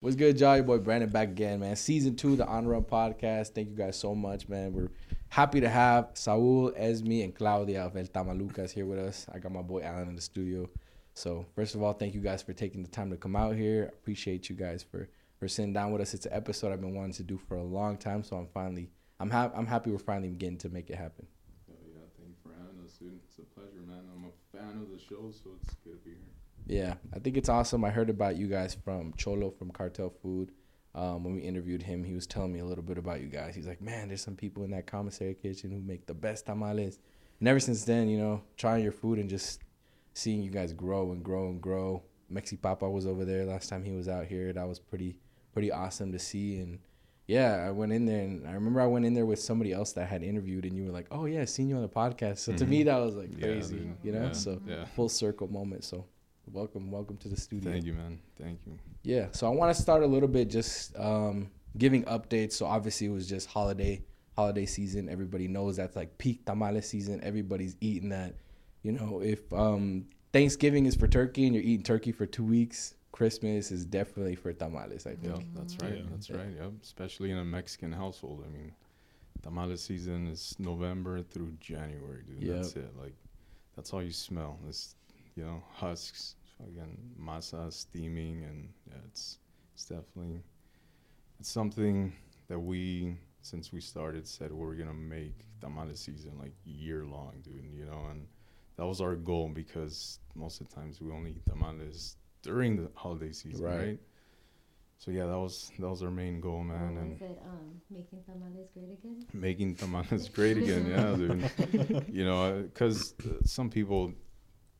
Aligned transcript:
What's 0.00 0.14
good, 0.14 0.38
Jolly 0.38 0.62
Boy 0.62 0.78
Brandon 0.78 1.10
back 1.10 1.26
again, 1.26 1.58
man. 1.58 1.74
Season 1.74 2.14
two, 2.14 2.36
the 2.36 2.46
On 2.46 2.68
Run 2.68 2.84
podcast. 2.84 3.48
Thank 3.48 3.68
you 3.70 3.74
guys 3.74 3.96
so 3.96 4.14
much, 4.14 4.48
man. 4.48 4.72
We're 4.72 4.90
happy 5.28 5.60
to 5.60 5.68
have 5.68 6.10
Saul, 6.14 6.72
Esme, 6.76 7.22
and 7.22 7.34
Claudia 7.34 7.84
of 7.84 7.96
El 7.96 8.04
Tamalucas 8.04 8.70
here 8.70 8.86
with 8.86 9.00
us. 9.00 9.26
I 9.34 9.40
got 9.40 9.50
my 9.50 9.62
boy 9.62 9.82
Alan 9.82 10.08
in 10.08 10.14
the 10.14 10.22
studio. 10.22 10.70
So 11.14 11.46
first 11.56 11.74
of 11.74 11.82
all, 11.82 11.94
thank 11.94 12.14
you 12.14 12.20
guys 12.20 12.42
for 12.42 12.52
taking 12.52 12.82
the 12.82 12.88
time 12.88 13.10
to 13.10 13.16
come 13.16 13.34
out 13.34 13.56
here. 13.56 13.86
Appreciate 13.86 14.48
you 14.48 14.54
guys 14.54 14.84
for 14.84 15.08
for 15.40 15.48
sitting 15.48 15.72
down 15.72 15.90
with 15.90 16.00
us. 16.00 16.14
It's 16.14 16.26
an 16.26 16.32
episode 16.32 16.72
I've 16.72 16.80
been 16.80 16.94
wanting 16.94 17.14
to 17.14 17.24
do 17.24 17.36
for 17.36 17.56
a 17.56 17.64
long 17.64 17.96
time, 17.96 18.22
so 18.22 18.36
I'm 18.36 18.46
finally 18.54 18.90
I'm 19.18 19.30
ha- 19.30 19.50
I'm 19.52 19.66
happy 19.66 19.90
we're 19.90 19.98
finally 19.98 20.28
getting 20.30 20.58
to 20.58 20.68
make 20.68 20.90
it 20.90 20.96
happen. 20.96 21.26
Oh, 21.68 21.74
yeah, 21.92 22.06
thank 22.16 22.28
you 22.30 22.36
for 22.44 22.52
having 22.56 22.84
us, 22.84 22.92
dude. 22.98 23.18
It's 23.26 23.38
a 23.38 23.42
pleasure, 23.42 23.82
man. 23.84 24.04
I'm 24.14 24.26
a 24.26 24.56
fan 24.56 24.80
of 24.80 24.90
the 24.92 24.98
show, 25.00 25.32
so 25.32 25.50
it's 25.60 25.74
good 25.82 26.04
to 26.04 26.04
be 26.04 26.10
here. 26.10 26.27
Yeah, 26.68 26.94
I 27.14 27.18
think 27.18 27.36
it's 27.36 27.48
awesome. 27.48 27.84
I 27.84 27.90
heard 27.90 28.10
about 28.10 28.36
you 28.36 28.46
guys 28.46 28.74
from 28.74 29.14
Cholo 29.16 29.50
from 29.50 29.70
Cartel 29.70 30.10
Food. 30.22 30.52
Um, 30.94 31.24
when 31.24 31.34
we 31.34 31.40
interviewed 31.40 31.82
him, 31.82 32.02
he 32.04 32.14
was 32.14 32.26
telling 32.26 32.52
me 32.52 32.58
a 32.60 32.64
little 32.64 32.82
bit 32.84 32.98
about 32.98 33.20
you 33.20 33.28
guys. 33.28 33.54
He's 33.54 33.66
like, 33.66 33.80
man, 33.80 34.08
there's 34.08 34.22
some 34.22 34.36
people 34.36 34.64
in 34.64 34.70
that 34.72 34.86
commissary 34.86 35.34
kitchen 35.34 35.70
who 35.70 35.80
make 35.80 36.06
the 36.06 36.14
best 36.14 36.46
tamales. 36.46 36.98
And 37.40 37.48
ever 37.48 37.60
since 37.60 37.84
then, 37.84 38.08
you 38.08 38.18
know, 38.18 38.42
trying 38.56 38.82
your 38.82 38.92
food 38.92 39.18
and 39.18 39.30
just 39.30 39.62
seeing 40.12 40.42
you 40.42 40.50
guys 40.50 40.72
grow 40.72 41.12
and 41.12 41.22
grow 41.24 41.48
and 41.48 41.60
grow. 41.60 42.02
Mexi 42.32 42.60
Papa 42.60 42.88
was 42.90 43.06
over 43.06 43.24
there 43.24 43.44
last 43.44 43.68
time 43.68 43.84
he 43.84 43.92
was 43.92 44.08
out 44.08 44.26
here. 44.26 44.52
That 44.52 44.68
was 44.68 44.78
pretty 44.78 45.16
pretty 45.52 45.70
awesome 45.72 46.12
to 46.12 46.18
see. 46.18 46.58
And 46.58 46.78
yeah, 47.26 47.64
I 47.66 47.70
went 47.70 47.92
in 47.92 48.04
there 48.04 48.22
and 48.22 48.46
I 48.46 48.52
remember 48.52 48.80
I 48.80 48.86
went 48.86 49.04
in 49.06 49.14
there 49.14 49.24
with 49.26 49.38
somebody 49.38 49.72
else 49.72 49.92
that 49.92 50.02
I 50.02 50.06
had 50.06 50.22
interviewed, 50.22 50.64
and 50.64 50.76
you 50.76 50.84
were 50.84 50.92
like, 50.92 51.06
oh 51.10 51.24
yeah, 51.26 51.44
seen 51.44 51.68
you 51.68 51.76
on 51.76 51.82
the 51.82 51.88
podcast. 51.88 52.38
So 52.38 52.52
to 52.54 52.64
Mhm. 52.64 52.68
me, 52.68 52.82
that 52.84 52.98
was 52.98 53.14
like 53.14 53.30
Yeah, 53.32 53.46
crazy, 53.46 53.76
dude. 53.76 53.96
you 54.02 54.12
know. 54.12 54.26
Yeah, 54.26 54.32
So 54.32 54.60
yeah. 54.66 54.84
full 54.86 55.08
circle 55.08 55.46
moment. 55.48 55.84
So 55.84 56.04
welcome, 56.52 56.90
welcome 56.90 57.16
to 57.18 57.28
the 57.28 57.36
studio. 57.36 57.72
Thank 57.72 57.84
you, 57.84 57.94
man. 57.94 58.18
Thank 58.40 58.60
you. 58.66 58.78
Yeah, 59.02 59.28
so 59.32 59.46
I 59.46 59.50
want 59.50 59.74
to 59.74 59.80
start 59.80 60.02
a 60.02 60.06
little 60.06 60.28
bit 60.28 60.50
just 60.50 60.96
um, 60.98 61.50
giving 61.76 62.04
updates. 62.04 62.52
So 62.52 62.66
obviously 62.66 63.06
it 63.06 63.10
was 63.10 63.28
just 63.28 63.48
holiday 63.48 64.02
holiday 64.36 64.66
season. 64.66 65.08
Everybody 65.08 65.48
knows 65.48 65.76
that's 65.76 65.96
like 65.96 66.16
peak 66.18 66.44
tamale 66.46 66.80
season. 66.80 67.20
Everybody's 67.24 67.76
eating 67.80 68.10
that. 68.10 68.36
You 68.82 68.92
know, 68.92 69.20
if 69.20 69.52
um, 69.52 70.06
Thanksgiving 70.32 70.86
is 70.86 70.94
for 70.94 71.08
turkey 71.08 71.46
and 71.46 71.54
you're 71.54 71.64
eating 71.64 71.82
turkey 71.82 72.12
for 72.12 72.26
two 72.26 72.44
weeks, 72.44 72.94
Christmas 73.10 73.72
is 73.72 73.84
definitely 73.84 74.36
for 74.36 74.52
tamales. 74.52 75.06
I 75.06 75.16
think. 75.16 75.36
Yep, 75.36 75.44
that's 75.54 75.76
right. 75.82 75.96
Yeah. 75.96 76.02
That's 76.10 76.30
right. 76.30 76.50
Yep. 76.56 76.72
Especially 76.82 77.30
in 77.32 77.38
a 77.38 77.44
Mexican 77.44 77.92
household. 77.92 78.44
I 78.46 78.50
mean, 78.56 78.72
tamale 79.42 79.76
season 79.76 80.28
is 80.28 80.54
November 80.58 81.22
through 81.22 81.52
January, 81.58 82.22
dude. 82.26 82.42
Yep. 82.42 82.56
That's 82.56 82.76
it. 82.76 82.92
Like, 83.00 83.14
that's 83.74 83.92
all 83.92 84.02
you 84.02 84.12
smell. 84.12 84.58
It's, 84.68 84.94
you 85.34 85.44
know, 85.44 85.62
husks, 85.72 86.36
fucking 86.58 86.98
masa 87.20 87.72
steaming, 87.72 88.44
and 88.44 88.68
yeah, 88.88 88.96
it's 89.06 89.38
it's 89.74 89.84
definitely 89.84 90.42
it's 91.40 91.50
something 91.50 92.12
that 92.48 92.58
we 92.58 93.16
since 93.42 93.72
we 93.72 93.80
started 93.80 94.26
said 94.26 94.52
we're 94.52 94.74
gonna 94.74 94.92
make 94.94 95.34
tamale 95.60 95.94
season 95.94 96.32
like 96.38 96.52
year 96.64 97.04
long, 97.04 97.34
dude. 97.42 97.64
You 97.76 97.86
know, 97.86 98.06
and 98.10 98.26
that 98.76 98.86
was 98.86 99.00
our 99.00 99.16
goal 99.16 99.48
because 99.48 100.18
most 100.34 100.60
of 100.60 100.68
the 100.68 100.74
times 100.74 101.00
we 101.00 101.12
only 101.12 101.32
eat 101.32 101.46
tamales 101.46 102.16
during 102.42 102.76
the 102.76 102.90
holiday 102.94 103.32
season, 103.32 103.64
Right. 103.64 103.78
right? 103.78 103.98
So 104.98 105.10
yeah, 105.12 105.26
that 105.26 105.38
was 105.38 105.70
that 105.78 105.88
was 105.88 106.02
our 106.02 106.10
main 106.10 106.40
goal, 106.40 106.64
man, 106.64 106.96
Or 106.96 107.00
and 107.02 107.12
is 107.14 107.22
it 107.22 107.38
um, 107.44 107.80
making 107.90 108.22
tamales 108.24 108.68
great 108.74 108.90
again? 108.98 109.26
making 109.32 109.74
tamales 109.76 110.28
great 110.28 110.56
again. 110.56 110.86
Yeah, 110.86 111.14
dude. 111.16 112.04
you 112.12 112.24
know, 112.24 112.62
because 112.62 113.14
some 113.44 113.70
people 113.70 114.12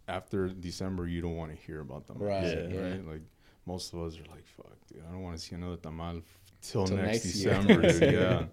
after 0.08 0.48
December 0.48 1.06
you 1.06 1.20
don't 1.20 1.36
want 1.36 1.50
to 1.52 1.56
hear 1.66 1.80
about 1.80 2.06
tamales, 2.06 2.54
Right, 2.54 2.70
yeah. 2.70 2.80
right? 2.80 3.06
Like 3.06 3.22
most 3.66 3.92
of 3.92 4.00
us 4.00 4.16
are 4.16 4.30
like, 4.34 4.46
"Fuck, 4.56 4.76
dude, 4.90 5.02
I 5.08 5.12
don't 5.12 5.22
want 5.22 5.36
to 5.38 5.42
see 5.44 5.54
another 5.54 5.76
tamal 5.76 6.18
f- 6.18 6.24
till, 6.62 6.86
Till 6.86 6.96
next, 6.96 7.24
next. 7.24 7.32
December." 7.32 7.82
dude, 7.92 8.12
yeah. 8.20 8.44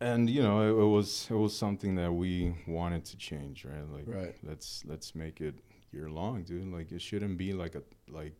And 0.00 0.30
you 0.30 0.42
know, 0.42 0.62
it, 0.62 0.80
it 0.82 0.86
was 0.86 1.26
it 1.30 1.34
was 1.34 1.56
something 1.56 1.96
that 1.96 2.12
we 2.12 2.54
wanted 2.66 3.04
to 3.06 3.16
change, 3.16 3.64
right? 3.64 3.86
Like, 3.92 4.04
Right. 4.06 4.34
let's 4.42 4.84
let's 4.86 5.14
make 5.14 5.40
it 5.40 5.56
year 5.92 6.08
long, 6.08 6.42
dude. 6.44 6.72
Like, 6.72 6.92
it 6.92 7.02
shouldn't 7.02 7.36
be 7.36 7.52
like 7.52 7.74
a 7.74 7.82
like 8.08 8.38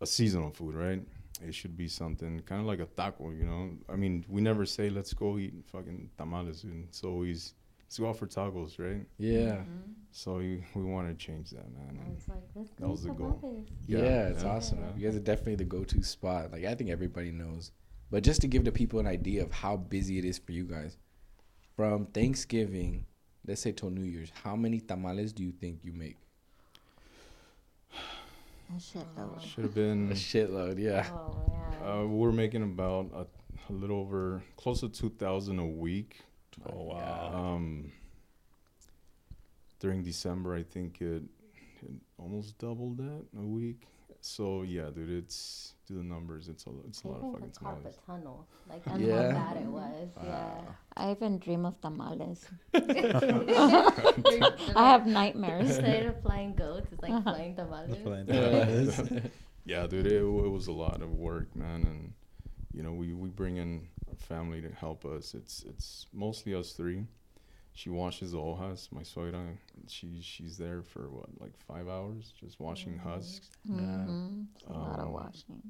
a 0.00 0.06
seasonal 0.06 0.50
food, 0.50 0.74
right? 0.74 1.02
It 1.46 1.54
should 1.54 1.76
be 1.76 1.86
something 1.86 2.40
kind 2.40 2.60
of 2.60 2.66
like 2.66 2.80
a 2.80 2.86
taco, 2.86 3.30
you 3.30 3.44
know. 3.44 3.70
I 3.88 3.96
mean, 3.96 4.24
we 4.28 4.40
never 4.40 4.64
say 4.66 4.90
let's 4.90 5.12
go 5.12 5.38
eat 5.38 5.54
fucking 5.66 6.10
tamales, 6.16 6.62
dude. 6.62 6.84
It's 6.88 7.04
always 7.04 7.54
let's 7.88 7.98
go 7.98 8.08
out 8.10 8.18
for 8.18 8.26
toggles, 8.26 8.78
right? 8.78 9.06
Yeah. 9.18 9.56
Mhm. 9.56 9.94
So 10.10 10.36
we, 10.36 10.62
we 10.74 10.82
want 10.84 11.08
to 11.08 11.14
change 11.14 11.50
that, 11.50 11.70
man. 11.72 11.98
I 12.04 12.10
was 12.12 12.28
like, 12.28 12.38
let's 12.54 12.70
That 12.78 12.88
was 12.88 13.02
the 13.02 13.10
goal. 13.12 13.64
Yeah, 13.86 13.98
Yeah, 13.98 14.28
it's 14.28 14.42
yeah, 14.42 14.50
awesome. 14.50 14.78
yeah. 14.80 14.90
You 14.96 15.06
guys 15.06 15.16
are 15.16 15.20
definitely 15.20 15.56
the 15.56 15.64
go-to 15.64 16.02
spot. 16.02 16.52
Like 16.52 16.64
I 16.64 16.74
think 16.74 16.90
everybody 16.90 17.30
knows. 17.30 17.72
But 18.10 18.22
just 18.24 18.40
to 18.42 18.46
give 18.46 18.64
the 18.64 18.72
people 18.72 19.00
an 19.00 19.06
idea 19.06 19.42
of 19.42 19.52
how 19.52 19.76
busy 19.76 20.18
it 20.18 20.24
is 20.24 20.38
for 20.38 20.52
you 20.52 20.64
guys, 20.64 20.96
from 21.76 22.06
Thanksgiving, 22.06 23.06
let's 23.46 23.60
say 23.60 23.72
till 23.72 23.90
New 23.90 24.02
Year's, 24.04 24.32
how 24.42 24.56
many 24.56 24.80
tamales 24.80 25.32
do 25.32 25.42
you 25.42 25.52
think 25.52 25.80
you 25.82 25.92
make? 25.92 26.16
A 28.70 28.78
shitload. 28.78 29.40
should 29.54 29.64
have 29.64 29.74
been. 29.74 30.10
A 30.10 30.14
shitload, 30.14 30.78
yeah. 30.78 31.06
Oh 31.12 31.36
yeah. 31.82 31.90
Uh, 32.00 32.06
we're 32.06 32.32
making 32.32 32.62
about 32.62 33.10
a, 33.14 33.26
a 33.70 33.72
little 33.72 33.98
over 34.00 34.42
close 34.56 34.80
to 34.80 34.88
two 34.88 35.10
thousand 35.10 35.58
a 35.58 35.66
week. 35.66 36.20
Oh 36.66 36.82
wow. 36.84 37.32
Um, 37.34 37.92
during 39.80 40.02
December, 40.02 40.54
I 40.54 40.62
think 40.62 41.00
it, 41.00 41.22
it 41.82 41.90
almost 42.18 42.58
doubled 42.58 42.98
that 42.98 43.24
a 43.38 43.46
week. 43.46 43.86
So 44.20 44.62
yeah, 44.62 44.90
dude, 44.94 45.10
it's 45.10 45.74
do 45.86 45.94
the 45.94 46.02
numbers. 46.02 46.48
It's 46.48 46.66
a 46.66 46.70
it's 46.86 47.02
a 47.04 47.08
lot 47.08 47.18
of 47.20 47.28
Even 47.28 47.50
fucking 47.52 47.82
the 47.84 47.94
tunnel, 48.06 48.46
like 48.68 48.84
that's 48.84 49.00
Yeah. 49.00 49.32
how 49.32 49.54
bad 49.54 49.62
it 49.62 49.66
was. 49.66 50.08
Yeah, 50.24 50.60
I 50.96 51.10
even 51.12 51.38
dream 51.38 51.64
of 51.64 51.80
tamales. 51.80 52.48
I 52.74 54.52
have 54.74 55.06
nightmares. 55.06 55.68
Instead 55.68 56.06
of 56.06 56.20
flying 56.22 56.54
goats, 56.54 56.88
it's 56.92 57.02
like 57.02 57.12
Uh-huh. 57.12 57.34
flying 57.34 57.54
tamales. 57.54 59.00
Yeah. 59.10 59.20
Yeah, 59.64 59.86
dude, 59.86 60.06
it, 60.06 60.22
it 60.22 60.50
was 60.50 60.66
a 60.66 60.72
lot 60.72 61.02
of 61.02 61.12
work, 61.12 61.54
man, 61.54 61.82
and 61.84 62.12
you 62.72 62.82
know 62.82 62.92
we, 62.92 63.12
we 63.12 63.28
bring 63.28 63.58
in 63.58 63.68
our 63.68 63.80
family 64.18 64.60
to 64.60 64.70
help 64.70 65.04
us. 65.04 65.34
It's 65.34 65.64
it's 65.68 66.06
mostly 66.12 66.54
us 66.54 66.72
three. 66.72 67.06
She 67.74 67.90
washes 67.90 68.32
the 68.32 68.38
hojas. 68.38 68.90
My 68.90 69.02
suegra, 69.02 69.56
she 69.86 70.20
she's 70.20 70.58
there 70.58 70.82
for 70.82 71.08
what 71.10 71.40
like 71.40 71.56
five 71.58 71.88
hours 71.88 72.32
just 72.40 72.58
washing 72.60 72.94
Mhm. 72.94 73.00
husks. 73.02 73.50
hmm 73.66 74.42
A 74.66 74.72
lot 74.72 74.98
of 74.98 75.06
Um, 75.06 75.12
washing. 75.12 75.62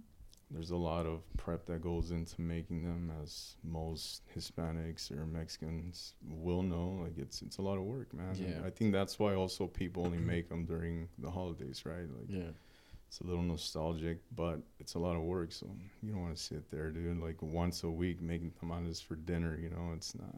There's 0.50 0.70
a 0.70 0.76
lot 0.76 1.04
of 1.04 1.20
prep 1.36 1.66
that 1.66 1.82
goes 1.82 2.10
into 2.10 2.40
making 2.40 2.82
them, 2.82 3.10
as 3.22 3.56
most 3.62 4.22
Hispanics 4.34 5.10
or 5.10 5.26
Mexicans 5.26 6.14
will 6.26 6.62
know. 6.62 6.92
Like 7.02 7.18
it's 7.18 7.42
it's 7.42 7.58
a 7.58 7.62
lot 7.62 7.76
of 7.76 7.84
work, 7.84 8.14
man. 8.14 8.30
And 8.30 8.38
Yeah. 8.38 8.62
I 8.64 8.70
think 8.70 8.92
that's 8.92 9.18
why 9.18 9.34
also 9.34 9.66
people 9.66 10.06
only 10.06 10.18
make 10.18 10.48
them 10.48 10.64
during 10.64 11.10
the 11.18 11.30
holidays, 11.30 11.84
right? 11.84 12.08
Like 12.18 12.30
yeah. 12.30 12.52
It's 13.08 13.20
a 13.20 13.24
little 13.24 13.42
nostalgic, 13.42 14.18
but 14.36 14.60
it's 14.78 14.94
a 14.94 14.98
lot 14.98 15.16
of 15.16 15.22
work. 15.22 15.50
So 15.52 15.66
you 16.02 16.12
don't 16.12 16.22
want 16.22 16.36
to 16.36 16.42
sit 16.42 16.70
there, 16.70 16.90
dude, 16.90 17.20
like 17.20 17.40
once 17.42 17.82
a 17.82 17.90
week 17.90 18.20
making 18.20 18.52
tamales 18.60 19.00
for 19.00 19.16
dinner. 19.16 19.58
You 19.60 19.70
know, 19.70 19.92
it's 19.94 20.14
not. 20.14 20.36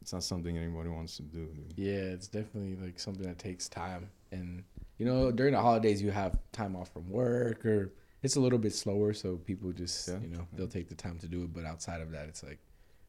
It's 0.00 0.12
not 0.12 0.22
something 0.22 0.56
anybody 0.56 0.88
wants 0.88 1.16
to 1.16 1.22
do. 1.22 1.46
Dude. 1.46 1.74
Yeah, 1.76 2.14
it's 2.14 2.28
definitely 2.28 2.76
like 2.76 2.98
something 3.00 3.26
that 3.26 3.38
takes 3.38 3.68
time. 3.68 4.08
And 4.30 4.62
you 4.98 5.04
know, 5.06 5.30
during 5.32 5.52
the 5.52 5.60
holidays 5.60 6.00
you 6.00 6.10
have 6.12 6.38
time 6.52 6.76
off 6.76 6.92
from 6.92 7.10
work 7.10 7.66
or 7.66 7.92
it's 8.22 8.36
a 8.36 8.40
little 8.40 8.58
bit 8.58 8.74
slower 8.74 9.12
so 9.12 9.36
people 9.36 9.72
just 9.72 10.08
Yeah, 10.08 10.18
you 10.20 10.28
know, 10.28 10.46
they'll 10.54 10.68
take 10.68 10.88
the 10.88 10.94
time 10.94 11.18
to 11.18 11.26
do 11.28 11.42
it. 11.42 11.52
But 11.52 11.64
outside 11.64 12.00
of 12.00 12.12
that 12.12 12.28
it's 12.28 12.42
like 12.42 12.58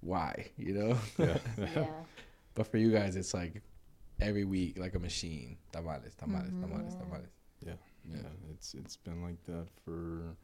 why? 0.02 0.48
You 0.58 0.74
know? 0.74 0.98
Yeah. 1.18 1.38
yeah. 1.58 1.86
But 2.56 2.68
for 2.68 2.78
you 2.78 2.92
guys, 2.92 3.16
it's 3.16 3.34
like 3.34 3.62
every 4.20 4.44
week, 4.44 4.78
like 4.80 4.96
a 4.96 5.00
machine. 5.00 5.58
Tamales, 5.72 6.14
tamales, 6.16 6.50
Mhm. 6.52 6.62
tamales, 6.62 6.94
Yeah. 6.94 7.00
tamales. 7.04 7.30
Yeah. 7.66 7.74
Yeah, 8.12 8.22
It's 8.52 8.74
it's 8.74 8.96
been 8.98 9.22
like 9.24 9.44
that 9.46 9.68
for 9.86 10.36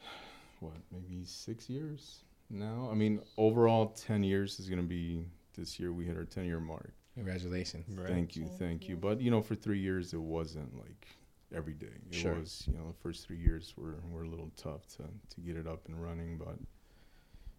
what 0.60 0.74
maybe 0.92 1.24
six 1.24 1.68
years 1.68 2.24
now. 2.50 2.88
I 2.90 2.94
mean, 2.94 3.20
overall, 3.36 3.86
ten 3.88 4.22
years 4.22 4.58
is 4.60 4.68
gonna 4.68 4.82
be 4.82 5.26
this 5.56 5.78
year. 5.80 5.92
We 5.92 6.04
hit 6.04 6.16
our 6.16 6.24
ten 6.24 6.44
year 6.44 6.60
mark. 6.60 6.92
Congratulations. 7.14 7.84
Right. 7.98 8.08
Thank 8.08 8.36
you, 8.36 8.44
Thank 8.46 8.58
thank 8.58 8.82
you. 8.84 8.90
you. 8.90 8.96
But 8.96 9.20
you 9.20 9.30
know, 9.30 9.42
for 9.42 9.54
three 9.54 9.78
years, 9.80 10.14
it 10.14 10.20
wasn't 10.20 10.74
like 10.78 11.06
every 11.54 11.74
day. 11.74 11.88
It 12.10 12.14
Sure. 12.14 12.34
was, 12.34 12.64
you 12.66 12.78
know, 12.78 12.86
the 12.88 12.94
first 13.02 13.26
three 13.26 13.38
years 13.38 13.74
were 13.76 13.96
were 14.10 14.22
a 14.22 14.28
little 14.28 14.50
tough 14.56 14.86
to 14.96 15.04
to 15.34 15.40
get 15.40 15.56
it 15.56 15.66
up 15.66 15.86
and 15.86 16.02
running. 16.02 16.38
But 16.38 16.58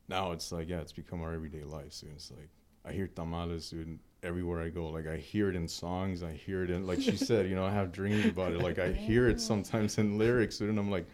now 0.08 0.32
it's 0.32 0.52
like, 0.52 0.70
yeah, 0.70 0.80
it's 0.82 0.92
become 0.94 1.22
our 1.22 1.34
everyday 1.34 1.64
life. 1.64 1.94
So 1.94 2.08
it's 2.14 2.32
like 2.32 2.50
I 2.86 2.92
hear 2.94 3.08
tamales, 3.08 3.70
dude, 3.70 4.00
everywhere 4.24 4.62
I 4.62 4.70
go. 4.70 4.88
Like 4.90 5.08
I 5.08 5.18
hear 5.18 5.50
it 5.50 5.56
in 5.56 5.68
songs. 5.68 6.24
I 6.24 6.32
hear 6.34 6.64
it 6.64 6.70
in, 6.72 6.88
like 6.88 7.02
she 7.02 7.18
said, 7.30 7.50
you 7.50 7.56
know, 7.56 7.66
I 7.66 7.72
have 7.72 7.92
dreams 7.92 8.26
about 8.26 8.54
it. 8.54 8.62
Like 8.62 8.80
I 8.80 8.92
hear 8.92 9.28
it 9.30 9.40
sometimes 9.42 9.98
in 9.98 10.18
lyrics, 10.18 10.58
dude, 10.58 10.70
and 10.70 10.80
I'm 10.80 10.92
like, 10.92 11.08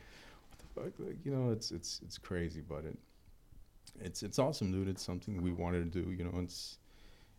what 0.50 0.60
the 0.60 0.82
fuck? 0.98 1.08
Like, 1.08 1.18
you 1.26 1.32
know, 1.32 1.52
it's 1.52 1.72
it's 1.72 2.02
it's 2.06 2.18
crazy, 2.18 2.62
but 2.62 2.86
it. 2.86 2.98
It's 4.02 4.24
it's 4.24 4.40
awesome, 4.40 4.72
dude. 4.72 4.88
It's 4.88 5.04
something 5.04 5.42
we 5.42 5.52
wanted 5.52 5.92
to 5.92 6.02
do. 6.04 6.12
You 6.12 6.24
know, 6.26 6.40
it's 6.40 6.78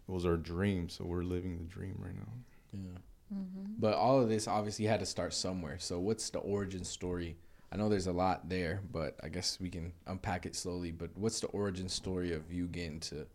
it 0.08 0.12
was 0.12 0.26
our 0.26 0.36
dream, 0.36 0.88
so 0.88 1.04
we're 1.04 1.22
living 1.22 1.56
the 1.58 1.64
dream 1.64 1.96
right 1.98 2.14
now. 2.14 2.32
Yeah. 2.72 2.98
hmm 3.32 3.74
But 3.78 3.94
all 3.94 4.20
of 4.20 4.28
this 4.28 4.46
obviously 4.48 4.86
had 4.86 5.00
to 5.00 5.06
start 5.06 5.32
somewhere. 5.34 5.78
So 5.78 5.98
what's 6.00 6.30
the 6.30 6.40
origin 6.40 6.84
story 6.84 7.36
I 7.72 7.76
know 7.76 7.88
there's 7.88 8.08
a 8.08 8.12
lot 8.12 8.48
there, 8.48 8.80
but 8.92 9.16
I 9.22 9.28
guess 9.28 9.60
we 9.60 9.70
can 9.70 9.92
unpack 10.06 10.44
it 10.44 10.56
slowly. 10.56 10.90
But 10.90 11.10
what's 11.16 11.38
the 11.40 11.46
origin 11.48 11.88
story 11.88 12.32
of 12.32 12.52
you 12.52 12.66
getting 12.66 12.98
to 13.00 13.26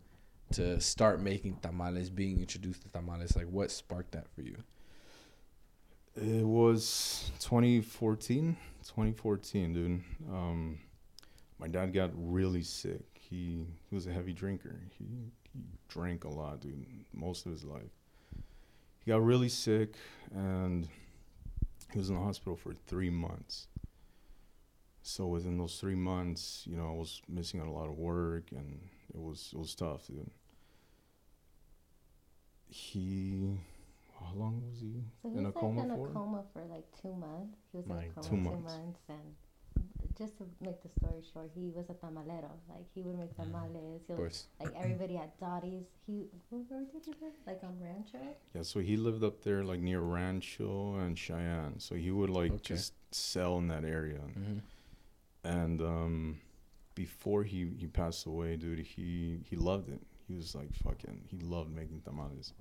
to 0.52 0.80
start 0.80 1.20
making 1.20 1.56
tamales, 1.56 2.10
being 2.10 2.40
introduced 2.40 2.82
to 2.82 2.88
tamales? 2.88 3.36
Like, 3.36 3.48
what 3.48 3.70
sparked 3.70 4.12
that 4.12 4.28
for 4.34 4.42
you? 4.42 4.56
It 6.16 6.46
was 6.46 7.30
2014, 7.40 8.56
2014, 8.86 9.72
dude. 9.74 10.02
Um, 10.30 10.78
my 11.58 11.68
dad 11.68 11.92
got 11.92 12.10
really 12.14 12.62
sick. 12.62 13.02
He, 13.14 13.66
he 13.88 13.94
was 13.94 14.06
a 14.06 14.12
heavy 14.12 14.32
drinker. 14.32 14.80
He, 14.98 15.04
he 15.52 15.60
drank 15.88 16.24
a 16.24 16.28
lot, 16.28 16.60
dude, 16.60 16.86
most 17.12 17.44
of 17.46 17.52
his 17.52 17.64
life. 17.64 17.90
He 19.04 19.10
got 19.10 19.22
really 19.22 19.48
sick 19.48 19.94
and 20.34 20.88
he 21.92 21.98
was 21.98 22.08
in 22.08 22.16
the 22.16 22.22
hospital 22.22 22.56
for 22.56 22.74
three 22.86 23.10
months. 23.10 23.68
So 25.02 25.26
within 25.26 25.56
those 25.56 25.78
three 25.78 25.94
months, 25.94 26.64
you 26.68 26.76
know, 26.76 26.88
I 26.88 26.92
was 26.92 27.22
missing 27.28 27.60
out 27.60 27.68
a 27.68 27.70
lot 27.70 27.88
of 27.88 27.96
work 27.96 28.50
and 28.50 28.80
it 29.16 29.22
was 29.22 29.50
it 29.54 29.58
was 29.58 29.74
tough, 29.74 30.06
dude. 30.06 30.30
He 32.68 33.58
how 34.20 34.34
long 34.34 34.62
was 34.68 34.80
he 34.80 35.04
So 35.22 35.28
he 35.30 35.38
in 35.38 35.44
a 35.44 35.48
was 35.48 35.54
like 35.54 35.62
coma 35.62 35.82
in 35.84 35.90
a 35.90 35.96
coma 35.96 36.42
for 36.52 36.62
like 36.70 36.84
two 37.00 37.14
months. 37.14 37.56
He 37.72 37.78
was 37.78 37.86
in 37.86 37.92
a 37.92 38.04
coma 38.14 38.28
two 38.28 38.36
two 38.36 38.36
months. 38.36 38.64
months. 38.64 39.00
and 39.08 39.34
just 40.18 40.38
to 40.38 40.44
make 40.60 40.82
the 40.82 40.88
story 40.98 41.22
short, 41.32 41.50
he 41.54 41.70
was 41.74 41.86
a 41.90 41.94
tamalero. 41.94 42.50
Like 42.68 42.86
he 42.94 43.02
would 43.02 43.18
make 43.18 43.34
tamales. 43.36 44.02
He 44.06 44.12
Of 44.14 44.18
was, 44.18 44.18
course. 44.18 44.46
like 44.60 44.74
everybody 44.76 45.14
had 45.16 45.30
dotties. 45.38 45.84
He 46.06 46.26
where 46.50 46.80
did 46.92 47.04
he 47.04 47.12
live? 47.22 47.32
Like 47.46 47.60
on 47.62 47.78
Rancho. 47.80 48.18
Yeah, 48.54 48.62
so 48.62 48.80
he 48.80 48.96
lived 48.96 49.22
up 49.22 49.42
there 49.42 49.62
like 49.64 49.80
near 49.80 50.00
Rancho 50.00 50.96
and 50.96 51.18
Cheyenne. 51.18 51.78
So 51.78 51.94
he 51.94 52.10
would 52.10 52.30
like 52.30 52.52
Okay. 52.52 52.74
just 52.74 52.94
sell 53.12 53.58
in 53.58 53.68
that 53.68 53.84
area. 53.84 54.18
hmm 54.18 54.58
And 55.44 55.80
um 55.80 56.40
before 56.96 57.44
he 57.44 57.68
he 57.78 57.86
passed 57.86 58.26
away, 58.26 58.56
dude, 58.56 58.80
he 58.80 59.38
he 59.48 59.54
loved 59.54 59.88
it. 59.88 60.00
He 60.26 60.34
was 60.34 60.56
like 60.56 60.74
fucking 60.74 61.20
he 61.30 61.38
loved 61.38 61.70
making 61.72 62.00
tamales. 62.00 62.52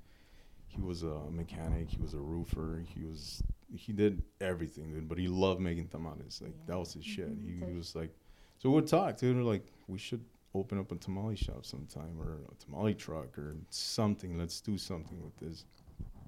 He 0.67 0.81
was 0.81 1.01
a 1.01 1.21
mechanic, 1.31 1.89
he 1.89 1.97
was 1.97 2.13
a 2.13 2.19
roofer, 2.19 2.83
he 2.93 3.03
was 3.03 3.41
he 3.73 3.91
did 3.93 4.21
everything, 4.39 4.91
dude, 4.91 5.09
but 5.09 5.17
he 5.17 5.27
loved 5.27 5.61
making 5.61 5.87
tamales. 5.87 6.41
Like 6.43 6.53
that 6.67 6.77
was 6.77 6.93
his 6.93 7.05
shit. 7.05 7.31
He, 7.43 7.65
he 7.65 7.73
was 7.73 7.95
like 7.95 8.13
so 8.59 8.69
we'd 8.69 8.85
talk, 8.85 9.17
dude, 9.17 9.43
like 9.43 9.65
we 9.87 9.97
should 9.97 10.23
open 10.53 10.79
up 10.79 10.91
a 10.91 10.95
tamale 10.95 11.35
shop 11.35 11.65
sometime 11.65 12.19
or 12.19 12.39
a 12.51 12.63
tamale 12.63 12.93
truck 12.93 13.37
or 13.37 13.55
something. 13.69 14.37
Let's 14.37 14.61
do 14.61 14.77
something 14.77 15.21
with 15.23 15.37
this. 15.37 15.65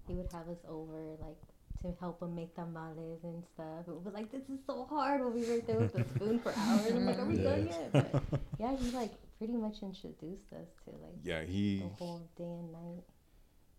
He 0.07 0.13
would 0.13 0.31
have 0.31 0.47
us 0.47 0.63
over 0.67 1.17
like 1.21 1.37
to 1.81 1.93
help 1.99 2.21
him 2.21 2.35
make 2.35 2.55
tamales 2.55 3.19
and 3.23 3.43
stuff. 3.53 3.87
It 3.87 3.93
was 4.03 4.13
like 4.13 4.31
this 4.31 4.43
is 4.49 4.59
so 4.65 4.85
hard. 4.89 5.21
We'll 5.21 5.31
be 5.31 5.43
right 5.49 5.65
there 5.67 5.79
with 5.79 5.93
the 5.93 6.03
spoon 6.15 6.39
for 6.39 6.53
hours. 6.57 6.91
I'm 6.91 7.05
like, 7.05 7.19
are 7.19 7.25
we 7.25 7.37
done 7.43 7.67
Yeah. 7.67 7.79
yet? 7.93 8.11
But 8.31 8.41
yeah, 8.59 8.75
he 8.75 8.91
like 8.91 9.11
pretty 9.37 9.53
much 9.53 9.83
introduced 9.83 10.51
us 10.53 10.67
to 10.85 10.91
like 10.91 11.15
Yeah, 11.23 11.43
he 11.43 11.79
the 11.79 11.87
whole 12.03 12.27
day 12.37 12.43
and 12.43 12.71
night. 12.71 13.03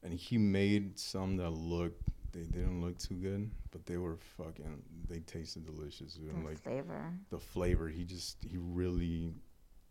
and 0.05 0.13
he 0.15 0.39
made 0.39 0.99
some 0.99 1.37
that 1.39 1.51
looked 1.51 2.03
they 2.33 2.41
didn't 2.43 2.83
look 2.83 2.99
too 2.99 3.15
good, 3.15 3.51
but 3.73 3.87
they 3.87 3.97
were 3.97 4.17
fucking 4.37 4.83
they 5.09 5.21
tasted 5.21 5.65
delicious. 5.67 6.15
Dude. 6.15 6.33
And 6.35 6.45
The 6.45 6.49
like 6.51 6.59
flavor. 6.63 7.13
the 7.31 7.39
flavor, 7.39 7.89
he 7.89 8.05
just 8.05 8.37
he 8.45 8.59
really 8.59 9.33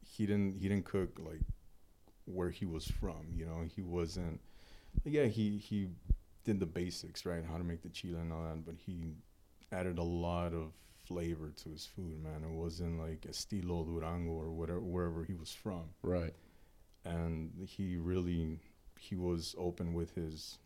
he 0.06 0.26
didn't 0.26 0.56
he 0.62 0.70
didn't 0.70 0.86
cook 0.86 1.20
like 1.20 1.42
where 2.26 2.50
he 2.50 2.66
was 2.66 2.86
from, 2.88 3.26
you 3.34 3.46
know. 3.46 3.64
He 3.76 3.82
wasn't 3.82 4.40
yeah, 5.04 5.26
he 5.26 5.58
he 5.58 5.90
did 6.48 6.60
the 6.62 6.66
basics, 6.66 7.26
right? 7.26 7.44
How 7.46 7.58
to 7.58 7.64
make 7.64 7.84
the 7.84 7.90
chile 7.90 8.20
and 8.20 8.32
all 8.34 8.42
that, 8.44 8.66
but 8.66 8.76
he 8.86 9.14
added 9.72 9.98
a 10.00 10.04
lot 10.04 10.54
of 10.54 10.72
flavor 11.06 11.52
to 11.64 11.70
his 11.70 11.86
food, 11.86 12.24
man. 12.24 12.42
It 12.44 12.50
wasn't 12.50 13.00
like 13.00 13.22
estilo 13.22 13.86
Durango 13.86 14.32
or 14.32 14.50
whatever 14.52 14.80
wherever 14.80 15.24
he 15.26 15.34
was 15.36 15.52
from 15.52 15.84
Right. 16.02 16.34
and 17.06 17.52
he 17.68 17.98
really 17.98 18.60
he 19.00 19.16
was 19.16 19.56
open 19.58 19.94
with 19.94 20.16
his 20.16 20.58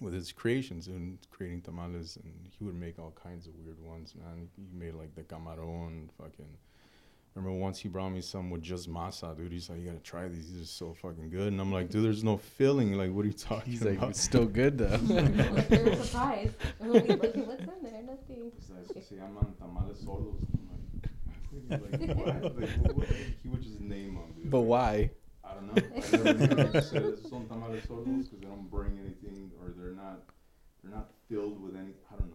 with 0.00 0.14
his 0.14 0.32
creations 0.32 0.86
and 0.88 1.18
creating 1.30 1.60
tamales 1.62 2.16
and 2.22 2.48
he 2.58 2.64
would 2.64 2.74
make 2.74 2.98
all 2.98 3.12
kinds 3.22 3.46
of 3.46 3.54
weird 3.56 3.80
ones 3.80 4.14
man 4.16 4.48
he 4.56 4.66
made 4.76 4.94
like 4.94 5.14
the 5.14 5.22
camaron 5.22 6.08
fucking 6.18 6.56
remember 7.34 7.58
once 7.58 7.78
he 7.80 7.88
brought 7.88 8.10
me 8.10 8.20
some 8.20 8.50
with 8.50 8.62
just 8.62 8.88
masa 8.88 9.36
dude 9.36 9.50
he's 9.52 9.68
like 9.68 9.80
you 9.80 9.86
gotta 9.86 9.98
try 9.98 10.28
these 10.28 10.52
these 10.52 10.62
are 10.62 10.66
so 10.66 10.94
fucking 11.02 11.28
good 11.30 11.48
and 11.48 11.60
i'm 11.60 11.72
like 11.72 11.90
dude 11.90 12.04
there's 12.04 12.22
no 12.24 12.36
filling 12.36 12.92
like 12.96 13.10
what 13.12 13.24
are 13.24 13.28
you 13.28 13.34
talking 13.34 13.72
He's 13.72 13.82
like, 13.82 13.98
about 13.98 14.10
it's 14.10 14.20
still 14.20 14.46
good 14.46 14.78
though. 14.78 14.98
like 15.02 15.68
they 15.68 15.82
were 15.82 15.96
surprised. 15.96 16.54
And 16.80 16.90
we'll 16.90 17.00
be 17.02 17.08
looking, 17.14 17.46
what's 17.46 17.60
in 17.62 17.82
there? 17.82 18.02
Nothing. 18.02 18.52
Like, 18.70 19.02
se 19.04 19.16
llaman 19.16 19.56
tamales 19.58 19.98
sordos 20.04 20.36
like, 21.70 21.80
like, 21.92 22.16
what? 22.16 22.42
Like, 22.60 22.68
what, 22.82 22.96
what? 22.96 23.08
he 23.42 23.48
would 23.48 23.62
just 23.62 23.80
name 23.80 24.14
them 24.14 24.32
dude 24.36 24.50
but 24.50 24.60
Like, 24.60 24.68
why? 24.68 25.10
I 25.44 25.54
don't 25.54 25.66
know. 25.74 25.82
I 26.12 26.16
never 26.16 26.54
knew. 26.56 26.78
It 26.78 26.82
said 26.84 27.18
son 27.30 27.46
tamales 27.48 27.82
sordos 27.86 28.24
because 28.24 28.38
they 28.40 28.46
don't 28.46 28.70
bring 28.70 28.98
anything 28.98 29.50
or 29.60 29.72
they're 29.76 29.92
not 29.94 30.20
they're 30.82 30.92
not 30.94 31.08
filled 31.28 31.62
with 31.62 31.74
any. 31.76 31.94
I 32.12 32.16
don't 32.18 32.30
know, 32.30 32.33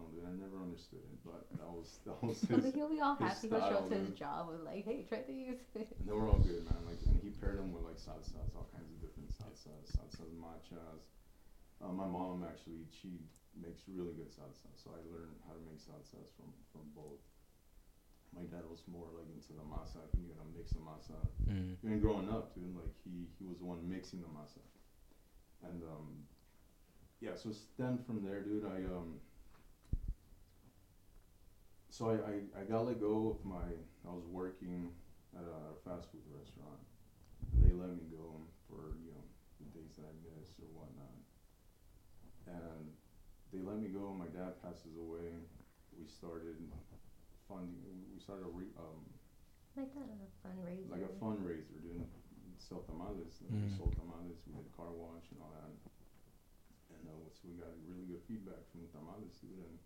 dude. 0.86 1.00
I 1.04 1.12
never 1.12 1.28
understood 1.28 1.50
but 1.50 1.58
that 1.58 1.70
was 1.70 1.98
that 2.06 2.18
was 2.26 2.38
So 2.40 2.56
his. 2.56 2.74
he'll 2.74 2.88
be 2.88 3.00
all 3.00 3.16
his 3.16 3.28
happy. 3.28 3.48
He'll 3.48 3.60
show 3.68 3.78
up 3.84 3.88
to 3.90 3.96
his 3.98 4.14
job 4.14 4.48
with 4.48 4.60
like, 4.62 4.84
hey, 4.84 5.04
try 5.08 5.22
these. 5.26 5.60
And 5.74 6.06
they 6.06 6.12
were 6.12 6.28
all 6.28 6.40
good, 6.40 6.64
man. 6.64 6.80
Like, 6.86 7.00
and 7.06 7.20
he 7.22 7.30
paired 7.30 7.58
them 7.58 7.72
with 7.72 7.84
like 7.84 7.98
salsas, 8.00 8.54
all 8.56 8.68
kinds 8.72 8.88
of 8.88 8.98
different 9.02 9.30
salsas, 9.34 9.92
salsas, 9.92 10.32
machas. 10.38 11.04
Uh, 11.80 11.92
my 11.92 12.06
mom 12.06 12.44
actually, 12.44 12.84
she 12.92 13.20
makes 13.56 13.82
really 13.88 14.12
good 14.12 14.28
salsa, 14.30 14.68
so 14.76 14.92
I 14.92 15.00
learned 15.10 15.36
how 15.48 15.52
to 15.56 15.62
make 15.66 15.80
salsas 15.80 16.28
from 16.36 16.52
from 16.72 16.88
both. 16.94 17.20
My 18.32 18.46
dad 18.46 18.62
was 18.70 18.84
more 18.86 19.10
like 19.16 19.26
into 19.34 19.52
the 19.58 19.66
masa. 19.66 20.06
He 20.14 20.22
knew 20.22 20.34
how 20.38 20.44
to 20.46 20.52
mix 20.54 20.70
the 20.70 20.78
masa. 20.84 21.18
Mm. 21.50 21.74
even 21.82 21.98
growing 21.98 22.28
up, 22.30 22.54
dude, 22.54 22.76
like 22.76 22.94
he 23.02 23.26
he 23.38 23.44
was 23.44 23.58
the 23.58 23.64
one 23.64 23.82
mixing 23.88 24.20
the 24.22 24.28
masa, 24.30 24.62
and 25.66 25.82
um, 25.82 26.24
yeah. 27.20 27.34
So 27.34 27.50
stemmed 27.50 28.06
from 28.06 28.22
there, 28.24 28.40
dude. 28.42 28.64
I 28.64 28.84
um, 28.86 29.18
so 31.90 32.10
I, 32.10 32.14
I 32.14 32.34
I 32.60 32.64
got 32.64 32.86
let 32.86 33.00
go 33.00 33.36
of 33.38 33.44
my. 33.44 33.66
I 34.06 34.10
was 34.12 34.24
working 34.26 34.90
at 35.36 35.44
a, 35.44 35.76
fast 35.84 36.10
food 36.10 36.24
restaurant, 36.30 36.80
and 37.52 37.62
they 37.62 37.72
let 37.74 37.92
me 37.94 38.04
go 38.10 38.40
for 38.68 38.96
you 39.04 39.12
know 39.12 39.24
the 39.60 39.68
days 39.78 39.96
that 39.96 40.06
I 40.06 40.14
missed 40.24 40.58
or 40.60 40.68
whatnot, 40.72 41.14
and 42.46 42.90
they 43.52 43.60
let 43.60 43.78
me 43.78 43.88
go. 43.88 44.14
My 44.14 44.26
dad 44.30 44.62
passes 44.62 44.96
away. 44.98 45.42
We 45.98 46.06
started 46.06 46.56
funding. 47.48 48.06
We 48.14 48.20
started 48.20 48.46
a 48.46 48.52
re, 48.54 48.66
um, 48.78 49.02
like 49.76 49.92
that, 49.94 50.06
a 50.06 50.28
fundraiser. 50.46 50.90
like 50.90 51.02
a 51.02 51.12
fundraiser, 51.18 51.78
dude. 51.82 52.06
Sell 52.58 52.80
tamales. 52.86 53.40
Like 53.42 53.50
We 53.50 53.66
Mm. 53.66 53.76
sold 53.76 53.96
tamales. 53.96 54.38
We 54.46 54.52
did 54.54 54.70
car 54.76 54.92
wash 54.92 55.30
and 55.32 55.40
all 55.42 55.50
that. 55.56 55.72
And 56.94 57.02
uh, 57.08 57.26
so 57.32 57.48
we 57.48 57.56
got 57.56 57.72
really 57.86 58.04
good 58.04 58.20
feedback 58.28 58.62
from 58.70 58.82
the 58.84 58.90
tamales, 58.92 59.38
dude. 59.40 59.58
And 59.58 59.78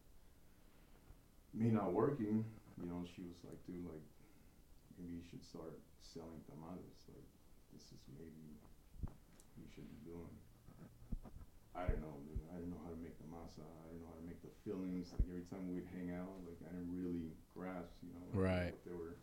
me 1.54 1.70
not 1.70 1.92
working, 1.94 2.44
you 2.76 2.86
know, 2.86 3.06
she 3.14 3.22
was 3.22 3.38
like, 3.46 3.58
dude, 3.66 3.86
like 3.86 4.02
maybe 4.98 5.22
you 5.22 5.24
should 5.30 5.42
start 5.46 5.78
selling 6.02 6.42
tamales. 6.50 6.98
Like 7.08 7.28
this 7.72 7.86
is 7.94 8.02
maybe 8.18 8.58
you 9.58 9.66
should 9.70 9.86
be 9.88 10.00
doing. 10.02 10.34
I 11.74 11.90
don't 11.90 12.02
know, 12.06 12.22
dude. 12.22 12.38
I 12.54 12.58
didn't 12.62 12.70
know 12.70 12.82
how 12.86 12.94
to 12.94 13.00
make 13.02 13.18
the 13.18 13.26
masa. 13.26 13.66
I 13.66 13.90
didn't 13.90 14.06
know 14.06 14.14
how 14.14 14.18
to 14.22 14.26
make 14.30 14.38
the 14.46 14.54
fillings. 14.62 15.10
Like 15.10 15.26
every 15.26 15.46
time 15.50 15.66
we'd 15.66 15.86
hang 15.90 16.14
out, 16.14 16.30
like 16.46 16.58
I 16.62 16.70
didn't 16.70 16.94
really 16.94 17.34
grasp, 17.50 17.98
you 18.02 18.14
know, 18.14 18.22
like, 18.30 18.38
Right. 18.38 18.70
what 18.78 18.84
they 18.86 18.94
were, 18.94 19.18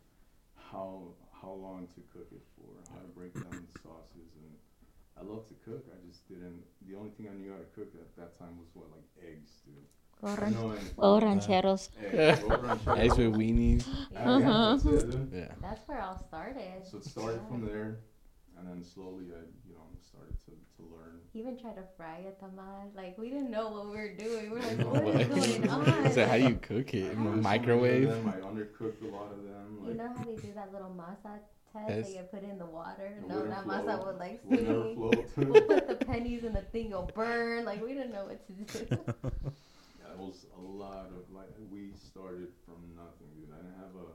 how 0.56 1.16
how 1.32 1.52
long 1.56 1.88
to 1.96 2.00
cook 2.12 2.28
it 2.32 2.44
for, 2.56 2.68
how 2.92 3.00
to 3.00 3.08
break 3.16 3.32
down 3.34 3.56
the 3.56 3.72
sauces, 3.80 4.36
and 4.36 4.52
I 5.16 5.24
love 5.24 5.48
to 5.48 5.56
cook. 5.64 5.88
I 5.90 5.98
just 6.06 6.28
didn't. 6.28 6.60
The 6.84 6.92
only 6.96 7.10
thing 7.16 7.26
I 7.28 7.34
knew 7.34 7.50
how 7.56 7.60
to 7.60 7.70
cook 7.72 7.88
at 7.96 8.12
that 8.20 8.36
time 8.38 8.60
was 8.60 8.68
what 8.76 8.92
like 8.92 9.08
eggs, 9.20 9.64
dude. 9.64 9.88
Or, 10.22 10.30
I 10.30 10.34
ran- 10.36 10.52
know 10.54 10.70
anything 10.70 10.94
or 10.98 11.18
about 11.18 11.22
rancheros. 11.24 11.90
eggs, 12.12 12.42
or 12.44 12.56
rancheros. 12.58 12.98
Eggs 12.98 13.18
with 13.18 13.34
weenies. 13.34 13.84
Yeah. 14.12 14.30
Uh, 14.30 14.38
yeah, 14.38 14.70
that's 14.72 14.84
it, 14.84 15.10
dude. 15.10 15.30
Yeah. 15.34 15.48
That's 15.60 15.88
where 15.88 15.98
it 15.98 16.02
all 16.04 16.24
started. 16.28 16.86
So 16.88 16.98
it 16.98 17.04
started 17.04 17.40
Yeah. 17.42 17.48
from 17.48 17.66
there, 17.66 17.98
and 18.56 18.68
then 18.68 18.84
slowly 18.84 19.26
I, 19.34 19.42
you 19.66 19.74
know, 19.74 19.82
started 20.00 20.38
to, 20.46 20.50
to 20.76 20.82
learn. 20.94 21.18
He 21.32 21.40
even 21.40 21.58
tried 21.58 21.74
to 21.74 21.82
fry 21.96 22.20
a 22.28 22.44
tamal. 22.44 22.94
Like 22.94 23.18
we 23.18 23.30
didn't 23.30 23.50
know 23.50 23.68
what 23.70 23.86
we 23.90 23.96
were 23.96 24.14
doing. 24.14 24.50
We're 24.52 24.60
like, 24.60 24.78
No 24.78 24.86
what 24.90 25.20
is 25.20 25.28
way. 25.28 25.58
going 25.66 25.68
on? 25.70 26.12
So 26.12 26.24
how 26.26 26.36
do 26.36 26.42
you 26.44 26.54
cook 26.62 26.94
it 26.94 27.10
in 27.12 27.18
a 27.18 27.24
Learned 27.24 27.24
so 27.24 27.26
many 27.26 27.38
of 27.38 27.42
microwave? 27.42 28.08
them, 28.08 28.28
I 28.28 28.46
undercooked 28.46 29.02
a 29.02 29.08
lot 29.16 29.32
of 29.32 29.42
them. 29.42 29.78
You 29.82 29.88
Like, 29.88 29.96
know 29.96 30.12
how 30.16 30.22
they 30.24 30.36
do 30.36 30.52
that 30.54 30.72
little 30.72 30.90
masa 30.96 31.40
test? 31.72 31.88
Yes. 31.88 32.06
They 32.08 32.12
get 32.14 32.30
put 32.30 32.42
in 32.44 32.58
the 32.58 32.66
water. 32.66 33.14
it 33.18 33.26
No, 33.28 33.42
that 33.46 33.64
float, 33.64 33.86
masa 33.86 34.06
would 34.06 34.18
like 34.18 34.40
would 34.44 34.62
never 34.62 34.82
sing. 34.84 34.94
float. 34.94 35.26
We'll 35.48 35.62
put 35.62 35.88
the 35.88 36.04
pennies 36.04 36.44
in 36.44 36.52
the 36.52 36.60
thing. 36.60 36.90
It'll 36.90 37.10
burn. 37.14 37.64
Like 37.64 37.82
we 37.82 37.94
didn't 37.94 38.12
know 38.12 38.26
what 38.26 38.46
to 38.46 38.52
do. 38.86 38.96
A 40.22 40.62
lot 40.62 41.10
of 41.10 41.26
like 41.34 41.50
we 41.66 41.90
started 41.98 42.54
from 42.62 42.78
nothing, 42.94 43.26
dude. 43.34 43.50
I 43.50 43.58
didn't 43.58 43.80
have 43.82 43.94
a, 43.98 44.08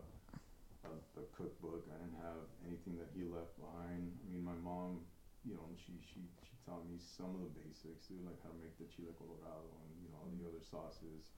a 0.87 0.91
a 1.19 1.23
cookbook. 1.35 1.83
I 1.91 1.99
didn't 1.99 2.15
have 2.23 2.47
anything 2.63 2.95
that 2.95 3.11
he 3.11 3.27
left 3.27 3.51
behind. 3.59 4.07
I 4.15 4.25
mean, 4.31 4.39
my 4.47 4.55
mom, 4.63 5.03
you 5.43 5.59
know, 5.59 5.67
she 5.75 5.99
she 5.99 6.23
she 6.47 6.55
taught 6.63 6.87
me 6.87 6.95
some 6.95 7.35
of 7.35 7.43
the 7.43 7.51
basics, 7.59 8.07
dude, 8.07 8.23
like 8.23 8.39
how 8.39 8.55
to 8.55 8.59
make 8.63 8.71
the 8.79 8.87
chile 8.87 9.11
colorado 9.19 9.67
and 9.83 9.91
you 9.99 10.07
know 10.07 10.23
all 10.23 10.31
the 10.31 10.47
other 10.47 10.63
sauces. 10.63 11.35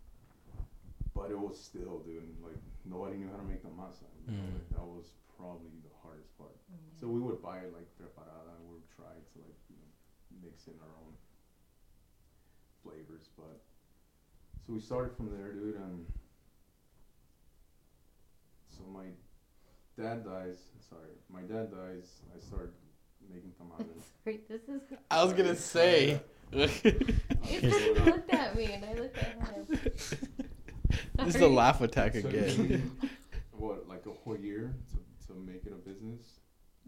but 1.17 1.33
it 1.33 1.39
was 1.39 1.57
still, 1.57 2.05
dude. 2.05 2.29
Like 2.45 2.61
nobody 2.85 3.17
knew 3.17 3.29
how 3.33 3.41
to 3.41 3.47
make 3.49 3.65
the 3.65 3.73
masa. 3.73 4.05
You 4.21 4.29
know? 4.29 4.37
Mm. 4.37 4.53
like, 4.53 4.69
that 4.77 4.85
was 4.85 5.17
probably 5.33 5.73
the 5.81 5.93
hardest 6.05 6.29
part. 6.37 6.53
So 6.93 7.09
we 7.09 7.17
would 7.19 7.41
buy 7.41 7.65
it 7.65 7.73
like 7.73 7.89
preparada, 7.97 8.53
and 8.53 8.61
we 8.69 8.77
would 8.77 8.89
try 8.93 9.17
to 9.17 9.35
like 9.41 9.57
you 9.65 9.81
know 9.81 9.89
mix 10.45 10.69
in 10.69 10.77
our 10.77 10.93
own 11.01 11.17
flavors. 12.85 13.33
But 13.33 13.59
so 14.69 14.75
we 14.75 14.81
started 14.81 15.15
from 15.17 15.31
there, 15.31 15.51
dude, 15.51 15.75
and 15.77 16.05
so 18.69 18.83
my 18.93 19.05
dad 19.97 20.23
dies. 20.23 20.59
Sorry, 20.87 21.09
my 21.27 21.41
dad 21.41 21.71
dies. 21.71 22.21
I 22.35 22.39
started 22.39 22.69
making 23.33 23.53
tamales. 23.57 24.05
Sorry, 24.23 24.41
this 24.47 24.61
is. 24.63 24.81
I 25.11 25.23
was 25.23 25.33
gonna 25.33 25.55
say. 25.55 26.21
He 26.51 26.59
looked 28.05 28.31
at 28.33 28.55
me 28.55 28.65
and 28.73 28.85
I 28.85 28.93
looked 28.93 29.17
at 29.17 29.37
him. 29.39 29.65
this 29.69 30.11
is 31.27 31.33
the 31.33 31.39
Sorry. 31.39 31.45
laugh 31.47 31.81
attack 31.81 32.13
So 32.13 32.27
again. 32.27 32.91
what, 33.51 33.87
like 33.87 34.05
a 34.07 34.11
whole 34.11 34.37
year 34.37 34.73
to, 34.91 35.27
to 35.33 35.39
make 35.39 35.65
it 35.65 35.73
a 35.73 35.89
business? 35.89 36.39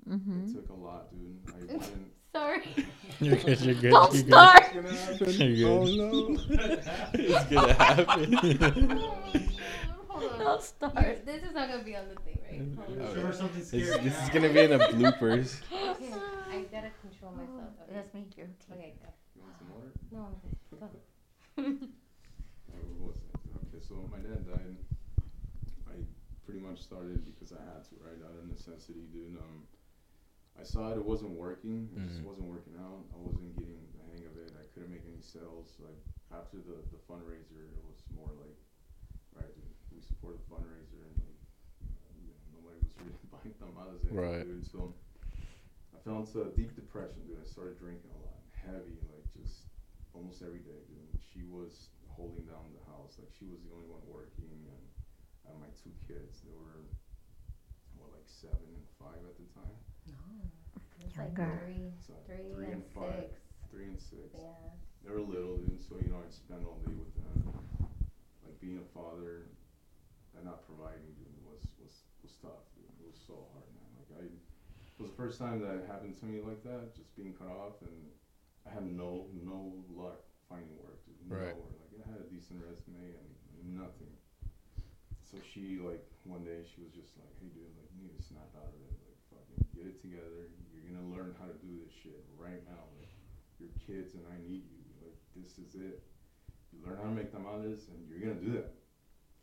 Mm-hmm. 0.07 0.45
It 0.49 0.53
took 0.53 0.69
a 0.69 0.73
lot, 0.73 1.11
dude. 1.11 1.37
I 1.47 1.77
went. 1.77 2.11
Sorry. 2.33 2.63
You're 3.19 3.35
good. 3.35 3.61
You're 3.61 3.75
good. 3.75 3.91
Don't 3.91 4.13
you're 4.13 4.23
good. 4.23 4.27
start. 4.29 4.73
Gonna? 4.73 4.91
You're 5.19 5.55
good. 5.55 5.63
Oh 5.65 5.83
no! 5.85 6.37
it's 7.13 7.45
gonna 7.45 7.73
happen. 7.73 8.31
Don't 10.39 10.61
start. 10.63 11.25
This 11.25 11.43
is 11.43 11.53
not 11.53 11.69
gonna 11.69 11.83
be 11.83 11.95
on 11.95 12.05
the 12.09 12.15
thing, 12.21 12.39
right? 12.49 12.61
Hold 12.87 12.99
on. 12.99 13.05
Okay. 13.17 13.37
Something 13.37 13.59
This, 13.59 13.67
scary. 13.67 14.03
this 14.03 14.23
is 14.23 14.29
gonna 14.29 14.49
be 14.49 14.59
in 14.61 14.69
the 14.71 14.79
bloopers. 14.79 15.61
Okay, 15.71 16.13
I 16.49 16.61
gotta 16.71 16.89
control 17.01 17.31
myself. 17.33 17.73
Okay. 17.83 17.93
That's 17.93 18.13
me. 18.13 18.25
You're 18.35 18.47
Okay, 18.73 18.93
go. 19.03 19.09
You 19.35 19.41
want 19.43 19.57
some 19.57 19.69
water? 19.69 19.91
No, 20.11 20.41
go. 20.79 20.89
Uh, 21.57 21.63
what 22.97 23.13
was 23.13 23.21
that? 23.29 23.39
Okay, 23.69 23.81
so 23.85 23.95
my 24.09 24.17
dad 24.17 24.47
died. 24.47 24.75
I 25.87 25.93
pretty 26.45 26.59
much 26.61 26.79
started 26.81 27.23
because 27.25 27.51
I 27.53 27.61
had 27.61 27.83
to, 27.89 27.95
right? 28.01 28.17
Out 28.25 28.33
of 28.39 28.47
necessity, 28.49 29.05
dude. 29.13 29.37
Um, 29.37 29.67
I 30.61 30.63
saw 30.63 30.93
it; 30.93 30.97
it 31.01 31.05
wasn't 31.05 31.33
working. 31.33 31.89
It 31.97 32.05
just 32.05 32.21
Mhm. 32.21 32.29
wasn't 32.29 32.47
working 32.47 32.77
out. 32.77 33.01
I 33.13 33.17
wasn't 33.17 33.57
getting 33.57 33.81
the 33.97 34.03
hang 34.13 34.25
of 34.29 34.37
it. 34.37 34.53
I 34.53 34.65
couldn't 34.73 34.91
make 34.93 35.05
any 35.09 35.21
sales. 35.21 35.73
Like 35.81 35.97
after 36.29 36.57
the 36.61 36.85
the 36.93 37.01
fundraiser, 37.09 37.65
it 37.73 37.83
was 37.89 38.05
more 38.13 38.29
like, 38.37 38.57
right? 39.33 39.49
We 39.91 40.01
support 40.01 40.37
the 40.37 40.45
fundraiser, 40.53 41.01
and 41.09 41.17
like, 41.25 41.41
uh, 41.81 42.13
you 42.21 42.29
know, 42.29 42.61
nobody 42.61 42.77
was 42.85 42.93
really 43.01 43.25
buying 43.33 43.53
tamales, 43.57 44.05
anymore, 44.05 44.37
Right. 44.37 44.45
dude. 44.45 44.65
So 44.69 44.93
I 45.95 45.97
fell 46.05 46.19
into 46.21 46.43
a 46.45 46.51
deep 46.53 46.75
depression, 46.75 47.25
dude. 47.25 47.41
I 47.41 47.45
started 47.49 47.77
drinking 47.79 48.11
a 48.13 48.21
lot, 48.21 48.41
heavy, 48.53 49.01
like 49.09 49.25
just 49.33 49.65
almost 50.13 50.41
every 50.45 50.61
day, 50.61 50.81
dude. 50.87 51.21
She 51.33 51.41
was 51.43 51.89
holding 52.07 52.45
down 52.45 52.69
the 52.77 52.85
house, 52.85 53.17
like 53.17 53.31
she 53.33 53.45
was 53.49 53.63
the 53.65 53.73
only 53.73 53.87
one 53.89 54.05
working, 54.05 54.45
and 54.69 54.85
uh, 55.49 55.57
my 55.57 55.69
two 55.73 55.93
kids, 56.05 56.41
they 56.45 56.53
were 56.53 56.85
what 57.97 58.11
like 58.13 58.27
seven 58.29 58.61
and 58.77 58.87
five 59.01 59.19
at 59.25 59.35
the 59.41 59.47
time, 59.57 59.77
No. 60.07 60.17
It's 61.05 61.17
like 61.17 61.35
Younger. 61.37 61.61
three, 61.65 61.91
so 62.05 62.13
three, 62.25 62.49
three 62.53 62.71
and 62.71 62.81
and 62.81 62.93
five, 62.93 63.29
six. 63.29 63.41
three 63.69 63.85
and 63.85 63.99
six. 63.99 64.31
Yeah. 64.37 64.71
They 65.03 65.09
were 65.11 65.21
little, 65.21 65.57
dude. 65.57 65.81
So 65.81 65.97
you 66.01 66.09
know, 66.13 66.21
I'd 66.21 66.33
spend 66.33 66.65
all 66.65 66.79
day 66.85 66.93
with 66.93 67.13
them. 67.17 67.53
Like 68.45 68.55
being 68.61 68.77
a 68.79 68.87
father 68.93 69.49
and 70.37 70.45
not 70.45 70.65
providing, 70.65 71.11
dude, 71.17 71.33
was 71.45 71.65
was 71.81 72.05
was 72.21 72.33
tough. 72.41 72.65
It 72.77 73.05
was 73.05 73.17
so 73.17 73.35
hard, 73.53 73.67
man. 73.73 73.89
Like 73.97 74.11
I, 74.21 74.23
it 74.29 74.99
was 75.01 75.09
the 75.09 75.17
first 75.17 75.41
time 75.41 75.59
that 75.65 75.81
it 75.81 75.85
happened 75.89 76.17
to 76.21 76.25
me 76.25 76.41
like 76.45 76.61
that, 76.63 76.93
just 76.95 77.13
being 77.17 77.33
cut 77.33 77.49
off, 77.49 77.81
and 77.81 77.97
I 78.65 78.73
had 78.73 78.85
no 78.85 79.25
no 79.33 79.73
luck 79.89 80.21
finding 80.45 80.77
work, 80.85 81.01
dude. 81.09 81.17
Right. 81.25 81.57
Nowhere. 81.57 81.81
Like 81.89 82.05
I 82.05 82.11
had 82.13 82.21
a 82.21 82.29
decent 82.29 82.61
resume 82.61 83.17
and 83.17 83.29
nothing. 83.73 84.13
So 85.25 85.41
she 85.41 85.81
like 85.81 86.05
one 86.27 86.43
day 86.45 86.61
she 86.67 86.85
was 86.85 86.93
just 86.93 87.17
like, 87.17 87.31
hey, 87.41 87.49
dude, 87.55 87.71
like 87.79 87.89
you 87.97 88.05
need 88.05 88.17
to 88.19 88.25
snap 88.25 88.51
out 88.53 88.69
of 88.69 88.77
it. 88.85 89.00
Get 89.75 89.87
it 89.87 90.01
together. 90.01 90.51
You're 90.71 90.87
gonna 90.91 91.11
learn 91.11 91.35
how 91.39 91.47
to 91.47 91.57
do 91.59 91.71
this 91.83 91.91
shit 91.91 92.23
right 92.37 92.61
now. 92.67 92.83
Like 92.99 93.11
your 93.59 93.73
kids 93.81 94.15
and 94.15 94.23
I 94.29 94.37
need 94.43 94.65
you. 94.67 94.81
Like 95.01 95.17
this 95.35 95.57
is 95.59 95.75
it. 95.75 96.03
You 96.71 96.79
learn 96.85 96.97
how 96.97 97.09
to 97.09 97.15
make 97.15 97.31
tamales 97.31 97.87
and 97.91 97.99
you're 98.07 98.21
gonna 98.21 98.39
do 98.39 98.51
that. 98.59 98.71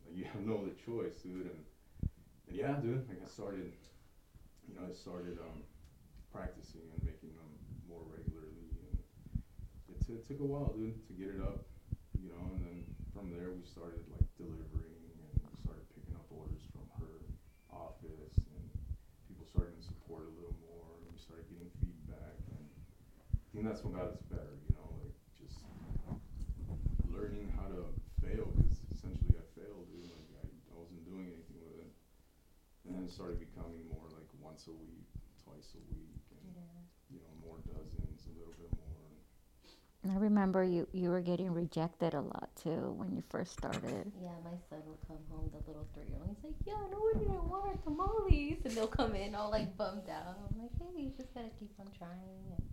Like 0.05 0.15
you 0.17 0.25
have 0.25 0.41
no 0.41 0.65
other 0.65 0.75
choice, 0.85 1.21
dude. 1.21 1.49
And, 1.49 1.61
and 2.47 2.55
yeah, 2.55 2.77
dude. 2.81 3.07
Like 3.07 3.21
I 3.21 3.29
started, 3.29 3.71
you 4.67 4.73
know, 4.75 4.87
I 4.89 4.93
started 4.93 5.37
um, 5.39 5.61
practicing 6.33 6.85
and 6.93 7.01
making 7.05 7.33
them 7.33 7.51
more 7.89 8.05
regularly, 8.05 8.69
and 8.85 8.97
it, 9.89 9.97
t- 10.05 10.13
it 10.13 10.25
took 10.25 10.39
a 10.41 10.45
while, 10.45 10.73
dude, 10.77 10.97
to 11.09 11.13
get 11.13 11.33
it 11.33 11.41
up. 11.41 11.65
You 12.17 12.29
know, 12.29 12.41
and 12.53 12.61
then 12.61 12.77
from 13.13 13.31
there 13.35 13.51
we 13.51 13.63
started 13.67 14.03
like 14.11 14.27
delivering 14.39 14.95
and 15.11 15.43
we 15.43 15.55
started 15.59 15.83
picking 15.91 16.15
up 16.15 16.27
orders 16.31 16.63
from 16.71 16.87
her 16.99 17.19
office 17.71 18.35
and 18.55 18.65
people 19.27 19.43
started 19.43 19.75
to 19.75 19.83
support 19.83 20.27
a 20.27 20.33
little 20.35 20.55
more 20.63 20.87
and 20.99 21.07
we 21.11 21.19
started 21.19 21.47
getting 21.51 21.67
feedback 21.83 22.39
and 22.53 22.65
I 23.59 23.61
think 23.61 23.75
that's 23.75 23.83
what 23.83 23.91
got 23.99 24.15
us 24.15 24.23
better, 24.31 24.55
you 24.63 24.71
know, 24.71 24.87
like 25.03 25.11
just 25.35 25.59
learning 27.11 27.51
how 27.59 27.67
to 27.67 27.91
fail 28.23 28.47
because 28.55 28.79
essentially 28.95 29.35
I 29.35 29.43
failed, 29.51 29.83
dude. 29.91 30.07
Like 30.07 30.31
I, 30.39 30.47
I 30.47 30.73
wasn't 30.79 31.03
doing 31.03 31.27
anything 31.27 31.59
with 31.67 31.83
it, 31.83 31.91
and 32.87 32.95
then 32.95 33.03
it 33.03 33.11
started 33.11 33.35
becoming 33.35 33.83
more 33.91 34.07
like 34.15 34.31
once 34.39 34.71
a 34.71 34.75
week, 34.79 35.11
twice 35.43 35.75
a 35.75 35.83
week, 35.91 36.23
and 36.39 36.55
Yeah. 36.55 36.79
you 37.11 37.19
know 37.19 37.35
more 37.43 37.59
dozens, 37.67 38.31
a 38.31 38.33
little 38.39 38.55
bit 38.55 38.71
more. 38.79 39.11
And 40.07 40.15
I 40.15 40.23
remember 40.23 40.63
you, 40.63 40.87
you 40.95 41.11
were 41.11 41.19
getting 41.19 41.51
rejected 41.51 42.15
a 42.15 42.23
lot 42.23 42.47
too 42.55 42.95
when 42.95 43.11
you 43.11 43.27
first 43.27 43.59
started. 43.59 44.07
Yeah, 44.23 44.39
my 44.39 44.55
son 44.71 44.87
will 44.87 45.03
come 45.03 45.19
home, 45.27 45.51
the 45.51 45.59
little 45.67 45.83
three 45.91 46.07
year 46.07 46.23
old. 46.23 46.31
He's 46.31 46.47
like, 46.47 46.59
Yeah, 46.63 46.79
no, 46.87 46.95
we 47.11 47.19
didn't 47.19 47.43
want 47.43 47.67
our 47.67 47.75
tamales. 47.83 48.63
And 48.63 48.71
they'll 48.71 48.87
come 48.87 49.19
in 49.19 49.35
all 49.35 49.51
like 49.51 49.75
bummed 49.75 50.07
out. 50.07 50.39
I'm 50.47 50.55
like, 50.63 50.71
Hey, 50.79 50.95
you 50.95 51.11
just 51.11 51.35
gotta 51.35 51.51
keep 51.59 51.75
on 51.75 51.91
trying. 51.91 52.39
And, 52.55 52.63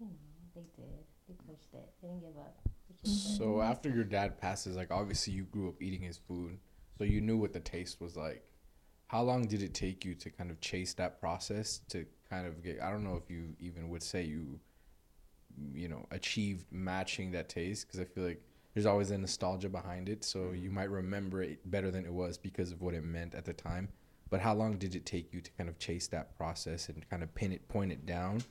you 0.00 0.06
know, 0.06 0.12
they 0.54 0.66
did. 0.76 1.04
They 1.28 1.34
pushed 1.46 1.74
it. 1.74 1.88
They 2.02 2.08
didn't 2.08 2.22
give 2.22 2.38
up. 2.38 2.56
which 2.88 3.02
is. 3.04 3.36
So 3.36 3.60
after 3.60 3.88
your 3.88 4.04
dad 4.04 4.40
passes, 4.40 4.76
like 4.76 4.90
obviously 4.90 5.32
you 5.34 5.44
grew 5.44 5.68
up 5.68 5.82
eating 5.82 6.00
his 6.00 6.18
food, 6.18 6.58
so 6.96 7.04
you 7.04 7.20
knew 7.20 7.36
what 7.36 7.52
the 7.52 7.60
taste 7.60 8.00
was 8.00 8.16
like. 8.16 8.44
How 9.08 9.22
long 9.22 9.46
did 9.46 9.62
it 9.62 9.72
take 9.72 10.04
you 10.04 10.14
to 10.16 10.30
kind 10.30 10.50
of 10.50 10.60
chase 10.60 10.92
that 10.94 11.20
process 11.20 11.80
to 11.88 12.04
kind 12.28 12.46
of 12.46 12.62
get? 12.62 12.80
I 12.82 12.90
don't 12.90 13.04
know 13.04 13.16
if 13.22 13.30
you 13.30 13.54
even 13.58 13.88
would 13.88 14.02
say 14.02 14.22
you, 14.24 14.60
you 15.72 15.88
know, 15.88 16.06
achieved 16.10 16.66
matching 16.70 17.32
that 17.32 17.48
taste 17.48 17.86
because 17.86 18.00
I 18.00 18.04
feel 18.04 18.24
like 18.24 18.42
there's 18.74 18.86
always 18.86 19.10
a 19.10 19.18
nostalgia 19.18 19.68
behind 19.68 20.08
it, 20.08 20.24
so 20.24 20.38
mm-hmm. 20.40 20.62
you 20.62 20.70
might 20.70 20.90
remember 20.90 21.42
it 21.42 21.68
better 21.70 21.90
than 21.90 22.04
it 22.04 22.12
was 22.12 22.36
because 22.38 22.70
of 22.70 22.80
what 22.82 22.94
it 22.94 23.02
meant 23.02 23.34
at 23.34 23.44
the 23.44 23.52
time. 23.52 23.88
But 24.30 24.40
how 24.40 24.54
long 24.54 24.76
did 24.76 24.94
it 24.94 25.06
take 25.06 25.32
you 25.32 25.40
to 25.40 25.50
kind 25.52 25.70
of 25.70 25.78
chase 25.78 26.06
that 26.08 26.36
process 26.36 26.88
and 26.88 27.08
kind 27.08 27.22
of 27.22 27.34
pin 27.34 27.50
it, 27.52 27.66
point 27.68 27.92
it 27.92 28.04
down, 28.04 28.42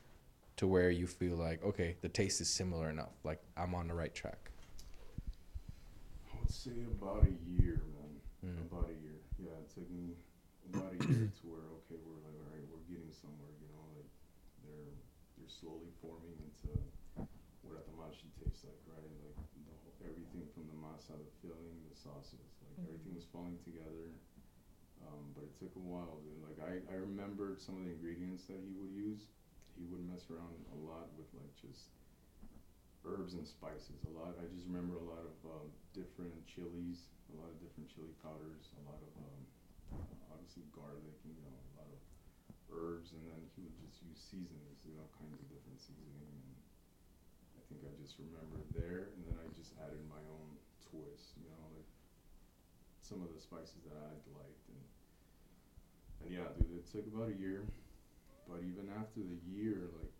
to 0.57 0.67
where 0.67 0.89
you 0.89 1.07
feel 1.07 1.37
like 1.37 1.63
okay, 1.63 1.95
the 2.01 2.09
taste 2.09 2.41
is 2.41 2.49
similar 2.49 2.89
enough, 2.89 3.13
like 3.23 3.41
I'm 3.55 3.73
on 3.73 3.87
the 3.87 3.93
right 3.93 4.13
track. 4.13 4.51
I 6.33 6.37
would 6.41 6.51
say 6.51 6.85
about 6.97 7.23
a 7.25 7.33
year, 7.45 7.81
man. 7.93 8.13
Mm. 8.45 8.61
About 8.69 8.89
a 8.89 8.97
year. 9.01 9.21
Yeah, 9.37 9.57
it 9.61 9.69
took 9.69 9.89
me 9.93 10.17
about 10.73 10.93
a 10.93 10.99
year 11.09 11.29
to 11.29 11.43
where 11.45 11.65
okay, 11.85 11.97
we're 12.01 12.21
like, 12.25 12.37
all 12.41 12.49
right, 12.49 12.65
we're 12.73 12.85
getting 12.89 13.13
somewhere. 13.13 13.53
You 13.61 13.69
know, 13.69 13.85
like 13.93 14.09
they're 14.65 14.93
they're 15.37 15.53
slowly 15.53 15.93
forming 16.01 16.37
into 16.41 16.73
what 17.61 17.77
a 17.77 17.83
tamashi 17.85 18.25
tastes 18.41 18.65
like, 18.65 18.81
right? 18.89 19.05
And 19.05 19.37
like 19.37 19.49
the 19.53 19.77
whole, 19.77 19.93
everything 20.01 20.49
from 20.57 20.65
the 20.73 20.77
masa, 20.81 21.13
the 21.21 21.29
filling, 21.45 21.77
the 21.85 21.97
sauces, 21.97 22.49
like 22.65 22.89
everything 22.89 23.13
was 23.13 23.29
falling 23.29 23.61
together. 23.61 24.09
Um, 25.05 25.29
but 25.37 25.45
it 25.45 25.53
took 25.61 25.71
a 25.77 25.85
while, 25.85 26.17
dude. 26.25 26.41
Like 26.41 26.59
I, 26.65 26.81
I 26.89 26.97
remembered 26.97 27.61
some 27.61 27.77
of 27.77 27.85
the 27.85 27.93
ingredients 27.93 28.49
that 28.49 28.57
he 28.57 28.73
would 28.73 28.89
use. 28.89 29.29
He 29.77 29.85
would 29.93 30.01
mess 30.09 30.25
around 30.33 30.57
a 30.73 30.77
lot 30.81 31.13
with 31.13 31.29
like 31.37 31.53
just 31.53 31.93
herbs 33.05 33.37
and 33.37 33.45
spices. 33.45 34.03
A 34.09 34.11
lot. 34.11 34.35
I 34.41 34.49
just 34.51 34.65
remember 34.67 34.97
a 34.97 35.07
lot 35.07 35.23
of 35.23 35.37
um, 35.45 35.67
different 35.93 36.33
chilies, 36.49 37.13
a 37.31 37.35
lot 37.37 37.47
of 37.47 37.57
different 37.61 37.87
chili 37.87 38.11
powders, 38.19 38.73
a 38.75 38.83
lot 38.89 38.99
of 38.99 39.11
um, 39.21 39.41
obviously 40.33 40.65
garlic, 40.75 41.15
and 41.23 41.31
you 41.37 41.43
know 41.45 41.55
a 41.55 41.73
lot 41.79 41.89
of 41.93 41.99
herbs, 42.73 43.15
and 43.15 43.21
then 43.23 43.39
he 43.55 43.63
would 43.63 43.77
just 43.79 44.03
use 44.03 44.19
seasonings, 44.19 44.83
you 44.83 44.97
know, 44.97 45.07
all 45.07 45.13
kinds 45.15 45.39
of 45.39 45.47
different 45.47 45.79
seasoning. 45.79 46.35
And 46.35 46.57
I 47.55 47.61
think 47.71 47.85
I 47.87 47.93
just 48.01 48.19
remember 48.19 48.59
there, 48.75 49.13
and 49.15 49.21
then 49.29 49.37
I 49.39 49.47
just 49.55 49.77
added 49.79 50.01
my 50.11 50.21
own 50.27 50.57
twist, 50.83 51.37
you 51.39 51.47
know, 51.47 51.63
like 51.71 51.87
some 53.05 53.23
of 53.23 53.31
the 53.31 53.39
spices 53.39 53.87
that 53.87 53.95
I 53.95 54.11
liked, 54.35 54.65
and 54.67 54.83
and 56.25 56.29
yeah, 56.33 56.49
dude, 56.59 56.81
it 56.81 56.89
took 56.91 57.07
about 57.07 57.29
a 57.31 57.37
year, 57.39 57.63
but 58.49 58.63
even 58.63 58.89
after 58.99 59.21
the 59.21 59.39
year, 59.45 59.91
like 59.99 60.13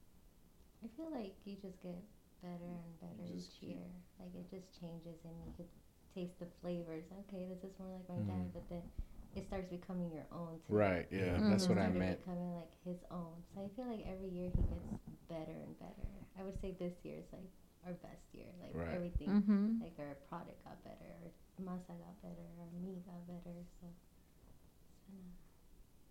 I 0.84 0.88
feel 0.96 1.10
like 1.12 1.34
you 1.46 1.56
just 1.58 1.82
get 1.82 1.98
better 2.44 2.70
and 2.70 2.94
better 3.02 3.26
each 3.26 3.58
year. 3.66 3.82
Like 4.20 4.34
it 4.36 4.46
just 4.52 4.70
changes 4.80 5.18
and 5.26 5.34
you 5.46 5.52
could 5.58 5.70
taste 6.14 6.38
the 6.40 6.48
flavors. 6.62 7.06
Okay, 7.26 7.48
this 7.50 7.64
is 7.66 7.74
more 7.80 7.90
like 7.90 8.08
my 8.10 8.22
Mhm. 8.22 8.28
dad, 8.28 8.54
but 8.54 8.66
then 8.70 8.84
it 9.36 9.46
starts 9.46 9.70
becoming 9.70 10.12
your 10.12 10.26
own 10.32 10.60
too. 10.68 10.74
Right. 10.74 11.08
Yeah. 11.12 11.38
Mhm. 11.38 11.50
That's 11.50 11.68
what 11.70 11.78
I 11.78 11.90
meant. 11.90 12.20
becoming 12.22 12.54
like 12.56 12.74
his 12.86 12.98
own. 13.12 13.44
So 13.54 13.62
I 13.62 13.70
feel 13.76 13.86
like 13.86 14.06
every 14.06 14.30
year 14.30 14.50
he 14.50 14.62
gets 14.62 14.86
better 15.30 15.52
and 15.54 15.78
better. 15.80 16.08
I 16.38 16.44
would 16.44 16.60
say 16.62 16.72
this 16.78 16.94
year 17.04 17.18
is 17.20 17.30
like 17.34 17.50
our 17.86 17.94
best 17.94 18.26
year. 18.34 18.50
Like 18.62 18.74
Right. 18.76 18.94
everything, 18.96 19.30
Mm-hmm. 19.30 19.82
like 19.82 19.98
our 20.00 20.16
product 20.30 20.64
got 20.64 20.82
better, 20.84 21.06
our 21.22 21.30
masa 21.64 21.98
got 21.98 22.22
better, 22.22 22.46
our 22.62 22.70
meat 22.82 23.06
got 23.06 23.26
better. 23.28 23.58
So 23.82 23.88
it's 23.88 25.06
been 25.10 25.34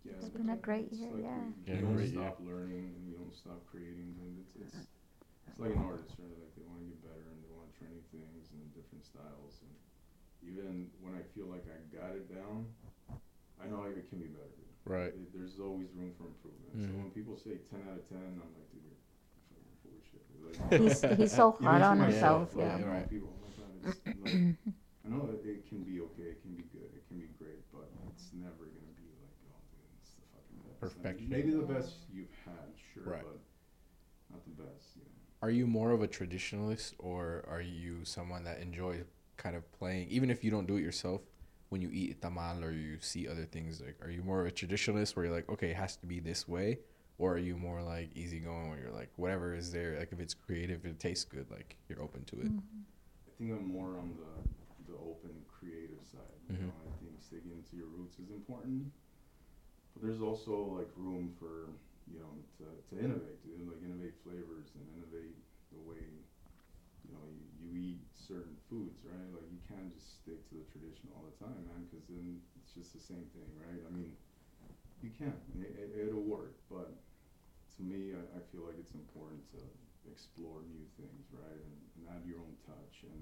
Yeah, 0.06 0.14
It's 0.22 0.30
but 0.30 0.38
been 0.38 0.50
a 0.54 0.60
great 0.62 0.92
year, 0.92 1.10
like 1.10 1.22
yeah. 1.26 1.42
We, 1.50 1.66
Yeah, 1.66 1.74
we 1.74 1.80
don't 1.82 1.96
great 1.98 2.14
year. 2.14 2.22
stop 2.22 2.38
learning 2.46 2.94
and 2.94 3.02
we 3.06 3.12
don't 3.18 3.34
stop 3.34 3.60
creating. 3.66 4.14
And 4.22 4.38
it's, 4.40 4.54
it's, 4.62 4.86
it's 5.50 5.58
like 5.58 5.74
an 5.74 5.82
artist, 5.82 6.14
right? 6.22 6.30
Like 6.38 6.54
they 6.54 6.62
want 6.68 6.80
to 6.84 6.88
get 6.88 7.00
better 7.02 7.26
and 7.32 7.38
they 7.42 7.50
want 7.52 7.66
to 7.70 7.74
try 7.76 7.88
new 7.90 8.04
things 8.14 8.48
and 8.54 8.62
different 8.72 9.02
styles. 9.04 9.58
And 9.66 9.74
even 10.46 10.90
when 11.02 11.18
I 11.18 11.22
feel 11.34 11.50
like 11.50 11.66
I 11.66 11.78
got 11.90 12.14
it 12.14 12.30
down, 12.30 12.70
I 13.58 13.66
know 13.66 13.82
like 13.82 13.98
it 13.98 14.06
can 14.08 14.22
be 14.22 14.30
better. 14.30 14.62
Right. 14.86 15.10
It, 15.10 15.34
there's 15.34 15.58
always 15.58 15.90
room 15.98 16.14
for 16.14 16.30
improvement. 16.30 16.78
So 16.78 16.86
Mhm. 16.94 17.02
when 17.02 17.10
people 17.10 17.34
say 17.34 17.58
10 17.72 17.82
out 17.90 17.98
of 17.98 18.06
10, 18.06 18.14
I'm 18.22 18.38
like, 18.54 18.68
dude, 18.70 18.86
you're 18.86 19.02
fucking 19.50 19.74
full 19.82 19.96
of 19.98 20.04
shit. 20.06 20.22
Like, 20.46 20.78
He's 20.78 21.02
he's 21.18 21.34
so 21.34 21.50
hard 21.58 21.82
on 21.90 21.98
myself, 21.98 22.54
himself. 22.54 22.54
like, 22.54 22.62
Yeah. 22.62 22.74
I 22.76 22.80
know 22.80 22.86
Right. 22.94 23.10
People, 23.10 23.30
oh 23.34 23.42
my 23.42 23.50
God, 23.58 23.70
like, 24.22 24.54
I 25.06 25.08
know 25.10 25.22
that 25.26 25.42
it 25.46 25.66
can 25.66 25.82
be 25.82 25.98
okay, 26.10 26.34
it 26.34 26.42
can 26.42 26.54
be 26.54 26.66
good, 26.70 26.90
it 26.94 27.02
can 27.10 27.18
be 27.18 27.30
great, 27.38 27.62
but 27.74 27.86
it's 28.10 28.30
never 28.34 28.66
gonna 28.70 28.94
be 28.98 29.06
like, 29.22 29.34
oh, 29.50 29.58
dude, 29.70 29.86
it's 30.02 30.14
the 30.18 30.26
fucking 30.34 30.58
best. 30.58 30.58
I 30.58 30.62
mean, 30.62 30.65
Perfection. 30.80 31.28
maybe 31.28 31.50
the 31.50 31.62
best 31.62 31.94
you've 32.12 32.30
had, 32.44 32.72
sure, 32.92 33.04
Right. 33.04 33.22
but 33.22 33.38
not 34.30 34.44
the 34.44 34.62
best. 34.62 34.96
You 34.96 35.02
know. 35.02 35.08
Are 35.42 35.50
you 35.50 35.66
more 35.66 35.92
of 35.92 36.02
a 36.02 36.08
traditionalist 36.08 36.94
or 36.98 37.44
are 37.48 37.60
you 37.60 38.04
someone 38.04 38.44
that 38.44 38.58
enjoys 38.60 39.04
kind 39.36 39.56
of 39.56 39.70
playing, 39.72 40.08
even 40.08 40.30
if 40.30 40.42
you 40.44 40.50
don't 40.50 40.66
do 40.66 40.76
it 40.76 40.82
yourself? 40.82 41.22
When 41.68 41.82
you 41.82 41.90
eat 41.92 42.20
tamal 42.20 42.62
or 42.62 42.70
you 42.70 42.98
see 43.00 43.26
other 43.26 43.44
things, 43.44 43.80
like, 43.80 43.96
are 44.00 44.10
you 44.10 44.22
more 44.22 44.40
of 44.40 44.46
a 44.46 44.52
traditionalist 44.52 45.16
where 45.16 45.24
you're 45.26 45.34
like, 45.34 45.48
okay, 45.48 45.70
it 45.70 45.76
has 45.76 45.96
to 45.96 46.06
be 46.06 46.20
this 46.20 46.46
way, 46.46 46.78
or 47.18 47.34
are 47.34 47.38
you 47.38 47.56
more 47.56 47.82
like 47.82 48.10
easygoing 48.16 48.70
where 48.70 48.78
you're 48.78 48.92
like, 48.92 49.10
whatever 49.16 49.52
is 49.52 49.72
there, 49.72 49.98
like 49.98 50.12
if 50.12 50.20
it's 50.20 50.32
creative, 50.32 50.84
if 50.84 50.92
it 50.92 51.00
tastes 51.00 51.24
good, 51.24 51.50
like 51.50 51.76
you're 51.88 52.00
open 52.00 52.24
to 52.26 52.36
it. 52.40 52.52
I 53.26 53.30
think 53.36 53.50
I'm 53.50 53.66
more 53.68 53.98
on 53.98 54.14
the 54.16 54.92
the 54.92 54.96
open, 54.98 55.34
creative 55.48 55.98
side. 56.06 56.22
You 56.48 56.54
Mhm. 56.54 56.66
know, 56.68 56.72
I 56.86 57.04
think 57.04 57.20
sticking 57.20 57.64
to 57.68 57.76
your 57.76 57.88
roots 57.88 58.20
is 58.20 58.30
important, 58.30 58.92
but 59.96 60.04
there's 60.04 60.20
also 60.20 60.76
like 60.76 60.92
room 60.92 61.32
for 61.40 61.72
you 62.12 62.20
know 62.20 62.36
to, 62.60 62.68
to 62.92 62.94
innovate, 63.00 63.40
dude. 63.40 63.64
Like 63.64 63.80
innovate 63.80 64.12
flavors 64.20 64.68
and 64.76 64.84
innovate 64.92 65.40
the 65.72 65.80
way 65.80 66.04
you 67.08 67.10
know 67.16 67.24
you, 67.32 67.48
you 67.64 67.70
eat 67.96 68.04
certain 68.12 68.60
foods, 68.68 69.00
right? 69.08 69.32
Like 69.32 69.48
you 69.48 69.60
can't 69.64 69.88
just 69.96 70.20
stick 70.20 70.36
to 70.52 70.60
the 70.60 70.68
tradition 70.68 71.08
all 71.16 71.24
the 71.24 71.36
time, 71.40 71.64
man, 71.64 71.88
because 71.88 72.04
then 72.12 72.44
it's 72.60 72.76
just 72.76 72.92
the 72.92 73.00
same 73.00 73.24
thing, 73.32 73.48
right? 73.56 73.80
I 73.80 73.90
mean, 73.96 74.12
you 75.00 75.08
can, 75.16 75.32
it, 75.64 75.72
it, 75.80 75.88
it'll 76.08 76.28
work, 76.28 76.60
but 76.68 76.92
to 77.76 77.80
me, 77.80 78.12
I, 78.12 78.20
I 78.36 78.40
feel 78.52 78.68
like 78.68 78.76
it's 78.76 78.92
important 78.92 79.40
to 79.56 79.60
explore 80.10 80.60
new 80.68 80.84
things, 81.00 81.24
right? 81.32 81.60
And, 81.60 81.76
and 81.96 82.02
add 82.12 82.22
your 82.28 82.40
own 82.40 82.56
touch 82.68 83.04
and 83.08 83.20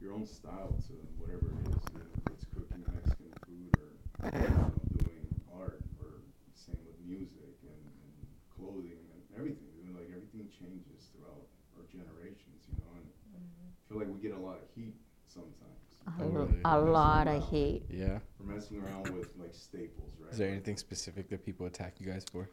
your 0.00 0.12
own 0.12 0.26
style 0.26 0.76
to 0.88 0.94
whatever 1.16 1.48
it 1.52 1.72
is. 1.72 1.80
You 1.94 2.04
know, 2.04 2.32
it's 2.34 2.46
cooking 2.52 2.82
Mexican 2.88 3.32
food 3.46 3.72
or 3.78 3.90
you 4.32 4.48
know, 4.48 4.72
doing 4.98 5.26
art 5.54 5.82
or 6.00 6.24
same 6.54 6.78
with 6.86 6.98
music 7.12 7.52
and, 7.68 7.82
and 8.04 8.14
clothing 8.54 8.98
and 9.12 9.20
everything. 9.38 9.68
You 9.76 9.84
know, 9.92 9.94
like 10.00 10.10
everything 10.16 10.48
changes 10.48 11.00
throughout 11.12 11.44
our 11.76 11.84
generations, 11.92 12.60
you 12.68 12.76
know, 12.80 12.90
and 12.98 13.06
I 13.36 13.40
feel 13.88 13.98
like 14.00 14.10
we 14.14 14.18
get 14.26 14.32
a 14.36 14.42
lot 14.48 14.56
of 14.64 14.66
heat 14.74 14.96
sometimes. 15.28 15.80
A, 16.08 16.10
Totally. 16.18 16.58
a 16.64 16.78
lot 16.80 17.26
of 17.28 17.38
heat. 17.50 17.82
Yeah. 17.88 18.18
For 18.36 18.42
messing 18.44 18.82
around 18.82 19.06
with 19.14 19.28
like 19.38 19.54
staples, 19.54 20.12
right? 20.20 20.32
Is 20.32 20.38
there 20.38 20.48
anything 20.50 20.76
specific 20.76 21.28
that 21.30 21.44
people 21.46 21.66
attack 21.66 22.00
you 22.00 22.06
guys 22.12 22.24
for? 22.32 22.48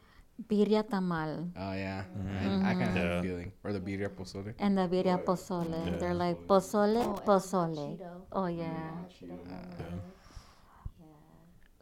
Birria 0.48 0.82
tamal 0.88 1.50
Oh 1.58 1.74
yeah, 1.74 2.04
Mhm. 2.16 2.64
I, 2.64 2.70
I 2.70 2.72
kind 2.74 2.88
of 2.96 2.96
have 2.96 3.12
a 3.18 3.22
feeling. 3.22 3.52
Or 3.64 3.72
the 3.74 3.80
birria 3.80 4.08
pozole. 4.08 4.54
and 4.58 4.78
the 4.78 4.86
birria 4.88 5.16
Right. 5.16 5.26
pozole. 5.26 5.68
Yeah. 5.86 5.96
They're 6.00 6.14
like 6.14 6.38
Pozole. 6.46 6.96
pozole, 6.96 7.18
Oh, 7.18 7.26
pozole. 7.28 7.98
Oh 8.32 8.46
yeah, 8.46 9.04
Cheeto 9.12 9.36
Yeah. 9.36 9.60
pomelo. 9.76 10.00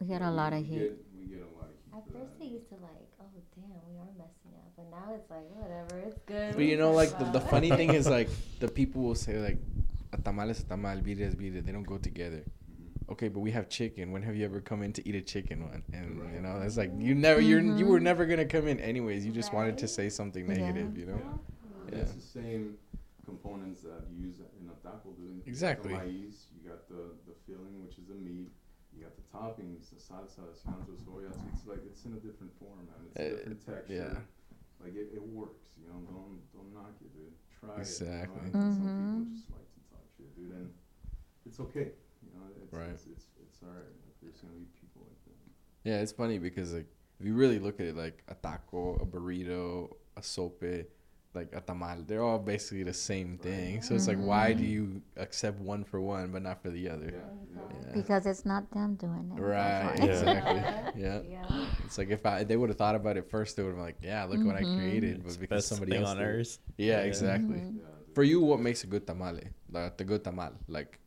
We 0.01 0.07
get 0.07 0.21
a 0.21 0.31
lot 0.31 0.51
we- 0.53 0.59
of 0.59 0.67
we. 0.69 0.75
Get, 0.77 1.05
we 1.17 1.25
get 1.27 1.41
a 1.41 1.45
lot 1.45 1.47
of 1.47 1.55
heat. 1.55 1.58
At 1.95 2.03
first, 2.13 2.13
that. 2.13 2.39
they 2.39 2.45
used 2.45 2.69
to 2.69 2.75
like, 2.75 3.07
oh 3.19 3.25
damn, 3.55 3.69
we 3.89 3.97
are 3.97 4.13
messing 4.17 4.53
up, 4.55 4.71
but 4.75 4.89
now 4.91 5.13
it's 5.15 5.29
like 5.29 5.49
whatever, 5.55 5.97
it's 6.07 6.19
good. 6.25 6.55
But 6.55 6.65
you 6.65 6.77
know, 6.77 6.91
like 6.91 7.17
the, 7.17 7.25
the 7.25 7.41
funny 7.41 7.69
thing 7.71 7.93
is 7.93 8.07
like 8.07 8.29
the 8.59 8.67
people 8.67 9.01
will 9.01 9.15
say 9.15 9.37
like, 9.39 9.57
a 10.13 10.17
tamal 10.17 10.49
is 10.49 10.59
a 10.59 10.63
tamal, 10.63 11.01
birria 11.03 11.21
is 11.27 11.35
birria. 11.35 11.63
They 11.65 11.71
don't 11.71 11.83
go 11.83 11.97
together. 11.97 12.43
Mhm. 12.43 13.11
Okay, 13.11 13.27
but 13.27 13.39
we 13.39 13.51
have 13.51 13.69
chicken. 13.69 14.11
When 14.11 14.21
have 14.23 14.35
you 14.35 14.45
ever 14.45 14.59
come 14.61 14.81
in 14.83 14.93
to 14.93 15.07
eat 15.07 15.15
a 15.15 15.21
chicken 15.21 15.63
one? 15.67 15.83
And 15.93 16.21
you 16.33 16.41
know, 16.41 16.61
it's 16.63 16.77
like 16.77 16.91
you 16.97 17.15
never, 17.15 17.41
you're 17.41 17.61
you 17.61 17.85
were 17.85 17.99
Mhm. 17.99 18.03
never 18.03 18.25
gonna 18.25 18.45
come 18.45 18.67
in 18.67 18.79
anyways. 18.79 19.25
You 19.25 19.31
just 19.31 19.53
wanted 19.53 19.77
to 19.79 19.87
say 19.87 20.09
something 20.09 20.47
Yeah. 20.47 20.57
negative, 20.57 20.97
you 20.97 21.05
know. 21.07 21.21
Yeah. 21.21 21.95
Yeah. 21.95 21.99
It's 22.01 22.13
the 22.13 22.21
same 22.21 22.77
components 23.25 23.81
that 23.81 24.01
you 24.11 24.27
use 24.27 24.37
in 24.61 24.69
a 24.69 24.73
taco, 24.87 25.09
dude. 25.17 25.41
Exactly. 25.47 25.91
You 25.91 25.97
got 25.97 26.05
the 26.05 26.11
maize, 26.11 26.45
you 26.55 26.69
got 26.69 26.87
the, 26.89 27.01
the 27.27 27.33
filling, 27.47 27.83
which 27.85 27.97
is 27.97 28.05
the 28.07 28.15
meat. 28.15 28.49
You 28.99 29.05
got 29.07 29.15
the 29.15 29.23
toppings, 29.31 29.87
the 29.89 29.95
salsa, 29.95 30.43
cilantro, 30.59 30.99
soya. 31.07 31.31
So 31.31 31.39
it's 31.55 31.63
like 31.65 31.79
it's 31.87 32.03
in 32.03 32.11
a 32.13 32.19
different 32.19 32.51
form, 32.59 32.83
man. 32.83 33.07
It's 33.07 33.15
a 33.15 33.23
Uh, 33.23 33.29
different 33.37 33.65
texture. 33.65 33.93
yeah. 33.95 34.19
Like 34.83 34.95
it, 34.95 35.07
it 35.15 35.23
works, 35.23 35.71
you 35.79 35.87
know. 35.87 36.03
Don't 36.11 36.39
don't 36.51 36.73
knock 36.73 36.91
it, 36.99 37.07
dude. 37.15 37.31
Try 37.59 37.79
Exactly. 37.79 38.49
it. 38.49 38.53
You 38.53 38.59
know? 38.59 38.65
and 38.65 38.75
Some 38.75 38.91
people 38.91 39.23
just 39.31 39.49
like 39.55 39.67
to 39.71 39.79
talk 39.91 40.03
shit, 40.17 40.35
dude, 40.35 40.51
and 40.51 40.73
it's 41.45 41.59
okay. 41.61 41.91
You 42.23 42.31
know, 42.35 42.43
it's 42.61 42.73
Right. 42.73 42.89
it's, 42.91 43.05
it's 43.07 43.25
it's 43.39 43.63
alright. 43.63 43.87
Like, 43.87 44.15
there's 44.21 44.41
gonna 44.43 44.53
be 44.59 44.67
people 44.75 45.07
like 45.07 45.23
that. 45.31 45.89
Yeah, 45.89 46.01
it's 46.03 46.11
funny 46.11 46.37
because 46.39 46.73
like 46.73 46.87
if 47.19 47.25
you 47.25 47.35
really 47.35 47.59
look 47.59 47.79
at 47.79 47.87
it, 47.87 47.95
like 47.95 48.23
a 48.27 48.35
taco, 48.35 48.95
a 48.95 49.05
burrito, 49.05 49.95
a 50.17 50.23
sope, 50.23 50.63
like 51.33 51.49
a 51.53 51.61
tamal, 51.61 52.05
they're 52.07 52.23
all 52.23 52.39
basically 52.39 52.83
the 52.83 52.93
same 52.93 53.31
Right. 53.31 53.41
thing. 53.41 53.81
So 53.81 53.95
it's 53.95 54.07
like, 54.07 54.17
why 54.17 54.53
do 54.53 54.63
you 54.65 55.01
accept 55.17 55.59
one 55.59 55.83
for 55.83 56.01
one 56.01 56.31
but 56.31 56.41
not 56.41 56.61
for 56.61 56.69
the 56.69 56.89
other? 56.89 57.13
Yeah, 57.13 57.19
yeah. 57.71 57.85
Yeah. 57.85 57.93
Because 57.93 58.25
it's 58.25 58.45
not 58.45 58.69
them 58.71 58.95
doing 58.95 59.31
it. 59.35 59.41
Right. 59.41 59.95
that's 59.97 59.99
why. 60.01 60.05
Exactly. 60.05 60.63
Yeah. 60.95 61.21
Yeah. 61.29 61.45
It's 61.85 61.97
like 61.97 62.09
if 62.09 62.25
I 62.25 62.43
they 62.43 62.57
would 62.57 62.69
have 62.69 62.77
thought 62.77 62.95
about 62.95 63.15
it 63.17 63.29
first, 63.29 63.55
they 63.57 63.63
would 63.63 63.69
have 63.69 63.77
been 63.77 63.85
like, 63.85 63.97
yeah, 64.01 64.23
look 64.25 64.43
what 64.43 64.55
I 64.55 64.63
Mhm. 64.63 64.73
created, 64.73 65.21
but 65.23 65.27
It's 65.29 65.37
because 65.37 65.63
best 65.63 65.69
somebody 65.69 65.91
thing 65.91 66.01
else 66.01 66.09
on 66.11 66.17
did 66.17 66.25
earth. 66.25 66.57
Yeah, 66.77 66.85
Yeah. 66.97 67.09
exactly. 67.09 67.57
Mhm. 67.57 67.75
Yeah. 67.77 67.85
For 68.13 68.23
you, 68.23 68.41
what 68.41 68.59
makes 68.59 68.83
a 68.83 68.87
good 68.87 69.05
tamale? 69.05 69.49
Like 69.71 69.97
the 69.97 70.03
good 70.03 70.23
tamal, 70.23 70.53
like 70.67 70.99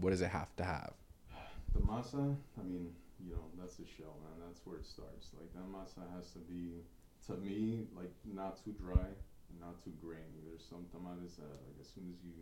what 0.00 0.10
does 0.10 0.22
it 0.22 0.30
have 0.30 0.54
to 0.56 0.64
have? 0.64 0.92
The 1.74 1.80
masa, 1.80 2.34
I 2.58 2.62
mean, 2.64 2.90
you 3.24 3.32
know, 3.34 3.44
that's 3.58 3.76
the 3.76 3.86
shell, 3.86 4.16
man. 4.24 4.34
That's 4.46 4.60
where 4.66 4.78
it 4.78 4.86
starts. 4.86 5.28
Like 5.38 5.52
that 5.54 5.66
masa 5.70 6.02
has 6.16 6.32
to 6.32 6.40
be, 6.40 6.82
to 7.26 7.32
me, 7.36 7.86
like 7.94 8.10
not 8.24 8.58
too 8.64 8.72
dry, 8.72 9.06
and 9.06 9.16
not 9.56 9.80
too 9.80 9.92
grainy. 10.00 10.44
There's 10.44 10.64
some 10.68 10.84
tamales 10.92 11.36
that, 11.40 11.48
like, 11.64 11.80
as 11.80 11.88
soon 11.88 12.12
as 12.12 12.20
you, 12.20 12.34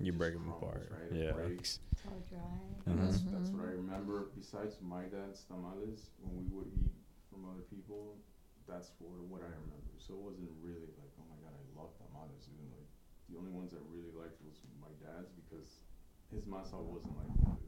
You 0.00 0.12
break 0.12 0.34
them 0.34 0.48
apart. 0.50 0.90
right? 0.92 1.08
It 1.12 1.16
Yeah. 1.16 1.32
breaks. 1.32 1.80
So 2.02 2.10
dry. 2.28 2.58
And 2.86 2.98
that's 3.00 3.22
Mhm. 3.22 3.30
that's 3.32 3.50
what 3.54 3.62
I 3.64 3.72
remember. 3.78 4.28
Besides 4.34 4.80
my 4.82 5.04
dad's 5.06 5.44
tamales, 5.44 6.10
when 6.18 6.34
we 6.42 6.48
would 6.50 6.68
eat 6.74 6.92
from 7.30 7.46
other 7.48 7.62
people, 7.70 8.18
that's 8.66 8.90
what 8.98 9.14
what 9.30 9.42
I 9.42 9.52
remember. 9.62 9.94
So 9.98 10.14
it 10.14 10.20
wasn't 10.20 10.50
really 10.60 10.90
like, 10.98 11.12
oh 11.20 11.26
my 11.30 11.38
god, 11.40 11.54
I 11.54 11.62
love 11.78 11.94
tamales. 11.96 12.48
Even 12.50 12.66
like 12.74 12.88
the 13.30 13.38
only 13.38 13.52
ones 13.54 13.72
I 13.72 13.80
really 13.88 14.10
liked 14.12 14.42
was 14.42 14.58
my 14.82 14.90
dad's 14.98 15.30
because 15.32 15.86
his 16.34 16.44
masa 16.44 16.82
wasn't 16.82 17.14
like 17.16 17.30
that. 17.46 17.58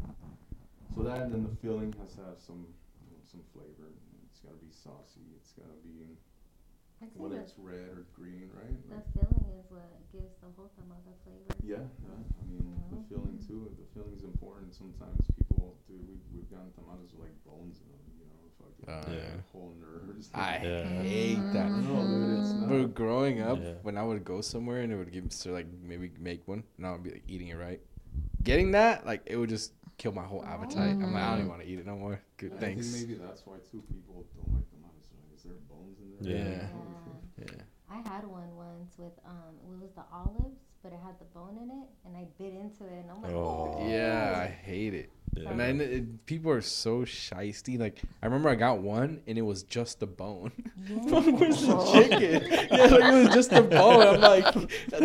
So 0.95 1.03
that 1.03 1.23
and 1.23 1.33
then 1.33 1.43
the 1.45 1.55
filling 1.63 1.93
has 2.03 2.15
to 2.19 2.23
have 2.27 2.39
some 2.41 2.67
you 3.05 3.11
know, 3.15 3.23
some 3.27 3.43
flavor. 3.55 3.95
It's 4.27 4.41
gotta 4.43 4.59
be 4.59 4.71
saucy. 4.75 5.23
It's 5.39 5.53
gotta 5.55 5.79
be 5.87 6.19
I'd 7.05 7.13
say 7.13 7.21
whether 7.21 7.37
the, 7.37 7.43
it's 7.45 7.55
red 7.59 7.89
or 7.93 8.07
green, 8.17 8.49
right? 8.57 8.73
the 8.89 8.95
Like, 8.97 9.13
filling 9.13 9.45
is 9.61 9.67
what 9.69 9.85
gives 10.13 10.33
the 10.41 10.49
whole 10.57 10.71
tamal 10.73 11.01
the 11.05 11.13
flavor. 11.25 11.53
yeah, 11.61 11.85
yeah. 12.01 12.17
I 12.17 12.43
mean, 12.49 12.65
the 12.91 12.97
Mhm. 12.97 13.09
filling 13.13 13.39
too. 13.47 13.69
The 13.77 13.87
filling's 13.93 14.25
important. 14.25 14.73
Sometimes 14.75 15.21
people, 15.37 15.77
dude, 15.87 16.01
we've, 16.09 16.25
we've 16.33 16.51
gotten 16.51 16.73
tamales 16.73 17.13
with 17.13 17.29
like 17.29 17.37
bones 17.45 17.81
in 17.85 17.89
them. 17.93 18.05
You 18.17 18.27
know, 18.33 18.43
fucking 18.57 18.89
Oh, 18.89 19.13
yeah. 19.13 19.41
whole 19.53 19.73
nerves. 19.81 20.31
I 20.33 20.59
Yeah. 20.65 21.03
hate 21.05 21.53
that. 21.53 21.71
No, 21.73 22.07
dude, 22.09 22.39
it's 22.41 22.55
not. 22.55 22.69
But 22.69 22.95
growing 22.95 23.41
up, 23.41 23.59
Yeah. 23.61 23.75
when 23.83 23.99
I 23.99 24.03
would 24.03 24.25
go 24.25 24.41
somewhere 24.41 24.81
and 24.81 24.93
it 24.93 24.97
would 24.97 25.13
give 25.13 25.25
me 25.25 25.31
so 25.31 25.53
like 25.53 25.67
maybe 25.83 26.11
make 26.19 26.47
one, 26.49 26.65
and 26.79 26.87
I 26.87 26.93
would 26.93 27.03
be 27.03 27.11
like 27.11 27.25
eating 27.29 27.49
it 27.49 27.57
right. 27.59 27.81
Getting 28.43 28.73
that, 28.73 29.05
like 29.07 29.23
it 29.27 29.37
would 29.37 29.49
just 29.49 29.73
kill 29.97 30.13
my 30.13 30.25
whole 30.25 30.45
appetite. 30.45 30.99
I'm 31.03 31.13
like, 31.13 31.23
I 31.23 31.31
don't 31.31 31.39
even 31.41 31.51
want 31.51 31.63
to 31.63 31.69
eat 31.69 31.79
it 31.79 31.87
no 31.87 31.97
more. 31.97 32.21
Good, 32.37 32.53
I 32.57 32.61
thanks. 32.61 32.91
think 32.93 33.09
maybe 33.09 33.21
that's 33.21 33.47
why 33.47 33.57
too 33.71 33.83
people 33.93 34.27
don't 34.37 34.53
like 34.55 34.69
tamales. 34.71 34.73
Like, 34.73 34.74
is 34.74 34.74
there 35.45 35.55
bones 35.69 35.99
in 36.01 36.27
there? 36.27 36.37
Yeah. 36.37 36.45
Yeah. 36.45 36.69
Yeah. 37.39 37.45
Yeah. 37.57 37.63
I 37.91 37.97
had 38.09 38.27
one 38.27 38.55
once 38.57 38.95
with 38.99 39.13
um, 39.27 39.55
it 39.63 39.81
was 39.81 39.93
the 39.95 40.05
olives, 40.13 40.59
but 40.83 40.93
it 40.93 40.99
had 41.05 41.19
the 41.19 41.25
bone 41.27 41.59
in 41.63 41.71
it, 41.71 41.89
and 42.05 42.17
I 42.17 42.27
bit 42.39 42.55
into 42.55 42.85
it, 42.85 43.03
and 43.03 43.11
I'm 43.11 43.23
like, 43.23 43.33
Oh. 43.33 43.77
oh. 43.79 43.89
Yeah, 43.89 44.35
I 44.43 44.47
hate 44.49 44.95
it. 44.95 45.11
Yeah. 45.37 45.51
And 45.51 45.59
then 45.59 45.81
it, 45.81 46.27
people 46.27 46.51
are 46.53 46.61
so 46.61 47.01
shisty. 47.03 47.79
Like 47.79 48.01
I 48.23 48.27
remember 48.27 48.49
I 48.49 48.55
got 48.55 48.79
one 48.79 49.21
and 49.27 49.37
it 49.37 49.43
was 49.43 49.65
just 49.65 49.99
the 50.01 50.07
bone. 50.07 50.53
Fuck 51.09 51.27
was 51.41 51.67
the 51.67 51.77
chicken. 51.93 52.49
Yeah, 52.71 52.85
like 52.85 53.05
it 53.05 53.15
was 53.25 53.35
just 53.35 53.51
the 53.51 53.63
bone. 53.63 54.15
I'm 54.15 54.21
like, 54.21 54.47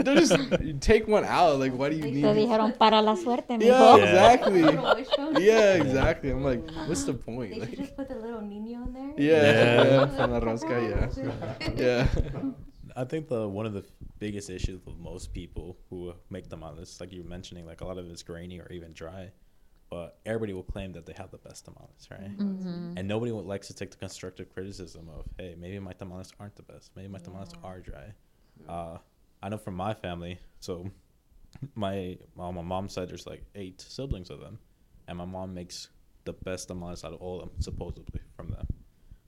they're 0.05 0.15
just 0.15 0.37
you 0.61 0.73
take 0.79 1.07
one 1.07 1.25
out. 1.25 1.59
Like, 1.59 1.73
why 1.73 1.89
do 1.89 1.95
you 1.95 2.03
need? 2.03 2.21
Te 2.21 2.29
it? 2.29 2.35
dijeron 2.47 2.77
para 2.77 3.01
la 3.01 3.15
suerte, 3.15 3.57
Yeah, 3.57 3.57
mijo. 3.57 3.97
Yeah. 3.97 4.05
exactly. 4.05 4.61
Little 4.61 4.95
wish 4.95 5.07
bone. 5.17 5.41
Yeah, 5.41 5.73
exactly. 5.75 6.29
I'm 6.31 6.43
like, 6.43 6.61
what's 6.87 7.03
the 7.05 7.13
point? 7.15 7.51
They 7.53 7.59
Like, 7.61 7.77
just 7.77 7.95
put 7.97 8.07
the 8.09 8.15
little 8.15 8.41
niño 8.41 8.85
in 8.87 8.93
there. 8.93 9.13
yeah, 9.17 9.41
Yeah. 9.41 9.83
yeah, 9.83 10.05
from 10.15 10.31
la 10.31 10.39
rosca, 10.39 10.77
yeah, 10.89 11.67
yeah. 11.75 12.07
I 12.95 13.03
think 13.05 13.29
the 13.29 13.47
one 13.47 13.65
of 13.65 13.73
the 13.73 13.83
biggest 14.19 14.49
issues 14.49 14.79
with 14.85 14.97
most 14.97 15.33
people 15.33 15.77
who 15.89 16.13
make 16.29 16.49
tamales, 16.49 16.99
like 16.99 17.13
you 17.13 17.23
were 17.23 17.29
mentioning, 17.29 17.65
like 17.65 17.81
a 17.81 17.85
lot 17.85 17.97
of 17.97 18.09
it's 18.09 18.23
grainy 18.23 18.59
or 18.59 18.67
even 18.71 18.91
dry, 18.93 19.31
but 19.89 20.19
everybody 20.25 20.53
will 20.53 20.63
claim 20.63 20.93
that 20.93 21.05
they 21.05 21.13
have 21.13 21.31
the 21.31 21.37
best 21.37 21.65
tamales, 21.65 22.07
right? 22.11 22.37
Mm-hmm. 22.37 22.93
And 22.97 23.07
nobody 23.07 23.31
would 23.31 23.45
likes 23.45 23.67
to 23.67 23.73
take 23.73 23.91
the 23.91 23.97
constructive 23.97 24.53
criticism 24.53 25.09
of, 25.09 25.25
hey, 25.37 25.55
maybe 25.57 25.79
my 25.79 25.93
tamales 25.93 26.31
aren't 26.39 26.55
the 26.55 26.63
best. 26.63 26.91
Maybe 26.95 27.07
my 27.07 27.19
tamales 27.19 27.51
are 27.63 27.79
dry. 27.79 28.13
Uh, 28.67 28.97
I 29.41 29.49
know 29.49 29.57
from 29.57 29.75
my 29.75 29.93
family, 29.93 30.39
so 30.59 30.89
my 31.75 32.17
on 32.37 32.55
my 32.55 32.61
mom's 32.61 32.93
side, 32.93 33.09
there's 33.09 33.25
like 33.25 33.43
eight 33.55 33.81
siblings 33.81 34.29
of 34.29 34.39
them, 34.39 34.59
and 35.07 35.17
my 35.17 35.25
mom 35.25 35.53
makes 35.53 35.87
the 36.25 36.33
best 36.33 36.67
tamales 36.67 37.03
out 37.03 37.13
of 37.13 37.21
all 37.21 37.41
of 37.41 37.49
them, 37.49 37.61
supposedly 37.61 38.21
from 38.35 38.49
them. 38.49 38.67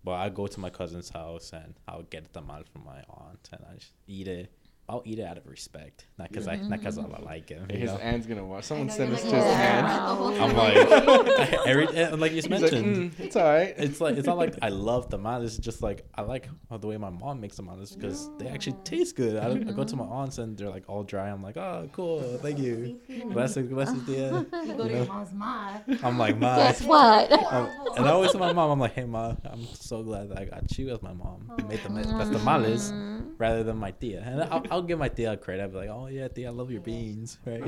But 0.04 0.14
I 0.14 0.30
go 0.30 0.48
to 0.48 0.60
my 0.60 0.70
cousin's 0.70 1.10
house 1.10 1.52
and 1.54 1.76
I'll 1.88 2.04
get 2.04 2.26
a 2.26 2.40
tamal 2.40 2.68
from 2.68 2.86
my 2.86 3.04
aunt, 3.10 3.50
and 3.52 3.62
I 3.70 3.76
just 3.76 3.94
eat 4.08 4.28
it. 4.28 4.52
I'll 4.92 5.02
eat 5.06 5.20
it 5.20 5.24
out 5.24 5.38
of 5.38 5.48
respect, 5.48 6.06
not 6.20 6.28
because 6.28 6.50
I 6.50 6.58
not 6.58 6.80
because 6.80 6.98
I 6.98 7.04
like 7.04 7.48
him. 7.48 7.70
His 7.70 7.90
know? 7.92 7.98
aunt's 8.00 8.28
gonna 8.28 8.46
watch. 8.46 8.66
Someone 8.66 8.88
know, 8.88 8.94
send 8.94 9.14
this 9.14 9.24
like, 9.24 9.32
to 9.32 9.36
his 9.38 9.46
Yeah. 9.46 10.12
aunt. 10.12 10.42
I'm 10.42 10.54
like 10.58 11.54
every 11.66 11.88
and 11.96 12.20
like 12.20 12.32
you 12.34 12.42
He's 12.42 12.50
like, 12.50 12.62
mentioned. 12.62 13.14
mm, 13.14 13.20
it's 13.22 13.36
all 13.38 13.46
right. 13.46 13.74
It's 13.78 14.02
like 14.02 14.18
it's 14.18 14.28
not 14.28 14.36
like 14.38 14.56
I 14.62 14.68
love 14.68 15.08
tamales. 15.08 15.56
It's 15.58 15.66
just 15.66 15.82
like 15.82 16.04
I 16.14 16.24
like 16.24 16.50
the 16.70 16.88
way 16.88 16.98
my 16.98 17.10
mom 17.10 17.40
makes 17.40 17.56
tamales 17.56 17.96
because 17.96 18.30
they 18.38 18.48
actually 18.48 18.76
taste 18.84 19.16
good. 19.16 19.38
I, 19.38 19.52
I 19.52 19.72
go 19.72 19.86
to 19.86 19.96
my 19.96 20.04
aunts 20.04 20.38
and 20.40 20.58
they're 20.58 20.70
like 20.70 20.84
all 20.90 21.04
dry. 21.04 21.30
I'm 21.30 21.42
like, 21.42 21.56
oh, 21.56 21.90
cool, 21.94 22.22
thank 22.40 22.60
you. 22.60 23.00
Gracias, 23.32 23.68
gracias, 23.70 24.06
tia. 24.06 24.46
You 24.66 24.74
go 24.76 24.88
to 24.90 24.94
your 24.94 25.06
mom's 25.06 25.32
ma. 25.34 25.78
I'm 26.04 26.18
like, 26.18 26.38
ma. 26.38 26.58
Guess 26.58 26.84
what? 26.84 27.32
Um, 27.32 27.70
and 27.96 28.06
I 28.08 28.12
always 28.12 28.32
tell 28.32 28.42
my 28.42 28.52
mom, 28.52 28.72
I'm 28.72 28.80
like, 28.80 28.94
hey, 28.94 29.06
ma, 29.06 29.36
I'm 29.46 29.64
so 29.74 30.04
glad 30.04 30.30
that 30.32 30.38
I 30.38 30.46
got 30.46 30.78
you 30.78 30.90
as 30.90 31.02
my 31.02 31.14
mom. 31.14 31.50
You 31.58 31.64
made 31.66 31.80
the 31.82 31.90
me- 31.90 32.04
best 32.04 32.34
tamales 32.34 32.92
rather 33.38 33.64
than 33.64 33.78
my 33.78 33.92
tia. 33.92 34.22
And 34.26 34.42
I'll, 34.44 34.64
I'll 34.72 34.81
give 34.88 35.00
my 35.00 35.10
tia 35.10 35.38
credit. 35.38 35.64
I'll 35.64 35.70
be 35.70 35.76
like, 35.78 35.90
oh 35.90 36.08
yeah, 36.08 36.28
tia, 36.28 36.48
I 36.48 36.52
love 36.52 36.72
your 36.72 36.82
beans, 36.82 37.38
right? 37.46 37.62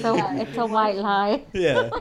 So 0.00 0.16
it's 0.36 0.56
a 0.56 0.66
white 0.66 0.96
lie. 0.96 1.44
yeah. 1.52 1.90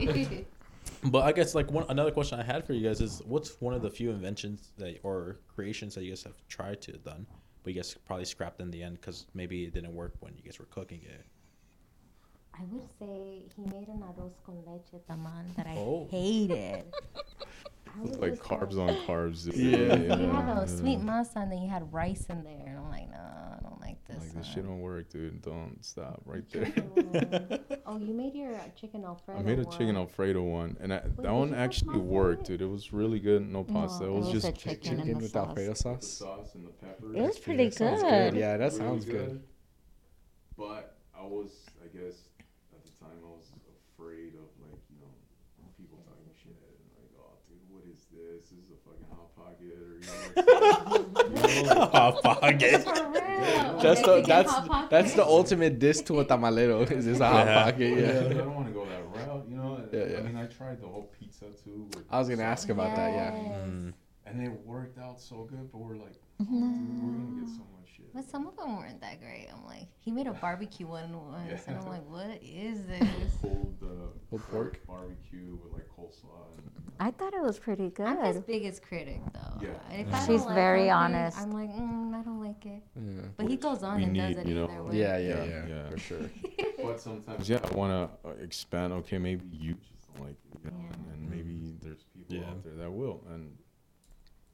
But 1.04 1.26
I 1.26 1.32
guess 1.32 1.54
like 1.54 1.70
one 1.72 1.86
another 1.90 2.12
question 2.12 2.40
I 2.40 2.44
had 2.44 2.66
for 2.66 2.74
you 2.74 2.82
guys 2.88 3.02
is 3.02 3.22
what's 3.26 3.62
one 3.62 3.74
of 3.74 3.82
the 3.82 3.90
few 3.90 4.10
inventions 4.10 4.72
that 4.78 5.00
or 5.04 5.38
creations 5.54 5.94
that 5.96 6.04
you 6.04 6.10
guys 6.12 6.24
have 6.24 6.36
tried 6.48 6.82
to 6.82 6.94
have 6.94 7.04
done, 7.04 7.28
but 7.64 7.74
you 7.74 7.80
guys 7.80 7.96
probably 8.08 8.26
scrapped 8.26 8.60
in 8.62 8.72
the 8.72 8.82
end 8.82 9.00
because 9.00 9.28
maybe 9.36 9.64
it 9.66 9.74
didn't 9.74 9.94
work 9.94 10.14
when 10.22 10.34
you 10.36 10.44
guys 10.44 10.58
were 10.60 10.66
cooking 10.66 11.02
it. 11.04 11.24
I 12.56 12.64
would 12.72 12.88
say 12.98 13.44
he 13.56 13.64
made 13.66 13.88
an 13.90 14.02
arroz 14.02 14.34
con 14.46 14.58
leche 14.66 15.00
tamal 15.08 15.56
that 15.56 15.68
I 15.68 15.76
Oh. 15.78 16.08
hated. 16.10 16.86
I 17.86 18.04
It's 18.04 18.18
like 18.18 18.36
carbs 18.36 18.74
like- 18.74 18.90
on 18.90 18.96
carbs. 19.06 19.44
dude. 19.46 19.56
Yeah. 19.56 19.96
You 19.96 20.30
had 20.32 20.48
yeah. 20.48 20.62
a 20.62 20.68
sweet 20.68 21.00
masa 21.00 21.36
and 21.44 21.52
then 21.52 21.62
you 21.62 21.70
had 21.70 21.94
rice 21.94 22.26
in 22.30 22.44
there, 22.44 22.66
and 22.66 22.78
I'm 22.80 22.90
like, 22.90 23.10
no, 23.12 23.18
I 23.20 23.60
don't 23.62 23.80
like 23.82 24.04
this. 24.38 24.46
This 24.48 24.56
shit 24.56 24.66
don't 24.66 24.80
work, 24.82 25.10
dude. 25.10 25.42
Don't 25.42 25.78
stop 25.84 26.22
right 26.26 26.44
there. 26.52 26.72
Oh, 27.90 27.98
you 27.98 28.14
made 28.14 28.36
your 28.36 28.54
uh, 28.54 28.60
chicken 28.76 29.06
alfredo. 29.06 29.40
I 29.40 29.44
made 29.44 29.60
a 29.60 29.64
one. 29.64 29.72
chicken 29.78 29.96
alfredo 29.96 30.42
one, 30.42 30.76
and 30.82 30.94
I, 30.94 30.98
Wait, 31.06 31.24
that 31.24 31.32
one 31.34 31.54
actually 31.54 31.98
worked, 32.00 32.46
dude. 32.48 32.62
It 32.62 32.66
was 32.70 32.92
really 32.92 33.18
good. 33.20 33.48
No 33.48 33.64
pasta. 33.64 34.04
No, 34.04 34.10
it 34.10 34.14
was 34.20 34.28
it 34.28 34.34
was 34.34 34.44
just 34.44 34.58
a 34.58 34.60
chicken 34.60 34.82
Chicken 34.84 35.00
and 35.00 35.10
the 35.12 35.16
with 35.24 35.32
sauce. 35.32 35.48
Alfredo 35.48 35.70
the 35.70 35.76
sauce. 35.78 36.08
sauce 36.08 36.56
and 36.56 36.68
the 36.68 36.72
pepper. 36.72 37.16
It 37.16 37.22
was 37.22 37.40
pretty 37.40 37.72
Sounds 37.72 38.02
good. 38.04 38.34
good. 38.34 38.40
Yeah, 38.42 38.58
that 38.58 38.66
Really 38.74 38.78
sounds 38.78 39.06
good. 39.06 39.42
But 40.58 40.98
I 41.18 41.24
was, 41.24 41.52
I 41.82 41.88
guess, 41.98 42.16
at 42.76 42.84
the 42.84 42.92
time, 43.00 43.16
I 43.24 43.30
was 43.30 43.48
afraid 43.96 44.34
of 44.36 44.50
like, 44.68 44.82
you 44.92 45.00
know, 45.00 45.08
people 45.78 46.00
talking 46.04 46.28
shit 46.36 46.52
and 46.60 46.92
like, 47.00 47.12
oh, 47.18 47.40
dude, 47.48 47.64
what 47.70 47.84
is 47.88 48.04
this? 48.12 48.50
This 48.52 48.66
is 48.68 48.72
a 48.76 48.80
fucking 48.84 49.08
hot 49.16 49.32
pocket, 49.32 49.80
or 49.80 49.96
you 49.96 50.08
know, 50.12 51.08
like, 51.14 51.27
Hot 51.68 52.22
pocket. 52.24 52.84
For. 52.84 52.94
That's 53.82 54.02
the 54.02 54.24
that's 54.26 54.54
that's 54.90 55.14
the 55.14 55.26
ultimate 55.26 55.80
diss 55.80 56.02
to 56.04 56.20
a 56.22 56.26
tamalero. 56.26 56.90
Is 57.00 57.06
this 57.06 57.20
a 57.20 57.28
hot 57.28 57.46
Yeah. 57.46 57.64
pocket? 57.64 57.94
I 57.94 58.02
Yeah. 58.02 58.34
don't 58.34 58.56
want 58.56 58.68
to 58.68 58.74
go 58.74 58.86
that 58.86 59.04
route, 59.16 59.46
you 59.50 59.56
know. 59.56 59.80
Yeah, 59.94 60.06
yeah. 60.12 60.18
I 60.18 60.22
mean, 60.24 60.36
I 60.38 60.46
tried 60.48 60.82
the 60.82 60.88
whole 60.88 61.10
pizza 61.20 61.46
too. 61.64 61.88
With 61.94 62.06
I 62.10 62.18
was 62.20 62.28
gonna 62.30 62.44
ask 62.44 62.70
about 62.70 62.96
that. 62.96 63.12
Yeah. 63.14 63.34
Yes. 63.36 63.70
Mm. 63.70 63.94
and 64.26 64.44
it 64.46 64.52
worked 64.66 64.98
out 65.00 65.22
so 65.22 65.48
good, 65.50 65.72
but 65.72 65.78
we're 65.78 65.96
like, 65.96 66.16
oh, 66.42 66.44
dude, 66.46 66.52
we're 66.52 67.12
gonna 67.14 67.40
get 67.42 67.50
so 67.50 67.62
much 67.62 67.70
shit. 67.70 67.77
But 68.14 68.30
some 68.30 68.48
of 68.48 68.56
them 68.58 68.78
weren't 68.78 69.00
that 69.02 69.20
great. 69.20 69.48
I'm 69.54 69.66
like, 69.66 69.88
he 70.00 70.12
made 70.12 70.28
a 70.28 70.34
barbecue 70.34 70.88
one 70.88 71.14
once, 71.32 71.64
and 71.68 71.78
I'm 71.78 71.88
like, 71.88 72.06
what 72.10 72.40
is 72.42 72.84
this? 72.88 73.02
Pulled 73.42 73.78
uh, 73.84 73.88
Pulled 74.30 74.42
pork? 74.50 74.80
barbecue 74.88 75.58
with 75.64 75.74
like 75.74 75.88
coleslaw. 75.96 76.58
And, 76.58 76.72
I 77.00 77.12
thought 77.12 77.34
it 77.36 77.42
was 77.42 77.60
pretty 77.60 77.90
good. 77.90 78.08
I'm 78.08 78.24
his 78.24 78.38
good. 78.38 78.48
biggest 78.48 78.82
critic, 78.82 79.22
though. 79.34 79.62
Yeah. 79.62 80.00
If 80.00 80.12
I 80.14 80.26
She's 80.26 80.44
like 80.46 80.56
very 80.56 80.88
something, 80.90 81.16
honest. 81.16 81.38
I'm 81.38 81.52
like, 81.52 81.70
mm, 81.70 82.16
I 82.16 82.24
don't 82.24 82.42
like 82.44 82.66
it. 82.66 82.82
Yeah. 82.96 83.22
But 83.38 83.50
he 83.50 83.56
goes 83.58 83.84
on 83.84 83.98
we 83.98 84.04
and 84.06 84.16
does 84.16 84.38
it 84.38 84.48
you 84.48 84.56
know, 84.56 84.68
either 84.68 84.84
way. 84.84 84.98
Yeah, 84.98 85.18
yeah, 85.18 85.28
Yeah, 85.28 85.46
yeah, 85.46 85.68
yeah. 85.68 85.90
for 85.90 85.98
sure. 86.00 86.30
but 86.82 87.00
sometimes, 87.00 87.48
yeah, 87.48 87.60
I 87.64 87.76
want 87.76 87.92
to 88.24 88.30
uh, 88.30 88.34
expand. 88.42 88.94
Okay, 88.94 89.20
maybe 89.20 89.46
you 89.52 89.76
just 89.76 90.08
don't 90.16 90.26
like 90.26 90.38
it, 90.52 90.60
you 90.64 90.72
know, 90.72 90.78
Yeah. 90.78 90.94
and, 91.14 91.14
and 91.14 91.30
maybe 91.30 91.76
there's 91.84 92.04
people 92.16 92.36
Yeah. 92.36 92.50
out 92.50 92.64
there 92.64 92.74
that 92.78 92.92
will. 92.92 93.24
And 93.30 93.56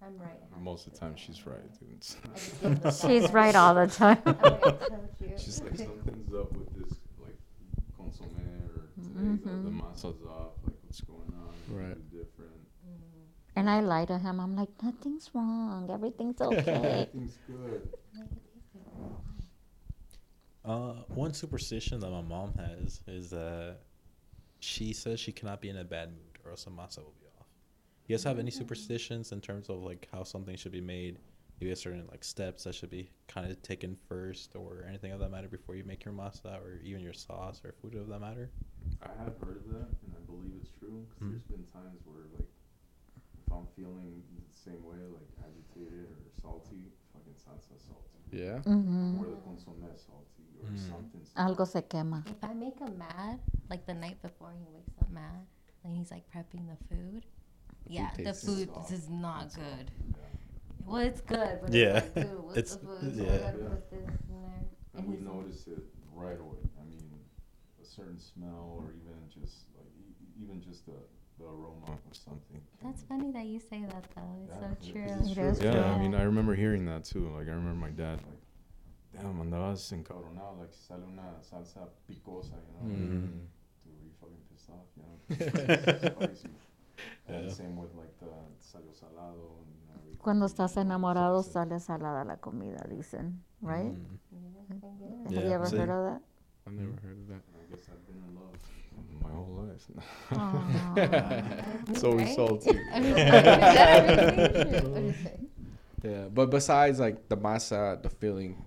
I'm 0.05 0.17
right. 0.19 0.61
most 0.61 0.87
of 0.87 0.93
the 0.93 0.99
time, 0.99 1.15
she's 1.15 1.45
right, 1.45 1.79
dude. 1.79 1.89
It's- 1.93 2.17
I 2.23 2.27
just 2.35 2.63
love 2.63 2.81
the 2.81 2.91
She's 2.91 3.31
right 3.31 3.55
all 3.55 3.73
the 3.75 3.87
time. 3.87 4.21
I'm 4.25 4.37
like, 4.41 4.43
I 4.43 4.59
told 4.59 5.09
you. 5.21 5.33
She's 5.37 5.61
like, 5.61 5.77
something's 5.77 6.33
up 6.33 6.51
with 6.53 6.73
this, 6.73 6.97
like, 7.19 7.37
consomme 7.95 8.27
or 8.27 8.87
today, 9.01 9.43
the, 9.43 9.49
the 9.49 9.69
masa's 9.69 10.21
off. 10.27 10.53
Like, 10.65 10.75
what's 10.83 11.01
going 11.01 11.19
on? 11.37 11.53
It's 11.61 11.69
Right. 11.69 11.87
really 11.87 12.01
different. 12.11 12.51
And 13.55 13.69
I 13.69 13.81
lie 13.81 14.05
to 14.05 14.17
him. 14.17 14.39
I'm 14.39 14.55
like, 14.55 14.69
nothing's 14.81 15.29
wrong. 15.33 15.89
Everything's 15.91 16.41
okay. 16.41 16.59
Everything's 16.59 17.37
good. 17.47 17.87
Make 18.13 18.23
it 18.25 18.41
taste 18.53 18.67
good. 18.73 19.11
Uh, 20.65 20.93
one 21.09 21.33
superstition 21.33 21.99
that 21.99 22.09
my 22.09 22.21
mom 22.21 22.53
has 22.57 23.01
is 23.07 23.29
that 23.29 23.77
she 24.59 24.93
says 24.93 25.19
she 25.19 25.31
cannot 25.31 25.61
be 25.61 25.69
in 25.69 25.77
a 25.77 25.83
bad 25.83 26.09
mood 26.09 26.39
or 26.45 26.51
else 26.51 26.63
the 26.63 26.71
masa 26.71 26.97
will 26.99 27.13
be 27.19 27.22
off. 27.22 27.22
You 28.07 28.15
guys 28.15 28.23
have 28.25 28.37
any 28.39 28.51
superstitions 28.51 29.31
in 29.31 29.39
terms 29.41 29.69
of 29.69 29.81
like 29.81 30.07
how 30.11 30.23
something 30.23 30.55
should 30.57 30.71
be 30.73 30.81
made? 30.81 31.19
Maybe 31.61 31.71
a 31.71 31.75
certain 31.75 32.05
like 32.11 32.23
steps 32.23 32.65
that 32.65 32.75
should 32.75 32.89
be 32.89 33.09
kind 33.27 33.49
of 33.49 33.61
taken 33.61 33.95
first, 34.09 34.55
or 34.55 34.83
anything 34.89 35.11
of 35.13 35.19
that 35.19 35.31
matter 35.31 35.47
before 35.47 35.75
you 35.75 35.83
make 35.85 36.03
your 36.03 36.13
masa, 36.13 36.57
or 36.59 36.81
even 36.83 37.01
your 37.01 37.13
sauce 37.13 37.61
or 37.63 37.71
food 37.81 37.95
of 37.95 38.07
that 38.09 38.19
matter. 38.19 38.49
I 39.01 39.07
have 39.23 39.37
heard 39.39 39.57
of 39.63 39.69
that, 39.69 39.87
and 40.03 40.11
I 40.17 40.21
believe 40.25 40.51
it's 40.59 40.71
true. 40.79 41.05
Because 41.09 41.23
Mm. 41.27 41.31
there's 41.31 41.43
been 41.43 41.65
times 41.71 42.01
where, 42.05 42.25
like, 42.35 42.49
if 43.45 43.51
I'm 43.53 43.67
feeling 43.77 44.23
the 44.49 44.57
same 44.57 44.83
way, 44.83 44.99
like 45.07 45.29
agitated 45.39 46.09
or 46.11 46.19
salty, 46.41 46.91
fucking 47.13 47.35
salsa 47.35 47.79
salty, 47.79 48.19
Yeah. 48.31 48.59
Mm-hmm. 48.65 49.19
or 49.19 49.25
the 49.27 49.37
consomme 49.47 49.87
salty, 49.95 50.43
or 50.61 50.67
Mm. 50.69 50.79
something. 50.89 51.21
Algo 51.37 51.65
se 51.65 51.81
quema. 51.83 52.27
If 52.27 52.43
I 52.43 52.53
make 52.53 52.79
him 52.79 52.97
mad, 52.97 53.39
like 53.69 53.85
the 53.85 53.93
night 53.93 54.21
before 54.21 54.51
he 54.51 54.65
wakes 54.73 54.97
up 54.99 55.09
mad, 55.11 55.45
and 55.85 55.95
he's 55.95 56.11
like 56.11 56.27
prepping 56.29 56.67
the 56.67 56.77
food, 56.89 57.25
yeah, 57.87 58.09
the 58.17 58.33
food 58.33 58.69
soft. 58.73 58.91
is 58.91 59.09
not 59.09 59.45
It's 59.45 59.55
good. 59.55 59.91
Yeah. 60.11 60.17
Well, 60.85 60.97
it's 60.97 61.21
good, 61.21 61.59
but 61.61 61.73
Yeah. 61.73 61.97
it's 61.97 62.15
like, 62.15 62.25
dude, 62.29 62.57
It's- 62.57 62.75
the 62.75 62.85
food? 62.87 63.15
Yeah. 63.15 63.23
I 63.23 63.27
Yeah. 63.27 63.51
put 63.69 63.89
this 63.89 63.99
in 64.29 64.41
there. 64.41 64.65
And 64.95 65.07
we 65.09 65.17
notice 65.17 65.67
it 65.67 65.83
right 66.13 66.39
away. 66.39 66.59
I 66.79 66.83
mean, 66.85 67.09
a 67.81 67.85
certain 67.85 68.19
smell, 68.19 68.77
or 68.79 68.91
even 68.91 69.29
just 69.29 69.65
like 69.77 69.87
e- 69.97 70.43
even 70.43 70.61
just 70.61 70.85
the, 70.85 70.93
the 71.39 71.45
aroma 71.45 71.93
of 72.09 72.15
something. 72.15 72.61
can- 72.79 72.87
That's 72.89 73.03
funny 73.03 73.31
that 73.31 73.45
you 73.45 73.59
say 73.59 73.81
that 73.85 74.05
though. 74.15 74.21
It's 74.43 74.53
Yeah, 74.53 74.59
so 74.59 74.65
it- 74.65 74.91
true. 74.93 75.19
it's 75.19 75.29
It 75.31 75.33
true. 75.35 75.47
is 75.49 75.61
Yeah, 75.61 75.93
I 75.93 75.97
mean, 75.99 76.13
I 76.15 76.23
remember 76.23 76.53
hearing 76.55 76.85
that 76.85 77.03
too. 77.05 77.29
Like, 77.29 77.47
I 77.47 77.51
remember 77.51 77.75
my 77.75 77.89
dad, 77.91 78.19
like, 78.23 78.41
damn, 79.13 79.39
andabas 79.41 79.91
encabronado, 79.93 80.59
like, 80.59 80.73
sale 80.73 81.03
una 81.07 81.23
salsa 81.41 81.87
picosa, 82.09 82.55
you 82.83 82.89
know? 82.89 82.95
Mm. 82.95 83.47
Dude, 83.83 83.95
were 83.95 84.03
you 84.03 84.11
fucking 84.19 84.43
pissed 84.51 84.69
off? 84.69 84.87
You 84.97 85.03
know? 85.03 85.17
Spicy. 86.27 86.49
And 87.27 87.45
Yeah. 87.45 87.53
same 87.53 87.77
with, 87.77 87.93
like, 87.95 88.17
the 88.19 88.27
salió 88.59 88.93
salado. 88.93 89.57
And, 89.59 89.71
you 89.79 89.87
know, 89.87 89.95
everything. 90.01 90.17
Cuando 90.19 90.45
estás 90.45 90.75
enamorado 90.77 91.41
Sauce. 91.41 91.53
sale 91.53 91.79
salada 91.79 92.25
la 92.25 92.37
comida, 92.37 92.85
dicen, 92.89 93.43
right? 93.61 93.93
Mm. 93.93 94.19
Yeah. 95.29 95.35
Have 95.37 95.45
you 95.45 95.51
ever 95.53 95.67
same. 95.69 95.79
heard 95.79 95.89
of 95.89 96.05
that? 96.13 96.21
I've 96.67 96.73
never 96.73 96.93
heard 97.01 97.17
of 97.19 97.27
that. 97.29 97.41
I 97.55 97.69
guess 97.75 97.87
I've 97.89 98.05
been 98.07 98.21
in 98.27 98.35
love 98.35 98.59
my 99.21 99.29
whole 99.31 99.67
life. 99.67 99.87
Aw. 100.31 101.91
it's 101.91 102.03
always 102.03 102.27
Right? 102.27 102.35
salty. 102.35 102.79
I 102.91 102.99
mean, 102.99 103.13
that 103.13 104.03
everything 104.03 104.39
is 104.39 104.79
true. 104.81 104.89
What 104.91 105.03
is 105.03 105.25
it? 105.25 105.39
Yeah, 106.03 106.27
but 106.33 106.49
besides 106.49 106.99
like 106.99 107.29
the 107.29 107.37
masa, 107.37 108.01
the 108.01 108.09
filling, 108.09 108.63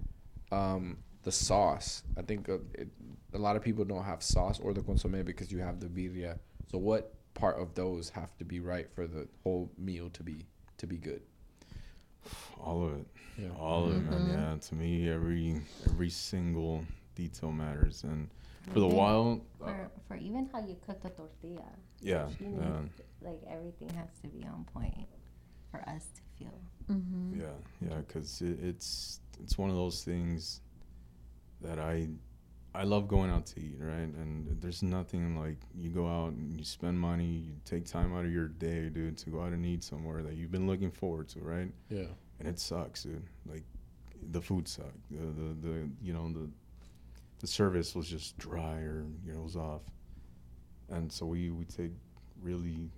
um, 0.50 0.98
the 1.22 1.32
sauce, 1.32 2.02
I 2.16 2.22
think 2.22 2.48
uh, 2.48 2.58
it, 2.74 2.88
a 3.34 3.38
lot 3.38 3.56
of 3.56 3.62
people 3.62 3.84
don't 3.84 4.04
have 4.04 4.22
sauce 4.22 4.58
or 4.60 4.72
the 4.72 4.80
consomme 4.82 5.22
because 5.24 5.52
you 5.52 5.58
have 5.58 5.78
the 5.80 5.86
birria. 5.88 6.38
So 6.70 6.78
what 6.78 7.12
part 7.36 7.60
of 7.60 7.74
those 7.74 8.10
have 8.10 8.36
to 8.38 8.44
be 8.44 8.58
right 8.60 8.88
for 8.94 9.06
the 9.06 9.28
whole 9.44 9.70
meal 9.78 10.10
to 10.10 10.22
be 10.24 10.44
to 10.78 10.86
be 10.86 10.96
good? 10.96 11.22
All 12.60 12.84
of 12.86 12.94
it. 13.00 13.06
Yeah. 13.38 13.48
All 13.58 13.86
of 13.86 13.96
it, 13.96 14.00
man. 14.00 14.26
Mhm. 14.26 14.32
Yeah, 14.34 14.68
to 14.68 14.74
me, 14.74 15.08
every 15.08 15.60
every 15.86 16.10
single 16.10 16.84
detail 17.14 17.52
matters. 17.52 18.02
And 18.04 18.28
for 18.72 18.80
the 18.80 18.86
Even 18.86 18.96
while, 18.98 19.40
uh, 19.62 19.66
For, 19.66 19.90
for 20.08 20.16
even 20.16 20.48
how 20.52 20.60
you 20.66 20.76
cook 20.86 21.00
the 21.02 21.10
tortilla, 21.10 21.70
yeah, 22.00 22.28
she 22.36 22.44
yeah, 22.44 22.50
needs, 22.80 22.92
like 23.22 23.40
everything 23.48 23.90
has 23.90 24.08
to 24.22 24.28
be 24.28 24.44
on 24.44 24.64
point 24.74 25.06
for 25.70 25.80
us 25.88 26.04
to 26.16 26.22
feel. 26.38 26.58
Mhm. 26.88 27.38
yeah, 27.38 27.88
yeah, 27.88 27.96
because 27.98 28.42
it, 28.42 28.58
it's 28.62 29.20
it's 29.42 29.56
one 29.58 29.70
of 29.70 29.76
those 29.76 30.02
things 30.02 30.60
that 31.60 31.78
I 31.78 32.08
I 32.76 32.84
love 32.84 33.08
going 33.08 33.30
out 33.30 33.46
to 33.46 33.60
eat, 33.60 33.76
right? 33.80 33.96
And 33.96 34.60
there's 34.60 34.82
nothing 34.82 35.38
like 35.40 35.56
you 35.74 35.90
go 35.90 36.06
out 36.06 36.32
and 36.32 36.58
you 36.58 36.64
spend 36.64 37.00
money, 37.00 37.24
you 37.24 37.54
take 37.64 37.86
time 37.86 38.14
out 38.14 38.24
of 38.24 38.32
your 38.32 38.48
day, 38.48 38.88
dude, 38.88 39.16
to 39.18 39.30
go 39.30 39.40
out 39.40 39.52
and 39.52 39.64
eat 39.64 39.82
somewhere 39.82 40.22
that 40.22 40.34
you've 40.34 40.52
been 40.52 40.66
looking 40.66 40.90
forward 40.90 41.28
to, 41.30 41.40
right? 41.40 41.72
Yeah. 41.88 42.06
And 42.38 42.46
it 42.46 42.58
sucks, 42.58 43.04
dude. 43.04 43.22
Like 43.46 43.64
the 44.30 44.40
food 44.40 44.68
sucked. 44.68 45.10
The 45.10 45.18
the, 45.18 45.68
the 45.68 45.90
you 46.02 46.12
know 46.12 46.30
the 46.32 46.50
the 47.38 47.46
service 47.46 47.94
was 47.94 48.08
just 48.08 48.36
dry 48.38 48.80
or 48.80 49.06
you 49.24 49.32
know 49.32 49.40
it 49.40 49.44
was 49.44 49.56
off. 49.56 49.82
And 50.90 51.10
so 51.10 51.26
we 51.26 51.50
we 51.50 51.64
take 51.64 51.92
really 52.42 52.90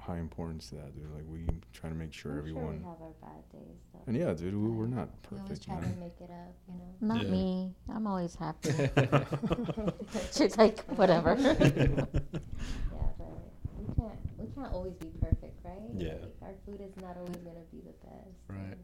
high 0.00 0.18
importance 0.18 0.68
to 0.70 0.76
that, 0.76 0.94
dude. 0.94 1.10
Like 1.14 1.24
we 1.28 1.46
try 1.72 1.88
to 1.90 1.94
make 1.94 2.12
sure 2.12 2.32
I'm 2.32 2.38
everyone. 2.38 2.64
Sure 2.64 2.72
we 2.72 2.84
have 2.84 3.02
our 3.02 3.12
bad 3.20 3.42
days. 3.52 3.78
Though. 3.92 4.00
and 4.06 4.16
yeah, 4.16 4.32
dude, 4.34 4.54
we, 4.54 4.68
we're 4.68 4.86
not 4.86 5.08
perfect. 5.22 5.32
We 5.32 5.38
always 5.38 5.58
perfect, 5.60 5.82
try 5.82 5.92
to 5.92 6.00
make 6.00 6.20
it 6.20 6.30
up, 6.30 6.54
you 6.68 6.74
know. 6.74 7.14
Not 7.14 7.24
Yeah. 7.24 7.30
me. 7.30 7.74
I'm 7.88 8.06
always 8.06 8.34
happy. 8.34 8.70
She's 10.32 10.56
like, 10.56 10.80
whatever. 10.96 11.36
Yeah, 11.38 11.50
but 13.18 13.38
we 13.78 13.94
can't 13.94 14.18
we 14.38 14.46
can't 14.54 14.72
always 14.72 14.94
be 14.94 15.06
perfect, 15.20 15.64
right? 15.64 15.78
Yeah. 15.96 16.12
Like, 16.14 16.34
our 16.42 16.54
food 16.66 16.80
is 16.80 16.96
not 17.02 17.16
always 17.16 17.36
gonna 17.36 17.60
be 17.70 17.78
the 17.78 17.92
best. 18.06 18.34
Right. 18.48 18.76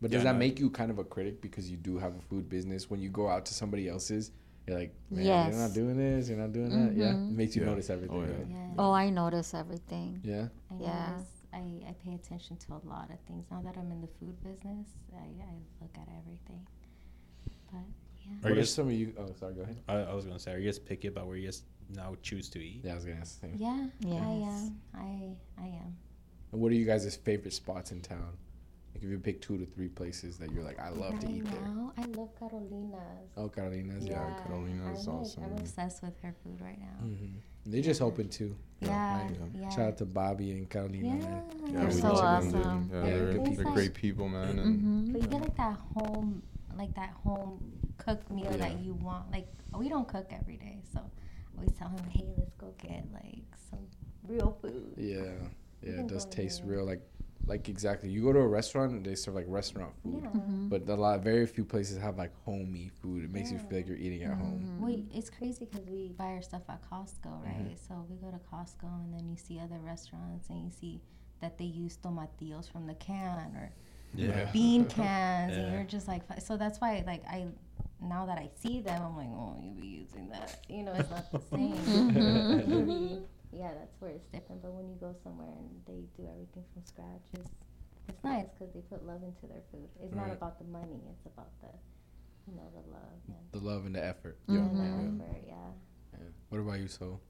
But 0.00 0.10
Yeah, 0.10 0.16
does 0.18 0.24
that 0.24 0.32
no. 0.34 0.38
make 0.38 0.58
you 0.58 0.70
kind 0.70 0.90
of 0.90 0.98
a 0.98 1.04
critic 1.04 1.40
because 1.40 1.70
you 1.70 1.76
do 1.76 1.98
have 1.98 2.16
a 2.16 2.20
food 2.22 2.48
business? 2.48 2.90
When 2.90 3.00
you 3.00 3.08
go 3.08 3.28
out 3.28 3.46
to 3.46 3.54
somebody 3.54 3.88
else's, 3.88 4.32
you're 4.66 4.78
like, 4.78 4.94
man, 5.10 5.24
Yes. 5.24 5.52
you're 5.52 5.60
not 5.62 5.74
doing 5.74 5.96
this, 5.96 6.28
you're 6.28 6.38
not 6.38 6.52
doing 6.52 6.70
that. 6.70 6.94
Yeah, 6.96 7.12
mm-hmm. 7.12 7.30
it 7.30 7.36
makes 7.36 7.56
you 7.56 7.62
Yeah. 7.62 7.68
notice 7.68 7.90
everything. 7.90 8.16
Oh, 8.16 8.22
yeah. 8.24 8.36
right? 8.36 8.46
Yeah. 8.48 8.74
oh, 8.78 8.92
I 8.92 9.10
notice 9.10 9.54
everything. 9.54 10.20
Yeah. 10.22 10.48
I 10.70 10.74
Yeah. 10.80 11.10
notice 11.12 11.28
I, 11.52 11.58
I 11.90 11.92
pay 12.04 12.14
attention 12.14 12.56
to 12.56 12.72
a 12.72 12.80
lot 12.88 13.10
of 13.10 13.18
things. 13.28 13.44
Now 13.50 13.60
that 13.62 13.76
I'm 13.76 13.90
in 13.92 14.00
the 14.00 14.08
food 14.18 14.36
business, 14.42 14.86
I, 15.14 15.18
I 15.18 15.54
look 15.80 15.94
at 15.96 16.08
everything. 16.18 16.66
But 17.70 17.80
yeah. 18.24 18.32
Are 18.32 18.50
What 18.50 18.54
you 18.56 18.62
are 18.62 18.64
some 18.64 18.86
of 18.86 18.92
you? 18.94 19.12
Oh, 19.18 19.32
sorry. 19.38 19.54
Go 19.54 19.62
ahead. 19.62 19.82
I, 19.88 19.94
I 19.96 20.14
was 20.14 20.24
gonna 20.24 20.38
say, 20.38 20.52
are 20.54 20.58
you 20.58 20.64
guys 20.66 20.78
picky 20.78 21.08
about 21.08 21.26
where 21.26 21.36
you 21.36 21.46
guys 21.48 21.62
now 21.90 22.14
choose 22.22 22.48
to 22.50 22.58
eat? 22.58 22.80
Yeah, 22.84 22.92
I 22.92 22.94
was 22.94 23.04
gonna 23.04 23.18
ask 23.20 23.40
the 23.40 23.48
same. 23.48 23.56
Yeah, 23.56 23.88
I 24.06 24.32
Yes. 24.38 24.70
am. 24.70 24.80
I 24.94 25.36
I 25.58 25.66
am. 25.66 25.96
And 26.52 26.60
what 26.60 26.70
are 26.72 26.74
you 26.74 26.86
guys' 26.86 27.14
favorite 27.16 27.52
spots 27.52 27.92
in 27.92 28.00
town? 28.00 28.32
Like 28.94 29.02
if 29.04 29.10
you 29.10 29.18
pick 29.18 29.40
two 29.40 29.56
to 29.58 29.64
three 29.66 29.88
places 29.88 30.36
that 30.38 30.50
you're 30.52 30.62
like, 30.64 30.78
I 30.78 30.90
love 30.90 31.18
to 31.20 31.26
right 31.26 31.36
eat 31.36 31.44
there. 31.50 31.60
now, 31.62 31.92
I 31.96 32.04
love 32.06 32.28
Carolina's. 32.38 33.30
Oh, 33.36 33.48
Carolina's. 33.48 34.04
Yeah. 34.06 34.28
Yeah, 34.28 34.42
Carolina's 34.44 35.06
I'm, 35.06 35.14
like- 35.14 35.22
awesome, 35.22 35.44
I'm 35.44 35.52
obsessed 35.52 36.02
with 36.02 36.20
her 36.22 36.34
food 36.44 36.60
right 36.60 36.78
now. 36.78 37.06
hmm 37.06 37.26
They 37.64 37.80
just 37.80 38.02
opened 38.02 38.32
too. 38.32 38.54
Yeah, 38.80 39.22
right? 39.22 39.30
yeah. 39.54 39.68
Shout 39.70 39.86
out 39.88 39.96
to 39.98 40.04
Bobby 40.04 40.50
and 40.52 40.68
Carolina. 40.68 41.06
yeah, 41.06 41.14
Man. 41.14 41.42
Yeah, 41.72 41.78
They're 41.80 41.86
we 41.86 41.92
so 41.92 42.12
love 42.12 42.42
them, 42.42 42.52
dude. 42.52 42.66
awesome. 42.66 42.90
Yeah, 42.92 42.98
Yeah, 42.98 43.04
they're, 43.10 43.32
good 43.32 43.44
they're 43.46 43.50
people. 43.56 43.72
great 43.72 43.94
people, 43.94 44.28
man. 44.28 44.58
And 44.58 44.80
hmm 44.82 45.12
But 45.12 45.22
you 45.22 45.28
get 45.28 45.40
like 45.42 45.56
that 45.56 45.78
home, 45.94 46.42
like 46.76 46.94
that 46.96 47.10
home 47.24 47.72
cooked 47.98 48.30
meal 48.30 48.44
Yeah. 48.50 48.56
that 48.58 48.80
you 48.80 48.94
want. 48.94 49.30
Like 49.30 49.46
we 49.78 49.88
don't 49.88 50.06
cook 50.08 50.26
every 50.32 50.56
day, 50.56 50.82
so 50.92 50.98
I 51.00 51.56
always 51.56 51.72
tell 51.78 51.88
him, 51.88 52.04
"Hey, 52.10 52.26
let's 52.36 52.54
go 52.58 52.74
get 52.82 53.04
like 53.12 53.44
some 53.70 53.78
real 54.26 54.58
food." 54.60 54.92
Yeah. 54.98 55.32
Yeah, 55.84 56.00
it 56.00 56.06
does 56.08 56.26
taste 56.26 56.62
real. 56.64 56.84
Like, 56.84 57.02
like 57.46 57.68
exactly. 57.68 58.08
You 58.10 58.22
go 58.22 58.32
to 58.32 58.38
a 58.40 58.46
restaurant, 58.46 58.92
and 58.92 59.04
they 59.04 59.14
serve 59.14 59.34
like 59.34 59.46
restaurant 59.48 59.92
food. 60.02 60.20
Yeah. 60.22 60.28
hmm 60.30 60.68
But 60.68 60.88
a 60.88 60.94
lot, 60.94 61.20
very 61.22 61.46
few 61.46 61.64
places 61.64 61.98
have 61.98 62.16
like 62.16 62.32
homey 62.44 62.90
food. 63.00 63.24
It 63.24 63.30
makes 63.32 63.50
you 63.50 63.58
feel 63.58 63.78
like 63.78 63.88
you're 63.88 63.96
eating 63.96 64.22
at 64.22 64.34
home. 64.38 64.64
Mm-hmm. 64.64 64.82
Well, 64.82 64.96
it's 65.12 65.30
crazy 65.30 65.66
because 65.66 65.86
we 65.88 66.08
buy 66.16 66.26
our 66.36 66.42
stuff 66.42 66.62
at 66.68 66.80
Costco, 66.90 67.30
Mm-hmm. 67.32 67.66
right? 67.68 67.78
So 67.88 68.06
we 68.08 68.16
go 68.16 68.30
to 68.30 68.38
Costco 68.52 68.88
and 69.04 69.12
then 69.12 69.28
you 69.28 69.36
see 69.36 69.58
other 69.58 69.78
restaurants 69.84 70.48
and 70.50 70.64
you 70.64 70.70
see 70.70 71.00
that 71.40 71.58
they 71.58 71.64
use 71.64 71.98
tomatillos 72.04 72.70
from 72.70 72.86
the 72.86 72.94
can 72.94 73.56
or 73.56 73.70
Yeah. 74.14 74.48
bean 74.52 74.84
cans, 74.96 75.56
and 75.56 75.72
you're 75.72 75.84
just 75.84 76.06
like, 76.06 76.22
so 76.40 76.56
that's 76.56 76.80
why, 76.80 77.02
like, 77.06 77.24
I 77.26 77.46
now 78.00 78.26
that 78.26 78.38
I 78.38 78.48
see 78.60 78.80
them, 78.80 79.00
I'm 79.02 79.16
like, 79.16 79.28
oh, 79.30 79.56
you'll 79.62 79.74
be 79.74 79.86
using 79.86 80.28
that, 80.30 80.60
you 80.68 80.82
know, 80.84 80.92
it's 80.92 81.10
not 81.10 81.30
the 81.32 81.40
same. 81.56 83.24
Maybe- 83.52 83.62
yeah, 83.62 83.74
that's 83.74 83.94
where 84.00 84.10
it's 84.10 84.26
different. 84.26 84.62
But 84.62 84.72
when 84.72 84.88
you 84.88 84.96
go 85.00 85.14
somewhere 85.22 85.48
and 85.58 85.68
they 85.86 86.02
do 86.16 86.28
everything 86.28 86.64
from 86.72 86.84
scratch, 86.84 87.22
it's 87.34 87.50
it's 88.08 88.24
nice 88.24 88.46
because 88.58 88.72
they 88.74 88.80
put 88.80 89.06
love 89.06 89.22
into 89.22 89.46
their 89.46 89.62
food. 89.70 89.88
It's 90.00 90.14
not 90.14 90.30
about 90.32 90.58
the 90.58 90.64
money; 90.64 91.00
it's 91.10 91.26
about 91.26 91.50
the, 91.60 91.68
you 92.50 92.56
know, 92.56 92.68
the 92.74 92.90
love 92.90 93.20
and, 93.28 93.36
The 93.52 93.58
love 93.58 93.86
and 93.86 93.94
the 93.94 94.04
effort. 94.04 94.38
Yeah. 94.48 94.56
and 94.58 95.20
the 95.20 95.24
effort. 95.24 95.42
Yeah. 95.46 95.54
Yeah. 96.14 96.18
What 96.48 96.58
about 96.60 96.80
you, 96.80 96.88
so? 96.88 97.20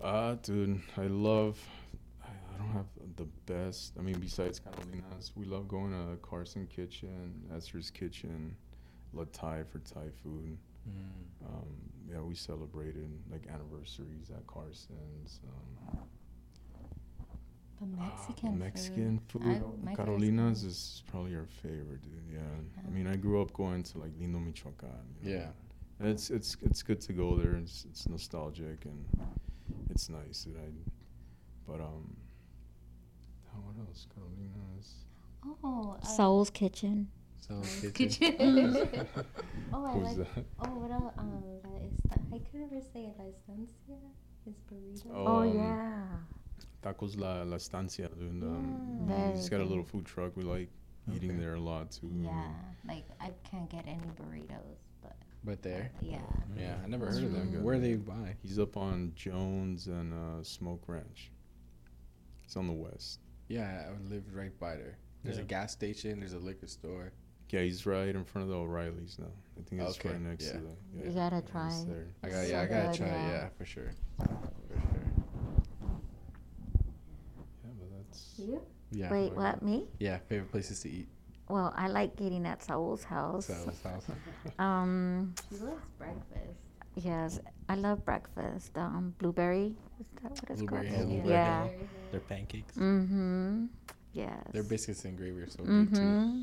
Uh, 0.00 0.36
dude, 0.42 0.80
I 0.96 1.06
love. 1.06 1.58
I, 2.24 2.28
I 2.28 2.58
don't 2.58 2.72
have 2.72 2.86
the 3.16 3.26
best. 3.46 3.92
I 3.98 4.02
mean, 4.02 4.18
besides 4.18 4.58
Carolina's, 4.58 5.32
we 5.36 5.44
love 5.44 5.68
going 5.68 5.90
to 5.92 6.16
Carson 6.22 6.66
Kitchen, 6.66 7.42
Esther's 7.54 7.90
Kitchen, 7.90 8.56
Le 9.12 9.26
Thai 9.26 9.64
for 9.64 9.78
Thai 9.80 10.08
food. 10.22 10.56
Um, 10.86 11.66
yeah, 12.10 12.20
we 12.20 12.34
celebrated 12.34 13.10
like 13.30 13.46
anniversaries 13.48 14.30
at 14.30 14.46
Carson's. 14.46 15.40
Um, 15.44 15.98
The 17.80 17.86
ah, 17.98 18.04
Mexican, 18.08 18.58
Mexican 18.58 19.18
food. 19.28 19.42
food. 19.42 19.88
I- 19.88 19.94
Carolina's 19.94 20.64
is 20.64 21.02
probably 21.10 21.34
our 21.34 21.46
favorite, 21.62 22.02
dude. 22.02 22.28
Yeah. 22.30 22.40
I 22.86 22.90
mean, 22.90 23.06
I 23.06 23.16
grew 23.16 23.40
up 23.40 23.52
going 23.54 23.82
to 23.84 23.98
like 23.98 24.12
Lindo, 24.20 24.38
Michoacan. 24.44 24.88
you 25.22 25.30
know. 25.30 25.36
Yeah. 25.38 25.46
And 25.98 26.08
it's 26.08 26.30
it's 26.30 26.56
it's 26.62 26.82
good 26.82 27.00
to 27.02 27.12
go 27.14 27.36
there. 27.36 27.54
It's 27.56 27.84
it's 27.88 28.06
nostalgic 28.08 28.84
and 28.84 29.04
it's 29.90 30.08
nice. 30.10 30.44
Dude. 30.44 30.56
I, 30.56 30.68
but 31.66 31.80
um, 31.80 32.16
oh, 33.54 33.60
what 33.64 33.76
else? 33.86 34.06
Carolina's. 34.14 34.88
Oh, 35.64 35.96
uh, 36.02 36.04
Soul's 36.06 36.50
Kitchen. 36.50 37.08
So 37.40 37.60
kitchen. 37.90 37.92
Kitchen. 37.94 39.06
oh, 39.72 39.84
I 39.86 39.90
Who's 39.92 40.18
like. 40.18 40.34
that? 40.34 40.44
Oh, 40.60 40.70
what 40.78 40.90
else? 40.90 41.12
Um, 41.18 41.42
la 41.64 41.76
esta- 41.78 42.20
I 42.34 42.38
could 42.38 42.54
never 42.60 42.80
say 42.80 43.04
it. 43.06 43.14
La 43.18 43.24
estancia. 43.26 43.96
His 44.44 44.54
burrito. 44.70 45.10
Oh, 45.14 45.26
Oh, 45.26 45.40
um, 45.42 45.54
yeah. 45.56 46.06
Tacos 46.82 47.18
La 47.18 47.42
La 47.42 47.56
Estancia, 47.56 48.08
dude. 48.18 48.42
Um, 48.42 49.06
Yeah. 49.08 49.32
he's 49.32 49.48
Very 49.48 49.62
got 49.62 49.66
a 49.66 49.68
little 49.68 49.84
food 49.84 50.06
truck. 50.06 50.36
We 50.36 50.42
like 50.44 50.70
eating 51.14 51.32
Okay. 51.32 51.40
there 51.40 51.54
a 51.54 51.60
lot 51.60 51.90
too. 51.90 52.10
Yeah, 52.22 52.52
like 52.86 53.04
I 53.20 53.32
can't 53.44 53.68
get 53.68 53.86
any 53.86 54.00
burritos, 54.18 54.78
but 55.02 55.16
But 55.44 55.62
there. 55.62 55.90
yeah. 56.00 56.20
Yeah, 56.56 56.76
I 56.82 56.86
never 56.86 57.06
That's 57.06 57.18
heard 57.18 57.26
of 57.26 57.32
them. 57.32 57.62
Where 57.62 57.78
they 57.78 57.94
buy? 57.96 58.36
He's 58.42 58.58
up 58.58 58.76
on 58.76 59.12
Jones 59.14 59.88
and 59.88 60.12
uh, 60.14 60.42
Smoke 60.42 60.84
Ranch. 60.86 61.30
It's 62.44 62.56
on 62.56 62.66
the 62.66 62.72
west. 62.72 63.20
Yeah, 63.48 63.90
I 63.90 64.08
lived 64.08 64.32
right 64.32 64.56
by 64.58 64.76
there. 64.76 64.96
There's 65.22 65.38
a 65.38 65.42
gas 65.42 65.72
station. 65.72 66.20
There's 66.20 66.32
a 66.32 66.38
liquor 66.38 66.66
store. 66.66 67.12
Yeah, 67.50 67.62
he's 67.62 67.84
right 67.86 68.08
in 68.14 68.24
front 68.24 68.44
of 68.44 68.48
the 68.50 68.56
O'Reillys 68.56 69.18
now. 69.18 69.26
I 69.58 69.62
think 69.68 69.82
it's 69.82 69.98
Okay, 69.98 70.10
right 70.10 70.20
next 70.20 70.46
yeah. 70.46 70.52
to 70.52 70.58
the. 70.58 70.68
Yeah, 70.96 71.04
You 71.06 71.10
gotta 71.12 71.42
try. 71.42 71.66
it's 71.68 71.84
there. 71.84 72.06
I 72.22 72.28
got 72.28 72.34
So 72.44 72.50
yeah, 72.50 72.60
I 72.60 72.66
gotta 72.66 72.88
good, 72.88 72.96
try. 72.96 73.06
it, 73.08 73.10
yeah. 73.10 73.28
Yeah, 73.30 73.48
for 73.58 73.64
sure. 73.64 73.90
For 74.18 74.24
sure. 74.74 75.12
Yeah, 77.64 77.70
but 77.78 77.88
that's. 77.96 78.34
You? 78.38 78.60
Yeah. 78.92 79.10
Wait, 79.10 79.32
what? 79.34 79.62
Me? 79.62 79.86
Yeah, 79.98 80.18
favorite 80.28 80.50
places 80.50 80.80
to 80.80 80.90
eat. 80.90 81.08
Well, 81.48 81.72
I 81.76 81.88
like 81.88 82.12
eating 82.20 82.46
at 82.46 82.62
Saul's 82.62 83.02
house. 83.04 83.46
So, 83.46 83.54
sounds- 83.82 84.04
Um, 84.58 85.34
He 85.50 85.56
loves 85.58 85.82
breakfast. 85.98 86.58
yes, 86.94 87.40
I 87.68 87.74
love 87.74 88.04
breakfast. 88.04 88.76
Um, 88.78 89.14
blueberry. 89.18 89.74
Is 90.00 90.06
that 90.22 90.30
what 90.30 90.50
it's 90.50 90.60
Blueberry 90.62 90.86
called? 90.88 90.98
Hill, 90.98 91.06
Blueberry 91.08 91.28
Yeah. 91.30 91.66
Hill. 91.66 91.78
Their 92.12 92.20
pancakes. 92.20 92.76
Mm-hmm. 92.76 93.64
Yes. 94.12 94.42
Their 94.52 94.62
biscuits 94.62 95.04
and 95.04 95.16
gravy 95.16 95.40
are 95.42 95.48
so 95.50 95.64
good 95.64 95.94
too. 95.94 96.00
Mm-hmm. 96.00 96.42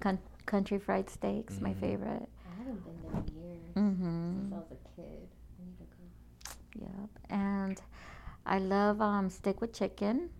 Con- 0.00 0.18
country 0.46 0.78
fried 0.78 1.08
steaks, 1.10 1.60
my 1.60 1.72
Mhm. 1.74 1.80
favorite. 1.80 2.28
I 2.46 2.54
haven't 2.58 2.84
been 2.84 2.98
there 3.02 3.20
in 3.20 3.26
years. 3.42 3.74
Mm-hmm. 3.74 4.40
Since 4.40 4.52
I 4.52 4.56
was 4.56 4.66
a 4.72 5.00
kid. 5.00 5.28
I 5.58 5.64
need 5.64 5.78
to 5.78 5.84
go. 6.80 6.86
Yep. 6.86 7.10
And 7.30 7.82
I 8.46 8.58
love 8.58 9.00
um 9.00 9.30
stick 9.30 9.60
with 9.60 9.72
chicken 9.72 10.30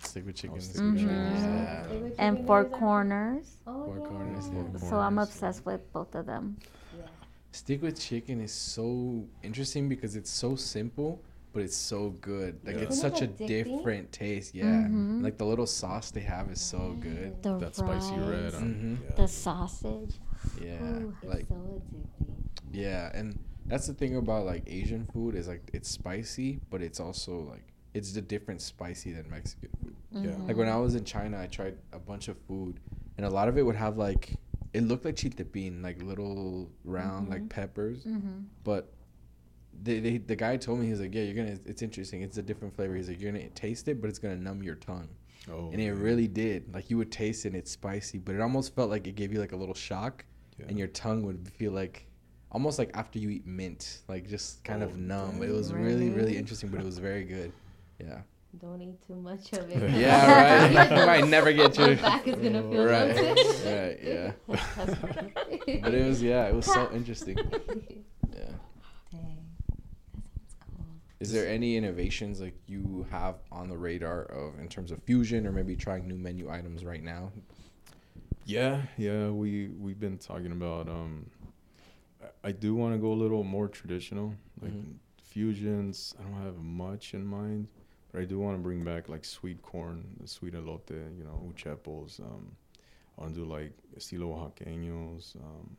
Stick 0.00 0.26
with 0.26 0.34
chicken. 0.34 0.54
Oh, 0.54 0.58
is 0.58 0.64
stick 0.64 0.76
good. 0.82 0.98
chicken. 0.98 1.08
Yeah. 1.08 1.86
They 1.88 1.98
were 1.98 2.06
and 2.18 2.36
chicken 2.36 2.46
four 2.46 2.64
corners. 2.64 3.58
Oh, 3.66 3.84
Four 3.86 3.98
yeah. 3.98 4.06
corners, 4.08 4.48
yeah. 4.52 4.78
Four 4.78 4.88
So 4.90 4.96
I'm 4.98 5.18
obsessed 5.18 5.64
with 5.64 5.92
both 5.92 6.14
of 6.14 6.26
them. 6.26 6.56
Yeah. 6.96 7.04
Stick 7.52 7.82
with 7.82 8.00
chicken 8.00 8.40
is 8.40 8.52
so 8.52 9.26
interesting 9.42 9.88
because 9.88 10.16
it's 10.16 10.30
so 10.30 10.56
simple, 10.56 11.22
but 11.52 11.62
it's 11.62 11.76
so 11.76 12.10
good. 12.20 12.58
Like 12.64 12.76
Yeah. 12.76 12.82
it's 12.82 12.96
Isn't 12.96 13.12
it 13.12 13.18
such 13.18 13.22
a 13.22 13.26
different 13.26 14.10
taste. 14.12 14.54
Yeah. 14.54 14.64
Mhm. 14.88 15.22
Like 15.22 15.36
the 15.38 15.44
little 15.46 15.66
sauce 15.66 16.10
they 16.10 16.20
have 16.22 16.50
is 16.50 16.60
so 16.60 16.96
good. 17.00 17.42
The 17.42 17.58
That 17.58 17.74
spicy 17.76 18.14
red. 18.16 18.44
rice, 18.44 18.54
um, 18.54 18.74
Mhm. 18.74 18.98
yeah. 19.04 19.14
the 19.16 19.28
sausage. 19.28 20.14
Yeah. 20.60 20.82
Ooh. 20.82 21.14
It's 21.22 21.28
Like 21.34 21.46
so 21.48 21.54
addicting. 21.54 22.34
yeah, 22.72 23.10
and 23.14 23.38
that's 23.66 23.86
the 23.86 23.94
thing 23.94 24.16
about 24.16 24.46
like 24.46 24.64
Asian 24.66 25.04
food 25.06 25.34
is 25.34 25.46
like 25.48 25.70
it's 25.72 25.88
spicy, 25.88 26.60
but 26.70 26.82
it's 26.82 27.00
also 27.00 27.40
like 27.40 27.66
it's 27.94 28.12
the 28.12 28.22
different 28.22 28.60
spicy 28.62 29.12
than 29.12 29.28
Mexican 29.28 29.68
food. 29.82 29.94
Yeah. 30.12 30.36
Like 30.48 30.56
when 30.56 30.68
I 30.68 30.76
was 30.76 30.94
in 30.94 31.04
China, 31.04 31.38
I 31.38 31.46
tried 31.46 31.76
a 31.92 31.98
bunch 31.98 32.28
of 32.28 32.38
food, 32.48 32.80
and 33.18 33.26
a 33.26 33.30
lot 33.30 33.48
of 33.48 33.58
it 33.58 33.62
would 33.66 33.76
have 33.76 33.96
like 33.98 34.36
it 34.72 34.80
looked 34.84 35.04
like 35.04 35.16
chiltepin, 35.16 35.82
like 35.82 36.02
little 36.02 36.70
round 36.84 37.28
like 37.28 37.42
Mhm. 37.42 37.48
peppers, 37.50 38.04
Mm-hmm. 38.04 38.44
but 38.64 38.90
they, 39.82 40.00
they 40.00 40.18
the 40.18 40.36
guy 40.36 40.56
told 40.56 40.78
me 40.78 40.86
he 40.86 40.90
was 40.92 41.00
like, 41.00 41.14
yeah, 41.14 41.22
you're 41.22 41.34
gonna 41.34 41.58
it's 41.64 41.82
interesting, 41.82 42.22
it's 42.22 42.38
a 42.38 42.42
different 42.42 42.74
flavor. 42.74 42.94
He's 42.96 43.08
like, 43.08 43.20
you're 43.20 43.32
gonna 43.32 43.48
taste 43.50 43.88
it, 43.88 44.00
but 44.00 44.08
it's 44.10 44.18
gonna 44.18 44.36
numb 44.36 44.62
your 44.62 44.74
tongue, 44.76 45.08
Oh, 45.50 45.70
and 45.72 45.80
it 45.80 45.92
man. 45.92 46.00
really 46.02 46.28
did. 46.28 46.72
Like 46.74 46.90
you 46.90 46.96
would 46.98 47.10
taste 47.12 47.44
it, 47.44 47.48
and 47.48 47.56
it's 47.56 47.70
spicy, 47.70 48.18
but 48.18 48.34
it 48.34 48.40
almost 48.40 48.74
felt 48.74 48.90
like 48.90 49.06
it 49.06 49.14
gave 49.16 49.32
you 49.32 49.40
like 49.40 49.52
a 49.52 49.56
little 49.56 49.74
shock, 49.74 50.24
Yeah. 50.58 50.66
and 50.68 50.78
your 50.78 50.88
tongue 50.88 51.22
would 51.24 51.48
feel 51.48 51.72
like 51.72 52.06
almost 52.50 52.78
like 52.78 52.90
after 52.94 53.18
you 53.18 53.30
eat 53.30 53.46
mint, 53.46 54.00
like 54.08 54.28
just 54.28 54.62
kind 54.64 54.82
Oh, 54.82 54.86
of 54.86 54.98
numb. 54.98 55.42
It 55.42 55.50
was 55.50 55.72
really 55.72 56.08
really 56.10 56.10
Really? 56.10 56.36
interesting, 56.36 56.68
but 56.70 56.80
it 56.80 56.84
was 56.84 56.98
very 56.98 57.24
good. 57.24 57.52
Yeah. 57.98 58.20
Don't 58.60 58.82
eat 58.82 59.00
too 59.06 59.14
much 59.16 59.50
of 59.54 59.70
it. 59.70 59.90
Yeah, 59.98 60.66
right. 60.76 60.90
You 61.00 61.06
might 61.06 61.26
never 61.28 61.52
get 61.54 61.78
My 61.78 61.86
your 61.86 61.96
back 61.96 62.28
is 62.28 62.34
gonna 62.36 62.62
feel 62.62 62.84
right, 62.84 63.16
right, 63.16 63.98
yeah. 64.04 64.32
But 65.82 65.94
it 65.94 66.06
was 66.06 66.22
yeah, 66.22 66.48
it 66.48 66.54
was 66.54 66.66
so 66.66 66.90
interesting. 66.92 67.38
Yeah. 67.38 68.50
Dang, 69.10 69.10
that 69.10 69.10
sounds 69.10 69.34
cool. 69.34 69.41
Is 71.22 71.30
there 71.30 71.46
any 71.46 71.76
innovations 71.76 72.40
like 72.40 72.56
you 72.66 73.06
have 73.12 73.36
on 73.52 73.68
the 73.68 73.78
radar 73.78 74.22
of 74.24 74.58
in 74.58 74.66
terms 74.66 74.90
of 74.90 75.00
fusion 75.04 75.46
or 75.46 75.52
maybe 75.52 75.76
trying 75.76 76.08
new 76.08 76.16
menu 76.16 76.50
items 76.50 76.84
right 76.84 77.00
now? 77.02 77.30
Yeah, 78.44 78.82
yeah, 78.98 79.28
we 79.28 79.68
we've 79.68 80.00
been 80.00 80.18
talking 80.18 80.50
about. 80.50 80.88
Um, 80.88 81.30
I, 82.42 82.50
do 82.50 82.74
want 82.74 82.94
to 82.94 82.98
go 82.98 83.12
a 83.12 83.20
little 83.24 83.44
more 83.44 83.68
traditional, 83.68 84.34
like 84.60 84.72
Mhm. 84.72 84.96
fusions. 85.22 86.12
I 86.18 86.24
don't 86.24 86.42
have 86.42 86.56
much 86.56 87.14
in 87.14 87.24
mind, 87.24 87.68
but 88.10 88.20
I 88.20 88.24
do 88.24 88.40
want 88.40 88.56
to 88.58 88.62
bring 88.62 88.82
back 88.82 89.08
like 89.08 89.24
sweet 89.24 89.62
corn, 89.62 90.16
the 90.20 90.26
sweet 90.26 90.54
elote, 90.54 90.90
you 91.16 91.22
know, 91.22 91.40
uchepos. 91.48 92.18
Um, 92.18 92.56
I 93.16 93.20
want 93.20 93.34
to 93.34 93.40
do 93.42 93.46
like 93.46 93.74
estilo 93.96 94.26
oaxaqueños, 94.34 95.36
um, 95.36 95.76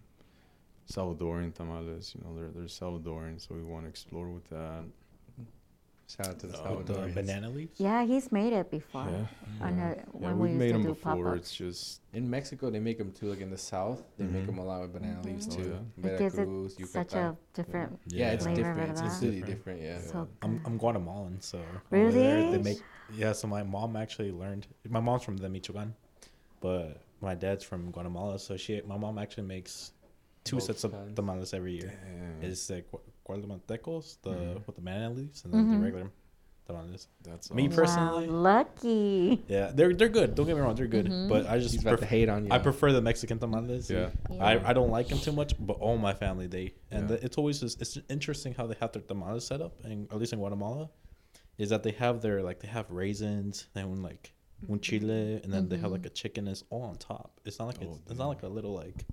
Salvadorian 0.89 1.53
tamales. 1.53 2.15
You 2.15 2.23
know, 2.23 2.33
they're 2.33 2.51
they're 2.51 2.69
Salvadorian, 2.81 3.41
so 3.41 3.55
we 3.55 3.61
want 3.61 3.83
to 3.83 3.89
explore 3.89 4.29
with 4.29 4.47
that. 4.49 4.85
Shout 6.15 6.27
out 6.27 6.39
to 6.41 6.47
the 6.47 6.57
Oh, 6.61 6.83
the 6.83 6.93
Salvadorians. 6.93 7.15
banana 7.15 7.49
leaves. 7.49 7.79
Yeah, 7.79 8.05
he's 8.05 8.31
made 8.31 8.53
it 8.53 8.69
before. 8.69 9.07
Yeah, 9.09 9.65
On 9.65 9.77
yeah. 9.77 9.91
a, 9.91 9.95
yeah, 9.95 10.03
when 10.11 10.37
we've 10.39 10.51
we 10.51 10.57
made 10.57 10.67
to 10.67 10.73
them 10.73 10.81
do 10.83 10.87
before. 10.89 11.15
pop-ups. 11.25 11.39
It's 11.39 11.55
just 11.55 12.01
In 12.13 12.29
Mexico, 12.29 12.69
they 12.69 12.79
make 12.79 12.99
them 12.99 13.11
too. 13.11 13.27
Like 13.31 13.41
in 13.41 13.49
the 13.49 13.57
south, 13.57 14.03
they 14.17 14.25
make 14.25 14.43
Mhm. 14.43 14.45
them 14.45 14.57
a 14.59 14.63
lot 14.65 14.81
with 14.81 14.93
banana 14.93 15.21
leaves 15.23 15.47
Mhm. 15.47 15.53
Oh, 15.53 15.63
too. 15.63 15.69
yeah. 15.97 16.07
It 16.11 16.19
gives 16.19 16.35
it 16.35 16.45
Veracruz, 16.45 16.91
such 16.91 17.13
a 17.13 17.35
different. 17.53 17.99
yeah, 18.07 18.31
it's 18.31 18.43
Flavor, 18.43 18.61
different. 18.61 18.91
It's 18.91 19.01
¿verdad? 19.01 19.09
completely 19.11 19.39
Different. 19.53 19.79
different. 19.79 20.05
Yeah. 20.05 20.11
So 20.11 20.27
I'm. 20.43 20.61
I'm 20.65 20.77
Guatemalan, 20.77 21.41
so 21.41 21.59
Really? 21.89 22.11
there 22.11 22.51
they 22.51 22.61
make 22.61 22.81
yeah. 23.11 23.31
So 23.33 23.47
my 23.47 23.63
mom 23.63 23.95
actually 23.95 24.31
learned. 24.31 24.67
My 24.87 24.99
mom's 24.99 25.23
from 25.23 25.37
the 25.37 25.49
Michoacan, 25.49 25.95
but 26.61 27.01
my 27.21 27.33
dad's 27.33 27.63
from 27.63 27.89
Guatemala. 27.91 28.37
So 28.37 28.55
she, 28.55 28.81
my 28.85 28.97
mom 28.97 29.17
actually 29.17 29.47
makes 29.47 29.93
two 30.43 30.57
Both 30.57 30.65
sets 30.65 30.83
of 30.83 30.91
kinds. 30.91 31.15
tamales 31.15 31.53
every 31.55 31.73
year. 31.73 31.91
Damn, 32.41 32.43
It's 32.51 32.69
like 32.69 32.85
guatemaltecos, 33.27 34.17
the 34.21 34.31
Mhm. 34.31 34.65
with 34.67 34.75
the 34.75 34.81
banana 34.81 35.09
leaves, 35.13 35.43
and 35.45 35.53
then 35.53 35.65
Mhm. 35.65 35.71
the 35.77 35.83
regular 35.83 36.11
tamales. 36.65 37.07
that's 37.23 37.51
Me 37.51 37.67
awesome. 37.67 37.75
personally- 37.75 38.27
Wow, 38.29 38.35
lucky. 38.35 39.43
Yeah, 39.49 39.71
they're 39.73 39.93
they're 39.93 40.07
good. 40.09 40.33
Don't 40.35 40.45
get 40.47 40.55
me 40.55 40.61
wrong, 40.61 40.75
they're 40.75 40.87
good. 40.87 41.07
Mhm. 41.07 41.27
But 41.29 41.45
I 41.47 41.59
just 41.59 41.73
He's 41.73 41.81
about 41.81 41.99
to 41.99 42.05
hate 42.05 42.29
on 42.29 42.45
you. 42.45 42.51
I 42.51 42.57
prefer 42.59 42.91
the 42.93 43.01
Mexican 43.01 43.37
tamales. 43.39 43.89
Yeah. 43.89 44.11
Yeah. 44.29 44.43
I, 44.43 44.69
I 44.69 44.73
don't 44.73 44.89
like 44.89 45.07
them 45.09 45.19
too 45.19 45.33
much, 45.33 45.53
but 45.59 45.73
all 45.79 45.97
my 45.97 46.13
family 46.13 46.47
they 46.47 46.73
and 46.89 47.09
Yeah. 47.09 47.17
the, 47.17 47.25
it's 47.25 47.37
always 47.37 47.59
just, 47.59 47.81
it's 47.81 47.97
interesting 48.09 48.53
how 48.53 48.65
they 48.67 48.75
have 48.79 48.91
their 48.93 49.01
tamales 49.01 49.45
set 49.45 49.61
up, 49.61 49.73
and 49.83 50.09
at 50.11 50.17
least 50.17 50.31
in 50.33 50.39
Guatemala, 50.39 50.89
is 51.57 51.69
that 51.69 51.83
they 51.83 51.91
have 51.91 52.21
their 52.21 52.41
like 52.41 52.59
they 52.61 52.69
have 52.69 52.89
raisins 52.89 53.67
and 53.75 54.01
like 54.01 54.33
un 54.69 54.79
chile, 54.79 55.41
and 55.43 55.51
then 55.53 55.67
they 55.67 55.77
have 55.77 55.91
like 55.91 56.05
a 56.05 56.09
chicken 56.09 56.47
is 56.47 56.63
all 56.69 56.83
on 56.83 56.95
top. 56.95 57.41
It's 57.43 57.59
not 57.59 57.65
like 57.67 57.79
Oh, 57.81 57.91
it's, 57.91 58.11
it's 58.11 58.19
not 58.19 58.27
like 58.29 58.43
a 58.43 58.47
little 58.47 58.73
like 58.73 59.05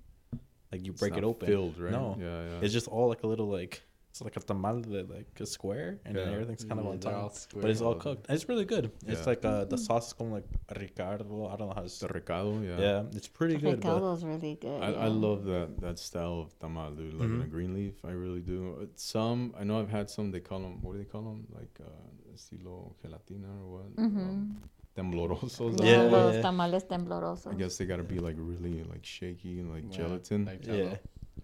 like 0.71 0.85
you 0.85 0.91
It's 0.93 1.01
break 1.01 1.17
it 1.17 1.25
open. 1.25 1.47
Filled, 1.49 1.77
right? 1.77 1.91
No, 1.91 2.15
Yeah, 2.17 2.43
yeah. 2.49 2.59
it's 2.61 2.71
just 2.71 2.87
all 2.87 3.09
like 3.09 3.23
a 3.23 3.27
little 3.27 3.47
like 3.49 3.83
it's 4.11 4.21
like 4.21 4.35
a 4.35 4.41
tamal 4.41 4.77
that 4.91 5.09
like 5.09 5.31
a 5.39 5.45
square, 5.45 5.89
and 6.05 6.13
then 6.17 6.33
everything's 6.35 6.65
kind 6.65 6.79
of 6.81 6.85
Yeah, 6.85 6.91
on 6.91 6.99
top. 6.99 7.13
all 7.13 7.61
But 7.61 7.69
it's 7.71 7.79
all 7.87 7.95
cooked. 7.95 8.25
And 8.27 8.35
it's 8.35 8.47
really 8.51 8.65
good. 8.65 8.91
It's 9.07 9.25
like 9.25 9.43
uh, 9.45 9.63
the 9.73 9.77
sauce 9.77 10.07
is 10.07 10.13
called 10.13 10.33
like 10.37 10.47
Ricardo. 10.83 11.47
I 11.51 11.55
don't 11.57 11.69
know 11.69 11.73
how 11.79 11.87
to. 11.87 11.99
the 12.03 12.09
recado, 12.19 12.59
yeah. 12.61 12.79
Yeah, 12.85 13.17
it's 13.17 13.29
pretty 13.39 13.57
good. 13.57 13.79
But 13.79 13.87
Recaldo's 13.87 14.23
really 14.25 14.55
good. 14.65 14.81
I, 14.83 14.89
I 15.07 15.09
love 15.25 15.45
that 15.53 15.69
that 15.85 15.97
style 16.07 16.37
of 16.43 16.49
tamal, 16.59 16.91
dude. 16.97 17.13
Like 17.13 17.29
in 17.29 17.41
a 17.41 17.45
Mhm. 17.45 17.49
green 17.55 17.71
leaf, 17.79 17.97
I 18.03 18.11
really 18.23 18.41
do. 18.53 18.59
Uh, 18.81 18.85
Some 18.95 19.39
I 19.59 19.63
know 19.67 19.79
I've 19.81 19.93
had 19.99 20.09
some. 20.15 20.25
They 20.35 20.41
call 20.49 20.59
them 20.65 20.75
what 20.83 20.91
do 20.93 20.97
they 21.03 21.09
call 21.15 21.23
them? 21.29 21.39
Like 21.59 21.75
uh, 21.79 22.35
estilo 22.35 22.75
gelatina 23.01 23.49
or 23.61 23.67
what? 23.75 23.89
Mhm. 23.95 24.27
Um, 24.27 24.61
temblorosos. 24.97 25.73
Yeah, 25.79 25.85
Yeah, 26.03 26.11
los 26.15 26.35
yeah. 26.35 26.41
tamales 26.41 26.83
temblorosos. 26.83 27.51
I 27.53 27.55
guess 27.61 27.77
they 27.77 27.85
gotta 27.85 28.03
be 28.15 28.19
like 28.27 28.35
really 28.51 28.83
like 28.93 29.05
shaky 29.05 29.53
and 29.61 29.69
like 29.75 29.85
Yeah, 29.85 29.97
gelatin, 29.97 30.41
like 30.45 30.67
like, 30.67 30.77
yeah, 30.79 30.97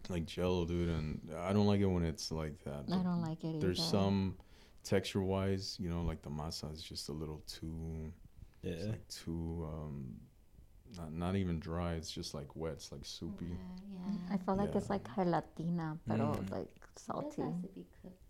Jello. 0.08 0.20
Jello, 0.26 0.66
dude. 0.66 0.90
And 0.90 1.30
I 1.38 1.54
don't 1.54 1.68
like 1.68 1.82
it 1.82 1.86
when 1.86 2.04
it's 2.04 2.32
like 2.32 2.64
that. 2.64 2.86
I 2.92 2.98
don't 3.04 3.22
like 3.22 3.44
it 3.44 3.48
either. 3.48 3.60
There's 3.60 3.84
some 3.84 4.36
texture 4.84 5.22
wise, 5.22 5.78
you 5.80 5.90
know, 5.90 6.02
like 6.04 6.22
the 6.22 6.30
masa 6.30 6.72
is 6.74 6.82
just 6.82 7.10
a 7.10 7.14
little 7.14 7.42
too. 7.48 8.12
It's 8.64 8.84
yeah. 8.86 8.92
like 8.92 9.08
too 9.08 9.68
um, 9.72 10.16
not 10.98 11.14
not 11.14 11.36
even 11.36 11.60
dry. 11.60 11.94
It's 11.94 12.12
just 12.12 12.34
like 12.34 12.56
wet. 12.56 12.74
It's 12.74 12.92
like 12.92 13.06
soupy. 13.06 13.46
Yeah, 13.48 14.34
I 14.34 14.38
feel 14.38 14.56
like 14.56 14.76
it's 14.76 14.90
like 14.90 15.04
gelatina, 15.04 15.98
but 16.08 16.18
Mm. 16.20 16.52
like 16.52 16.70
It 16.96 17.00
salty. 17.00 17.42
has 17.42 17.54
to 17.62 17.68
be 17.76 17.86
cooked 18.02 18.27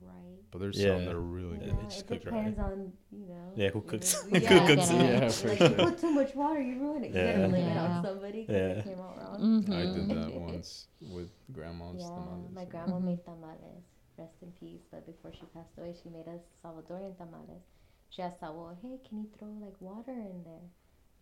right. 0.00 0.38
But 0.50 0.58
there's 0.60 0.78
Yeah. 0.78 0.96
some 0.96 1.04
that 1.06 1.14
are 1.14 1.20
really 1.20 1.58
Yeah, 1.58 1.64
good. 1.72 1.78
they 1.78 1.84
just 1.84 2.00
it 2.00 2.06
cook 2.08 2.32
right. 2.32 2.44
depends 2.54 2.58
on 2.58 2.92
you 3.12 3.26
know. 3.26 3.52
Yeah, 3.56 3.68
who 3.70 3.78
you 3.80 3.84
cooks- 3.88 4.14
know, 4.24 4.30
who 4.30 4.38
yeah, 4.38 4.66
cooks 4.66 4.90
it. 4.90 4.94
Yeah, 4.94 5.20
Like, 5.20 5.32
for 5.32 5.48
you 5.48 5.56
sure. 5.56 5.70
put 5.90 5.98
too 5.98 6.10
much 6.10 6.34
water, 6.34 6.60
you 6.60 6.78
ruin 6.80 7.04
it. 7.04 7.10
You 7.14 7.20
Yeah. 7.20 7.36
gotta 7.36 7.52
lay 7.52 7.60
it 7.62 7.64
Yeah. 7.74 7.84
on 7.96 8.04
somebody 8.04 8.40
because 8.46 8.54
Yeah. 8.56 8.80
it 8.80 8.84
came 8.84 9.00
out 9.00 9.16
wrong. 9.18 9.40
Mhm. 9.40 9.74
I 9.74 9.82
did 9.94 10.08
that 10.16 10.34
once 10.40 10.88
with 11.00 11.30
grandma's 11.52 11.96
Yeah, 12.00 12.08
tamales. 12.08 12.50
my 12.52 12.62
yeah. 12.62 12.68
grandma 12.68 12.96
Mhm. 12.98 13.04
made 13.04 13.24
tamales. 13.24 13.84
Rest 14.16 14.42
in 14.42 14.52
peace. 14.52 14.82
But 14.90 15.06
before 15.06 15.32
she 15.32 15.46
passed 15.54 15.76
away, 15.78 15.94
she 16.02 16.08
made 16.08 16.26
us 16.28 16.40
Salvadorian 16.64 17.16
tamales. 17.16 17.62
She 18.10 18.22
asked 18.22 18.40
Saul, 18.40 18.74
"Hey, 18.82 18.98
can 19.08 19.18
you 19.18 19.28
throw 19.38 19.48
like 19.60 19.78
water 19.80 20.12
in 20.12 20.42
there?" 20.44 20.66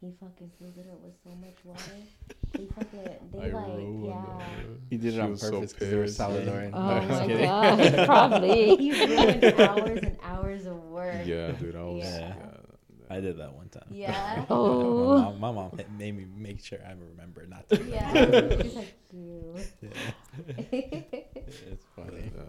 He 0.06 0.12
fucking 0.20 0.50
filled 0.58 0.78
it 0.78 0.88
up 0.90 1.00
with 1.02 1.14
so 1.24 1.30
much 1.40 1.56
water. 1.64 1.82
They 2.52 2.64
fucking, 2.66 3.00
they 3.32 3.38
I 3.38 3.48
like, 3.48 4.04
yeah. 4.06 4.38
it. 4.60 4.80
He 4.88 4.96
did 4.96 5.14
it 5.14 5.20
on 5.20 5.36
purpose 5.36 5.72
because 5.74 5.90
they 5.90 5.96
were 5.96 6.04
pissed. 6.04 6.18
Salvadoran. 6.20 6.70
Oh 6.72 6.78
No, 6.80 6.88
I'm 6.90 7.08
my 7.08 7.26
kidding. 7.26 7.44
god, 7.44 8.06
probably. 8.06 8.76
He 8.76 8.92
ruined 9.06 9.44
hours 9.60 9.98
and 10.02 10.16
hours 10.22 10.66
of 10.66 10.76
work. 10.84 11.26
Yeah, 11.26 11.50
dude, 11.52 11.76
I 11.76 11.82
was. 11.82 12.04
Yeah. 12.04 12.18
Yeah. 12.20 12.34
I 13.10 13.20
did 13.20 13.38
that 13.38 13.52
one 13.52 13.68
time. 13.68 13.88
Yeah. 13.90 14.44
Oh. 14.50 15.18
my 15.18 15.24
mom, 15.24 15.40
my 15.40 15.52
mom 15.52 15.80
made 15.98 16.16
me 16.16 16.24
make 16.34 16.64
sure 16.64 16.78
I 16.86 16.92
remember 16.92 17.46
not 17.46 17.68
to. 17.68 17.76
do 17.76 17.90
that. 17.90 18.14
Yeah. 18.14 18.62
She's 18.62 18.74
like, 18.74 18.94
you. 19.12 19.54
Yeah. 19.82 19.90
It's 20.72 21.84
funny. 21.94 22.30
But, 22.34 22.40
uh, 22.40 22.44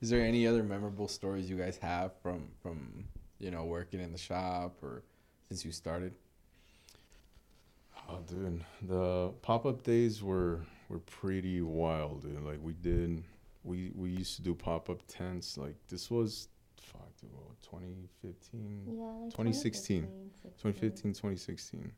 Is 0.00 0.10
there 0.10 0.22
any 0.24 0.46
other 0.46 0.62
memorable 0.64 1.08
stories 1.08 1.48
you 1.48 1.56
guys 1.56 1.76
have 1.78 2.12
from 2.22 2.48
from 2.62 3.04
you 3.38 3.50
know 3.50 3.64
working 3.64 4.00
in 4.00 4.10
the 4.12 4.18
shop 4.18 4.82
or 4.82 5.02
since 5.48 5.64
you 5.64 5.70
started? 5.72 6.14
Oh, 8.12 8.20
dude, 8.26 8.64
the 8.82 9.32
pop 9.42 9.66
up 9.66 9.82
days 9.82 10.22
were 10.22 10.60
were 10.88 10.98
pretty 11.00 11.60
wild, 11.62 12.22
dude. 12.22 12.42
Like 12.42 12.58
we 12.62 12.74
did, 12.74 13.22
we 13.64 13.90
we 13.94 14.10
used 14.10 14.36
to 14.36 14.42
do 14.42 14.54
pop 14.54 14.90
up 14.90 15.00
tents. 15.08 15.56
Like 15.56 15.76
this 15.88 16.10
was, 16.10 16.48
fuck, 16.80 17.08
dude, 17.20 17.30
what, 17.32 17.60
2015, 17.62 18.84
Yeah, 18.98 19.04
like 19.24 19.30
2016. 19.30 20.02
2015, 20.02 21.12
2015, 21.12 21.12
2016. 21.12 21.92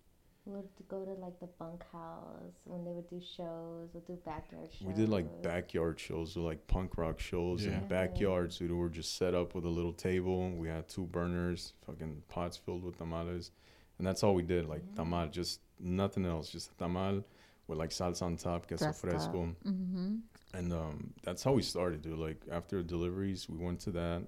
We 0.46 0.52
would 0.56 0.68
go 0.90 1.02
to 1.06 1.12
like 1.12 1.40
the 1.40 1.46
bunkhouse 1.58 2.52
when 2.64 2.84
they 2.84 2.90
would 2.92 3.08
do 3.08 3.18
shows. 3.18 3.88
We'd 3.94 4.06
do 4.06 4.18
backyard 4.26 4.68
shows. 4.78 4.86
We 4.86 4.92
did 4.92 5.08
like 5.08 5.42
backyard 5.42 5.98
shows 5.98 6.36
or 6.36 6.40
like 6.40 6.66
punk 6.66 6.98
rock 6.98 7.18
shows 7.18 7.64
Yeah. 7.64 7.78
in 7.78 7.88
backyards. 7.88 8.58
Dude, 8.58 8.70
we 8.70 8.76
were 8.76 8.90
just 8.90 9.16
set 9.16 9.34
up 9.34 9.54
with 9.54 9.64
a 9.64 9.68
little 9.70 9.94
table. 9.94 10.50
We 10.50 10.68
had 10.68 10.86
two 10.86 11.06
burners, 11.06 11.72
fucking 11.86 12.24
pots 12.28 12.58
filled 12.58 12.84
with 12.84 12.98
tamales, 12.98 13.52
and 13.98 14.06
that's 14.06 14.22
all 14.22 14.34
we 14.34 14.42
did. 14.42 14.66
Like 14.66 14.82
Yeah. 14.96 15.02
tamal, 15.04 15.30
just 15.30 15.60
nothing 15.80 16.24
else, 16.26 16.48
just 16.50 16.76
tamal 16.78 17.24
with 17.66 17.78
like 17.78 17.90
salsa 17.90 18.22
on 18.22 18.36
top, 18.36 18.66
queso 18.68 18.84
Dressed 18.86 19.00
fresco, 19.00 19.54
Mm-hmm. 19.64 20.16
and 20.54 20.72
um, 20.72 21.12
that's 21.22 21.42
how 21.42 21.52
we 21.52 21.62
started. 21.62 22.02
Dude, 22.02 22.18
like 22.18 22.40
after 22.50 22.82
deliveries, 22.82 23.48
we 23.48 23.58
went 23.58 23.80
to 23.80 23.90
that. 23.92 24.22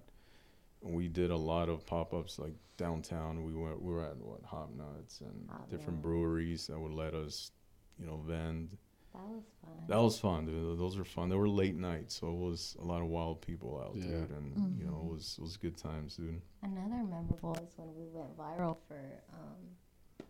We 0.82 1.08
did 1.08 1.30
a 1.30 1.36
lot 1.36 1.68
of 1.68 1.84
pop 1.86 2.14
ups 2.14 2.38
like 2.38 2.54
downtown. 2.76 3.44
We 3.44 3.54
went, 3.54 3.80
we 3.82 3.92
were 3.92 4.04
at 4.04 4.16
what 4.18 4.42
Hop 4.44 4.70
Nuts 4.76 5.20
and 5.20 5.48
Hop 5.50 5.68
different 5.70 6.00
breweries 6.02 6.66
that 6.68 6.78
would 6.78 6.92
let 6.92 7.14
us, 7.14 7.50
you 7.98 8.06
know, 8.06 8.18
vend. 8.18 8.76
That 9.16 9.26
was 9.28 9.44
fun. 9.62 9.70
That 9.88 9.98
was 10.02 10.18
fun, 10.18 10.46
dude. 10.46 10.78
Those 10.78 10.96
were 10.98 11.04
fun. 11.04 11.28
They 11.30 11.36
were 11.36 11.48
late 11.48 11.74
nights, 11.76 12.14
so 12.20 12.28
it 12.28 12.34
was 12.36 12.76
a 12.80 12.84
lot 12.84 13.00
of 13.00 13.08
wild 13.08 13.40
people 13.40 13.80
out, 13.84 13.96
Yeah. 13.96 14.02
dude. 14.20 14.30
And 14.30 14.78
you 14.78 14.86
know, 14.86 15.00
it 15.06 15.12
was 15.12 15.36
it 15.38 15.42
was 15.42 15.56
good 15.56 15.76
times, 15.76 16.16
dude. 16.16 16.40
Another 16.62 17.02
memorable 17.04 17.54
is 17.56 17.72
when 17.76 17.88
we 17.96 18.06
went 18.12 18.36
viral 18.36 18.76
for 18.88 19.00
um, 19.32 20.26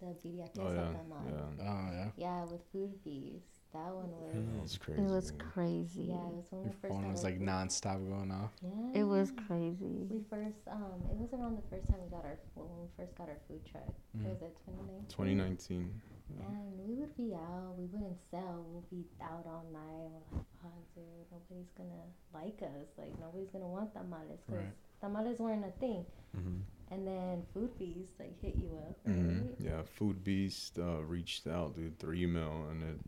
the 0.00 0.06
Viriates 0.28 0.58
Oh 0.58 0.72
yeah, 0.72 0.92
Tamal. 0.96 1.22
yeah. 1.28 1.64
Oh 1.68 1.92
yeah. 1.92 2.08
Yeah, 2.16 2.44
with 2.44 2.62
Food 2.72 3.02
Beast. 3.04 3.44
That 3.72 3.88
one 3.94 4.10
was. 4.10 4.34
That 4.34 4.62
was 4.62 4.76
crazy. 4.78 5.00
It 5.02 5.06
was 5.10 5.30
dude. 5.30 5.38
crazy. 5.40 6.02
Yeah, 6.02 6.14
it 6.28 6.34
was 6.34 6.46
when 6.50 6.62
Your 6.62 6.70
we 6.72 6.76
first 6.80 6.92
phone 6.92 7.10
was 7.10 7.24
like 7.24 7.34
our 7.34 7.38
food- 7.38 7.48
nonstop 7.48 8.08
going 8.08 8.30
off. 8.30 8.50
Yeah. 8.62 9.00
It 9.00 9.04
was 9.04 9.32
crazy. 9.46 10.04
We 10.10 10.20
first, 10.28 10.58
um, 10.70 11.00
it 11.10 11.16
was 11.16 11.32
around 11.32 11.56
the 11.56 11.66
first 11.70 11.88
time 11.88 11.98
we 12.04 12.10
got 12.10 12.24
our, 12.24 12.36
when 12.54 12.68
we 12.80 12.88
first 12.98 13.14
got 13.16 13.28
our 13.30 13.38
food 13.48 13.64
truck. 13.64 13.88
Mhm. 14.16 14.28
Was 14.28 14.42
it 14.42 14.54
2019? 14.66 15.08
2019. 15.08 16.00
And 16.40 16.88
we 16.88 16.94
would 16.94 17.16
be 17.16 17.34
out, 17.34 17.74
we 17.78 17.86
wouldn't 17.86 18.18
sell, 18.30 18.64
we'd 18.72 18.90
be 18.90 19.04
out 19.22 19.44
all 19.46 19.64
night. 19.72 20.10
We're 20.32 20.38
like, 20.38 20.46
fuck, 20.62 20.94
dude, 20.94 21.04
nobody's 21.30 21.70
gonna 21.76 22.04
like 22.34 22.60
us. 22.62 22.88
Like, 22.98 23.18
nobody's 23.20 23.50
gonna 23.50 23.68
want 23.68 23.92
tamales. 23.92 24.40
Because 24.46 24.62
Right. 24.64 24.72
tamales 25.00 25.38
weren't 25.38 25.64
a 25.64 25.70
thing. 25.78 26.04
Mhm. 26.36 26.60
And 26.90 27.06
then 27.06 27.42
Food 27.54 27.76
Beast 27.78 28.12
like, 28.18 28.38
hit 28.40 28.56
you 28.56 28.76
up, 28.78 28.96
right? 29.04 29.16
Mhm. 29.16 29.54
Yeah, 29.64 29.82
Food 29.82 30.22
Beast 30.24 30.78
uh, 30.78 31.02
reached 31.04 31.46
out, 31.46 31.74
dude, 31.74 31.98
through 31.98 32.14
email, 32.14 32.66
and 32.70 32.82
it 32.82 32.98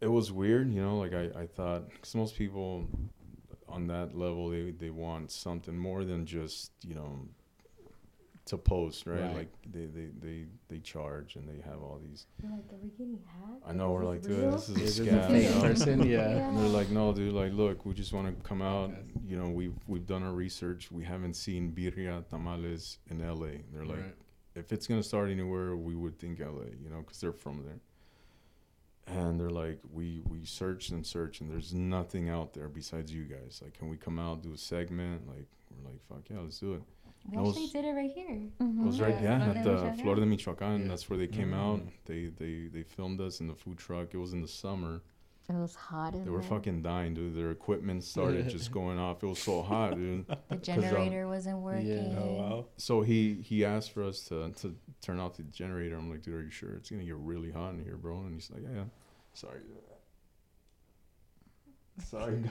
it 0.00 0.08
was 0.08 0.32
weird, 0.32 0.72
you 0.72 0.80
know. 0.80 0.96
Like 0.98 1.12
I, 1.12 1.24
I 1.42 1.46
thought, 1.46 1.90
because 1.90 2.14
most 2.14 2.36
people 2.36 2.88
on 3.68 3.86
that 3.88 4.16
level, 4.16 4.48
they 4.48 4.70
they 4.70 4.90
want 4.90 5.30
something 5.30 5.76
more 5.76 6.04
than 6.04 6.24
just 6.26 6.72
you 6.82 6.94
know 6.94 7.28
to 8.46 8.56
post, 8.58 9.06
right? 9.06 9.20
Right. 9.20 9.34
Like 9.36 9.52
they, 9.70 9.86
they 9.86 10.08
they 10.20 10.44
they 10.68 10.78
charge 10.78 11.36
and 11.36 11.48
they 11.48 11.60
have 11.62 11.80
all 11.82 12.00
these. 12.02 12.26
You're 12.42 12.50
like, 12.52 12.64
are 12.72 12.76
we 12.82 12.88
getting 12.90 13.18
hacked? 13.26 13.62
I 13.68 13.72
know 13.72 13.94
Is 13.96 14.02
we're 14.02 14.10
like, 14.10 14.22
dude, 14.22 14.52
this 14.52 14.68
is 14.68 14.76
a 14.76 14.80
Is 14.82 14.96
this 14.96 15.06
a 15.06 15.10
scam. 15.10 15.28
fake 15.28 15.44
you 15.48 15.54
know? 15.54 15.60
person? 15.62 16.06
Yeah. 16.06 16.28
And 16.48 16.58
they're 16.58 16.66
like, 16.68 16.90
no, 16.90 17.12
dude. 17.12 17.32
Like, 17.34 17.52
look, 17.52 17.84
we 17.86 17.94
just 17.94 18.12
want 18.12 18.26
to 18.34 18.42
come 18.48 18.62
out. 18.62 18.90
Yes. 18.90 19.22
You 19.26 19.36
know, 19.38 19.48
we've 19.50 19.74
we've 19.86 20.06
done 20.06 20.22
our 20.22 20.32
research. 20.32 20.90
We 20.90 21.04
haven't 21.04 21.34
seen 21.34 21.72
birria 21.72 22.26
tamales 22.28 22.98
in 23.10 23.20
L.A. 23.22 23.62
They're 23.72 23.84
like, 23.84 23.98
Right. 23.98 24.14
if 24.56 24.72
it's 24.72 24.86
gonna 24.86 25.02
start 25.02 25.30
anywhere, 25.30 25.76
we 25.76 25.94
would 25.94 26.18
think 26.18 26.40
L.A. 26.40 26.70
You 26.82 26.90
know, 26.90 27.00
because 27.02 27.20
they're 27.20 27.32
from 27.32 27.62
there. 27.64 27.78
And 29.06 29.40
they're 29.40 29.50
like, 29.50 29.80
we 29.92 30.20
we 30.28 30.44
searched 30.44 30.90
and 30.90 31.04
searched, 31.06 31.40
and 31.40 31.50
there's 31.50 31.74
nothing 31.74 32.28
out 32.28 32.52
there 32.54 32.68
besides 32.68 33.12
you 33.12 33.24
guys. 33.24 33.60
Like, 33.62 33.74
can 33.76 33.88
we 33.88 33.96
come 33.96 34.18
out 34.20 34.42
do 34.42 34.52
a 34.52 34.56
segment? 34.56 35.26
Like, 35.26 35.46
we're 35.70 35.90
like, 35.90 36.00
fuck 36.08 36.22
yeah, 36.30 36.38
let's 36.40 36.58
do 36.60 36.74
it. 36.74 36.82
We 37.28 37.36
Those- 37.36 37.48
actually 37.56 37.66
did 37.68 37.84
it 37.84 37.92
right 37.94 38.10
here. 38.10 38.30
It 38.30 38.58
Mhm. 38.58 38.84
was 38.86 39.00
right, 39.00 39.14
Yeah, 39.22 39.38
yeah, 39.38 39.50
at 39.58 39.64
the 39.64 39.70
Michoacán. 39.70 40.00
Flor 40.02 40.14
de 40.16 40.22
Michoacán. 40.22 40.80
Yeah. 40.80 40.88
That's 40.88 41.08
where 41.10 41.18
they 41.18 41.26
came 41.28 41.52
out. 41.54 41.80
Mm. 41.80 41.90
They 42.06 42.26
they 42.26 42.66
they 42.68 42.82
filmed 42.82 43.20
us 43.20 43.40
in 43.40 43.46
the 43.46 43.54
food 43.54 43.78
truck. 43.78 44.14
It 44.14 44.18
was 44.18 44.32
in 44.32 44.40
the 44.42 44.48
summer. 44.48 45.02
It 45.48 45.54
was 45.54 45.74
hot 45.74 46.14
in 46.14 46.24
They 46.24 46.30
were 46.30 46.40
there. 46.40 46.48
fucking 46.48 46.82
dying, 46.82 47.12
dude. 47.14 47.34
Their 47.34 47.50
equipment 47.50 48.04
started 48.04 48.48
just 48.48 48.70
going 48.78 48.98
off. 48.98 49.22
It 49.22 49.26
was 49.26 49.40
so 49.40 49.62
hot, 49.62 49.96
dude. 49.96 50.26
The 50.28 50.38
um, 50.50 50.60
generator 50.62 51.26
wasn't 51.28 51.58
working. 51.58 51.86
Yeah. 51.88 52.18
Oh 52.20 52.32
wow. 52.34 52.66
So 52.76 53.02
he 53.02 53.34
he 53.42 53.64
asked 53.64 53.90
for 53.92 54.02
us 54.04 54.24
to 54.28 54.50
to 54.52 54.74
turn 55.02 55.18
off 55.18 55.36
the 55.36 55.42
generator. 55.44 55.96
I'm 55.96 56.08
like, 56.08 56.22
dude, 56.22 56.34
are 56.34 56.42
you 56.42 56.50
sure 56.50 56.74
it's 56.74 56.88
gonna 56.90 57.04
get 57.04 57.16
really 57.16 57.50
hot 57.50 57.74
in 57.74 57.82
here, 57.84 57.96
bro? 57.96 58.20
And 58.20 58.34
he's 58.34 58.50
like, 58.50 58.62
yeah, 58.62 58.74
yeah. 58.74 58.84
Sorry. 59.34 59.60
dude. 59.60 59.76
Sorry, 62.06 62.42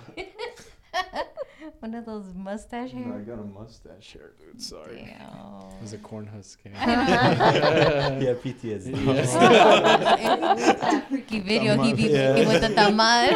One 1.79 1.93
of 1.95 2.05
those 2.05 2.33
mustache 2.33 2.91
hair. 2.91 3.13
I 3.13 3.19
got 3.19 3.39
a 3.39 3.43
mustache 3.43 4.13
hair, 4.13 4.31
dude. 4.39 4.61
Sorry. 4.61 5.01
It 5.01 5.81
was 5.81 5.93
a 5.93 5.97
corn 5.97 6.27
husk. 6.27 6.59
scam. 6.59 6.73
yeah, 6.75 8.33
PTSD. 8.33 8.91
that 9.35 11.05
freaky 11.09 11.39
video 11.39 11.81
he 11.83 11.93
be 11.93 12.03
Yeah. 12.03 12.33
making 12.33 12.47
with 12.49 12.61
the 12.61 12.69
tamal. 12.69 13.29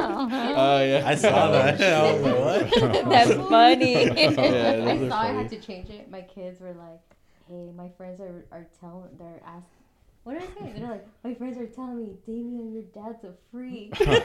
Oh 0.55 0.83
yeah. 0.83 1.03
I 1.05 1.15
saw 1.15 1.51
that. 1.51 1.81
I 1.81 2.13
was 2.13 2.21
like, 2.21 2.37
what? 2.75 3.09
That's 3.09 3.33
funny. 3.49 3.93
Yeah, 3.93 4.11
I 4.11 4.95
those 4.95 5.01
are 5.03 5.09
saw 5.09 5.21
I 5.21 5.27
had 5.31 5.49
to 5.49 5.59
change 5.59 5.89
it. 5.89 6.09
My 6.09 6.21
kids 6.21 6.59
were 6.59 6.73
like, 6.73 7.01
"Hey, 7.47 7.71
my 7.75 7.89
friends 7.97 8.19
are 8.21 8.45
are 8.51 8.67
telling, 8.79 9.09
they're 9.17 9.41
asking." 9.45 9.82
What 10.23 10.39
did 10.39 10.43
I 10.43 10.45
say? 10.65 10.73
They're 10.79 10.89
like, 10.89 11.05
my 11.23 11.33
friends 11.33 11.57
are 11.57 11.65
telling 11.67 11.97
me, 11.97 12.13
Damien, 12.25 12.71
your 12.71 12.83
dad's 12.83 13.23
a 13.25 13.33
freak. 13.51 13.93
We're 13.99 14.21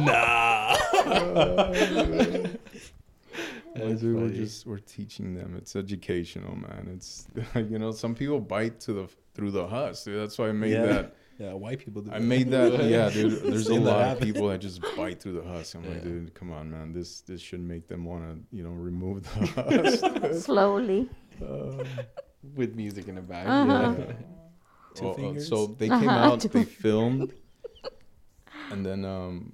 nah. 0.00 0.76
Yeah, 3.74 3.86
That's 3.88 4.02
dude, 4.02 4.16
we're 4.16 4.28
just 4.28 4.66
we're 4.66 4.78
teaching 4.78 5.34
them. 5.34 5.54
It's 5.56 5.74
educational, 5.76 6.54
man. 6.56 6.90
It's 6.94 7.26
you 7.54 7.78
know 7.78 7.90
some 7.90 8.14
people 8.14 8.38
bite 8.40 8.80
to 8.80 8.92
the 8.92 9.08
through 9.34 9.52
the 9.52 9.66
husk. 9.66 10.04
That's 10.04 10.38
why 10.38 10.48
I 10.48 10.52
made 10.52 10.72
Yeah. 10.72 10.86
that. 10.86 11.16
Yeah, 11.38 11.54
white 11.54 11.78
people 11.78 12.02
do. 12.02 12.10
I 12.12 12.18
that. 12.18 12.24
made 12.24 12.50
that. 12.50 12.84
Yeah, 12.84 13.08
dude. 13.08 13.42
There's 13.42 13.62
a 13.62 13.70
Seen 13.70 13.84
that 13.84 13.90
lot 13.90 14.16
of 14.16 14.20
people 14.22 14.48
that 14.48 14.58
just 14.58 14.82
bite 14.96 15.20
through 15.22 15.40
the 15.40 15.48
husk. 15.48 15.74
I'm 15.74 15.88
like, 15.88 16.02
dude, 16.04 16.34
come 16.34 16.52
on, 16.52 16.70
man. 16.70 16.92
This 16.92 17.22
this 17.22 17.40
should 17.40 17.60
make 17.60 17.88
them 17.88 18.04
want 18.04 18.24
to 18.24 18.56
you 18.56 18.62
know 18.62 18.70
remove 18.70 19.22
the 19.24 20.20
husk. 20.26 20.44
Slowly. 20.44 21.08
Uh, 21.42 21.82
With 22.54 22.74
music 22.74 23.08
in 23.08 23.14
the 23.14 23.22
back. 23.22 23.46
Uh-huh. 23.46 23.94
Yeah. 23.98 24.12
Two 24.94 25.04
well, 25.04 25.12
uh, 25.14 25.16
fingers? 25.16 25.48
so 25.48 25.66
they 25.66 25.88
came 25.88 26.08
Uh-huh. 26.08 26.32
out, 26.32 26.40
they 26.40 26.64
filmed, 26.84 27.32
and 28.70 28.84
then 28.84 29.04
um, 29.04 29.52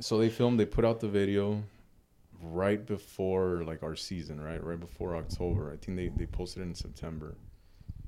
so 0.00 0.18
they 0.18 0.28
filmed. 0.30 0.58
They 0.58 0.66
put 0.66 0.84
out 0.84 1.00
the 1.00 1.08
video 1.08 1.62
right 2.42 2.84
before 2.84 3.62
like 3.66 3.82
our 3.82 3.94
season, 3.96 4.40
right, 4.40 4.62
right 4.62 4.80
before 4.80 5.16
October. 5.16 5.72
I 5.72 5.76
think 5.76 5.96
they 5.96 6.08
they 6.08 6.26
posted 6.26 6.62
it 6.62 6.66
in 6.66 6.74
September, 6.74 7.36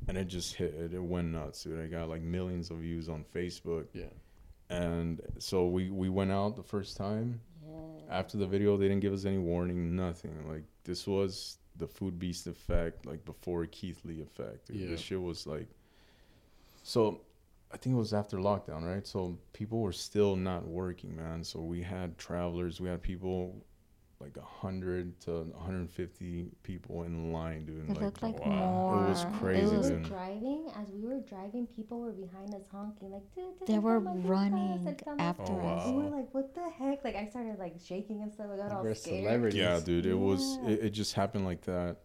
and 0.08 0.16
it 0.18 0.26
just 0.28 0.54
hit. 0.54 0.74
It, 0.74 0.94
it 0.94 1.02
went 1.02 1.28
nuts, 1.28 1.62
dude. 1.64 1.80
I 1.80 1.86
got 1.86 2.08
like 2.08 2.22
millions 2.22 2.70
of 2.70 2.78
views 2.78 3.08
on 3.08 3.24
Facebook, 3.34 3.86
Yeah. 3.92 4.04
and 4.70 5.20
so 5.38 5.66
we 5.68 5.90
we 5.90 6.08
went 6.08 6.32
out 6.32 6.56
the 6.56 6.62
first 6.62 6.96
time. 6.96 7.40
yeah. 7.64 7.74
After 8.10 8.36
the 8.38 8.46
video, 8.46 8.76
they 8.76 8.88
didn't 8.88 9.00
give 9.02 9.12
us 9.12 9.24
any 9.24 9.38
warning, 9.38 9.94
nothing. 9.94 10.32
Like 10.48 10.64
this 10.84 11.06
was 11.06 11.58
the 11.78 11.86
food 11.86 12.18
beast 12.18 12.46
effect, 12.46 13.06
like 13.06 13.24
before 13.24 13.66
Keith 13.66 14.00
Lee 14.04 14.22
effect. 14.22 14.70
Yeah. 14.70 14.88
This 14.88 15.00
shit 15.00 15.20
was 15.20 15.46
like. 15.46 15.68
So, 16.82 17.20
I 17.72 17.76
think 17.76 17.94
it 17.94 17.98
was 17.98 18.14
after 18.14 18.38
lockdown, 18.38 18.84
right? 18.84 19.06
So 19.06 19.38
people 19.52 19.80
were 19.80 19.92
still 19.92 20.36
not 20.36 20.66
working, 20.66 21.16
man. 21.16 21.42
So 21.42 21.60
we 21.60 21.82
had 21.82 22.16
travelers, 22.16 22.80
we 22.80 22.88
had 22.88 23.02
people, 23.02 23.56
like 24.20 24.36
hundred 24.42 25.18
to 25.20 25.42
150 25.54 26.46
people 26.62 27.02
in 27.02 27.32
line, 27.32 27.66
dude. 27.66 27.90
It 27.90 28.00
looked 28.00 28.22
like 28.22 28.38
wow. 28.44 28.52
more. 28.52 29.04
It 29.04 29.08
was 29.10 29.26
crazy, 29.38 29.66
we 29.66 29.76
were 29.76 29.88
dude. 29.90 30.02
driving, 30.04 30.66
as 30.80 30.90
we 30.90 31.06
were 31.06 31.20
driving, 31.20 31.66
people 31.66 32.00
were 32.00 32.12
behind 32.12 32.54
us 32.54 32.62
honking 32.72 33.10
like. 33.10 33.22
"Dude, 33.34 33.58
dude, 33.58 33.68
They 33.68 33.78
were 33.78 33.98
running 33.98 34.86
el 34.86 34.94
Tamalucas." 34.94 35.20
after 35.20 35.52
Oh, 35.52 35.68
us. 35.68 35.86
We 35.86 35.92
were 36.02 36.08
like, 36.16 36.32
what 36.32 36.54
the 36.54 36.68
heck? 36.78 37.04
Like 37.04 37.16
I 37.16 37.26
started 37.28 37.58
like 37.58 37.74
shaking 37.84 38.22
and 38.22 38.32
stuff. 38.32 38.46
I 38.52 38.56
got 38.56 38.72
all 38.72 38.82
We're 38.82 38.94
scared. 38.94 39.24
celebrities. 39.24 39.58
Yeah, 39.60 39.80
dude. 39.80 40.06
It 40.06 40.14
was. 40.14 40.58
It, 40.66 40.84
it 40.86 40.90
just 40.90 41.12
happened 41.14 41.44
like 41.44 41.62
that. 41.62 41.96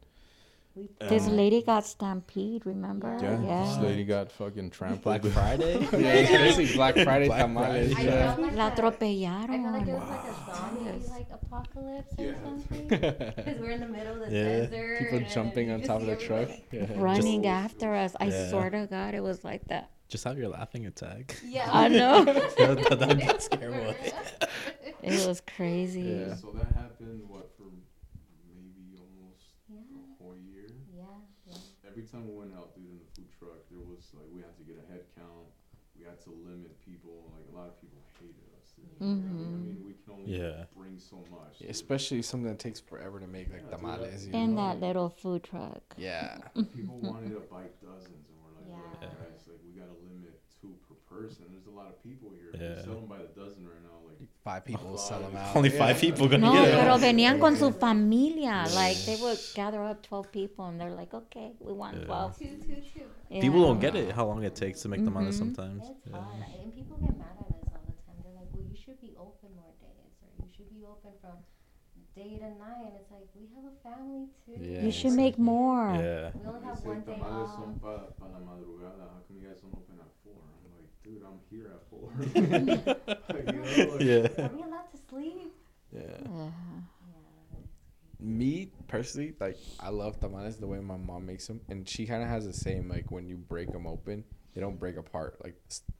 We 0.74 0.90
This 1.02 1.28
Um, 1.28 1.36
lady 1.36 1.62
got 1.62 1.86
stampede, 1.86 2.66
remember? 2.66 3.18
Yeah. 3.22 3.42
Yeah. 3.42 3.66
This 3.66 3.78
lady 3.80 4.06
got 4.06 4.32
fucking 4.32 4.70
trampled. 4.70 5.04
Black 5.04 5.24
Friday. 5.34 5.80
Yeah, 5.92 6.14
it's 6.14 6.32
basically 6.32 6.74
Black 6.76 6.96
Friday 6.96 7.28
Black 7.28 7.42
tamales. 7.42 7.94
I 7.98 8.02
Yeah. 8.02 8.36
felt 8.36 8.40
like 8.40 8.56
La 8.56 8.68
a- 8.68 8.72
I 8.72 8.76
felt 8.76 9.02
like 9.02 9.02
it 9.02 9.20
atropellaron. 9.20 9.64
was 9.64 10.10
like 10.10 10.24
a 10.24 10.56
zombie 10.56 11.08
like 11.10 11.28
apocalypse 11.34 12.14
or 12.18 12.24
Yeah. 12.24 12.34
something. 12.44 12.88
Because 12.90 13.60
we're 13.60 13.72
in 13.72 13.80
the 13.82 13.88
middle 13.88 14.24
of 14.24 14.30
the 14.30 14.36
Yeah. 14.38 14.44
desert. 14.62 15.00
People 15.00 15.20
jumping 15.30 15.72
on 15.72 15.82
top 15.82 15.98
of 15.98 16.04
see 16.04 16.10
the 16.12 16.16
truck. 16.16 16.50
everybody- 16.72 16.94
Yeah. 16.94 17.02
Running 17.04 17.44
Just- 17.44 17.54
after 17.66 17.94
us. 17.96 18.16
I 18.22 18.26
Yeah. 18.28 18.50
swear 18.50 18.70
to 18.70 18.88
God, 18.90 19.14
it 19.14 19.22
was 19.24 19.44
like 19.44 19.66
that. 19.68 19.92
Just 20.08 20.24
have 20.24 20.38
your 20.38 20.48
laughing 20.50 20.86
attack. 20.86 21.36
Yeah. 21.44 21.70
I 21.74 21.88
know. 21.90 22.24
that, 22.24 22.56
that, 22.58 23.00
that'd 23.00 23.18
be 23.20 23.40
scary. 23.40 23.96
It 25.04 25.28
was 25.28 25.42
crazy. 25.42 26.02
Yeah. 26.02 26.36
So 26.36 26.52
that 26.54 26.72
happened. 26.76 27.24
What 27.28 27.50
for? 27.58 27.64
Maybe 28.54 28.96
almost 29.00 29.44
Yeah. 29.70 29.78
a 29.80 30.22
whole 30.24 30.36
year. 30.36 30.68
Yeah. 30.94 31.04
Yeah. 31.48 31.56
Every 31.92 32.04
time 32.08 32.28
we 32.28 32.34
went 32.34 32.54
out, 32.56 32.74
dude, 32.76 32.88
in 32.88 33.00
the 33.00 33.10
food 33.12 33.28
truck, 33.38 33.60
there 33.70 33.84
was 33.84 34.08
like 34.16 34.28
we 34.32 34.40
had 34.42 34.56
to 34.58 34.64
get 34.64 34.80
a 34.80 34.86
head 34.92 35.04
count. 35.16 35.52
We 36.00 36.06
had 36.08 36.20
to 36.24 36.32
limit 36.32 36.72
people. 36.80 37.30
Like 37.36 37.46
a 37.52 37.56
lot 37.56 37.68
of 37.68 37.76
people 37.84 38.00
hated 38.20 38.48
us. 38.58 38.72
Dude. 38.74 38.88
I 39.00 39.04
Mhm. 39.04 39.62
mean, 39.62 39.84
we 39.86 39.94
can 40.00 40.14
only 40.16 40.32
Yeah. 40.40 40.66
bring 40.76 40.98
so 40.98 41.18
much. 41.30 41.60
dude. 41.60 41.70
Especially 41.70 42.22
something 42.24 42.48
that 42.50 42.60
takes 42.60 42.80
forever 42.80 43.20
to 43.20 43.28
make, 43.28 43.50
like 43.52 43.62
Yeah, 43.68 43.76
dude, 43.76 43.80
tamales. 43.80 44.26
You 44.28 44.34
In 44.34 44.56
know? 44.56 44.62
that 44.64 44.80
little 44.80 45.10
food 45.10 45.44
truck. 45.44 45.84
Yeah. 45.98 46.40
people 46.74 46.98
wanted 47.04 47.36
to 47.36 47.42
buy 47.52 47.68
dozens, 47.84 48.26
and 48.32 48.38
we're 48.42 48.56
like, 48.56 48.70
Yeah. 48.72 49.08
look, 49.12 49.20
guys, 49.20 49.48
like 49.52 49.60
we 49.68 49.72
gotta 49.78 49.94
limit 50.08 50.40
two 50.62 50.74
per 50.88 50.96
person. 51.12 51.46
There's 51.52 51.68
a 51.68 51.72
lot 51.76 51.88
of 51.92 52.02
people 52.02 52.32
here. 52.32 52.52
If 52.54 52.62
Yeah. 52.62 52.76
we 52.78 52.84
sell 52.84 52.96
them 52.96 53.08
by 53.08 53.20
the 53.20 53.28
dozen 53.36 53.68
right 53.68 53.84
now, 53.84 54.00
like 54.00 54.01
Five 54.44 54.66
people 54.66 54.90
will 54.90 54.98
sell 54.98 55.20
them 55.20 55.36
out. 55.38 55.56
Only 55.56 55.70
five 55.70 55.96
Yeah. 56.02 56.10
people 56.10 56.28
gonna 56.28 56.48
No, 56.48 56.54
get 56.54 56.70
it. 56.70 56.80
pero 56.80 56.98
venían 56.98 57.40
con 57.40 57.56
su 57.56 57.72
familia. 57.72 58.66
Yeah. 58.66 58.74
Like 58.74 58.98
they 59.06 59.16
would 59.22 59.38
gather 59.54 59.84
up 59.84 60.02
12 60.02 60.32
people 60.32 60.66
and 60.66 60.80
they're 60.82 60.90
like, 60.96 61.14
okay, 61.14 61.54
we 61.60 61.72
want 61.74 61.98
Yeah. 61.98 62.06
12. 62.06 62.38
Two, 62.40 62.58
two, 62.58 62.82
two. 62.82 63.40
People 63.40 63.62
don't 63.62 63.80
get 63.80 63.96
it. 63.96 64.12
How 64.16 64.26
long 64.26 64.44
it 64.44 64.56
takes 64.56 64.82
to 64.82 64.90
make 64.90 65.04
them 65.06 65.16
honest 65.16 65.38
Mhm. 65.38 65.44
sometimes. 65.56 65.84
It's 65.90 66.08
Yeah. 66.10 66.18
hard. 66.18 66.42
And 66.64 66.74
people 66.74 66.98
get 66.98 67.16
mad 67.20 67.38
at 67.40 67.54
us 67.54 67.70
all 67.70 67.86
the 67.86 67.94
time. 68.02 68.18
They're 68.24 68.34
like, 68.34 68.50
well, 68.54 68.66
you 68.66 68.76
should 68.76 69.00
be 69.00 69.14
open 69.16 69.50
more 69.56 69.74
days, 69.80 70.18
or 70.26 70.30
you 70.44 70.50
should 70.58 70.70
be 70.74 70.82
open 70.90 71.12
from 71.22 71.38
day 72.16 72.38
to 72.42 72.50
night. 72.58 72.82
And 72.82 72.94
it's 72.98 73.12
like, 73.12 73.30
we 73.38 73.46
have 73.54 73.66
a 73.70 73.76
family 73.86 74.26
too. 74.44 74.58
Yeah. 74.58 74.82
You 74.82 74.92
should 74.92 75.14
make 75.14 75.38
more. 75.38 75.94
Yeah. 75.94 76.32
We 76.34 76.48
only 76.50 76.66
have 76.66 76.84
one 76.84 77.02
day 77.02 77.14
tamales 77.14 77.50
off. 77.62 77.78
Son 81.04 81.20
pa, 81.20 81.26
pa 81.26 81.26
la 81.26 81.32
madrugada. 81.32 81.42
How 81.42 81.42
come 81.42 81.42
you 81.42 81.42
guys 81.42 81.42
don't 81.42 81.42
open 81.42 81.66
at 81.66 81.82
four? 81.90 82.12
I'm 82.12 82.20
like, 82.20 82.34
dude, 82.34 82.46
I'm 82.46 82.70
here 82.70 82.88
at 82.88 83.06
four. 83.06 83.26
Like, 83.36 83.52
you 83.52 83.60
know, 83.60 83.94
like- 83.94 84.02
Yeah. 84.02 84.46
Are 84.46 84.56
we 84.56 84.64
allowed 84.64 84.92
to 84.92 84.98
sleep? 85.10 85.54
Yeah. 85.94 86.02
Yeah. 86.02 86.30
Yeah. 86.34 86.52
Me 88.20 88.70
personally, 88.88 89.34
like 89.40 89.58
I 89.80 89.90
love 89.90 90.20
tamales 90.20 90.58
the 90.58 90.68
way 90.68 90.80
my 90.80 90.98
mom 90.98 91.26
makes 91.26 91.48
them, 91.48 91.60
and 91.70 91.90
she 91.90 92.06
kind 92.06 92.22
of 92.22 92.30
has 92.30 92.46
the 92.46 92.54
same. 92.54 92.88
Like 92.88 93.10
when 93.12 93.28
you 93.28 93.36
break 93.36 93.72
them 93.72 93.88
open, 93.88 94.24
they 94.54 94.62
don't 94.62 94.78
break 94.80 94.98
apart. 94.98 95.38
Like 95.44 95.56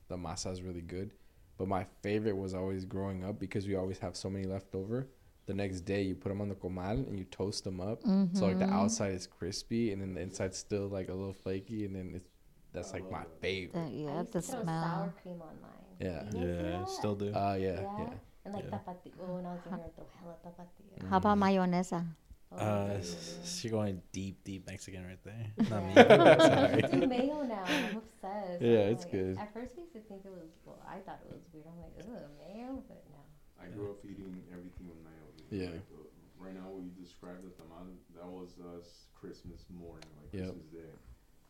the 0.08 0.18
masa 0.18 0.52
is 0.52 0.62
really 0.62 0.82
good, 0.82 1.14
but 1.58 1.68
my 1.68 1.84
favorite 2.04 2.38
was 2.38 2.54
always 2.54 2.86
growing 2.86 3.24
up 3.26 3.40
because 3.40 3.68
we 3.68 3.76
always 3.76 3.98
have 4.00 4.16
so 4.16 4.30
many 4.30 4.46
left 4.46 4.76
over. 4.76 5.08
The 5.48 5.56
next 5.56 5.82
day, 5.82 6.04
you 6.04 6.14
put 6.14 6.30
them 6.30 6.42
on 6.42 6.50
the 6.50 6.56
comal 6.56 7.08
and 7.08 7.18
you 7.18 7.26
toast 7.26 7.64
them 7.64 7.82
up, 7.82 8.04
so 8.34 8.46
like 8.46 8.60
the 8.60 8.66
Mhm. 8.66 8.72
outside 8.72 9.14
is 9.16 9.26
crispy 9.26 9.92
and 9.92 10.00
then 10.00 10.14
the 10.14 10.22
inside's 10.22 10.58
still 10.60 10.88
like 10.88 11.10
a 11.10 11.14
little 11.14 11.34
flaky, 11.34 11.86
and 11.86 11.96
then 11.96 12.14
it's 12.16 12.30
that's 12.74 12.94
like 12.94 13.10
my 13.12 13.24
favorite. 13.42 13.74
The, 13.74 13.80
I 13.82 14.18
used 14.20 14.32
the 14.34 14.42
to 14.42 14.48
throw 14.48 14.64
smell. 14.64 14.84
sour 14.84 15.14
cream 15.22 15.42
on 15.42 15.56
mine. 15.62 15.72
Yeah. 16.00 16.08
You 16.08 16.22
guys 16.24 16.32
do 16.34 16.40
Yeah, 16.40 16.78
that? 16.80 16.90
still 16.90 17.16
do. 17.16 17.28
Uh, 17.34 17.58
yeah, 17.60 17.68
yeah. 17.82 17.98
yeah. 18.00 18.14
And 18.46 18.54
like 18.56 18.64
Yeah. 18.66 18.78
tapatio. 18.78 19.12
Oh, 19.22 19.36
when 19.36 19.46
I 19.46 19.54
was 19.54 19.62
younger, 19.70 19.86
I'd 19.86 19.96
throw 19.96 20.06
hella 20.20 20.36
tapatio. 20.46 21.10
How 21.10 21.18
about 21.18 21.38
mayonesa? 21.38 22.06
Oh, 22.52 22.58
Uh, 22.58 22.88
yeah. 22.92 22.98
s- 23.00 23.64
you're 23.64 23.72
going 23.72 24.02
deep, 24.12 24.44
deep 24.44 24.66
Mexican 24.68 25.06
right 25.06 25.24
there. 25.24 25.46
Not 25.70 25.84
me. 25.86 25.94
I 25.98 26.82
Sorry. 26.82 26.82
do 27.00 27.08
mayo 27.08 27.44
now. 27.44 27.64
I'm 27.64 27.98
obsessed. 27.98 28.62
Yeah, 28.62 28.92
I'm 28.92 28.92
it's 28.98 29.04
like- 29.04 29.12
good. 29.12 29.38
At 29.38 29.54
first, 29.54 29.72
we 29.78 29.84
used 29.84 29.94
to 29.94 30.02
think 30.02 30.26
it 30.26 30.32
was. 30.32 30.50
Well, 30.66 30.82
I 30.88 31.00
thought 31.06 31.20
it 31.24 31.32
was 31.32 31.44
weird. 31.54 31.68
I'm 31.70 31.80
like, 31.80 31.96
ugh, 32.02 32.28
mayo, 32.42 32.84
but 32.90 33.04
no. 33.14 33.20
I 33.62 33.68
grew 33.72 33.92
up 33.92 34.04
eating 34.04 34.42
everything 34.52 34.88
with 34.90 35.00
mayo. 35.06 35.26
dude. 35.38 35.48
Yeah. 35.54 35.70
Like, 35.78 35.88
uh, 35.94 36.44
right 36.44 36.56
now, 36.58 36.68
what 36.74 36.82
you 36.84 36.92
described 37.00 37.46
the 37.46 37.54
tamal, 37.56 37.88
that 38.18 38.26
was 38.28 38.58
us 38.76 39.06
Christmas 39.14 39.64
morning, 39.70 40.10
like 40.20 40.34
Yep. 40.34 40.50
Christmas 40.58 40.68
Day. 40.74 40.92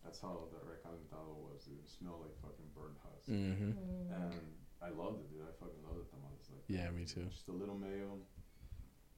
That's 0.03 0.19
how 0.19 0.49
the 0.51 0.59
recalentado 0.65 1.33
was, 1.45 1.63
dude. 1.65 1.77
It 1.83 1.89
smelled 1.89 2.21
like 2.25 2.35
fucking 2.41 2.69
burnt 2.75 2.97
husk. 3.05 3.29
Mm-hmm. 3.29 3.77
Mm. 3.77 4.09
And 4.11 4.33
I 4.81 4.89
loved 4.89 5.21
it, 5.21 5.29
dude. 5.29 5.45
I 5.45 5.53
fucking 5.61 5.83
love 5.85 6.01
the 6.01 6.07
tamales. 6.09 6.49
Like, 6.49 6.65
Yeah, 6.67 6.89
me 6.91 7.05
too. 7.05 7.29
Just 7.29 7.47
a 7.47 7.55
little 7.55 7.77
mayo 7.77 8.17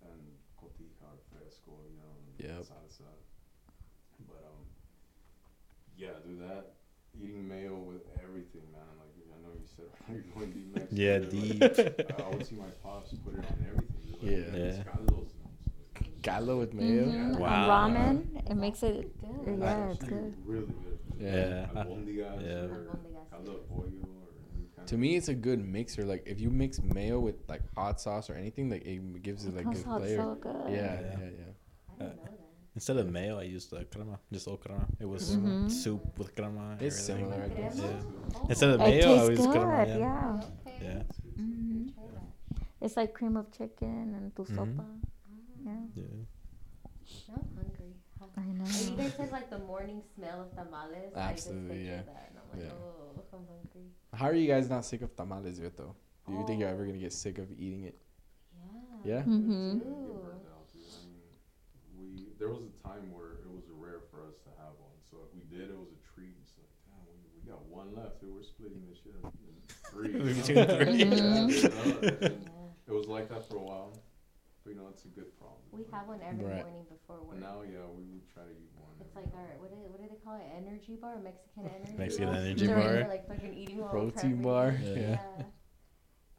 and 0.04 0.22
cotija, 0.60 1.08
fresco, 1.32 1.72
you 1.88 1.96
know, 1.98 2.12
and 2.20 2.28
Yep. 2.38 2.68
salsa. 2.68 3.08
But 4.28 4.44
um, 4.44 4.64
yeah, 5.98 6.20
do 6.26 6.36
that. 6.48 6.76
Eating 7.16 7.48
mayo 7.48 7.76
with 7.78 8.04
everything, 8.24 8.68
man. 8.74 8.84
Like 9.00 9.14
I 9.32 9.38
know 9.40 9.54
you 9.56 9.68
said 9.70 9.88
you're 10.12 10.28
going 10.36 10.52
deep 10.52 10.76
next. 10.76 10.92
Yeah, 10.94 11.20
to 11.20 11.26
deep. 11.26 11.62
Like, 11.62 12.22
I 12.22 12.30
would 12.30 12.46
see 12.46 12.56
my 12.56 12.70
pops 12.84 13.14
put 13.24 13.34
it 13.40 13.46
on 13.46 13.66
everything. 13.66 14.20
Like, 14.20 14.22
Yeah. 14.22 14.68
it's 14.68 14.78
Yeah. 14.78 14.84
Got 16.24 16.40
those- 16.40 16.48
Galo 16.48 16.60
with 16.60 16.74
mayo. 16.74 17.06
Mhm. 17.06 17.40
Wow. 17.40 17.70
On 17.70 17.94
ramen, 17.94 18.50
it 18.52 18.56
makes 18.56 18.82
it. 18.84 19.12
Good. 19.46 19.60
Yeah, 19.60 19.90
It's 19.92 20.00
it's 20.02 20.10
good. 20.10 20.34
Really 20.46 20.66
good. 20.66 21.00
Yeah. 21.20 21.68
Albondigas 21.76 22.42
Yeah. 22.42 22.54
or 22.66 22.70
Albondigas. 22.70 23.30
caldo 23.32 23.52
de 23.54 23.60
pollo 23.68 23.84
or 23.84 24.30
any 24.56 24.68
kind 24.76 24.88
To 24.88 24.98
me, 24.98 25.16
it's 25.16 25.30
a 25.30 25.36
good 25.36 25.60
mixer. 25.64 26.04
Like 26.06 26.24
if 26.26 26.40
you 26.40 26.50
mix 26.50 26.82
mayo 26.82 27.20
with 27.20 27.36
like 27.48 27.62
hot 27.76 28.00
sauce 28.02 28.30
or 28.30 28.36
anything, 28.36 28.70
like 28.70 28.86
it 28.86 29.00
gives 29.22 29.46
it 29.46 29.50
It 29.50 29.56
like 29.58 29.66
comes 29.66 29.84
good 29.84 29.92
out 29.92 30.02
flavor. 30.02 30.24
so 30.24 30.36
good. 30.36 30.70
Yeah, 30.70 30.76
Yeah. 30.76 31.02
yeah, 31.02 31.20
yeah. 31.20 31.20
I 31.20 32.04
didn't 32.04 32.16
know 32.18 32.24
that. 32.24 32.40
Instead 32.76 32.98
of 32.98 33.12
mayo, 33.12 33.38
I 33.38 33.44
used 33.44 33.72
uh, 33.74 33.84
crema, 33.92 34.18
just 34.32 34.48
all 34.48 34.58
crema. 34.58 34.88
It 35.00 35.06
was 35.06 35.36
Mhm. 35.38 35.70
soup 35.70 36.18
with 36.18 36.34
crema. 36.36 36.76
It's 36.82 36.98
similar, 37.00 37.44
I 37.44 37.50
guess. 37.50 37.78
Yeah. 37.78 38.02
Oh, 38.36 38.48
Instead 38.50 38.70
of 38.72 38.82
It 38.82 38.84
mayo, 38.84 38.98
I 38.98 39.18
tastes 39.18 39.30
use 39.30 39.40
good. 39.46 39.52
crema. 39.52 39.86
Yeah. 39.88 39.98
Yeah. 39.98 40.42
Okay. 40.66 40.78
Yeah. 40.82 41.04
Mhm. 41.38 41.94
It's 42.82 42.98
like 42.98 43.14
cream 43.14 43.38
of 43.38 43.52
chicken 43.52 44.14
and 44.18 44.36
tu 44.36 44.44
Mhm. 44.44 44.56
sopa. 44.58 44.86
Ah, 45.68 45.70
Yeah. 45.96 46.04
Yeah. 46.04 47.36
I'm 47.36 47.48
hungry. 47.56 47.94
I 48.38 48.42
know. 48.42 48.64
And 48.64 48.90
you 48.90 48.96
guys 48.98 49.14
said 49.18 49.32
like 49.32 49.50
the 49.50 49.60
morning 49.60 50.02
smell 50.16 50.42
of 50.42 50.52
tamales. 50.56 51.12
Absolutely, 51.16 51.76
I 51.76 51.98
just 51.98 52.08
yeah. 52.08 52.14
that, 52.14 52.32
and 52.32 52.38
I'm 52.40 52.48
like, 52.60 52.68
Yeah. 52.70 52.74
oh, 52.80 53.22
I'm 53.34 53.46
hungry. 53.46 53.88
How 54.14 54.26
are 54.28 54.34
you 54.36 54.48
guys 54.48 54.70
not 54.70 54.86
sick 54.86 55.02
of 55.02 55.16
tamales 55.16 55.60
yet, 55.60 55.76
though? 55.76 55.96
Do 56.28 56.34
you 56.34 56.46
think 56.48 56.60
you're 56.62 56.70
ever 56.70 56.84
Oh. 56.84 56.88
gonna 56.88 56.98
get 57.00 57.12
sick 57.14 57.38
of 57.38 57.52
eating 57.52 57.84
it? 57.84 57.98
Yeah. 59.06 59.18
Yeah. 59.18 59.24
Mhm. 59.24 59.80
Get 59.80 59.88
Ooh. 59.88 60.32
out. 60.54 60.70
I 60.72 62.00
mean, 62.00 62.16
we 62.16 62.28
there 62.40 62.48
was 62.50 62.64
a 62.64 62.72
time 62.88 63.12
where 63.12 63.34
it 63.44 63.50
was 63.52 63.64
rare 63.76 64.00
for 64.10 64.22
us 64.24 64.36
to 64.46 64.50
have 64.62 64.72
one. 64.80 64.96
So 65.12 65.18
if 65.28 65.36
we 65.36 65.44
did, 65.56 65.70
it 65.70 65.78
was 65.78 65.90
a 65.92 66.00
treat. 66.16 66.34
It's 66.42 66.54
like, 66.58 66.72
damn, 66.88 67.04
we, 67.12 67.20
we 67.36 67.42
got 67.52 67.62
one 67.68 67.94
left. 67.94 68.22
Dude, 68.22 68.34
we're 68.34 68.44
splitting 68.44 68.82
this 68.88 69.00
shit 69.04 69.14
in, 69.20 69.28
in 69.28 69.54
three. 69.92 70.14
Between 70.42 70.66
three. 70.66 71.04
Yeah, 71.04 71.48
you 71.48 72.30
know. 72.32 72.68
It 72.88 72.92
was 72.92 73.08
like 73.08 73.28
that 73.30 73.48
for 73.50 73.58
a 73.58 73.62
while, 73.64 73.92
but 74.64 74.70
you 74.72 74.78
know, 74.80 74.88
it's 74.90 75.04
a 75.04 75.10
good 75.10 75.28
problem. 75.38 75.43
We 75.74 75.84
have 75.92 76.08
one 76.08 76.22
every 76.22 76.46
Right. 76.46 76.62
morning 76.64 76.86
before 76.90 77.22
work. 77.24 77.40
Now, 77.40 77.62
yeah, 77.66 77.86
we 77.90 78.06
would 78.14 78.30
try 78.30 78.44
to 78.44 78.52
eat 78.54 78.70
one. 78.78 78.94
It's 79.02 79.10
every 79.18 79.26
like 79.26 79.34
our 79.34 79.50
and 79.52 79.60
what 79.62 79.70
do, 79.74 79.78
what 79.90 80.00
do 80.02 80.08
they 80.08 80.22
call 80.24 80.36
it? 80.38 80.46
Energy 80.56 80.96
bar, 81.02 81.18
Mexican 81.20 81.66
energy. 81.76 81.98
Mexican 81.98 82.28
bar? 82.30 82.36
energy 82.38 82.68
During 82.70 83.02
bar. 83.02 83.10
like 83.10 83.28
fucking 83.28 83.54
eating 83.54 83.78
while 83.82 83.90
Protein 83.90 84.38
prepping. 84.38 84.44
bar. 84.44 84.68
Yeah. 84.82 84.94
Yeah. 84.94 85.18
Yeah. 85.18 85.46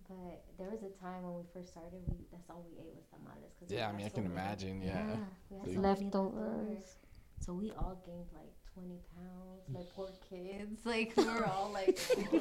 But 0.09 0.45
there 0.59 0.71
was 0.71 0.83
a 0.87 0.93
time 1.03 1.23
when 1.25 1.35
we 1.35 1.43
first 1.53 1.71
started, 1.75 1.99
we 2.07 2.27
that's 2.31 2.49
all 2.51 2.63
we 2.63 2.79
ate 2.79 2.95
was 2.95 3.07
tamales. 3.11 3.53
Cause 3.59 3.69
we 3.71 3.77
Yeah, 3.77 3.85
I 3.85 3.87
had 3.89 3.97
mean, 3.97 4.07
I 4.07 4.09
so 4.11 4.15
can 4.15 4.25
many. 4.25 4.35
imagine. 4.35 4.75
Yeah. 4.83 5.03
we 5.03 5.11
had 5.11 5.19
So 5.49 5.55
so 5.65 5.71
you- 5.71 5.81
many 5.81 6.05
Leftovers. 6.05 6.87
So 7.41 7.55
we 7.55 7.71
all 7.73 7.97
gained 8.07 8.31
like 8.33 8.55
20 8.75 8.99
pounds. 9.15 9.69
My 9.73 9.81
poor 9.95 10.11
kids. 10.29 10.81
Like, 10.85 11.15
we're 11.17 11.45
all 11.45 11.71
like, 11.73 11.99
oh. 12.19 12.41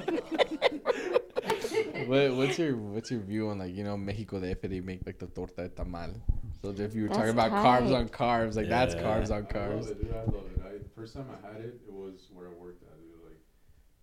what, 2.07 2.35
what's 2.35 2.59
your 2.59 2.75
what's 2.75 3.09
your 3.11 3.21
view 3.21 3.49
on 3.49 3.59
like 3.59 3.73
you 3.73 3.83
know 3.83 3.95
Mexico 3.95 4.39
DF 4.39 4.61
they 4.61 4.81
make 4.81 5.05
like 5.05 5.19
the 5.19 5.27
torta 5.27 5.69
de 5.69 5.69
tamal? 5.69 6.19
So 6.61 6.69
if 6.71 6.95
you 6.95 7.03
were 7.03 7.09
talking 7.09 7.35
That's 7.35 7.47
about 7.47 7.51
carbs 7.65 7.95
on 7.95 8.09
carbs, 8.09 8.55
like 8.55 8.67
that's 8.67 8.95
carbs 8.95 9.31
on 9.31 9.43
I 9.43 9.47
love 9.47 9.55
carbs. 9.55 9.91
it, 9.91 10.01
dude. 10.03 10.11
I 10.15 10.23
love 10.27 10.47
it. 10.51 10.61
I, 10.63 10.69
first 10.95 11.13
time 11.15 11.27
I 11.31 11.39
had 11.47 11.59
it, 11.61 11.79
it 11.87 11.93
was 11.93 12.27
where 12.33 12.47
I 12.47 12.55
worked 12.55 12.83
at. 12.83 12.95
Dude. 12.99 13.19
Like 13.23 13.39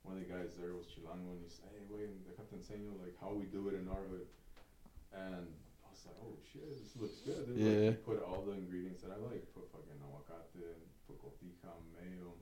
one 0.03 0.16
of 0.16 0.22
the 0.24 0.28
guys 0.33 0.57
there 0.57 0.72
was 0.72 0.87
Chilango, 0.89 1.37
and 1.37 1.45
he 1.45 1.49
said, 1.53 1.68
"Hey, 1.72 1.85
wait, 1.89 2.09
déjate 2.24 2.53
enseño 2.57 2.97
like 3.01 3.16
how 3.20 3.33
we 3.33 3.45
do 3.49 3.68
it 3.68 3.74
in 3.76 3.89
our 3.89 4.05
hood." 4.09 4.28
And 5.12 5.49
I 5.85 5.89
was 5.93 6.01
like, 6.09 6.16
"Oh 6.24 6.37
shit, 6.53 6.68
this 6.68 6.97
looks 6.97 7.20
good." 7.24 7.49
Dude. 7.49 7.61
Yeah. 7.61 7.97
Like, 7.97 8.05
put 8.05 8.22
all 8.24 8.45
the 8.45 8.57
ingredients 8.57 9.03
that 9.05 9.12
I 9.12 9.18
like. 9.20 9.45
Put 9.53 9.68
fucking 9.72 10.01
aguacate, 10.01 10.49
put 10.53 10.64
cotija, 11.19 11.71
mayo. 11.93 12.35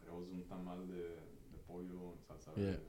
And 0.00 0.08
it 0.08 0.32
un 0.34 0.42
tamal 0.48 0.86
de, 0.86 1.02
de 1.52 1.58
pollo 1.66 2.12
and 2.12 2.20
salsa 2.26 2.50
Yeah. 2.56 2.64
verde. 2.64 2.82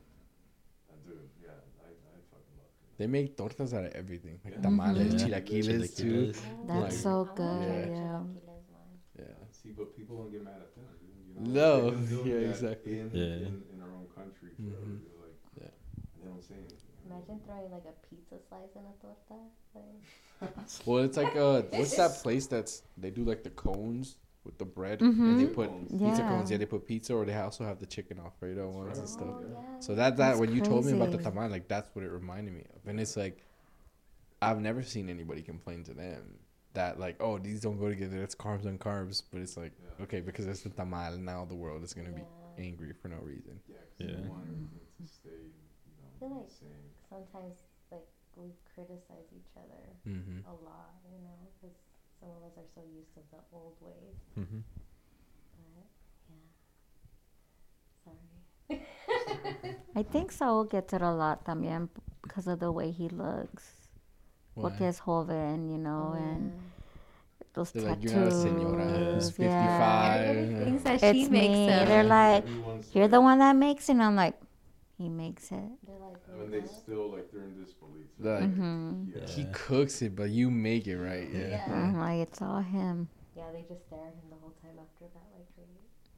And 0.91 1.03
dude, 1.05 1.30
yeah, 1.41 1.51
I, 1.82 1.89
I 1.89 2.20
fucking 2.32 2.55
love 2.57 2.68
it. 2.68 2.97
They 2.97 3.07
make 3.07 3.36
tortas 3.38 3.74
out 3.74 3.86
of 3.86 3.93
everything, 3.93 4.39
like 4.43 4.55
Yeah. 4.55 4.61
tamales, 4.61 5.13
Mhm. 5.13 5.20
chilaquiles 5.20 5.95
too. 5.97 6.34
That's 6.68 6.84
Like- 6.84 6.91
so 6.91 7.26
good. 7.26 7.36
try 7.36 7.86
the 7.86 7.91
Yeah. 7.91 8.24
chilaquiles. 8.34 8.99
Yeah. 9.20 9.47
See, 9.51 9.72
but 9.72 9.95
people 9.95 10.18
don't 10.18 10.32
get 10.32 10.43
mad 10.43 10.61
at 10.61 10.76
them. 10.76 10.84
You 11.28 11.41
know? 11.41 11.51
No, 11.51 11.89
They've 11.89 11.99
been 11.99 12.18
doing 12.18 12.28
yeah, 12.43 12.49
exactly. 12.49 12.99
In, 12.99 13.09
Yeah. 13.13 13.47
in, 13.47 13.63
in 13.74 13.82
our 13.82 13.91
own 13.91 14.07
country 14.16 14.49
forever. 14.55 14.86
Mhm. 14.86 14.99
dude, 14.99 15.11
Like, 15.22 15.39
Yeah. 15.61 15.72
they 16.20 16.28
don't 16.30 16.43
say 16.43 16.55
anything. 16.55 16.80
Imagine 17.05 17.39
throwing 17.45 17.72
like 17.72 17.86
a 17.86 17.93
pizza 18.07 18.39
slice 18.47 18.76
in 18.76 18.82
a 18.86 18.93
torta. 19.01 19.39
Like, 19.74 20.86
Well, 20.86 21.03
it's 21.03 21.18
like 21.18 21.36
uh, 21.36 21.61
what's 21.72 21.95
that 21.97 22.22
place 22.24 22.47
that's 22.47 22.84
they 22.97 23.09
do 23.11 23.24
like 23.24 23.43
the 23.43 23.51
cones 23.51 24.18
with 24.45 24.57
the 24.57 24.65
bread 24.65 25.01
and 25.01 25.39
they 25.39 25.45
Mhm. 25.45 25.53
put 25.53 25.69
Cones. 25.69 25.91
pizza 25.91 26.21
Yeah. 26.21 26.29
cones. 26.29 26.51
Yeah, 26.51 26.57
they 26.57 26.65
put 26.65 26.85
pizza 26.85 27.15
or 27.15 27.25
they 27.25 27.33
also 27.35 27.63
have 27.65 27.79
the 27.79 27.85
chicken 27.85 28.19
Alfredo 28.19 28.69
ones 28.69 28.87
right. 28.89 28.97
and 28.99 29.09
stuff. 29.09 29.27
oh, 29.29 29.41
yeah. 29.51 29.79
So 29.79 29.95
that 29.95 30.17
that 30.17 30.17
That's 30.17 30.39
when 30.39 30.53
you 30.53 30.61
told 30.61 30.85
me 30.85 30.93
about 30.93 31.11
the 31.11 31.17
crazy. 31.17 31.31
tamal, 31.31 31.49
like 31.51 31.67
that's 31.67 31.89
what 31.95 32.05
it 32.05 32.09
reminded 32.11 32.53
me 32.53 32.63
of, 32.75 32.87
and 32.87 32.99
it's 32.99 33.17
like 33.17 33.43
I've 34.41 34.59
never 34.61 34.83
seen 34.83 35.09
anybody 35.09 35.41
complain 35.41 35.83
to 35.85 35.93
them 35.93 36.39
that 36.73 36.99
like 36.99 37.15
oh 37.21 37.37
these 37.39 37.61
don't 37.61 37.77
go 37.79 37.89
together. 37.89 38.21
It's 38.21 38.35
carbs 38.35 38.65
on 38.65 38.77
carbs, 38.77 39.23
but 39.31 39.41
it's 39.41 39.57
like 39.57 39.73
Yeah. 39.81 40.03
okay 40.03 40.21
because 40.21 40.45
it's 40.45 40.61
the 40.61 40.69
tamal 40.69 41.17
now 41.19 41.45
the 41.45 41.55
world 41.55 41.83
is 41.83 41.93
gonna 41.93 42.11
be 42.11 42.23
angry 42.57 42.93
for 42.93 43.07
no 43.09 43.17
reason. 43.17 43.59
Yeah, 43.67 43.75
'cause 43.97 44.07
Yeah. 44.07 44.21
they 44.21 44.27
want 44.27 44.43
everything 44.47 44.79
stay, 45.05 45.29
you 45.29 45.93
know, 46.01 46.09
feel 46.19 46.29
like- 46.41 46.49
same. 46.49 46.91
Sometimes, 47.09 47.63
like, 47.91 48.07
we 48.35 48.51
criticize 48.73 49.27
each 49.35 49.51
other 49.55 49.83
Mm-hmm. 50.07 50.39
a 50.47 50.53
lot, 50.65 50.95
you 51.11 51.19
know, 51.19 51.37
because 51.61 51.75
some 52.26 52.34
of 52.41 52.43
us 52.49 52.57
are 52.57 52.65
so 52.73 52.82
used 52.89 53.13
to 53.13 53.21
the 53.30 53.38
old 53.53 53.78
ways. 53.82 54.17
Mm-hmm. 54.34 54.61
But, 58.05 58.17
yeah. 58.73 58.82
Sorry. 59.61 59.76
I 59.95 60.03
think 60.03 60.32
Saul 60.32 60.63
gets 60.65 60.93
it 60.93 61.01
a 61.01 61.11
lot 61.11 61.45
también 61.45 61.89
because 62.23 62.47
of 62.47 62.59
the 62.59 62.71
way 62.71 62.89
he 62.91 63.09
looks. 63.09 63.86
Porque 64.55 64.82
es 64.82 64.99
joven, 64.99 65.69
you 65.69 65.78
know, 65.78 66.15
and 66.17 66.53
those 67.53 67.71
They're 67.71 67.84
like 67.84 68.01
tattoos. 68.01 68.13
you're 68.13 68.23
not 68.23 68.28
a 68.28 68.32
senora 68.32 68.86
who's 68.88 69.38
yeah. 69.38 70.21
55. 70.23 70.38
Everybody 70.38 70.63
thinks 70.65 70.84
that 70.84 71.03
It's 71.03 71.19
she 71.19 71.30
makes 71.30 71.53
me. 71.53 71.67
them. 71.67 71.88
They're 71.88 72.03
like, 72.03 72.45
you're 72.93 73.07
the 73.09 73.19
one 73.21 73.39
that 73.39 73.55
makes 73.55 73.89
it. 73.89 73.93
And 73.93 74.03
I'm 74.03 74.15
like, 74.15 74.36
he 74.97 75.09
makes 75.09 75.51
it. 75.51 75.69
They're 75.85 75.99
like, 75.99 76.17
I 76.31 76.37
mean, 76.39 76.51
they 76.51 76.65
still 76.67 77.11
like 77.11 77.31
they're 77.31 77.43
in 77.43 77.55
disbelief. 77.61 78.07
They're 78.19 78.39
like, 78.41 78.49
Mhm. 78.55 79.13
yeah. 79.15 79.27
He 79.27 79.45
cooks 79.51 80.01
it, 80.01 80.15
but 80.15 80.29
you 80.29 80.49
make 80.51 80.87
it 80.87 80.97
right. 80.97 81.27
Yeah. 81.29 81.61
Yeah. 81.67 81.73
I'm 81.73 81.99
like, 81.99 82.21
it's 82.27 82.41
all 82.41 82.61
him. 82.61 83.09
Yeah, 83.35 83.51
they 83.51 83.63
just 83.67 83.85
stare 83.87 84.07
at 84.07 84.15
him 84.15 84.29
the 84.31 84.39
whole 84.39 84.55
time 84.63 84.79
after 84.79 85.05
that, 85.11 85.27
like, 85.35 85.47
wait, 85.59 85.67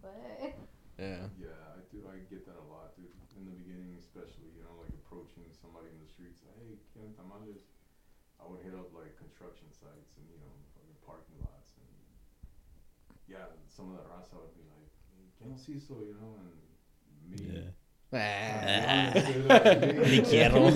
what? 0.02 0.54
Yeah. 0.98 1.30
Yeah, 1.42 1.74
I 1.74 1.82
do. 1.90 2.06
I 2.06 2.22
get 2.30 2.46
that 2.46 2.58
a 2.62 2.68
lot, 2.70 2.94
dude. 2.98 3.10
In 3.38 3.46
the 3.46 3.54
beginning, 3.58 3.98
especially, 3.98 4.50
you 4.54 4.62
know, 4.66 4.78
like 4.82 4.94
approaching 5.06 5.46
somebody 5.54 5.90
in 5.94 5.98
the 6.02 6.10
streets, 6.10 6.42
hey, 6.58 6.78
¿quieren 6.94 7.14
tamales? 7.18 7.66
I 8.42 8.46
would 8.50 8.62
hit 8.62 8.74
up 8.78 8.94
like 8.94 9.18
construction 9.18 9.70
sites 9.74 10.14
and 10.18 10.26
you 10.30 10.38
know, 10.42 10.54
fucking 10.78 10.98
parking 11.06 11.38
lots, 11.42 11.74
and 11.82 11.90
yeah, 13.30 13.46
some 13.70 13.90
of 13.94 13.98
that 13.98 14.06
raza 14.10 14.38
would 14.38 14.54
be 14.58 14.66
like, 14.70 14.90
"¿Qué 15.42 15.54
see 15.58 15.78
so 15.82 16.02
You 16.02 16.18
know, 16.18 16.38
and 16.42 16.54
me. 17.30 17.38
Yeah. 17.54 17.77
Ah. 18.14 19.12
Ni 20.10 20.20
quiero. 20.24 20.72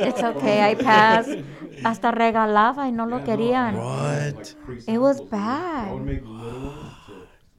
It's 0.00 0.22
okay, 0.22 0.62
I 0.70 0.74
passed. 0.74 1.30
Hasta 1.84 2.10
regalaba 2.10 2.86
y 2.88 2.92
no 2.92 3.06
lo 3.06 3.22
querían. 3.22 3.76
What? 3.76 4.54
It 4.86 4.98
was 4.98 5.20
bad. 5.20 5.88
I 5.88 5.92
would 5.92 6.02
make 6.04 6.22
little 6.24 6.60
ones 6.60 6.92
to, 7.06 7.12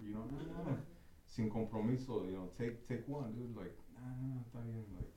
you 0.04 0.14
know, 0.14 0.26
no, 0.30 0.38
no, 0.38 0.72
no. 0.72 0.78
sin 1.26 1.50
compromiso, 1.50 2.26
you 2.26 2.34
know, 2.36 2.50
take 2.60 2.88
take 2.88 3.08
one, 3.08 3.32
dude. 3.34 3.56
Like, 3.56 3.74
nah, 3.96 4.12
nah, 4.20 4.36
nah, 4.36 4.42
está 4.44 4.60
bien. 4.62 4.84
Like, 4.94 5.10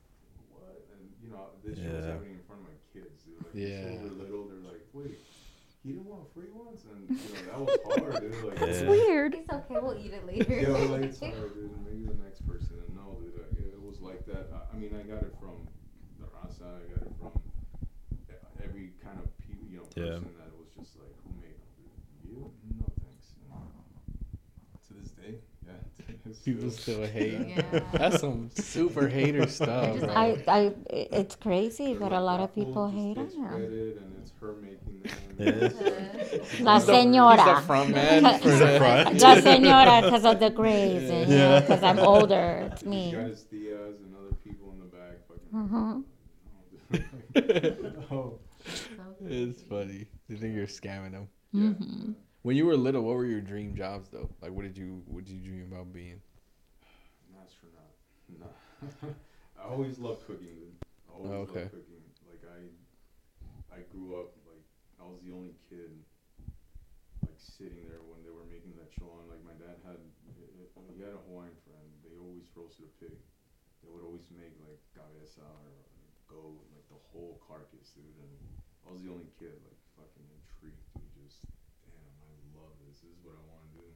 what? 0.49 0.87
And 0.95 1.03
you 1.21 1.29
know, 1.29 1.51
this 1.63 1.77
shit 1.77 1.91
was 1.93 2.05
Yeah. 2.05 2.11
happening 2.13 2.33
in 2.39 2.43
front 2.47 2.61
of 2.63 2.67
my 2.71 2.77
kids, 2.93 3.21
dude. 3.23 3.37
Like, 3.43 3.53
Yeah. 3.53 3.67
yeah. 3.67 3.99
They're 3.99 4.17
little. 4.23 4.47
They're 4.47 4.65
like, 4.71 4.81
wait, 4.93 5.19
he 5.83 5.91
didn't 5.91 6.05
want 6.07 6.25
free 6.33 6.49
ones, 6.49 6.81
and 6.89 7.05
you 7.05 7.29
know 7.29 7.41
that 7.45 7.59
was 7.61 7.77
hard, 7.85 8.21
dude. 8.21 8.43
Like, 8.43 8.61
It's 8.63 8.81
Yeah. 8.81 8.89
weird. 8.89 9.35
It's 9.65 9.71
okay, 9.71 9.79
we'll 9.85 9.97
eat 9.97 10.13
it 10.13 10.25
later. 10.31 10.59
yeah, 10.61 10.69
well, 10.69 10.85
like, 10.87 11.03
it's 11.09 11.19
hard, 11.19 11.53
dude. 11.53 11.71
Maybe 11.85 12.05
the 12.05 12.23
next 12.23 12.45
person. 12.47 12.77
And 12.85 12.95
no, 12.95 13.17
dude, 13.21 13.33
I, 13.41 13.47
it 13.59 13.81
was 13.81 13.99
like 14.01 14.25
that. 14.27 14.49
I, 14.53 14.75
I 14.75 14.79
mean, 14.79 14.93
I 14.93 15.03
got 15.03 15.23
it 15.23 15.33
from 15.39 15.67
the 16.19 16.25
raza. 16.27 16.65
I 16.65 16.85
got 16.93 17.01
it 17.01 17.13
from 17.19 17.31
e- 18.29 18.63
every 18.63 18.91
kind 19.03 19.17
of 19.19 19.25
pe- 19.39 19.57
you 19.69 19.77
know 19.77 19.87
Yeah. 19.95 20.19
person 20.19 20.35
that 20.37 20.53
was 20.57 20.69
just 20.77 20.97
like, 20.99 21.13
who 21.23 21.31
made 21.41 21.57
them, 21.57 21.73
dude? 22.21 22.29
You? 22.29 22.51
No, 22.79 22.85
thanks. 23.01 23.33
And 23.41 24.87
to 24.87 24.93
this 25.01 25.11
day, 25.11 25.35
yeah, 25.65 26.33
People 26.45 26.69
still 26.71 27.05
hate. 27.07 27.47
Yeah. 27.57 27.79
That's 27.93 28.19
some 28.21 28.49
super 28.53 29.07
hater 29.07 29.47
stuff. 29.47 29.95
just. 29.99 30.09
I, 30.09 30.37
I, 30.47 30.73
it's 30.89 31.35
crazy, 31.35 31.93
They're 31.93 31.99
but 31.99 32.11
like, 32.11 32.19
a 32.19 32.23
lot 32.23 32.39
of 32.41 32.53
people 32.53 32.87
hate 32.89 33.17
on 33.17 33.25
gets 33.25 33.35
her. 33.37 33.69
Credit 34.39 34.55
her 34.55 34.61
making 34.61 35.01
them. 35.03 35.13
Yeah. 35.39 36.59
La 36.63 36.79
señora. 36.79 37.37
He's 37.37 37.55
the 37.55 37.61
front 37.65 37.89
man 37.91 38.39
for 38.41 38.49
the 38.49 38.77
front. 38.77 39.21
La 39.21 39.35
señora, 39.35 40.01
because 40.03 40.25
of 40.25 40.39
the 40.39 40.49
grades, 40.49 41.09
and 41.09 41.29
Yeah. 41.31 41.59
because 41.61 41.83
I'm 41.83 41.99
older. 41.99 42.69
It's 42.71 42.83
me. 42.85 43.11
Guys 43.11 43.43
Diaz 43.43 43.99
and 44.03 44.15
other 44.15 44.35
people 44.43 44.71
in 44.73 44.79
the 44.79 44.85
back 44.85 45.17
fucking. 45.27 46.03
Mhm. 47.35 48.07
oh. 48.11 48.39
It's 49.27 49.61
funny. 49.63 50.07
They 50.29 50.35
think 50.35 50.55
you're 50.55 50.67
scamming 50.67 51.11
them. 51.11 51.27
hmm 51.51 52.11
When 52.43 52.55
you 52.55 52.65
were 52.65 52.75
little, 52.77 53.01
what 53.03 53.15
were 53.15 53.25
your 53.25 53.41
dream 53.41 53.75
jobs 53.75 54.09
though? 54.09 54.29
Like, 54.41 54.51
what 54.51 54.63
did 54.63 54.77
you 54.77 55.01
what 55.07 55.25
did 55.25 55.33
you 55.35 55.41
dream 55.41 55.67
about 55.71 55.91
being? 55.93 56.21
An 57.29 57.35
astronaut. 57.43 57.95
No. 58.39 59.09
I 59.59 59.67
always 59.69 59.97
loved 59.99 60.25
cooking. 60.27 60.47
I 61.09 61.13
always 61.17 61.31
Oh, 61.31 61.35
okay. 61.49 61.59
loved 61.61 61.71
cooking. 61.71 61.94
I, 63.75 63.83
grew 63.91 64.15
up 64.15 64.31
like 64.47 64.63
I 64.95 65.03
was 65.03 65.19
the 65.27 65.35
only 65.35 65.59
kid, 65.67 65.91
like 67.27 67.35
sitting 67.35 67.83
there 67.91 67.99
when 68.07 68.23
they 68.23 68.31
were 68.31 68.47
making 68.47 68.79
that 68.79 68.95
chon. 68.95 69.27
Like 69.27 69.43
my 69.43 69.55
dad 69.59 69.83
had, 69.83 69.99
he 70.95 71.03
had 71.03 71.11
a 71.11 71.21
Hawaiian 71.27 71.55
friend. 71.67 71.87
They 71.99 72.15
always 72.15 72.47
roasted 72.55 72.87
a 72.87 72.93
pig. 73.03 73.19
They 73.83 73.91
would 73.91 74.01
always 74.01 74.25
make 74.31 74.55
like 74.63 74.79
cabeza 74.95 75.43
or 75.43 75.75
goat, 76.31 76.63
like 76.71 76.87
the 76.87 77.01
whole 77.11 77.37
carcass, 77.43 77.91
dude. 77.91 78.15
And 78.15 78.33
I 78.87 78.95
was 78.95 79.03
the 79.03 79.11
only 79.11 79.27
kid, 79.35 79.59
like 79.67 79.77
fucking 79.99 80.23
intrigued. 80.23 80.79
Dude, 80.95 81.11
just 81.19 81.43
damn, 81.83 82.15
I 82.23 82.31
love 82.55 82.73
this. 82.87 83.03
This 83.03 83.11
is 83.11 83.19
what 83.21 83.35
I 83.35 83.43
want 83.51 83.67
to 83.67 83.71
do. 83.75 83.87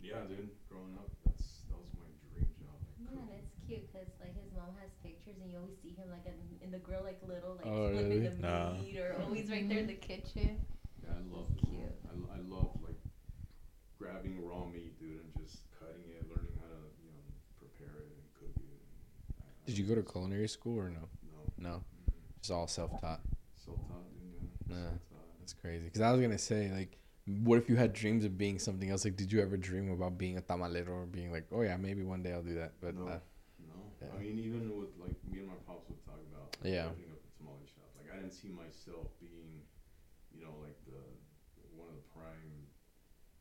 Yeah, 0.00 0.24
dude. 0.24 0.56
Growing 0.72 0.96
up, 0.96 1.12
that's 1.22 1.68
that 1.68 1.76
was 1.76 1.92
my 2.00 2.08
dream 2.32 2.48
job. 2.56 2.80
Like 2.80 2.96
Yeah, 3.12 3.28
and 3.28 3.44
it's 3.44 3.54
cute 3.68 3.84
because 3.92 4.08
like 4.18 4.32
his 4.32 4.48
mom 4.56 4.72
has 4.80 4.88
pictures, 5.04 5.36
and 5.38 5.52
you 5.52 5.60
always 5.60 5.76
see 5.84 5.92
him 5.92 6.08
like 6.08 6.24
in, 6.24 6.38
in 6.68 6.72
the 6.72 6.78
grill, 6.78 7.02
like 7.02 7.18
little, 7.26 7.56
like 7.56 7.64
Oh, 7.66 7.88
flipping 7.90 8.08
really? 8.20 8.28
the 8.28 8.34
Nah. 8.42 8.72
meat, 8.74 8.98
or 9.00 9.16
always 9.24 9.50
right 9.50 9.66
there 9.68 9.78
in 9.78 9.86
the 9.86 9.94
kitchen. 9.94 10.60
Yeah, 11.02 11.10
I 11.16 11.34
love 11.34 11.46
It's 11.56 11.64
cute. 11.64 11.80
I, 12.04 12.36
I 12.36 12.40
love 12.42 12.76
like 12.84 13.00
grabbing 13.98 14.44
raw 14.44 14.66
meat, 14.66 14.98
dude, 15.00 15.20
and 15.24 15.32
just 15.42 15.62
cutting 15.80 16.04
it, 16.12 16.28
learning 16.28 16.52
how 16.60 16.68
to 16.68 16.80
you 17.00 17.08
know 17.08 17.24
prepare 17.58 17.96
it 18.04 18.12
and 18.12 18.28
cook 18.38 18.52
it. 18.56 18.68
And 18.68 19.40
I, 19.40 19.48
I 19.48 19.66
Did 19.66 19.78
you 19.78 19.84
go 19.86 19.94
to 19.94 20.02
culinary 20.02 20.48
school 20.48 20.78
or 20.78 20.90
no? 20.90 21.08
No, 21.32 21.70
No, 21.70 21.76
mm-mm. 21.76 22.40
just 22.40 22.50
all 22.52 22.66
self 22.68 23.00
taught. 23.00 23.20
self-taught, 23.56 24.04
dude. 24.20 24.50
Yeah, 24.68 24.76
Nah. 24.76 24.82
self-taught. 24.90 25.38
That's 25.40 25.54
crazy. 25.54 25.84
Because 25.86 26.02
I 26.02 26.12
was 26.12 26.20
gonna 26.20 26.36
say 26.36 26.70
like, 26.70 26.98
what 27.44 27.56
if 27.58 27.68
you 27.70 27.76
had 27.76 27.94
dreams 27.94 28.26
of 28.26 28.36
being 28.36 28.58
something 28.58 28.90
else? 28.90 29.04
Like, 29.06 29.16
did 29.16 29.32
you 29.32 29.40
ever 29.40 29.56
dream 29.56 29.90
about 29.90 30.18
being 30.18 30.36
a 30.36 30.42
tamalero 30.42 30.90
or 30.90 31.06
being 31.06 31.32
like, 31.32 31.46
oh 31.50 31.62
yeah, 31.62 31.78
maybe 31.78 32.02
one 32.02 32.22
day 32.22 32.32
I'll 32.34 32.42
do 32.42 32.54
that? 32.56 32.72
But 32.82 32.94
no, 32.94 33.06
uh, 33.06 33.10
no. 33.14 33.20
Yeah. 34.00 34.14
I 34.14 34.16
mean, 34.22 34.38
even 34.38 34.70
with 34.78 34.94
like 34.98 35.16
me 35.26 35.42
and 35.42 35.48
my 35.50 35.58
pops 35.66 35.88
would 35.90 36.00
talk 36.06 36.20
about 36.30 36.54
like, 36.62 36.72
Yeah. 36.74 36.90
opening 36.90 37.10
up 37.10 37.20
a 37.22 37.30
tamale 37.38 37.66
shop. 37.68 37.88
Like 37.98 38.08
I 38.12 38.16
didn't 38.22 38.34
see 38.36 38.50
myself 38.52 39.10
being, 39.18 39.62
you 40.34 40.42
know, 40.44 40.54
like 40.62 40.78
the 40.86 41.00
one 41.74 41.90
of 41.90 41.96
the 41.98 42.06
prime, 42.14 42.54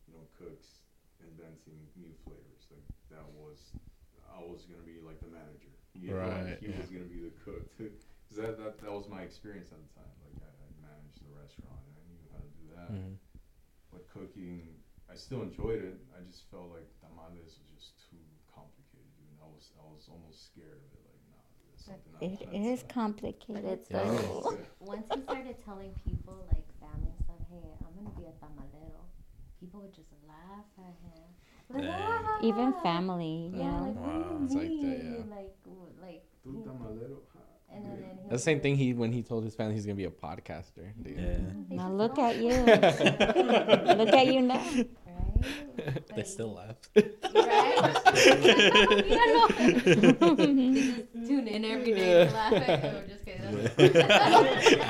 you 0.09 0.13
know, 0.17 0.25
cooks 0.37 0.85
inventing 1.21 1.77
new 1.97 2.13
flavors. 2.25 2.63
Like 2.69 2.85
that 3.13 3.25
was, 3.37 3.73
I 4.29 4.41
was 4.45 4.65
gonna 4.69 4.85
be 4.85 5.01
like 5.01 5.17
the 5.21 5.29
manager. 5.33 5.73
You 5.97 6.13
know, 6.13 6.21
Right, 6.21 6.53
like, 6.53 6.61
he 6.61 6.69
yeah. 6.69 6.77
was 6.81 6.89
gonna 6.93 7.09
be 7.09 7.21
the 7.25 7.33
cook. 7.41 7.65
Cause 8.29 8.37
that, 8.43 8.59
that 8.59 8.77
that 8.83 8.91
was 8.91 9.07
my 9.07 9.23
experience 9.23 9.71
at 9.71 9.79
the 9.79 9.91
time. 9.97 10.13
Like 10.25 10.37
I, 10.43 10.51
I 10.51 10.67
managed 10.83 11.23
the 11.23 11.31
restaurant 11.33 11.79
and 11.87 11.95
I 11.95 12.03
knew 12.11 12.25
how 12.33 12.41
to 12.43 12.51
do 12.59 12.65
that. 12.75 12.89
mhm. 12.93 13.13
But 13.89 14.03
cooking, 14.11 14.67
I 15.09 15.15
still 15.15 15.41
enjoyed 15.47 15.79
it. 15.81 15.95
I 16.13 16.19
just 16.27 16.43
felt 16.51 16.69
like 16.75 16.85
tamales 16.99 17.55
was 17.55 17.69
just 17.71 17.95
too 18.11 18.19
complicated, 18.51 19.07
dude. 19.15 19.31
And 19.97 20.05
I 20.05 20.05
was 20.05 20.09
almost 20.13 20.45
scared 20.53 20.77
of 20.77 20.93
it. 20.93 21.09
Like, 21.87 22.01
nah, 22.05 22.19
dude, 22.19 22.37
that's 22.37 22.39
something 22.39 22.47
I 22.49 22.53
It 22.53 22.61
wanna 22.61 22.73
is 22.73 22.81
try. 22.83 22.91
complicated, 22.93 23.79
Yeah, 23.89 23.97
it 24.05 24.13
is. 24.13 24.67
Once 24.79 25.07
he 25.13 25.21
started 25.21 25.55
telling 25.65 25.91
people, 26.05 26.45
like 26.53 26.67
family 26.79 27.09
and 27.09 27.19
stuff, 27.25 27.41
hey, 27.49 27.73
I'm 27.81 27.93
gonna 27.97 28.15
be 28.17 28.25
a 28.29 28.33
tamalero, 28.37 29.01
people 29.59 29.81
would 29.81 29.93
just 29.93 30.13
laugh 30.27 30.65
at 30.77 30.93
him. 31.01 31.25
Like, 31.69 31.89
"Ah." 31.89 32.37
Even 32.41 32.73
family, 32.83 33.49
you 33.53 33.59
Yeah, 33.59 33.71
know. 33.71 33.85
like, 33.87 33.95
Wow. 33.95 34.39
It's 34.45 34.53
like 34.55 34.69
that, 34.69 34.97
yeah. 35.03 35.23
Like, 35.35 35.55
like, 36.01 36.23
he- 36.43 36.63
and 37.69 37.85
then, 37.85 37.99
then 37.99 38.17
That's 38.29 38.41
the 38.43 38.45
same 38.51 38.61
thing 38.61 38.75
he 38.77 38.93
when 38.93 39.11
he 39.11 39.21
told 39.23 39.43
his 39.43 39.55
family 39.55 39.73
he's 39.73 39.85
gonna 39.85 39.95
be 39.95 40.05
a 40.05 40.09
podcaster. 40.11 40.93
Dude. 41.01 41.17
Yeah. 41.17 41.75
Now 41.75 41.91
look 41.91 42.17
at 42.19 42.37
you. 42.37 42.51
Look 42.53 44.13
at 44.13 44.27
you 44.27 44.41
now. 44.41 44.63
Right? 45.43 46.03
They 46.09 46.15
Like, 46.17 46.25
still 46.25 46.53
laugh. 46.55 46.75
Right? 46.95 47.03
yeah, 49.05 49.25
no. 49.33 50.35
they 50.35 50.73
just 50.73 51.27
tune 51.27 51.47
in 51.47 51.63
every 51.65 51.93
day 51.93 52.25
to 52.25 52.33
laugh 52.33 52.53
at 52.67 52.83
you. 52.83 52.89
I'm 52.89 53.07
just 53.07 53.25
kidding. 53.25 54.87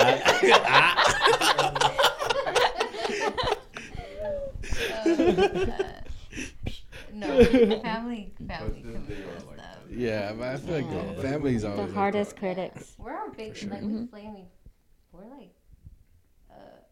Uh, 5.05 6.01
no, 7.13 7.43
family, 7.81 8.33
But 8.39 8.57
family. 8.57 8.81
then 8.83 8.93
can 8.93 9.05
they 9.07 9.15
be 9.15 9.21
are 9.21 9.55
like 9.57 9.89
Yeah, 9.89 10.33
but 10.33 10.47
I 10.47 10.57
feel 10.57 10.75
like 10.75 10.85
Yeah. 10.91 11.13
the 11.13 11.21
family's 11.21 11.63
always 11.63 11.87
The 11.87 11.93
hardest 11.93 12.31
that. 12.31 12.39
critics. 12.39 12.95
We're 12.97 13.11
our 13.13 13.29
big, 13.31 13.55
sure. 13.55 13.69
like 13.69 13.81
we 13.81 13.87
Mhm. 13.87 14.09
flame. 14.09 14.37
each- 14.37 14.45
We're 15.11 15.25
like, 15.25 15.51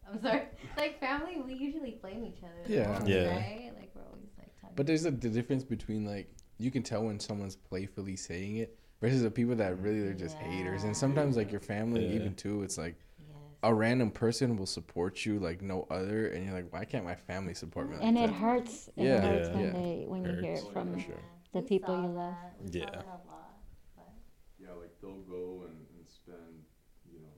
I'm 0.08 0.20
sorry, 0.22 0.42
like 0.76 1.00
family. 1.00 1.36
We 1.44 1.54
usually 1.54 1.98
blame 2.00 2.24
each 2.24 2.42
other. 2.42 2.62
Yeah. 2.72 2.98
most, 2.98 3.08
Yeah. 3.08 3.28
Right? 3.36 3.72
Like 3.76 3.90
we're 3.94 4.02
always 4.04 4.30
like. 4.38 4.48
talking 4.60 4.74
But 4.76 4.86
there's 4.86 5.04
a 5.06 5.10
the 5.10 5.28
difference 5.28 5.64
between 5.64 6.04
like 6.04 6.30
you 6.58 6.70
can 6.70 6.82
tell 6.82 7.02
when 7.04 7.18
someone's 7.20 7.56
playfully 7.56 8.16
saying 8.16 8.56
it 8.56 8.78
versus 9.00 9.22
the 9.22 9.30
people 9.30 9.54
that 9.56 9.78
really 9.80 10.00
they're 10.02 10.14
just 10.14 10.36
haters. 10.38 10.84
And 10.84 10.96
sometimes 10.96 11.36
like 11.36 11.50
your 11.50 11.60
family, 11.60 12.06
Yeah. 12.06 12.14
even 12.14 12.34
too, 12.34 12.62
it's 12.62 12.78
like 12.78 12.96
Yes. 13.18 13.36
a 13.64 13.74
random 13.74 14.10
person 14.10 14.56
will 14.56 14.64
support 14.66 15.26
you 15.26 15.38
like 15.38 15.60
no 15.60 15.86
other, 15.90 16.28
and 16.28 16.44
you're 16.44 16.54
like, 16.54 16.72
why 16.72 16.84
can't 16.84 17.04
my 17.04 17.14
family 17.16 17.52
support 17.54 17.90
me? 17.90 17.96
Like 17.96 18.04
And 18.04 18.16
it 18.16 18.30
hurts. 18.30 18.88
It 18.96 19.04
Yeah. 19.04 19.20
hurts 19.20 19.48
Yeah. 19.48 19.54
when 19.54 19.64
Yeah. 19.64 19.72
they 19.72 20.04
when 20.06 20.24
you 20.24 20.32
hear 20.40 20.52
it 20.54 20.64
from 20.72 20.98
sure. 21.00 21.20
the 21.52 21.60
We 21.60 21.66
people 21.66 21.94
you 21.96 22.08
love. 22.08 22.34
that. 22.34 22.56
We 22.62 22.68
saw 22.72 22.78
Yeah. 22.78 22.90
that 22.90 23.04
a 23.04 23.08
lot, 23.28 23.58
but- 23.96 24.14
Yeah, 24.58 24.72
like 24.72 24.98
they'll 25.00 25.20
go 25.22 25.64
and, 25.68 25.76
and 25.96 26.06
spend, 26.06 26.64
you 27.12 27.18
know, 27.20 27.36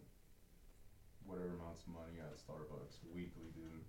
whatever 1.26 1.54
amounts 1.54 1.82
of 1.82 1.88
money 1.88 2.18
at 2.20 2.36
Starbucks 2.38 3.00
weekly, 3.12 3.50
dude. 3.54 3.84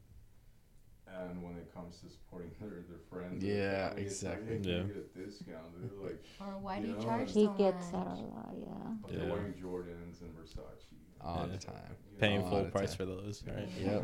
And 1.20 1.44
when 1.44 1.56
it 1.56 1.74
comes 1.74 2.00
to 2.02 2.10
supporting 2.10 2.52
their, 2.60 2.70
their 2.88 3.00
friends, 3.10 3.44
Yeah, 3.44 3.90
family, 3.90 4.04
it's 4.04 4.24
like, 4.24 4.38
exactly. 4.40 4.58
hey, 4.64 4.70
Yeah. 4.78 4.84
get 4.84 4.96
a 4.98 5.26
discount, 5.26 5.82
dude? 5.82 5.92
Like, 6.04 6.24
Or 6.40 6.58
why 6.60 6.78
You 6.78 6.82
do 6.84 6.88
you 6.90 6.96
know, 6.96 7.02
charge 7.04 7.32
He 7.34 7.46
so 7.46 7.54
gets 7.54 7.92
much? 7.92 8.06
that 8.06 8.08
a 8.08 8.26
lot, 8.26 8.54
yeah. 8.58 8.68
but 9.02 9.12
Yeah. 9.12 9.20
they're 9.20 9.30
wearing 9.34 9.54
Jordans 9.54 10.22
and 10.22 10.32
Versace. 10.38 10.86
all 11.22 11.46
Yeah. 11.46 11.52
the 11.52 11.58
time. 11.58 11.96
You 12.08 12.14
know, 12.14 12.20
Paying 12.20 12.44
full 12.50 12.66
price 12.72 12.90
time. 12.96 12.98
for 12.98 13.06
those, 13.06 13.44
right? 13.46 13.68
Yep. 13.78 14.04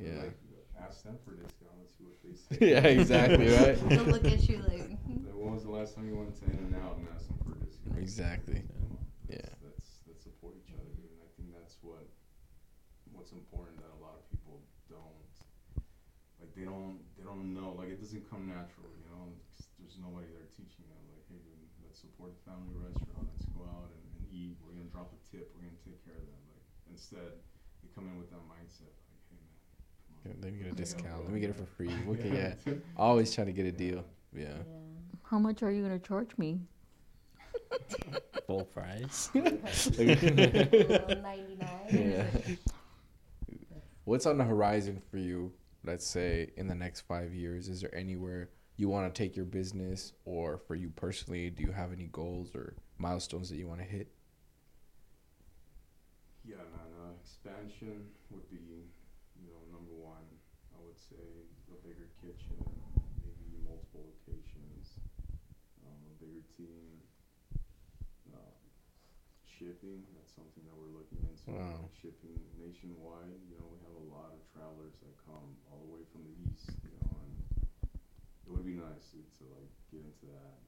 Yeah. 0.00 0.06
Yeah. 0.12 0.22
Like, 0.22 0.36
ask 0.78 1.04
them 1.04 1.16
for 1.24 1.34
a 1.34 1.36
discount 1.36 1.78
and 1.78 1.88
see 1.88 2.04
what 2.04 2.18
they 2.22 2.34
say. 2.58 2.70
yeah, 2.72 2.86
exactly, 3.00 3.46
right? 3.62 3.88
They'll 3.88 4.04
look 4.04 4.24
at 4.24 4.48
you 4.48 4.58
like. 4.66 4.90
Hmm. 5.06 5.24
Like, 5.24 5.34
when 5.38 5.52
was 5.54 5.62
the 5.62 5.70
last 5.70 5.94
time 5.94 6.08
you 6.08 6.16
went 6.16 6.34
to 6.40 6.44
In 6.46 6.58
and 6.58 6.76
Out 6.82 6.96
and 6.98 7.06
asked 7.14 7.28
them 7.28 7.38
for 7.44 7.52
a 7.54 7.64
discount? 7.64 7.98
Exactly. 7.98 8.54
Come 8.66 8.98
on, 8.98 9.06
Yeah. 9.28 9.36
Let's, 9.62 9.62
let's, 9.62 9.90
let's 10.08 10.22
support 10.24 10.54
each 10.58 10.72
other. 10.74 10.82
And 10.90 11.22
I 11.22 11.28
think 11.38 11.54
that's 11.54 11.76
what 11.82 12.02
what's 13.12 13.30
important 13.32 13.78
that 13.78 13.90
a 13.94 14.00
lot 14.02 14.18
of 14.18 14.26
people 14.30 14.60
don't 14.90 15.00
like. 15.16 15.30
They 16.56 16.64
don't 16.64 16.96
they 17.20 17.24
don't 17.24 17.52
know. 17.52 17.76
Like 17.76 17.92
it 17.92 18.00
doesn't 18.00 18.24
come 18.32 18.48
natural, 18.48 18.88
you 18.96 19.04
know. 19.12 19.28
'cause 19.52 19.68
there's 19.78 19.98
nobody 20.00 20.24
there 20.32 20.48
teaching 20.56 20.88
them. 20.88 20.96
Like, 21.12 21.20
hey, 21.28 21.36
dude, 21.44 21.68
let's 21.84 22.00
support 22.00 22.32
the 22.32 22.40
family 22.48 22.72
restaurant. 22.80 23.28
Let's 23.36 23.44
go 23.52 23.68
out 23.68 23.92
and, 23.92 24.00
and 24.16 24.24
eat. 24.32 24.56
We're 24.64 24.72
gonna 24.72 24.88
drop 24.88 25.12
a 25.12 25.20
tip. 25.28 25.52
We're 25.52 25.68
gonna 25.68 25.76
take 25.84 26.00
care 26.08 26.16
of 26.16 26.24
them. 26.24 26.40
Like 26.48 26.64
instead, 26.88 27.36
they 27.84 27.92
come 27.92 28.08
in 28.08 28.16
with 28.16 28.32
that 28.32 28.40
mindset. 28.48 28.88
Like, 28.88 29.20
hey, 29.28 29.36
man, 29.36 29.52
come 30.08 30.16
Yeah, 30.24 30.32
on. 30.32 30.40
Let 30.40 30.48
me 30.56 30.64
get 30.64 30.72
a 30.72 30.76
discount. 30.80 31.28
Let 31.28 31.32
me 31.36 31.40
get 31.44 31.52
it 31.52 31.60
for 31.60 31.68
free. 31.76 31.92
Look 32.08 32.24
at 32.24 32.32
yeah. 32.32 32.56
Always 32.96 33.36
trying 33.36 33.52
to 33.52 33.56
get 33.56 33.68
a 33.68 33.76
deal. 33.76 34.00
Yeah. 34.32 34.56
How 35.28 35.36
much 35.38 35.60
are 35.62 35.68
you 35.70 35.82
gonna 35.84 36.00
charge 36.00 36.32
me? 36.40 36.64
Full 38.46 38.64
price. 38.64 39.28
Ninety 39.34 39.58
nine. 41.60 41.90
Yeah. 41.90 42.24
What's 44.04 44.24
on 44.24 44.38
the 44.38 44.44
horizon 44.44 45.02
for 45.10 45.18
you? 45.18 45.52
Let's 45.86 46.06
say 46.06 46.50
in 46.56 46.66
the 46.66 46.74
next 46.74 47.02
five 47.02 47.32
years, 47.32 47.68
is 47.68 47.80
there 47.80 47.94
anywhere 47.94 48.50
you 48.76 48.88
want 48.88 49.12
to 49.12 49.16
take 49.16 49.36
your 49.36 49.44
business, 49.46 50.12
or 50.24 50.58
for 50.58 50.74
you 50.74 50.90
personally, 50.90 51.48
do 51.48 51.62
you 51.62 51.70
have 51.70 51.92
any 51.92 52.08
goals 52.10 52.54
or 52.54 52.74
milestones 52.98 53.48
that 53.50 53.56
you 53.56 53.68
want 53.68 53.80
to 53.80 53.86
hit? 53.86 54.08
Yeah, 56.44 56.56
man. 56.56 56.90
Uh, 56.98 57.14
expansion 57.22 58.10
would 58.30 58.50
be, 58.50 58.90
you 59.38 59.46
know, 59.46 59.62
number 59.70 59.94
one. 59.94 60.26
I 60.74 60.78
would 60.84 60.98
say 60.98 61.22
a 61.70 61.78
bigger 61.86 62.10
kitchen, 62.20 62.58
maybe 63.22 63.62
multiple 63.64 64.10
locations, 64.10 64.98
um, 65.86 65.98
a 66.10 66.14
bigger 66.18 66.42
team. 66.58 66.98
Uh, 68.34 68.58
shipping. 69.46 70.04
That's 70.14 70.34
something 70.34 70.62
that 70.68 70.76
we're 70.76 70.92
looking 70.92 71.22
into. 71.24 71.56
Wow. 71.56 71.88
Shipping 72.02 72.36
nationwide. 72.60 73.40
You 73.48 73.56
know, 73.56 73.66
we 73.72 73.78
have 73.86 73.96
a 73.96 74.06
lot 74.12 74.30
of 74.34 74.40
travelers 74.52 74.94
that 75.00 75.14
come 75.24 75.56
all 75.70 75.80
the 75.86 75.90
way 75.90 76.02
from 76.12 76.22
the 76.28 76.34
east. 76.50 76.70
You 76.84 76.92
know, 77.00 77.10
and 77.22 77.34
it 78.46 78.50
would 78.52 78.66
be 78.66 78.76
nice. 78.76 79.05
Suit 79.16 79.28
to 79.40 79.44
like 79.56 79.70
get 79.88 80.04
into 80.04 80.28
that, 80.28 80.60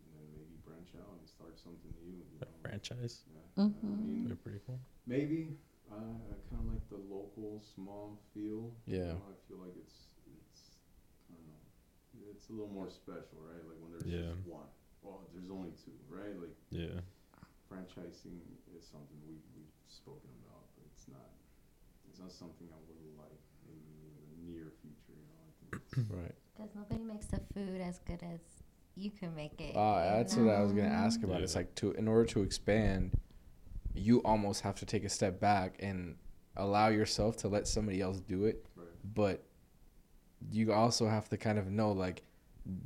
and 0.00 0.08
then 0.16 0.24
maybe 0.32 0.56
branch 0.64 0.96
out 0.96 1.20
and 1.20 1.28
start 1.28 1.60
something 1.60 1.92
new. 2.00 2.16
You 2.32 2.40
A 2.40 2.48
know? 2.48 2.56
franchise. 2.64 3.24
Yeah. 3.28 3.44
I 3.60 3.68
Mhm. 3.68 3.84
mean, 4.08 4.24
They're 4.24 4.40
pretty 4.40 4.60
cool. 4.64 4.80
maybe 5.06 5.58
uh, 5.92 6.16
I 6.32 6.34
kind 6.48 6.64
of 6.64 6.68
like 6.72 6.84
the 6.88 6.96
local 6.96 7.60
small 7.60 8.16
feel. 8.32 8.72
You 8.88 8.96
Yeah. 8.96 9.12
know, 9.20 9.28
I 9.28 9.36
feel 9.48 9.58
like 9.60 9.76
it's 9.76 10.16
it's 10.40 10.80
I 11.28 11.34
don't 11.36 11.44
know. 11.52 12.30
It's 12.32 12.48
a 12.48 12.52
little 12.52 12.72
more 12.72 12.88
special, 12.88 13.38
right? 13.44 13.60
Like 13.68 13.76
when 13.80 13.92
there's 13.92 14.08
Yeah. 14.08 14.32
just 14.32 14.46
one. 14.48 14.68
Well, 15.02 15.28
there's 15.32 15.50
only 15.50 15.72
two, 15.84 15.96
right? 16.08 16.36
Like 16.40 16.56
Yeah. 16.70 17.00
franchising 17.68 18.40
is 18.76 18.82
something 18.86 19.18
we 19.26 19.36
we've 19.56 19.76
spoken 19.88 20.30
about, 20.42 20.64
but 20.76 20.84
it's 20.92 21.06
not 21.08 21.30
it's 22.08 22.18
not 22.18 22.32
something 22.32 22.66
I 22.72 22.80
would 22.88 23.00
like 23.16 23.44
in, 23.68 23.78
in 24.18 24.26
the 24.30 24.40
near 24.50 24.72
future. 24.82 25.14
You 25.14 25.26
know, 25.30 25.40
I 25.46 25.52
think 25.60 25.70
it's, 25.78 25.94
Right. 26.10 26.34
Because 26.60 26.74
nobody 26.74 27.02
makes 27.02 27.26
the 27.26 27.40
food 27.54 27.80
as 27.80 28.00
good 28.00 28.22
as 28.22 28.40
you 28.94 29.10
can 29.10 29.34
make 29.34 29.58
it. 29.60 29.74
Uh, 29.74 30.02
you 30.04 30.16
that's 30.16 30.36
what 30.36 30.54
I 30.54 30.60
was 30.60 30.72
gonna 30.72 30.88
ask 30.88 31.22
about. 31.22 31.40
It's 31.40 31.56
like 31.56 31.74
to 31.76 31.92
in 31.92 32.06
order 32.06 32.26
to 32.26 32.42
expand, 32.42 33.12
you 33.94 34.18
almost 34.24 34.60
have 34.62 34.74
to 34.76 34.86
take 34.86 35.04
a 35.04 35.08
step 35.08 35.40
back 35.40 35.76
and 35.80 36.16
allow 36.56 36.88
yourself 36.88 37.36
to 37.38 37.48
let 37.48 37.66
somebody 37.66 38.02
else 38.02 38.20
do 38.20 38.44
it. 38.44 38.66
right. 38.76 38.86
But 39.14 39.44
you 40.50 40.72
also 40.72 41.08
have 41.08 41.28
to 41.30 41.38
kind 41.38 41.58
of 41.58 41.70
know 41.70 41.92
like 41.92 42.24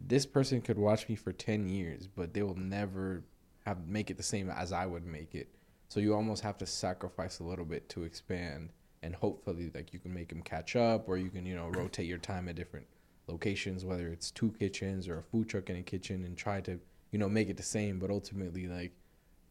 this 0.07 0.25
person 0.25 0.61
could 0.61 0.79
watch 0.79 1.09
me 1.09 1.17
for 1.17 1.33
ten 1.33 1.69
years, 1.69 2.07
but 2.07 2.33
they 2.33 2.43
will 2.43 2.55
never 2.55 3.25
have 3.67 3.89
make 3.89 4.09
it 4.09 4.17
the 4.17 4.23
same 4.23 4.51
as 4.51 4.73
I 4.73 4.87
would 4.87 5.05
make 5.05 5.35
it. 5.35 5.49
So 5.89 5.99
you 5.99 6.15
almost 6.15 6.43
have 6.45 6.59
to 6.59 6.67
sacrifice 6.67 7.41
a 7.41 7.45
little 7.45 7.65
bit 7.65 7.89
to 7.91 8.05
expand, 8.05 8.71
and 9.03 9.17
hopefully 9.17 9.73
like 9.75 9.93
you 9.93 9.99
can 9.99 10.15
make 10.15 10.29
them 10.29 10.43
catch 10.43 10.77
up, 10.77 11.09
or 11.09 11.17
you 11.17 11.29
can 11.29 11.45
you 11.45 11.57
know 11.57 11.69
rotate 11.71 12.07
your 12.07 12.19
time 12.19 12.49
at 12.49 12.55
different 12.55 12.87
locations, 13.27 13.85
whether 13.85 14.09
it's 14.09 14.31
two 14.31 14.53
kitchens 14.59 15.09
or 15.09 15.19
a 15.19 15.23
food 15.23 15.49
truck 15.49 15.71
in 15.71 15.77
a 15.77 15.83
kitchen, 15.83 16.25
and 16.25 16.37
try 16.37 16.61
to 16.63 16.79
you 17.11 17.19
know 17.19 17.29
make 17.29 17.49
it 17.49 17.57
the 17.57 17.63
same. 17.63 17.99
But 17.99 18.11
ultimately, 18.11 18.67
like 18.67 18.93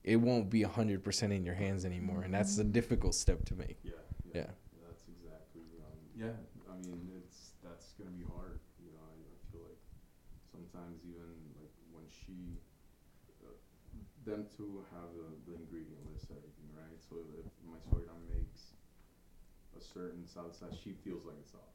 it 0.03 0.17
won't 0.17 0.49
be 0.49 0.63
hundred 0.63 1.03
percent 1.03 1.33
in 1.33 1.43
your 1.43 1.55
hands 1.55 1.85
anymore, 1.85 2.21
and 2.23 2.33
that's 2.33 2.57
a 2.57 2.63
difficult 2.63 3.15
step 3.15 3.45
to 3.45 3.55
make. 3.55 3.77
Yeah, 3.83 3.93
Yeah. 4.33 4.47
That's 4.83 5.03
exactly. 5.07 5.63
Um, 5.79 5.99
yeah, 6.15 6.35
I 6.69 6.75
mean, 6.85 7.09
it's 7.17 7.53
that's 7.63 7.93
gonna 7.97 8.11
be 8.11 8.25
hard. 8.27 8.59
You 8.83 8.91
know, 8.91 9.03
I, 9.03 9.15
I 9.15 9.37
feel 9.51 9.63
like 9.63 9.79
sometimes 10.51 10.99
even 11.07 11.31
like 11.55 11.71
when 11.95 12.03
she, 12.11 12.59
uh, 13.47 13.55
them 14.27 14.45
two 14.51 14.83
have 14.91 15.09
the, 15.15 15.27
the 15.49 15.55
ingredient 15.57 16.03
list, 16.11 16.27
everything, 16.29 16.67
right? 16.75 16.99
So 16.99 17.23
if 17.39 17.47
my 17.63 17.79
suegra 17.87 18.13
makes 18.27 18.75
a 19.77 19.81
certain 19.81 20.23
salsa, 20.27 20.69
she 20.75 20.93
feels 21.03 21.25
like 21.25 21.39
it's 21.39 21.55
off, 21.55 21.73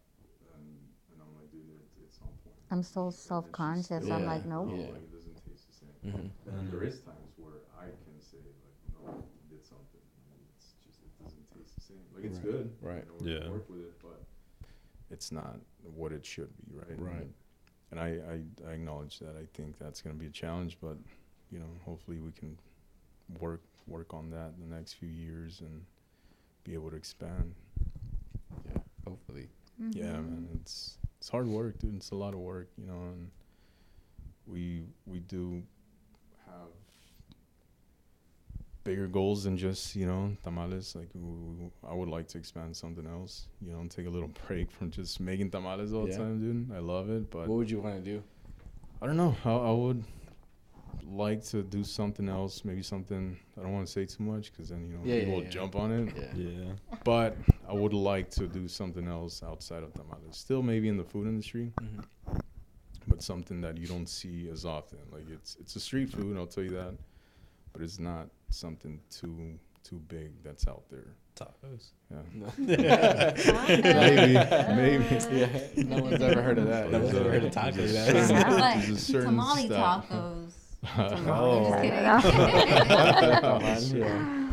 and 0.55 0.67
and 1.13 1.19
I'm 1.23 1.33
like, 1.35 1.51
dude, 1.51 1.67
it, 1.73 1.87
it's 2.05 2.19
on 2.21 2.33
point. 2.45 2.58
I'm 2.71 2.83
so 2.83 3.05
And 3.05 3.13
then 3.13 3.19
she 3.21 3.27
self-conscious. 3.29 4.03
still- 4.05 4.13
I'm 4.13 4.27
like, 4.27 4.45
no, 4.47 4.65
nope. 4.65 4.77
Yeah. 4.79 4.87
like 4.93 5.03
it 5.03 5.13
doesn't 5.13 5.37
taste 5.47 5.67
the 5.69 5.75
same. 5.75 5.95
Mm-hmm. 6.13 6.49
And 6.49 6.59
then 6.59 6.71
there 6.71 6.83
is 6.85 7.01
times 7.01 7.33
where 7.37 7.55
I 7.79 7.85
can 7.87 8.21
say 8.21 8.39
like, 8.39 8.77
no, 8.95 9.15
you 9.19 9.57
did 9.57 9.65
something. 9.67 10.01
And 10.33 10.41
it's 10.57 10.75
just 10.85 11.01
it 11.03 11.13
doesn't 11.23 11.47
taste 11.57 11.75
the 11.77 11.81
same. 11.81 12.05
Like 12.15 12.25
it's 12.25 12.39
Right. 12.39 12.45
good, 12.53 12.73
Right. 12.83 13.05
You 13.21 13.27
know, 13.27 13.41
we 13.41 13.47
Yeah. 13.47 13.51
Work 13.51 13.69
with 13.71 13.81
it, 13.81 13.99
but 14.03 14.21
it's 15.11 15.33
not 15.33 15.57
what 15.95 16.13
it 16.13 16.25
should 16.27 16.51
be, 16.59 16.75
right? 16.77 16.99
Right. 17.01 17.31
And 17.91 17.99
I, 17.99 18.09
I 18.67 18.69
I 18.69 18.73
acknowledge 18.75 19.19
that. 19.21 19.35
I 19.37 19.47
think 19.55 19.79
that's 19.79 20.03
going 20.03 20.15
to 20.15 20.21
be 20.21 20.27
a 20.27 20.31
challenge, 20.31 20.77
but 20.81 20.99
you 21.51 21.59
know, 21.59 21.71
hopefully 21.87 22.19
we 22.21 22.33
can 22.33 22.59
work 23.41 23.63
work 23.87 24.13
on 24.13 24.29
that 24.31 24.53
in 24.61 24.69
the 24.69 24.77
next 24.77 24.93
few 24.95 25.09
years 25.09 25.61
and 25.63 25.87
be 26.65 26.75
able 26.75 26.91
to 26.91 26.97
expand. 26.97 27.55
Yeah, 28.67 28.83
hopefully. 29.07 29.49
Yeah, 29.79 30.05
Mm-hmm. 30.17 30.31
man, 30.35 30.49
it's 30.61 30.99
it's 31.19 31.29
hard 31.29 31.47
work, 31.47 31.79
dude. 31.79 31.97
It's 31.97 32.11
a 32.11 32.15
lot 32.15 32.35
of 32.35 32.41
work, 32.41 32.69
you 32.77 32.87
know, 32.87 33.01
and 33.13 33.31
we 34.47 34.85
we 35.07 35.21
do 35.21 35.63
have 36.47 36.69
bigger 38.85 39.07
goals 39.07 39.45
than 39.45 39.57
just 39.59 39.95
you 39.97 40.07
know 40.07 40.37
tamales. 40.43 40.95
Like 40.97 41.09
I 41.89 41.95
would 41.95 42.09
like 42.09 42.29
to 42.29 42.39
expand 42.39 42.77
something 42.77 43.07
else, 43.07 43.47
you 43.61 43.73
know, 43.73 43.81
and 43.81 43.91
take 43.91 44.07
a 44.07 44.11
little 44.11 44.31
break 44.47 44.71
from 44.71 44.91
just 44.91 45.21
making 45.21 45.51
tamales 45.51 45.93
all 45.93 46.07
the 46.07 46.13
time, 46.17 46.41
dude. 46.41 46.75
I 46.75 46.81
love 46.81 47.11
it, 47.11 47.31
but 47.31 47.49
What 47.49 47.57
would 47.57 47.71
you 47.71 47.81
want 47.81 47.97
to 48.05 48.11
do? 48.11 48.23
I 49.01 49.07
don't 49.07 49.17
know. 49.17 49.37
I, 49.45 49.51
I 49.51 49.71
would 49.73 50.03
like 51.11 51.43
to 51.47 51.63
do 51.63 51.83
something 51.85 52.29
else, 52.29 52.65
maybe 52.65 52.83
something. 52.83 53.37
I 53.59 53.63
don't 53.63 53.73
want 53.73 53.87
to 53.87 53.93
say 53.93 54.05
too 54.07 54.23
much 54.23 54.53
because 54.53 54.69
then 54.69 54.87
you 54.87 54.95
know 54.97 55.01
Yeah, 55.05 55.15
people 55.21 55.31
yeah, 55.31 55.37
will 55.37 55.45
yeah. 55.45 55.51
jump 55.51 55.77
on 55.77 55.91
it 55.93 56.15
Yeah. 56.17 56.35
Yeah. 56.51 56.73
but 57.05 57.37
I 57.69 57.73
would 57.73 57.95
like 57.95 58.31
to 58.33 58.47
do 58.47 58.69
something 58.69 59.07
else 59.09 59.43
outside 59.43 59.83
of 59.83 59.93
tamales. 59.95 60.37
Still, 60.37 60.63
maybe 60.63 60.89
in 60.89 60.97
the 60.97 61.05
food 61.05 61.27
industry, 61.27 61.73
Mhm. 61.81 62.05
but 63.07 63.23
something 63.23 63.61
that 63.63 63.77
you 63.79 63.87
don't 63.87 64.09
see 64.09 64.49
as 64.51 64.65
often. 64.65 64.99
Like 65.13 65.29
it's 65.31 65.57
it's 65.61 65.77
a 65.77 65.81
street 65.81 66.11
food, 66.11 66.37
I'll 66.37 66.47
tell 66.47 66.65
you 66.65 66.71
that, 66.71 66.95
but 67.73 67.83
it's 67.83 67.99
not 67.99 68.29
something 68.51 69.01
too 69.11 69.59
too 69.85 70.01
big 70.09 70.43
that's 70.43 70.67
out 70.69 70.85
there. 70.91 71.15
Tacos. 71.35 71.93
Yeah, 72.11 72.23
Maybe, 73.79 74.35
maybe. 74.75 75.05
Yeah, 75.37 75.85
no 75.85 76.03
one's 76.03 76.21
ever 76.21 76.43
heard 76.43 76.59
of 76.59 76.67
that. 76.67 76.91
No 76.91 76.99
one's 77.01 77.15
ever 77.15 77.31
heard 77.31 77.45
of 77.45 77.53
tacos. 77.53 77.75
there's 77.77 77.95
a 77.95 78.27
certain- 78.27 78.59
But 78.59 78.77
a 78.89 78.97
certain 78.97 79.27
tamale 79.31 79.67
style. 79.67 80.03
tacos. 80.11 80.53
Oh. 80.99 81.71
Just 81.71 81.83
kidding. 81.83 83.41
Come 83.41 83.63
on, 83.65 83.97
yeah. 83.97 84.45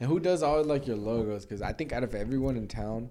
And 0.00 0.08
who 0.08 0.20
does 0.20 0.42
all 0.42 0.62
like 0.64 0.86
your 0.86 0.96
logos? 0.96 1.44
Because 1.44 1.62
I 1.62 1.72
think 1.72 1.92
out 1.92 2.02
of 2.02 2.14
everyone 2.14 2.56
in 2.56 2.68
town, 2.68 3.10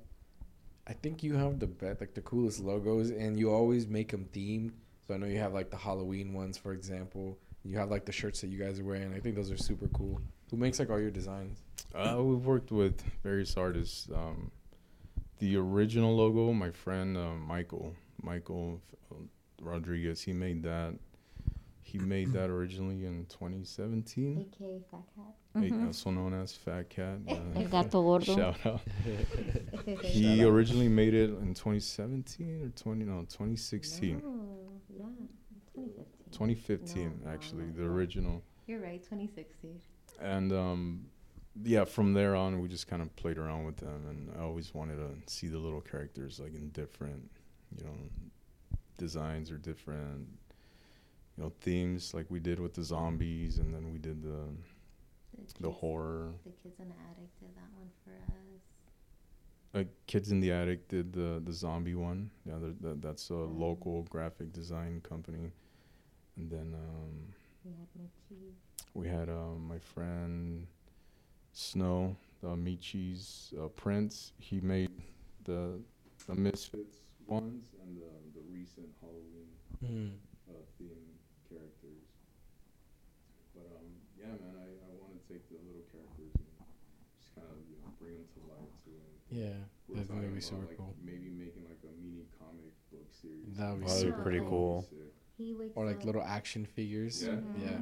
I 0.87 0.93
think 0.93 1.23
you 1.23 1.35
have 1.35 1.59
the 1.59 1.67
best, 1.67 1.99
like 1.99 2.13
the 2.13 2.21
coolest 2.21 2.59
logos, 2.59 3.09
and 3.09 3.39
you 3.39 3.51
always 3.51 3.87
make 3.87 4.11
them 4.11 4.27
themed. 4.33 4.71
So 5.07 5.13
I 5.13 5.17
know 5.17 5.25
you 5.27 5.39
have 5.39 5.53
like 5.53 5.69
the 5.71 5.77
Halloween 5.77 6.33
ones, 6.33 6.57
for 6.57 6.73
example. 6.73 7.37
You 7.63 7.77
have 7.77 7.89
like 7.89 8.05
the 8.05 8.11
shirts 8.11 8.41
that 8.41 8.47
you 8.47 8.59
guys 8.59 8.79
are 8.79 8.83
wearing. 8.83 9.13
I 9.13 9.19
think 9.19 9.35
those 9.35 9.51
are 9.51 9.57
super 9.57 9.87
cool. 9.89 10.21
Who 10.51 10.57
makes 10.57 10.77
like 10.77 10.89
all 10.91 10.99
your 10.99 11.11
designs? 11.11 11.63
Uh, 11.93 12.17
we've 12.21 12.45
worked 12.45 12.71
with 12.71 13.01
various 13.23 13.57
artists. 13.57 14.07
Um, 14.13 14.51
the 15.39 15.57
original 15.57 16.15
logo, 16.15 16.53
my 16.53 16.69
friend 16.71 17.17
uh, 17.17 17.33
Michael, 17.33 17.95
Michael 18.21 18.81
uh, 19.11 19.15
Rodriguez, 19.61 20.21
he 20.21 20.33
made 20.33 20.61
that. 20.63 20.93
He 21.87 21.99
made 21.99 22.33
that 22.33 22.49
originally 22.49 23.05
in 23.05 23.25
2017, 23.29 24.47
AKA 24.51 24.79
Fat 24.89 25.03
Cat. 25.15 25.35
like, 25.53 25.71
Mhm. 25.71 25.85
also 25.85 26.09
known 26.09 26.33
as 26.33 26.51
Fat 26.53 26.89
Cat. 26.89 27.19
uh, 27.29 27.59
El 27.59 27.67
gato 27.69 28.01
gordo. 28.01 28.35
Shout 28.35 28.65
out. 28.65 28.81
He 30.01 30.43
originally 30.43 30.89
made 30.89 31.13
it 31.13 31.29
in 31.29 31.53
2017 31.53 32.63
or 32.63 32.69
20 32.69 33.05
no 33.05 33.21
2016, 33.29 34.17
No, 34.17 34.81
yeah, 34.89 35.05
2015. 35.75 36.05
2015 36.31 37.21
No, 37.23 37.29
actually 37.31 37.65
no, 37.65 37.73
the 37.73 37.83
original. 37.83 38.41
You're 38.65 38.81
right, 38.81 39.01
2016. 39.03 39.79
and 40.19 40.51
um, 40.51 41.05
yeah, 41.63 41.85
from 41.85 42.13
there 42.13 42.35
on, 42.35 42.59
we 42.61 42.67
just 42.67 42.87
kind 42.87 43.03
of 43.03 43.15
played 43.15 43.37
around 43.37 43.65
with 43.65 43.77
them, 43.77 44.07
and 44.09 44.31
I 44.35 44.41
always 44.41 44.73
wanted 44.73 44.95
to 44.97 45.31
see 45.31 45.47
the 45.47 45.59
little 45.59 45.81
characters 45.81 46.39
like 46.39 46.55
in 46.55 46.69
different, 46.71 47.29
you 47.77 47.83
know, 47.85 47.93
designs 48.97 49.51
or 49.51 49.57
different, 49.57 50.27
you 51.37 51.43
know, 51.43 51.51
themes, 51.61 52.13
like 52.13 52.25
we 52.29 52.39
did 52.39 52.59
with 52.59 52.73
the 52.73 52.83
zombies, 52.83 53.57
and 53.59 53.73
then 53.73 53.91
we 53.91 53.97
did 53.99 54.21
the 54.23 54.47
the 55.59 55.67
kids- 55.67 55.79
horror. 55.79 56.31
The 56.45 56.51
kids 56.63 56.79
in 56.79 56.87
the 56.89 56.95
attic 57.11 57.29
did 57.39 57.55
that 57.55 57.69
one 57.77 57.89
for 58.03 58.11
us. 58.11 58.61
Like 59.73 59.87
Kids 60.07 60.31
in 60.31 60.39
the 60.39 60.51
Attic 60.53 60.87
did 60.87 61.11
the 61.11 61.41
the 61.43 61.51
zombie 61.51 61.95
one. 61.95 62.29
Yeah, 62.45 62.53
the, 62.61 62.73
the, 62.79 62.95
that's 62.95 63.29
a 63.29 63.33
local 63.35 64.03
graphic 64.03 64.53
design 64.53 65.01
company, 65.01 65.51
and 66.37 66.49
then 66.49 66.73
um, 66.73 67.33
We 67.65 67.71
had 67.71 67.87
Mitchie. 67.99 68.53
we 68.93 69.07
had 69.09 69.27
um, 69.27 69.67
my 69.67 69.79
friend 69.79 70.65
Snow, 71.51 72.15
the 72.41 72.55
Michi's 72.55 73.53
uh, 73.61 73.67
Prince. 73.67 74.31
He 74.37 74.61
made 74.61 74.91
the 75.43 75.81
the 76.27 76.35
Misfits 76.35 76.99
ones 77.27 77.73
and 77.83 77.97
the 77.97 78.39
the 78.39 78.45
recent 78.49 78.87
Halloween 79.01 79.49
Mm. 79.83 80.11
uh, 80.49 80.53
theme 80.77 81.03
characters. 81.49 82.07
But 83.53 83.65
um, 83.75 83.91
yeah, 84.25 84.41
man, 84.41 84.55
I, 84.57 84.67
I 84.89 84.91
want 84.97 85.13
to 85.15 85.21
take 85.29 85.45
the 85.53 85.57
little 85.61 85.85
characters 85.93 86.33
and 86.33 86.49
just 87.21 87.29
kind 87.37 87.45
of 87.47 87.57
you 87.69 87.77
know 87.81 87.89
bring 88.01 88.17
them 88.17 88.27
to 88.35 88.39
life 88.49 88.73
too. 88.83 88.97
And 88.97 89.13
Yeah, 89.29 89.57
we're 89.87 90.01
that's 90.01 90.09
gonna 90.09 90.25
talking 90.25 90.33
be 90.33 90.41
about, 90.41 90.49
super 90.49 90.67
like, 90.67 90.77
cool. 90.81 90.93
Maybe 91.05 91.29
making 91.29 91.63
like 91.69 91.81
a 91.85 91.93
mini 92.01 92.25
comic 92.41 92.73
book 92.89 93.07
series. 93.13 93.53
That 93.57 93.71
would 93.77 93.81
be 93.81 93.87
That'd 93.87 94.01
be 94.01 94.09
super 94.09 94.21
pretty 94.25 94.41
cool. 94.45 94.85
Sick. 94.89 95.13
He 95.37 95.53
wakes 95.53 95.73
Or 95.75 95.85
like 95.85 96.01
up. 96.01 96.05
little 96.09 96.23
action 96.23 96.65
figures. 96.65 97.21
Yeah. 97.23 97.37
Yeah. 97.59 97.77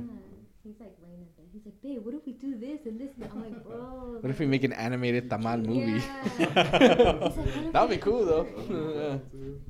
He's 0.64 0.80
like 0.80 0.96
laying 1.04 1.20
in 1.20 1.28
bed. 1.36 1.46
He's 1.52 1.66
like, 1.66 1.76
babe, 1.84 2.00
what 2.06 2.14
if 2.16 2.26
we 2.26 2.32
do 2.34 2.58
this 2.58 2.86
and 2.88 2.98
this? 3.00 3.12
And 3.20 3.30
I'm 3.32 3.42
like, 3.44 3.64
bro. 3.64 4.18
What 4.22 4.30
if 4.32 4.40
we 4.40 4.46
make 4.48 4.64
an 4.64 4.72
animated 4.74 5.30
tamal 5.30 5.60
movie? 5.64 6.02
Yeah. 6.40 7.20
Like, 7.20 7.36
That'd 7.74 7.90
be 7.90 7.98
cool 7.98 8.26
though. 8.26 8.48
Yeah. 8.72 9.18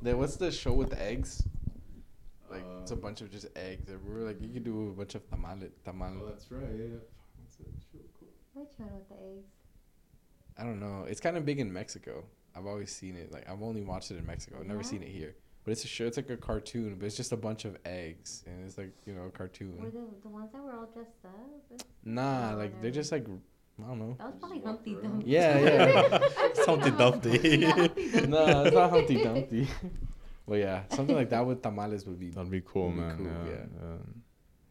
Then 0.00 0.18
what's 0.18 0.36
the 0.36 0.50
show 0.52 0.72
with 0.72 0.90
the 0.90 1.02
eggs? 1.02 1.42
Like 2.54 2.64
it's 2.82 2.90
a 2.90 2.94
Um, 2.94 3.00
bunch 3.00 3.20
of 3.20 3.30
just 3.30 3.46
eggs. 3.56 3.88
And 3.90 4.02
we 4.04 4.14
were 4.14 4.20
like, 4.26 4.40
you 4.40 4.48
could 4.48 4.64
do 4.64 4.88
a 4.88 4.92
bunch 4.92 5.14
of 5.14 5.28
tamale, 5.28 5.70
Tamale. 5.84 6.18
Oh, 6.22 6.26
that's 6.28 6.50
right. 6.50 6.62
Yeah, 6.76 6.84
yeah. 6.84 6.98
That's 7.42 7.60
it. 7.60 7.66
Cool. 8.18 8.28
Which 8.54 8.70
one 8.78 8.90
with 8.94 9.08
the 9.08 9.14
eggs? 9.16 9.46
I 10.58 10.62
don't 10.64 10.80
know. 10.80 11.04
It's 11.08 11.20
kind 11.20 11.36
of 11.36 11.44
big 11.44 11.58
in 11.60 11.72
Mexico. 11.72 12.24
I've 12.56 12.66
always 12.66 12.92
seen 12.92 13.16
it. 13.16 13.32
Like 13.32 13.48
I've 13.50 13.62
only 13.62 13.82
watched 13.82 14.10
it 14.12 14.16
in 14.18 14.26
Mexico. 14.26 14.58
I've 14.60 14.66
never 14.66 14.80
Yeah? 14.80 14.86
seen 14.86 15.02
it 15.02 15.08
here. 15.08 15.34
but 15.64 15.72
it's 15.72 15.84
a 15.84 15.88
show. 15.88 16.04
It's 16.06 16.18
like 16.18 16.28
a 16.30 16.36
cartoon, 16.36 16.96
but 16.98 17.06
it's 17.06 17.16
just 17.16 17.32
a 17.32 17.36
bunch 17.38 17.64
of 17.64 17.78
eggs, 17.86 18.44
and 18.46 18.66
it's 18.66 18.76
like 18.76 18.92
you 19.06 19.14
know 19.14 19.22
a 19.22 19.24
Were 19.24 19.30
cartoon. 19.30 19.76
the, 19.82 20.04
the 20.22 20.28
ones 20.28 20.52
that 20.52 20.62
were 20.62 20.72
all 20.74 20.86
dressed 20.92 21.24
up? 21.24 21.80
Nah, 22.04 22.54
like 22.54 22.80
they're 22.82 22.90
just 22.90 23.10
like 23.10 23.26
I 23.82 23.88
don't 23.88 23.98
know. 23.98 24.14
That 24.18 24.26
was 24.26 24.36
probably 24.38 24.58
Just 24.58 24.66
walk 24.66 24.74
Humpty. 24.76 24.94
Dumpty. 25.02 25.30
Yeah, 25.30 25.58
yeah. 25.58 26.18
Humpty 26.66 26.90
Dumpty. 26.90 28.28
no, 28.28 28.64
it's 28.64 28.74
not 28.74 28.90
Humpty 28.90 29.24
Dumpty. 29.24 29.68
but 30.46 30.56
yeah, 30.56 30.82
something 30.90 31.14
like 31.16 31.30
that 31.30 31.46
with 31.46 31.62
tamales 31.62 32.06
would 32.06 32.18
be. 32.20 32.30
That'd 32.30 32.50
be 32.50 32.60
cool, 32.64 32.90
That'd 32.92 33.18
be 33.18 33.24
man. 33.24 33.32
cool, 33.34 33.50
yeah. 33.52 33.56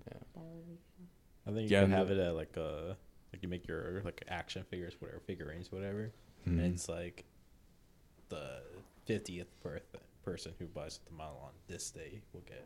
yeah. 0.07 0.17
That 0.35 0.43
would 0.43 0.67
be 0.67 0.77
cool. 0.97 1.07
I 1.47 1.51
think 1.51 1.69
you 1.69 1.75
Yeah, 1.75 1.81
can 1.83 1.91
have 1.91 2.11
it 2.11 2.17
at 2.19 2.35
like 2.35 2.55
a 2.57 2.95
like 3.31 3.41
you 3.41 3.49
make 3.49 3.67
your 3.67 4.01
like 4.05 4.23
action 4.27 4.63
figures, 4.69 4.95
whatever 4.99 5.19
figurines, 5.25 5.71
whatever, 5.71 6.11
mhm. 6.47 6.59
and 6.59 6.73
it's 6.73 6.87
like 6.89 7.25
the 8.29 8.61
fiftieth 9.05 9.47
birth 9.61 9.95
person 10.23 10.53
who 10.59 10.65
buys 10.67 10.99
a 11.05 11.09
tamal 11.13 11.41
on 11.43 11.51
this 11.67 11.89
day 11.91 12.21
will 12.33 12.41
get 12.41 12.65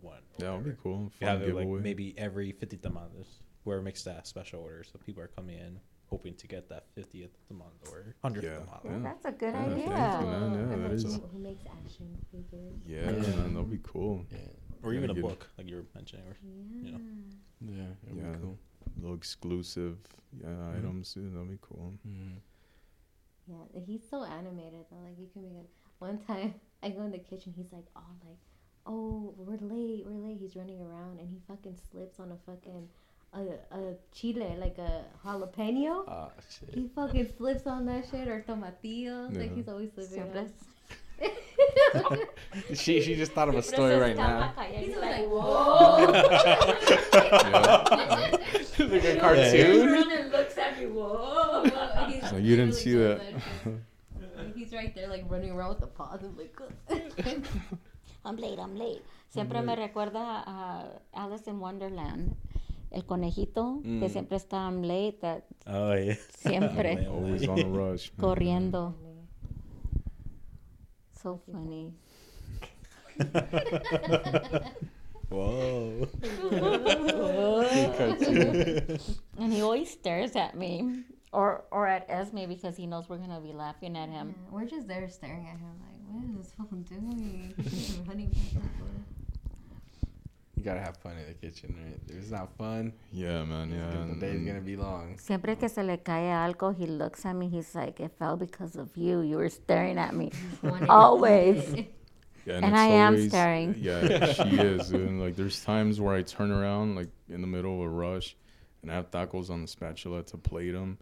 one. 0.00 0.16
or 0.16 0.40
That 0.40 0.52
would 0.54 0.64
be 0.64 0.70
whatever. 0.70 0.82
cool. 0.82 1.02
You 1.20 1.26
Fun 1.26 1.28
have 1.28 1.42
it 1.42 1.54
like 1.54 1.68
maybe 1.68 2.14
every 2.18 2.52
fifty 2.52 2.76
tamales, 2.78 3.40
whoever 3.64 3.82
makes 3.82 4.02
that 4.04 4.26
special 4.26 4.60
order, 4.62 4.82
so 4.84 4.98
people 5.04 5.22
are 5.22 5.28
coming 5.28 5.58
in 5.58 5.78
hoping 6.08 6.34
to 6.34 6.46
get 6.46 6.68
that 6.68 6.84
fiftieth 6.94 7.30
tamal 7.48 7.70
or 7.90 8.14
hundredth 8.22 8.44
Yeah, 8.44 8.58
tamal. 8.58 8.84
Well, 8.84 8.92
Yeah. 8.94 9.02
that's 9.02 9.24
a 9.24 9.32
good 9.32 9.52
Yeah, 9.54 9.64
thank 9.64 9.76
you, 9.76 9.82
idea. 9.84 9.88
man. 9.90 10.52
Yeah, 10.52 10.58
and 10.58 10.70
that 10.70 10.78
like 10.82 10.92
is- 10.92 11.04
who, 11.16 11.20
who 11.20 11.38
makes 11.38 11.60
action 11.66 12.18
figures? 12.30 12.74
Yeah, 12.86 13.10
Yeah. 13.10 13.36
man, 13.36 13.54
that'd 13.54 13.70
be 13.70 13.80
cool. 13.82 14.24
Yeah, 14.30 14.38
Or 14.82 14.92
Yeah, 14.92 14.98
even 14.98 15.10
a 15.10 15.20
book, 15.20 15.50
like 15.58 15.68
you 15.68 15.76
were 15.76 15.86
mentioning. 15.94 16.26
Or, 16.26 16.36
Yeah. 16.86 16.98
know. 16.98 17.00
yeah, 17.72 17.92
it'd 18.04 18.16
Yeah. 18.16 18.32
be 18.32 18.38
cool. 18.38 18.58
Little 19.00 19.16
exclusive 19.16 19.98
yeah, 20.38 20.46
Mhm. 20.48 20.78
items, 20.78 21.14
dude. 21.14 21.34
That'd 21.34 21.48
be 21.50 21.58
cool. 21.60 21.94
Mm. 22.06 22.40
Yeah, 23.48 23.80
he's 23.86 24.08
so 24.08 24.24
animated 24.24 24.86
though. 24.90 24.98
Like 25.02 25.18
you 25.18 25.28
can 25.32 25.42
make 25.42 25.52
it. 25.64 25.70
One 25.98 26.18
time, 26.18 26.54
I 26.82 26.90
go 26.90 27.02
in 27.02 27.10
the 27.12 27.18
kitchen. 27.18 27.52
He's 27.56 27.72
like, 27.72 27.86
"Oh, 27.96 28.02
like, 28.24 28.38
oh, 28.86 29.34
we're 29.36 29.56
late, 29.56 30.04
we're 30.06 30.18
late." 30.18 30.38
He's 30.38 30.56
running 30.56 30.80
around 30.80 31.18
and 31.20 31.28
he 31.30 31.38
fucking 31.48 31.76
slips 31.90 32.20
on 32.20 32.32
a 32.32 32.36
fucking 32.36 32.88
a 33.36 33.74
a 33.76 33.94
chile, 34.12 34.56
like 34.58 34.78
a 34.78 35.04
jalapeno. 35.24 36.04
Ah, 36.08 36.30
shit. 36.48 36.74
He 36.74 36.88
fucking 36.94 37.28
slips 37.36 37.66
on 37.66 37.86
that 37.86 38.06
shit 38.10 38.28
or 38.28 38.44
tomatillo. 38.46 39.36
Like 39.36 39.54
he's 39.54 39.68
always 39.68 39.90
slipping. 39.92 40.14
Siempre 40.14 40.40
on. 40.40 40.50
She 42.74 43.00
she 43.00 43.14
just 43.16 43.32
thought 43.32 43.48
of 43.48 43.54
a 43.54 43.62
story 43.62 43.96
right 43.96 44.16
now. 44.16 44.52
He's 44.72 44.96
like, 44.96 45.26
"Whoa!" 45.32 46.04
like 48.78 49.04
a 49.04 49.16
cartoon. 49.20 49.92
runs 49.92 50.12
and 50.12 50.32
looks 50.32 50.58
at 50.58 50.78
me. 50.78 50.86
Whoa! 50.86 51.64
So 52.30 52.36
you 52.36 52.56
didn't 52.56 52.74
see 52.74 52.92
doing 52.92 53.18
that. 53.18 54.52
He's 54.54 54.72
right 54.72 54.94
there, 54.94 55.08
like 55.08 55.24
running 55.28 55.50
around 55.52 55.70
with 55.70 55.80
the 55.80 55.86
paws. 55.86 56.20
I'm 56.22 56.36
like, 56.36 56.56
I'm 58.24 58.36
late, 58.36 58.58
I'm 58.58 58.76
late. 58.76 59.02
Siempre 59.28 59.60
me 59.62 59.74
recuerda 59.76 60.44
a 60.46 61.00
Alice 61.14 61.46
in 61.46 61.60
Wonderland. 61.60 62.36
El 62.90 63.04
conejito, 63.04 63.80
que 63.82 64.06
Mm. 64.06 64.08
siempre 64.08 64.36
está 64.36 64.66
I'm 64.66 64.82
late, 64.82 65.18
eh, 65.18 65.20
that 65.20 65.44
oh 65.66 65.94
yeah. 65.94 66.16
siempre 66.38 67.06
Always 67.10 67.48
on 67.48 67.56
the 67.56 67.64
rush. 67.66 68.10
corriendo. 68.18 68.94
So 71.22 71.40
funny. 71.50 71.92
Whoa. 75.28 76.06
And 79.38 79.52
he 79.52 79.60
always 79.62 79.90
stares 79.90 80.36
at 80.36 80.54
me. 80.56 81.02
Or 81.32 81.64
or 81.70 81.86
at 81.86 82.06
Esme 82.08 82.46
because 82.48 82.76
he 82.76 82.86
knows 82.86 83.08
we're 83.08 83.18
gonna 83.18 83.40
be 83.40 83.52
laughing 83.52 83.96
at 83.96 84.08
Yeah, 84.08 84.20
him. 84.22 84.34
Mm, 84.48 84.52
we're 84.52 84.64
just 84.64 84.86
there 84.88 85.08
staring 85.08 85.46
at 85.48 85.58
him, 85.58 85.74
like, 85.82 86.00
what 86.08 86.24
is 86.24 86.36
this 86.36 86.52
fool 86.56 86.78
doing? 86.86 87.52
Running 88.08 88.28
back 88.30 88.54
and 88.54 88.70
forth. 88.78 89.15
You 90.56 90.64
gotta 90.64 90.80
have 90.80 90.96
fun 90.96 91.12
in 91.18 91.26
the 91.26 91.34
kitchen, 91.34 91.76
right? 91.78 92.00
If 92.08 92.16
it's 92.16 92.30
not 92.30 92.48
fun, 92.56 92.92
Yeah, 93.12 93.44
man. 93.44 93.70
Yeah. 93.70 93.90
the 93.90 94.00
and- 94.00 94.20
day's 94.20 94.40
gonna 94.46 94.60
be 94.62 94.76
long. 94.76 95.18
Siempre 95.18 95.54
que 95.56 95.68
se 95.68 95.82
le 95.82 95.98
cae 95.98 96.30
algo, 96.32 96.74
he 96.74 96.86
looks 96.86 97.24
at 97.26 97.34
me. 97.36 97.48
He's 97.48 97.74
like, 97.74 98.00
"It 98.00 98.12
fell 98.18 98.36
because 98.38 98.74
of 98.76 98.96
you. 98.96 99.20
You 99.20 99.36
were 99.36 99.50
staring 99.50 99.98
at 99.98 100.14
me." 100.14 100.32
Always. 100.88 101.74
Yeah, 102.46 102.58
And 102.58 102.66
it's 102.66 102.74
I 102.76 102.86
am 102.86 103.28
staring. 103.28 103.74
Yeah, 103.76 104.32
she 104.32 104.50
is. 104.56 104.92
And 104.92 105.20
like, 105.20 105.34
there's 105.34 105.64
times 105.64 106.00
where 106.00 106.14
I 106.14 106.22
turn 106.22 106.52
around, 106.52 106.94
like 106.94 107.08
in 107.28 107.40
the 107.40 107.46
middle 107.48 107.74
of 107.74 107.80
a 107.80 107.88
rush, 107.88 108.36
and 108.82 108.90
I 108.92 108.94
have 108.94 109.10
tacos 109.10 109.50
on 109.50 109.62
the 109.62 109.66
spatula 109.66 110.22
to 110.22 110.36
plate 110.38 110.70
them. 110.70 110.98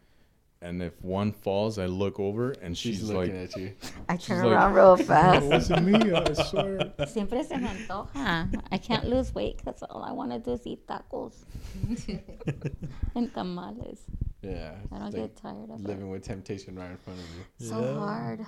And 0.65 0.83
if 0.83 0.95
one 1.05 1.31
falls, 1.33 1.79
I 1.79 1.85
look 1.85 2.19
over, 2.19 2.53
and 2.63 2.73
She's, 2.77 2.97
she's, 3.01 3.11
looking 3.11 3.37
like, 3.39 3.53
at 3.55 3.61
you. 3.61 3.73
I 4.09 4.17
She's 4.17 4.27
turn 4.29 4.47
like, 4.47 4.57
around 4.57 4.73
real 4.73 4.95
"It 4.97 5.43
wasn't 5.45 5.85
me, 5.87 6.01
I 6.11 6.33
swear." 6.33 6.93
Siempre 7.07 7.45
se 7.45 7.59
me 7.59 7.69
antoja. 7.69 8.49
I 8.73 8.79
can't 8.79 9.05
lose 9.05 9.35
weight 9.35 9.59
because 9.59 9.83
all 9.91 10.03
I 10.03 10.13
want 10.13 10.33
to 10.33 10.39
do 10.39 10.53
is 10.53 10.67
eat 10.67 10.87
tacos 10.89 11.45
and 13.15 13.29
tamales. 13.35 14.01
Yeah. 14.41 14.73
I 14.91 14.99
don't 14.99 15.09
it's 15.09 15.17
get 15.17 15.37
tired 15.37 15.69
of 15.69 15.81
it. 15.81 15.87
living 15.87 16.09
with 16.09 16.23
temptation 16.25 16.77
right 16.77 16.91
in 16.93 16.97
front 16.97 17.19
of 17.21 17.27
you. 17.37 17.45
So 17.69 17.81
Yeah. 17.85 17.99
hard. 17.99 18.41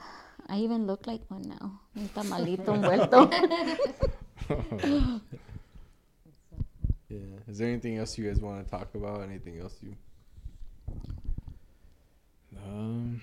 I 0.48 0.56
even 0.64 0.86
look 0.86 1.06
like 1.06 1.20
one 1.28 1.42
now. 1.42 1.80
Un 1.96 2.08
tamalito 2.16 2.72
envuelto. 2.76 3.28
Yeah. 7.08 7.18
Is 7.46 7.58
there 7.58 7.68
anything 7.68 7.98
else 7.98 8.16
you 8.18 8.26
guys 8.26 8.40
want 8.40 8.64
to 8.64 8.70
talk 8.70 8.94
about? 8.94 9.22
Anything 9.22 9.60
else 9.60 9.76
you? 9.82 9.94
Um, 12.66 13.22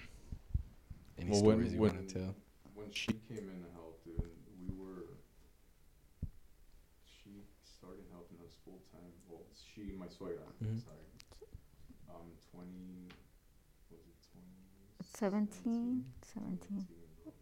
Any 1.18 1.30
Well, 1.30 1.44
when- 1.44 1.56
stories 1.60 1.74
you 1.74 1.80
want 1.82 2.08
to 2.10 2.14
tell? 2.16 2.36
when 2.74 2.92
she 2.92 3.12
came 3.14 3.50
in 3.50 3.62
to 3.64 3.70
help, 3.72 4.04
dude, 4.04 4.18
we 4.60 4.70
were. 4.72 5.20
She 7.06 7.44
started 7.64 8.06
helping 8.12 8.40
us 8.42 8.56
full 8.66 8.82
time. 8.92 9.12
Well, 9.28 9.44
she, 9.54 9.92
my 9.94 10.08
suegra, 10.08 10.48
Mhm. 10.62 10.80
sorry. 10.84 11.06
Um, 12.10 12.32
twenty. 12.52 13.10
Was 13.92 14.00
it 14.08 14.16
twenty? 14.32 15.04
17? 15.04 16.14
17. 16.22 16.88
bro. 17.24 17.34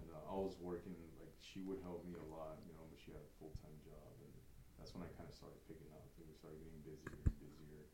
And 0.00 0.10
uh, 0.12 0.30
I 0.30 0.34
was 0.36 0.56
working 0.60 0.94
like 1.18 1.34
she 1.40 1.60
would 1.62 1.80
help 1.82 2.04
me 2.04 2.14
a 2.14 2.22
lot, 2.24 2.60
you 2.66 2.72
know, 2.74 2.86
but 2.90 3.00
she 3.00 3.10
had 3.12 3.20
a 3.22 3.28
full 3.38 3.50
time 3.62 3.76
job, 3.84 4.12
and 4.22 4.32
that's 4.78 4.94
when 4.94 5.02
I 5.02 5.08
kind 5.16 5.28
of 5.28 5.34
started 5.34 5.58
picking 5.66 5.90
up. 5.92 6.06
And 6.18 6.28
we 6.28 6.34
started 6.34 6.60
getting 6.62 6.80
busier 6.82 7.18
and 7.24 7.40
busier, 7.40 7.84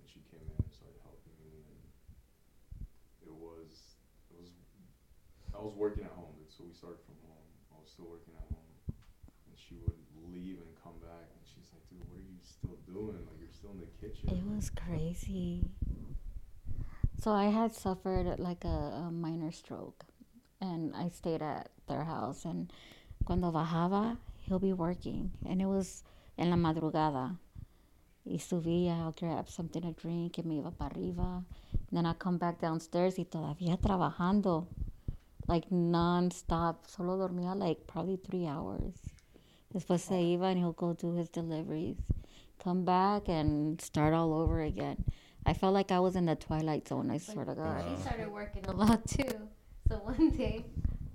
and 0.00 0.08
she 0.08 0.20
came 0.32 0.42
in 0.50 0.56
and 0.64 0.72
started 0.74 0.98
helping 1.02 1.36
me, 1.38 1.62
and 1.70 1.78
it 3.22 3.32
was 3.34 3.96
it 4.30 4.36
was 4.40 4.50
I 5.56 5.62
was 5.62 5.74
working 5.74 6.04
at 6.04 6.12
home, 6.12 6.36
so 6.48 6.64
we 6.68 6.72
started 6.74 7.00
from 7.06 7.16
home. 7.24 7.48
I 7.72 7.80
was 7.80 7.88
still 7.90 8.04
working 8.04 8.34
at 8.36 8.44
home, 8.52 8.68
and 9.48 9.56
she 9.56 9.76
would 9.80 9.96
leave 10.28 10.60
and 10.60 10.68
come 10.84 11.00
back, 11.00 11.32
and 11.32 11.40
she's 11.48 11.72
like, 11.72 11.84
"Dude, 11.88 12.04
what 12.12 12.20
are 12.20 12.28
you 12.28 12.36
still 12.44 12.76
doing? 12.84 13.24
Like 13.24 13.40
you're 13.40 13.56
still 13.56 13.72
in 13.72 13.80
the 13.80 13.92
kitchen." 13.96 14.28
It 14.28 14.44
was 14.44 14.68
crazy. 14.68 15.64
So 17.18 17.32
I 17.32 17.46
had 17.46 17.74
suffered 17.74 18.38
like 18.38 18.64
a, 18.64 19.08
a 19.08 19.10
minor 19.10 19.50
stroke, 19.50 20.04
and 20.60 20.94
I 20.94 21.08
stayed 21.08 21.40
at 21.40 21.70
their 21.88 22.04
house. 22.04 22.44
And 22.44 22.70
cuando 23.24 23.50
bajaba, 23.50 24.18
he'll 24.44 24.60
be 24.60 24.74
working, 24.74 25.32
and 25.48 25.62
it 25.62 25.66
was 25.66 26.04
en 26.36 26.50
la 26.50 26.56
madrugada. 26.56 27.38
Y 28.26 28.38
subía, 28.38 28.98
I'll 28.98 29.12
grab 29.12 29.48
something 29.48 29.82
to 29.82 29.92
drink, 29.92 30.36
y 30.36 30.42
me 30.44 30.60
iba 30.60 30.76
para 30.76 30.90
arriba. 30.94 31.44
then 31.92 32.04
I 32.04 32.12
come 32.14 32.38
back 32.38 32.60
downstairs 32.60 33.18
y 33.18 33.24
todavía 33.24 33.78
trabajando, 33.80 34.66
like 35.48 35.70
non-stop. 35.70 36.86
Solo 36.88 37.16
dormía 37.28 37.56
like 37.58 37.86
probably 37.86 38.16
three 38.16 38.46
hours. 38.46 38.94
Después 39.74 40.00
se 40.00 40.14
iba 40.36 40.50
and 40.50 40.58
he'll 40.58 40.72
go 40.72 40.92
do 40.94 41.14
his 41.14 41.28
deliveries 41.28 41.96
come 42.66 42.84
back 42.84 43.28
and 43.28 43.80
start 43.80 44.12
all 44.12 44.34
over 44.34 44.60
again. 44.60 45.04
I 45.44 45.52
felt 45.52 45.72
like 45.72 45.92
I 45.92 46.00
was 46.00 46.16
in 46.16 46.26
the 46.26 46.34
twilight 46.34 46.88
zone. 46.88 47.10
I 47.10 47.18
swear 47.18 47.44
to 47.44 47.54
God. 47.54 47.84
She 47.96 48.02
started 48.02 48.32
working 48.32 48.64
a 48.66 48.72
lot 48.72 49.06
too. 49.06 49.48
So 49.88 49.96
one 49.98 50.30
day, 50.30 50.64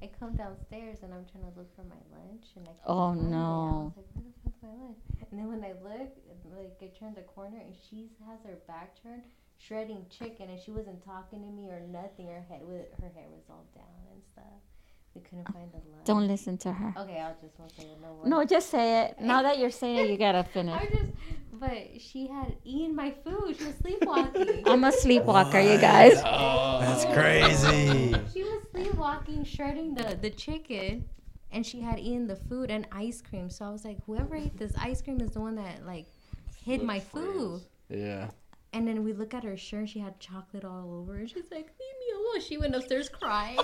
I 0.01 0.09
come 0.17 0.35
downstairs 0.37 0.99
and 1.03 1.13
I'm 1.13 1.25
trying 1.29 1.43
to 1.51 1.59
look 1.59 1.75
for 1.75 1.83
my 1.83 1.99
lunch, 2.15 2.45
and 2.55 2.63
I 2.63 2.71
can't 2.71 2.79
Oh, 2.85 3.09
find 3.13 3.19
it. 3.19 3.25
I 3.25 3.29
no. 3.29 3.93
was 3.93 3.97
like, 3.97 4.15
"Where 4.15 4.23
the 4.23 4.39
fuck's 4.43 4.63
my 4.63 4.69
lunch?" 4.69 4.97
And 5.29 5.39
then 5.39 5.47
when 5.49 5.63
I 5.65 5.73
look, 5.83 6.09
like 6.55 6.77
I 6.81 6.87
turn 6.97 7.13
the 7.13 7.21
corner 7.23 7.57
and 7.57 7.75
she 7.75 8.11
has 8.25 8.39
her 8.45 8.57
back 8.67 8.95
turned, 9.03 9.23
shredding 9.65 10.05
chicken, 10.09 10.49
and 10.49 10.59
she 10.59 10.71
wasn't 10.71 11.03
talking 11.03 11.41
to 11.41 11.47
me 11.47 11.69
or 11.69 11.81
nothing. 11.81 12.27
Her 12.27 12.43
head, 12.49 12.61
with 12.63 12.87
her 13.01 13.09
hair 13.09 13.25
was 13.29 13.43
all 13.49 13.65
down 13.75 13.85
and 14.11 14.21
stuff. 14.31 14.45
We 15.13 15.21
couldn't 15.21 15.51
find 15.51 15.69
the 15.71 15.77
lunch. 15.77 16.05
Don't 16.05 16.27
listen 16.27 16.57
to 16.59 16.71
her. 16.71 16.93
Okay, 16.97 17.19
I'll 17.19 17.35
just 17.41 17.59
won't 17.59 17.71
say 17.75 17.85
no 18.01 18.13
more. 18.15 18.25
No, 18.25 18.45
just 18.45 18.69
say 18.69 19.03
it. 19.05 19.19
Now 19.19 19.41
that 19.41 19.59
you're 19.59 19.69
saying 19.69 20.05
it, 20.05 20.09
you 20.09 20.17
gotta 20.17 20.43
finish. 20.53 20.79
I 20.79 20.85
just, 20.85 21.11
but 21.53 21.99
she 21.99 22.27
had 22.27 22.55
eaten 22.63 22.95
my 22.95 23.11
food. 23.23 23.55
She 23.57 23.65
was 23.65 23.75
sleepwalking. 23.81 24.63
I'm 24.65 24.83
a 24.83 24.91
sleepwalker, 24.91 25.59
you 25.59 25.77
guys. 25.77 26.13
That's 26.23 27.05
crazy. 27.13 28.15
She 28.33 28.43
was 28.43 28.63
sleepwalking, 28.71 29.43
shredding 29.43 29.93
the, 29.93 30.17
the 30.19 30.29
chicken, 30.29 31.05
and 31.51 31.65
she 31.65 31.81
had 31.81 31.99
eaten 31.99 32.25
the 32.25 32.37
food 32.37 32.71
and 32.71 32.87
ice 32.91 33.21
cream. 33.21 33.49
So 33.49 33.65
I 33.65 33.69
was 33.69 33.83
like, 33.83 33.97
whoever 34.05 34.35
ate 34.35 34.57
this 34.57 34.71
ice 34.77 35.01
cream 35.01 35.19
is 35.19 35.31
the 35.31 35.41
one 35.41 35.55
that 35.55 35.85
like 35.85 36.05
hid 36.63 36.83
my 36.83 36.99
food. 37.01 37.61
Yeah. 37.89 38.29
And 38.73 38.87
then 38.87 39.03
we 39.03 39.11
look 39.11 39.33
at 39.33 39.43
her 39.43 39.57
shirt, 39.57 39.89
she 39.89 39.99
had 39.99 40.17
chocolate 40.19 40.63
all 40.63 40.93
over. 41.01 41.17
And 41.17 41.29
she's 41.29 41.51
like, 41.51 41.65
leave 41.65 41.67
me 41.67 42.07
well, 42.31 42.39
she 42.41 42.57
went 42.57 42.73
upstairs 42.73 43.09
crying. 43.09 43.59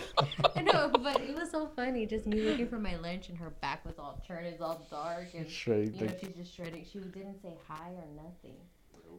I 0.55 0.61
know, 0.61 0.89
but 1.01 1.21
it 1.21 1.33
was 1.33 1.49
so 1.51 1.67
funny. 1.75 2.05
Just 2.05 2.27
me 2.27 2.41
looking 2.41 2.67
for 2.67 2.77
my 2.77 2.97
lunch, 2.97 3.29
and 3.29 3.37
her 3.37 3.51
back 3.61 3.85
was 3.85 3.97
all 3.97 4.21
turned, 4.27 4.47
it's 4.47 4.61
all 4.61 4.85
dark, 4.91 5.27
and 5.33 5.49
Straight. 5.49 5.93
you 5.93 6.07
know 6.07 6.13
she's 6.19 6.35
just 6.35 6.53
shredding. 6.53 6.85
She 6.91 6.99
didn't 6.99 7.41
say 7.41 7.53
hi 7.69 7.91
or 7.91 8.03
nothing. 8.15 8.57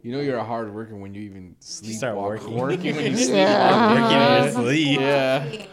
You 0.02 0.12
know 0.12 0.20
you're 0.20 0.36
a 0.38 0.44
hard 0.44 0.72
worker 0.74 0.94
when 0.94 1.14
you 1.14 1.22
even 1.22 1.56
sleep. 1.60 1.96
start 1.96 2.16
working. 2.16 2.54
Working 2.54 2.94
when 2.96 3.12
you 3.12 3.16
sleep. 3.16 3.30
Yeah. 3.36 3.88
Working 3.88 4.04
in 4.04 4.10
your 4.10 4.20
Uh-huh. 4.20 4.50
sleep. 4.62 5.00
Yeah. 5.00 5.66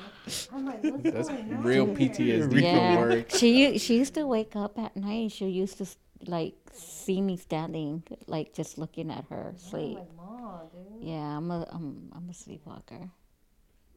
I'm 0.53 0.65
like, 0.65 0.83
what's 0.83 1.03
That's 1.03 1.27
going 1.27 1.61
real 1.61 1.85
here? 1.93 1.95
PTSD 2.09 2.61
Yeah. 2.61 2.95
from 2.95 3.09
work. 3.09 3.29
She 3.31 3.77
she 3.77 3.97
used 3.97 4.13
to 4.15 4.25
wake 4.25 4.55
up 4.55 4.79
at 4.79 4.95
night. 4.95 5.31
She 5.33 5.45
used 5.47 5.77
to 5.77 5.83
s- 5.83 5.97
like 6.27 6.55
see 6.73 7.21
me 7.21 7.37
standing, 7.37 8.03
like 8.27 8.53
just 8.53 8.77
looking 8.77 9.11
at 9.11 9.25
her 9.29 9.49
I'm 9.53 9.57
sleep. 9.57 9.97
like, 9.97 10.15
mom, 10.15 10.59
dude. 10.71 11.07
Yeah, 11.07 11.37
I'm 11.37 11.49
a 11.51 11.67
I'm 11.71 12.11
I'm 12.15 12.29
a 12.29 12.33
sleepwalker. 12.33 13.09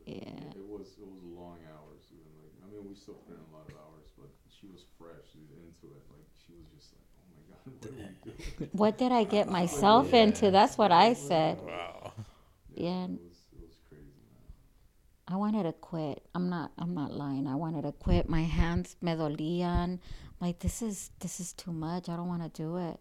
Yeah. 0.06 0.14
It 0.54 0.64
was 0.68 0.88
it 0.98 1.06
was 1.06 1.22
long 1.36 1.58
hours. 1.68 2.02
Even 2.12 2.32
like 2.40 2.52
I 2.64 2.70
mean, 2.70 2.88
we 2.88 2.94
still 2.94 3.14
put 3.14 3.34
in 3.36 3.42
a 3.52 3.56
lot 3.56 3.66
of 3.68 3.74
hours, 3.76 4.08
but 4.18 4.28
she 4.48 4.66
was 4.66 4.84
fresh 4.98 5.32
dude, 5.34 5.50
into 5.58 5.94
it. 5.94 6.02
Like 6.10 6.26
she 6.46 6.52
was 6.54 6.66
just 6.74 6.92
like, 6.94 7.06
oh 7.18 7.26
my 7.34 7.42
god, 7.50 7.60
what 7.82 7.84
are 7.84 8.48
we 8.48 8.56
doing? 8.58 8.70
What 8.72 8.98
did 8.98 9.12
I 9.12 9.24
get 9.24 9.48
myself 9.60 10.14
into? 10.14 10.50
That's 10.50 10.78
what 10.78 10.92
I 10.92 11.12
said. 11.14 11.58
Wow. 11.64 12.12
Yeah. 12.74 13.04
It 13.04 13.10
was 13.10 13.38
it 13.52 13.60
was 13.60 13.76
crazy. 13.88 14.04
I 15.26 15.36
wanted 15.36 15.64
to 15.64 15.72
quit. 15.72 16.22
I'm 16.34 16.48
not 16.48 16.72
I'm 16.78 16.94
not 16.94 17.12
lying. 17.12 17.46
I 17.46 17.54
wanted 17.54 17.82
to 17.82 17.92
quit. 17.92 18.28
My 18.28 18.42
hands 18.44 18.96
me 19.02 19.12
dolían. 19.12 19.98
Like 20.40 20.58
this 20.60 20.82
is 20.82 21.10
this 21.20 21.40
is 21.40 21.52
too 21.52 21.72
much. 21.72 22.08
I 22.08 22.16
don't 22.16 22.28
want 22.28 22.42
to 22.42 22.62
do 22.62 22.76
it. 22.76 22.98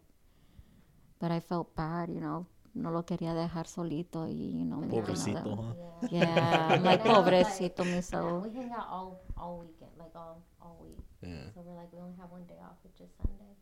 But 1.19 1.31
I 1.31 1.39
felt 1.39 1.75
bad, 1.75 2.09
you 2.09 2.21
know. 2.21 2.45
No 2.75 2.91
lo 2.91 3.01
quería 3.03 3.33
dejar 3.33 3.65
solito 3.65 4.25
y 4.29 4.53
you 4.53 4.65
know. 4.65 4.77
making 4.77 5.01
Pobrecito, 5.01 5.37
other- 5.39 5.55
huh? 5.55 6.07
Yeah. 6.11 6.35
Yeah, 6.35 6.67
I'm 6.77 6.83
like 6.83 6.99
And 7.05 7.09
like- 7.09 7.25
pobrecito 7.25 7.83
mi 7.85 7.91
Yeah, 7.93 8.01
so. 8.01 8.39
we 8.39 8.53
hang 8.53 8.71
out 8.71 8.87
all 8.89 9.21
all 9.35 9.59
weekend, 9.65 9.91
like 9.97 10.15
all 10.15 10.43
all 10.61 10.77
week. 10.83 10.99
Yeah. 11.21 11.49
So 11.55 11.61
we're 11.65 11.73
like, 11.75 11.91
we 11.91 11.99
only 11.99 12.15
have 12.21 12.29
one 12.31 12.45
day 12.45 12.59
off, 12.61 12.77
which 12.83 13.01
is 13.01 13.09
Sunday. 13.17 13.53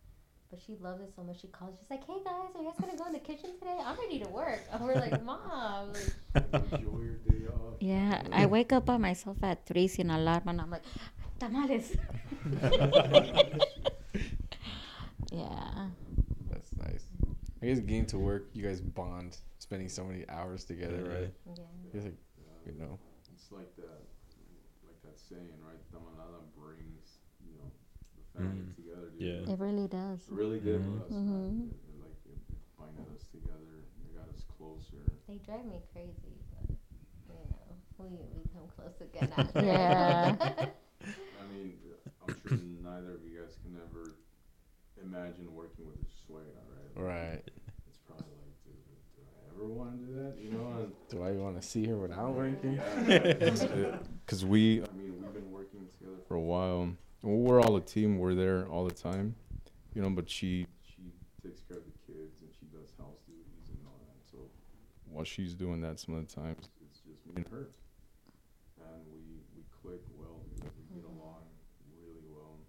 But 0.51 0.59
she 0.59 0.75
loves 0.81 1.01
it 1.01 1.11
so 1.15 1.23
much. 1.23 1.39
She 1.41 1.47
calls. 1.47 1.73
She's 1.79 1.89
like, 1.89 2.03
"Hey 2.05 2.19
guys, 2.23 2.51
are 2.55 2.61
you 2.61 2.67
guys 2.69 2.79
gonna 2.79 2.97
go 2.97 3.05
in 3.07 3.13
the 3.13 3.19
kitchen 3.23 3.51
today? 3.57 3.79
I'm 3.83 3.97
ready 3.97 4.19
to 4.19 4.29
work." 4.29 4.61
And 4.71 4.83
we're 4.85 4.95
like, 4.99 5.23
"Mom, 5.23 5.91
like, 6.35 6.45
Enjoy 6.75 6.99
your 7.01 7.19
day 7.23 7.47
off. 7.47 7.79
Yeah, 7.79 8.21
I 8.31 8.45
wake 8.45 8.71
up 8.73 8.85
by 8.85 8.97
myself 8.97 9.37
at 9.43 9.65
three 9.65 9.87
sin 9.87 10.09
alarm 10.11 10.43
and 10.47 10.59
I'm 10.61 10.69
like, 10.71 10.83
tamales. 11.39 11.95
yeah. 15.31 15.89
That's 16.49 16.69
nice. 16.77 17.05
I 17.61 17.65
guess 17.67 17.79
getting 17.79 18.05
to 18.07 18.17
work, 18.19 18.49
you 18.53 18.63
guys 18.63 18.79
bond, 18.81 19.37
spending 19.59 19.89
so 19.89 20.03
many 20.03 20.27
hours 20.29 20.63
together, 20.65 21.03
right? 21.03 21.33
yeah, 21.57 21.63
It's 21.93 22.05
like, 22.05 22.17
you 22.65 22.73
know. 22.79 22.99
It's 23.33 23.51
like 23.51 23.75
that, 23.77 24.01
like 24.85 25.01
that 25.03 25.19
saying, 25.19 25.49
right? 25.65 25.79
Tamalada 25.91 26.41
brings, 26.57 27.17
you 27.43 27.53
know, 27.57 27.71
the 28.15 28.23
family 28.39 28.61
Mm. 28.63 28.75
together. 28.75 29.09
Dude. 29.17 29.47
Yeah. 29.47 29.53
It 29.53 29.59
really 29.59 29.87
does. 29.87 30.19
It 30.27 30.33
really 30.33 30.59
did 30.59 30.81
Mhm. 30.81 30.93
with 30.93 31.03
us, 31.03 31.11
Mhm. 31.11 31.25
man. 31.25 31.71
It, 31.71 31.75
it, 31.89 32.01
like 32.01 32.19
it, 32.25 32.37
it 32.51 32.77
binded 32.77 33.07
us 33.15 33.23
together. 33.31 33.83
It 34.05 34.15
got 34.15 34.29
us 34.29 34.43
closer. 34.57 35.01
they 35.27 35.37
drive 35.39 35.65
me 35.65 35.81
crazy, 35.91 36.37
but 36.53 36.69
you 36.69 37.33
know, 37.33 37.65
we 37.97 38.09
we 38.35 38.43
come 38.53 38.67
close 38.75 39.01
again 39.01 39.33
after. 39.35 39.61
Yeah. 39.61 40.35
I 41.55 41.57
mean, 41.57 41.73
I'm 42.27 42.35
sure 42.47 42.57
neither 42.83 43.11
of 43.13 43.23
you 43.23 43.39
guys 43.39 43.57
can 43.63 43.75
ever 43.79 44.15
imagine 45.03 45.53
working 45.53 45.85
with 45.87 45.97
a 46.01 46.31
suegra, 46.31 46.61
right? 46.95 47.03
Right. 47.03 47.43
It's 47.87 47.99
probably 48.07 48.25
like, 48.43 48.55
dude, 48.65 48.75
do 49.15 49.21
I 49.23 49.55
ever 49.55 49.67
want 49.67 49.99
to 49.99 50.05
do 50.05 50.13
that? 50.15 50.33
You 50.41 50.51
know? 50.51 50.67
And 50.79 50.91
Do 51.09 51.23
I 51.23 51.31
want 51.31 51.61
to 51.61 51.67
see 51.67 51.85
her 51.87 51.95
without 51.97 52.33
working? 52.33 52.79
Because 53.05 54.45
we, 54.53 54.81
I 54.81 54.87
mean, 54.97 55.15
we've 55.21 55.33
been 55.33 55.51
working 55.51 55.87
together 55.97 56.17
for 56.27 56.35
a 56.35 56.41
while. 56.41 56.89
Well, 57.23 57.37
we're 57.37 57.61
all 57.61 57.75
a 57.77 57.81
team. 57.81 58.19
We're 58.19 58.35
there 58.35 58.67
all 58.67 58.85
the 58.85 58.93
time, 58.93 59.35
you 59.93 60.01
know. 60.01 60.09
But 60.09 60.29
she 60.29 60.67
she 60.83 61.01
takes 61.41 61.61
care 61.61 61.77
of 61.77 61.83
the 61.85 61.97
kids 62.13 62.41
and 62.41 62.49
she 62.59 62.65
does 62.67 62.91
house 62.99 63.17
duties 63.25 63.69
and 63.69 63.79
all 63.87 63.97
that. 64.05 64.21
So 64.29 64.37
while 65.09 65.23
she's 65.25 65.53
doing 65.55 65.81
that, 65.81 65.99
some 65.99 66.15
of 66.15 66.27
the 66.27 66.33
times 66.33 66.69
it's 66.85 66.99
just 67.01 67.25
me 67.25 67.33
and 67.37 67.47
her, 67.49 67.69
and 68.77 69.01
we 69.09 69.41
we 69.57 69.63
click 69.81 70.01
well. 70.19 70.37
We, 70.53 70.69
we 70.69 71.01
get 71.01 71.05
along 71.09 71.49
really 71.97 72.21
well, 72.29 72.59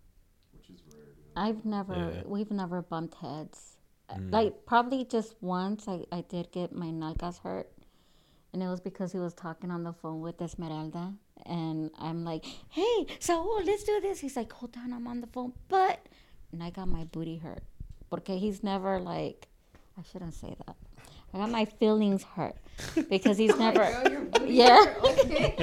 which 0.57 0.71
is 0.71 0.81
rare. 0.89 1.05
You 1.05 1.25
know? 1.26 1.26
I've 1.37 1.65
never, 1.65 1.95
Yeah. 1.95 2.23
we've 2.27 2.51
never 2.51 2.83
bumped 2.83 3.15
heads. 3.17 3.77
Uh, 4.09 4.15
Mm. 4.15 4.33
Like, 4.33 4.67
probably 4.67 5.05
just 5.05 5.35
once 5.41 5.87
I, 5.89 6.05
I 6.11 6.23
did 6.23 6.51
get 6.53 6.73
my 6.73 6.87
nalgas 6.87 7.39
hurt. 7.41 7.71
And 8.53 8.63
it 8.63 8.69
was 8.69 8.81
because 8.81 9.13
he 9.13 9.19
was 9.19 9.35
talking 9.35 9.71
on 9.71 9.85
the 9.85 9.93
phone 9.93 10.21
with 10.23 10.41
Esmeralda. 10.41 11.13
And 11.45 11.91
I'm 11.99 12.25
like, 12.25 12.45
hey, 12.71 13.07
Saul, 13.21 13.61
let's 13.65 13.85
do 13.85 14.01
this. 14.01 14.21
He's 14.21 14.37
like, 14.37 14.51
hold 14.53 14.77
on, 14.79 14.93
I'm 14.93 15.07
on 15.07 15.21
the 15.21 15.27
phone. 15.27 15.53
But, 15.69 16.01
and 16.53 16.63
I 16.63 16.71
got 16.71 16.89
my 16.89 17.05
booty 17.05 17.37
hurt. 17.37 17.63
Porque 18.09 18.39
he's 18.39 18.63
never 18.63 18.99
like, 18.99 19.49
I 19.99 20.03
shouldn't 20.03 20.35
say 20.35 20.55
that. 20.67 20.77
I 21.37 21.39
got 21.39 21.51
my 21.51 21.67
feelings 21.67 22.23
hurt 22.23 22.57
because 23.11 23.37
he's 23.37 23.55
never. 23.59 23.85
Girl, 23.85 24.47
Yeah. 24.49 24.95
Okay. 25.05 25.55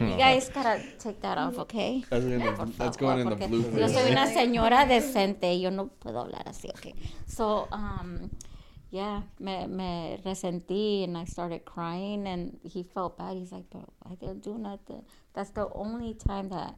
You 0.00 0.16
guys 0.18 0.50
gotta 0.50 0.82
take 0.98 1.22
that 1.22 1.38
off, 1.38 1.56
okay? 1.60 2.04
That's, 2.10 2.24
in 2.26 2.38
the, 2.38 2.52
Por 2.52 2.66
that's 2.66 2.96
going 2.98 3.20
in 3.20 3.30
the 3.30 3.36
porque 3.36 3.48
bloopers. 3.50 3.78
Yo 3.78 3.88
soy 3.88 4.10
una 4.10 4.26
señora 4.26 4.84
decente, 4.86 5.58
yo 5.58 5.70
no 5.70 5.86
puedo 6.00 6.20
hablar 6.26 6.44
así, 6.46 6.68
okay? 6.70 6.94
So, 7.26 7.66
um, 7.72 8.30
yeah, 8.90 9.22
me, 9.40 9.66
me 9.66 10.20
resentí 10.22 11.04
and 11.04 11.16
I 11.16 11.24
started 11.24 11.64
crying 11.64 12.26
and 12.26 12.58
he 12.62 12.82
felt 12.82 13.16
bad. 13.16 13.36
He's 13.38 13.52
like, 13.52 13.64
but 13.70 13.88
I 14.04 14.14
didn't 14.16 14.42
do 14.42 14.58
nothing. 14.58 15.02
That's 15.32 15.50
the 15.50 15.68
only 15.72 16.12
time 16.14 16.50
that 16.50 16.74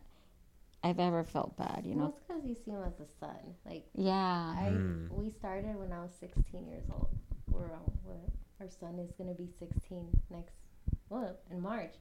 I've 0.84 1.00
ever 1.00 1.24
felt 1.24 1.56
bad, 1.56 1.82
you 1.84 1.96
Well, 1.96 2.04
know? 2.06 2.14
it's 2.14 2.20
because 2.24 2.44
you 2.44 2.54
see 2.64 2.70
him 2.70 2.82
as 2.86 2.94
a 3.00 3.08
son. 3.18 3.56
Like 3.66 3.84
Yeah. 3.94 4.54
I, 4.56 4.70
Mm. 4.70 5.10
we 5.10 5.30
started 5.30 5.74
when 5.76 5.92
I 5.92 6.02
was 6.02 6.12
16 6.20 6.68
years 6.68 6.84
old. 6.92 7.08
We're 7.58 7.72
on 7.74 7.90
what? 8.04 8.30
Our 8.60 8.68
son 8.70 8.98
is 8.98 9.10
gonna 9.18 9.34
be 9.34 9.48
16 9.58 10.08
next, 10.30 10.54
well, 11.10 11.36
in 11.50 11.60
March. 11.60 11.94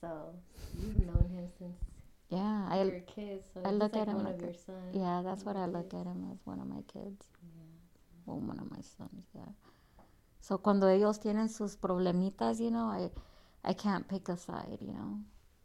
So 0.00 0.34
you've 0.80 0.98
known 1.06 1.28
him 1.30 1.48
since 1.58 1.76
Yeah, 2.30 2.66
I, 2.68 2.84
were 2.84 3.00
kids. 3.06 3.44
So 3.54 3.60
I 3.64 3.70
look 3.70 3.92
like 3.92 4.02
at 4.02 4.08
him 4.08 4.16
one 4.16 4.24
like 4.24 4.40
your 4.40 4.54
sons. 4.54 4.94
yeah, 4.94 5.22
that's 5.24 5.44
what 5.44 5.56
I 5.56 5.64
Kids. 5.64 5.74
look 5.76 5.94
at 5.94 6.06
him 6.06 6.28
as 6.32 6.38
one 6.44 6.60
of 6.60 6.66
my 6.66 6.82
kids. 6.92 7.26
Yeah. 7.42 7.62
Well, 8.26 8.38
one 8.40 8.58
of 8.58 8.70
my 8.70 8.80
sons, 8.82 9.26
yeah. 9.34 9.52
So 10.40 10.58
cuando 10.58 10.88
ellos 10.88 11.18
tienen 11.20 11.48
sus 11.48 11.76
problemitas, 11.76 12.58
you 12.60 12.70
know, 12.70 12.86
I, 12.86 13.10
I 13.64 13.74
can't 13.74 14.08
pick 14.08 14.28
a 14.28 14.36
side, 14.36 14.78
you 14.80 14.92
know. 14.92 15.20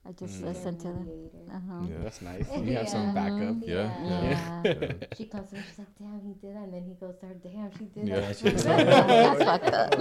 I 0.07 0.11
just 0.13 0.41
Mm. 0.41 0.45
listen 0.45 0.77
to 0.77 0.83
them. 0.87 1.09
Uh-huh. 1.51 1.85
Yeah. 1.89 1.97
That's 2.03 2.21
nice. 2.21 2.47
You 2.65 2.73
have 2.77 2.87
some 2.89 3.13
backup. 3.13 3.57
Yeah, 3.61 3.91
Yeah. 4.05 4.63
yeah. 4.63 4.93
She 5.17 5.25
comes 5.25 5.51
in, 5.53 5.61
she's 5.63 5.79
like, 5.79 5.95
"Damn, 5.99 6.21
he 6.21 6.33
did 6.41 6.55
that," 6.55 6.63
and 6.63 6.73
then 6.73 6.83
he 6.85 6.93
goes 6.93 7.15
to 7.19 7.25
her, 7.27 7.33
"Damn, 7.33 7.71
she 7.77 7.85
did 7.85 8.07
Yeah, 8.07 8.19
that." 8.21 8.37
she's 8.37 8.63
That's 8.63 9.43
fucked 9.43 9.73
up. 9.73 9.95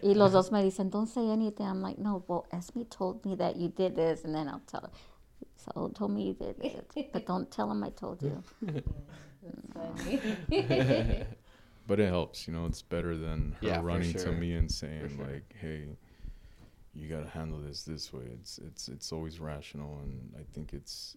y 0.02 0.12
los 0.14 0.32
dos 0.32 0.50
me 0.50 0.62
dicen, 0.62 0.90
don't 0.90 1.06
say 1.08 1.28
anything. 1.28 1.66
I'm 1.66 1.82
like, 1.82 1.98
no, 1.98 2.24
well, 2.26 2.46
Esme 2.52 2.82
told 2.88 3.24
me 3.24 3.34
that 3.36 3.56
you 3.56 3.68
did 3.68 3.94
this, 3.96 4.24
and 4.24 4.34
then 4.34 4.48
I'll 4.48 4.62
tell 4.66 4.80
her. 4.82 4.90
So 5.56 5.88
told 5.94 6.10
me 6.12 6.22
you 6.28 6.34
did 6.34 6.58
this, 6.58 6.80
but 7.12 7.26
don't 7.26 7.50
tell 7.50 7.70
him 7.70 7.84
I 7.84 7.90
told 7.90 8.22
you. 8.22 8.42
That's 8.62 8.86
funny. 9.74 11.26
But 11.86 11.98
it 12.00 12.08
helps, 12.08 12.46
you 12.46 12.54
know. 12.54 12.66
It's 12.66 12.82
better 12.82 13.16
than 13.16 13.56
her 13.60 13.66
Yeah, 13.66 13.80
running 13.82 14.12
sure. 14.12 14.24
to 14.26 14.32
me 14.32 14.52
and 14.54 14.70
saying 14.70 15.08
sure. 15.16 15.26
like, 15.26 15.54
"Hey, 15.60 15.86
you 16.94 17.08
got 17.08 17.22
to 17.22 17.28
handle 17.28 17.58
this 17.58 17.82
this 17.82 18.12
way." 18.12 18.24
It's 18.40 18.58
it's 18.58 18.88
it's 18.88 19.12
always 19.12 19.40
rational, 19.40 19.98
and 20.02 20.34
I 20.38 20.42
think 20.52 20.72
it's 20.72 21.16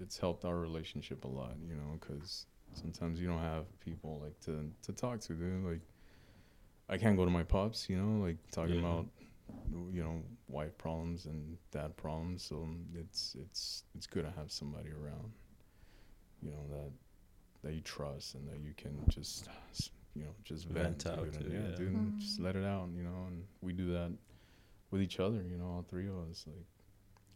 it's 0.00 0.18
helped 0.18 0.44
our 0.44 0.56
relationship 0.56 1.24
a 1.24 1.28
lot, 1.28 1.54
you 1.68 1.74
know, 1.74 1.98
because 2.00 2.46
sometimes 2.74 3.20
you 3.20 3.26
don't 3.26 3.42
have 3.42 3.64
people 3.80 4.20
like 4.22 4.38
to 4.40 4.70
to 4.82 4.92
talk 4.92 5.20
to. 5.20 5.34
Dude. 5.34 5.64
Like, 5.64 5.80
I 6.88 6.96
can't 6.98 7.16
go 7.16 7.24
to 7.24 7.30
my 7.30 7.42
pops, 7.42 7.88
you 7.88 7.96
know, 8.00 8.24
like 8.24 8.36
talking 8.50 8.76
Yeah. 8.76 8.80
about 8.80 9.06
you 9.92 10.02
know 10.02 10.22
wife 10.48 10.76
problems 10.78 11.26
and 11.26 11.56
dad 11.70 11.96
problems. 11.96 12.42
So 12.42 12.56
um, 12.56 12.84
it's 12.94 13.34
it's 13.40 13.84
it's 13.94 14.06
good 14.06 14.24
to 14.24 14.30
have 14.32 14.50
somebody 14.50 14.90
around, 14.90 15.32
you 16.42 16.50
know 16.50 16.64
that 16.70 16.90
that 17.62 17.74
you 17.74 17.80
trust 17.80 18.34
and 18.34 18.48
that 18.48 18.60
you 18.60 18.72
can 18.76 18.96
just 19.08 19.48
you 20.14 20.24
know 20.24 20.30
just 20.44 20.66
vent, 20.66 21.02
Vent 21.02 21.18
out 21.18 21.32
dude, 21.32 21.42
and 21.42 21.52
yeah, 21.52 21.58
yeah. 21.70 21.76
dude, 21.76 21.92
and 21.92 22.18
just 22.18 22.36
mm-hmm. 22.36 22.44
let 22.44 22.56
it 22.56 22.64
out 22.64 22.88
you 22.96 23.02
know 23.02 23.26
and 23.28 23.44
we 23.60 23.72
do 23.72 23.92
that 23.92 24.12
with 24.90 25.00
each 25.02 25.20
other 25.20 25.42
you 25.50 25.56
know 25.58 25.66
all 25.66 25.84
three 25.88 26.06
of 26.08 26.14
us 26.30 26.44
like 26.46 26.66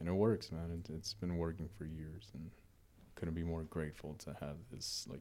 and 0.00 0.08
it 0.08 0.12
works 0.12 0.50
man 0.52 0.70
it, 0.84 0.90
it's 0.92 1.14
been 1.14 1.36
working 1.36 1.68
for 1.78 1.84
years 1.84 2.28
and 2.34 2.50
couldn't 3.14 3.34
be 3.34 3.42
more 3.42 3.62
grateful 3.64 4.14
to 4.14 4.34
have 4.40 4.56
this 4.72 5.06
like 5.10 5.20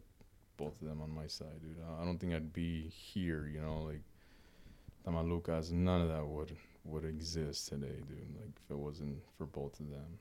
both 0.58 0.80
of 0.82 0.88
them 0.88 1.02
on 1.02 1.10
my 1.10 1.28
side 1.28 1.62
dude 1.62 1.78
i, 1.98 2.02
I 2.02 2.06
don't 2.06 2.18
think 2.20 2.34
i'd 2.34 2.54
be 2.54 2.88
here 2.90 3.48
you 3.54 3.62
know 3.62 3.84
like 3.84 4.02
Tamalucas, 5.06 5.72
none 5.72 6.02
of 6.02 6.10
that 6.10 6.26
would 6.26 6.56
would 6.86 7.06
exist 7.06 7.70
today 7.70 7.88
dude 8.08 8.36
like 8.40 8.54
if 8.64 8.72
it 8.72 8.78
wasn't 8.78 9.18
for 9.38 9.46
both 9.46 9.80
of 9.80 9.90
them 9.90 10.20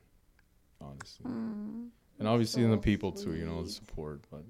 honestly 0.81 1.27
Mm. 1.31 1.89
and 2.19 2.27
obviously 2.29 2.63
in 2.65 2.71
the 2.71 2.77
so 2.77 2.81
people 2.81 3.13
too, 3.13 3.35
you 3.35 3.45
know, 3.45 3.63
the 3.63 3.71
support. 3.71 4.21
But 4.31 4.45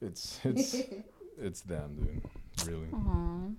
it's 0.00 0.40
it's 0.44 0.74
it's 1.38 1.60
them, 1.62 1.96
dude. 1.96 2.66
Really. 2.66 2.88
Aw. 2.94 3.50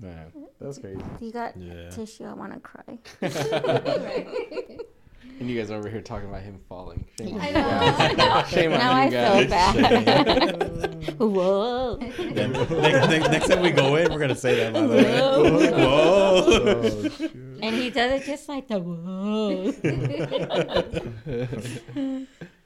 Man, 0.00 0.32
that's 0.60 0.78
crazy. 0.78 1.02
You 1.20 1.32
got 1.32 1.56
Yeah. 1.56 1.90
tissue. 1.90 2.24
I 2.24 2.32
want 2.32 2.52
to 2.54 2.60
cry. 2.60 2.98
And 5.40 5.48
you 5.50 5.58
guys 5.58 5.70
are 5.70 5.76
over 5.78 5.88
here 5.88 6.00
talking 6.02 6.28
about 6.28 6.42
him 6.42 6.60
falling. 6.68 7.04
Shame 7.18 7.34
on 7.34 7.40
I 7.40 7.48
you 7.48 7.54
guys. 7.54 8.00
I 8.00 8.12
know. 8.12 8.42
Shame 8.48 8.72
on 8.72 8.78
now 8.78 8.92
you 8.92 9.02
I 9.02 9.08
guys. 9.10 9.40
feel 9.40 9.48
bad. 9.48 11.14
Whoa. 11.18 11.98
Yeah, 12.00 12.46
next, 12.46 12.70
next, 13.10 13.30
next 13.30 13.48
time 13.48 13.62
we 13.62 13.70
go 13.70 13.96
in, 13.96 14.12
we're 14.12 14.18
gonna 14.20 14.36
say 14.36 14.56
that. 14.56 14.72
By 14.74 14.80
the 14.82 14.88
way. 14.88 15.02
Whoa. 15.18 15.42
Whoa. 15.72 16.42
Oh. 16.84 17.28
And 17.62 17.74
he 17.76 17.90
does 17.90 18.20
it 18.20 18.24
just 18.26 18.48
like 18.48 18.68
the 18.68 18.78
whoa. 18.78 19.72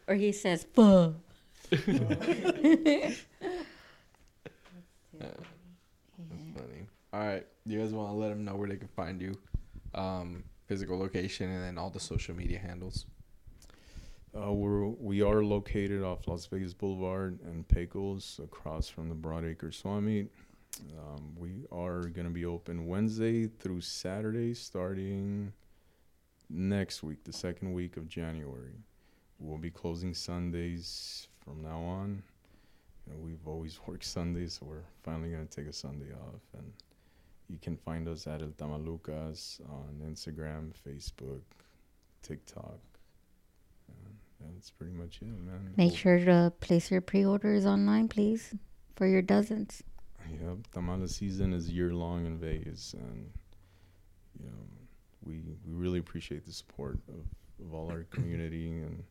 or 0.09 0.15
he 0.15 0.33
says, 0.33 0.67
fuck. 0.75 1.15
All 7.17 7.27
right, 7.27 7.47
you 7.65 7.81
guys 7.81 7.95
want 7.95 8.11
to 8.11 8.15
let 8.15 8.29
them 8.29 8.45
know 8.45 8.57
where 8.57 8.69
they 8.69 8.77
can 8.77 8.89
find 8.89 9.23
you, 9.23 9.39
um, 9.95 10.45
physical 10.67 10.99
location, 10.99 11.51
and 11.51 11.65
then 11.65 11.79
all 11.79 11.89
the 11.89 11.99
social 11.99 12.37
media 12.37 12.59
handles. 12.59 13.07
Uh, 14.39 14.53
we're 14.53 14.85
we 14.85 15.23
are 15.23 15.43
located 15.43 16.03
off 16.03 16.29
Las 16.29 16.45
Vegas 16.45 16.75
Boulevard 16.75 17.41
and 17.41 17.67
Pecos, 17.69 18.39
across 18.45 18.91
from 18.91 19.09
the 19.09 19.15
Broadacre 19.15 19.73
Swap 19.73 20.03
Meet. 20.03 20.31
Um, 20.99 21.33
we 21.39 21.65
are 21.73 22.03
gonna 22.03 22.29
be 22.29 22.45
open 22.45 22.87
Wednesday 22.87 23.47
through 23.47 23.81
Saturday, 23.81 24.53
starting 24.53 25.55
next 26.51 27.03
week, 27.03 27.25
the 27.25 27.33
second 27.33 27.73
week 27.73 27.97
of 27.97 28.09
January. 28.09 28.77
We'll 29.39 29.57
be 29.57 29.71
closing 29.71 30.13
Sundays 30.13 31.29
from 31.43 31.63
now 31.63 31.81
on. 31.81 32.23
You 33.07 33.15
know, 33.15 33.21
we've 33.21 33.49
always 33.49 33.81
worked 33.87 34.05
Sundays, 34.05 34.59
so 34.61 34.67
we're 34.67 34.85
finally 35.03 35.31
gonna 35.31 35.47
take 35.47 35.67
a 35.67 35.73
Sunday 35.73 36.13
off. 36.13 36.43
And 36.59 36.75
you 37.49 37.59
can 37.59 37.77
find 37.77 38.09
us 38.09 38.27
at 38.27 38.43
El 38.43 38.49
Tamalucas 38.49 39.61
on 39.71 40.01
Instagram, 40.05 40.73
Facebook, 40.87 41.43
TikTok. 42.23 42.79
And 43.89 44.55
that's 44.55 44.71
pretty 44.71 44.93
much 44.93 45.21
it, 45.23 45.27
man. 45.27 45.73
Make 45.77 45.91
Hope- 45.91 45.99
sure 45.99 46.19
to 46.25 46.53
place 46.61 46.91
your 46.91 47.01
pre 47.01 47.25
orders 47.25 47.65
online, 47.67 48.09
please, 48.09 48.55
for 48.97 49.07
your 49.07 49.23
dozens. 49.23 49.83
Yep, 50.29 50.67
Tamale 50.73 51.07
season 51.07 51.53
is 51.53 51.71
year 51.71 51.95
long 51.95 52.27
in 52.27 52.37
Vegas, 52.39 52.95
and 52.95 53.31
you 54.41 54.47
know 54.47 54.59
we 55.25 55.35
we 55.65 55.73
really 55.73 56.01
appreciate 56.01 56.45
the 56.45 56.53
support 56.53 56.99
of, 57.09 57.65
of 57.65 57.73
all 57.73 57.89
our 57.91 58.03
community 58.11 58.71
and 58.81 59.05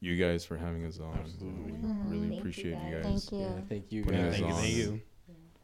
you 0.00 0.16
guys 0.16 0.44
for 0.46 0.56
having 0.56 0.86
us 0.86 0.98
on. 0.98 1.16
Absolutely. 1.18 1.72
We 1.72 1.78
Mhm. 1.88 2.10
really 2.10 2.20
Thank 2.20 2.32
you, 2.32 2.38
appreciate 2.40 2.70
you 2.86 2.94
guys. 2.94 3.04
guys. 3.04 3.28
Thank 3.28 3.32
you. 3.32 3.38
Yeah, 3.38 3.60
thank 3.68 3.92
you 3.92 4.02
guys. 4.04 4.34
us 4.34 4.38
Thank 4.40 4.48
you. 4.48 4.54
Thank 4.54 4.76
you. 4.76 5.00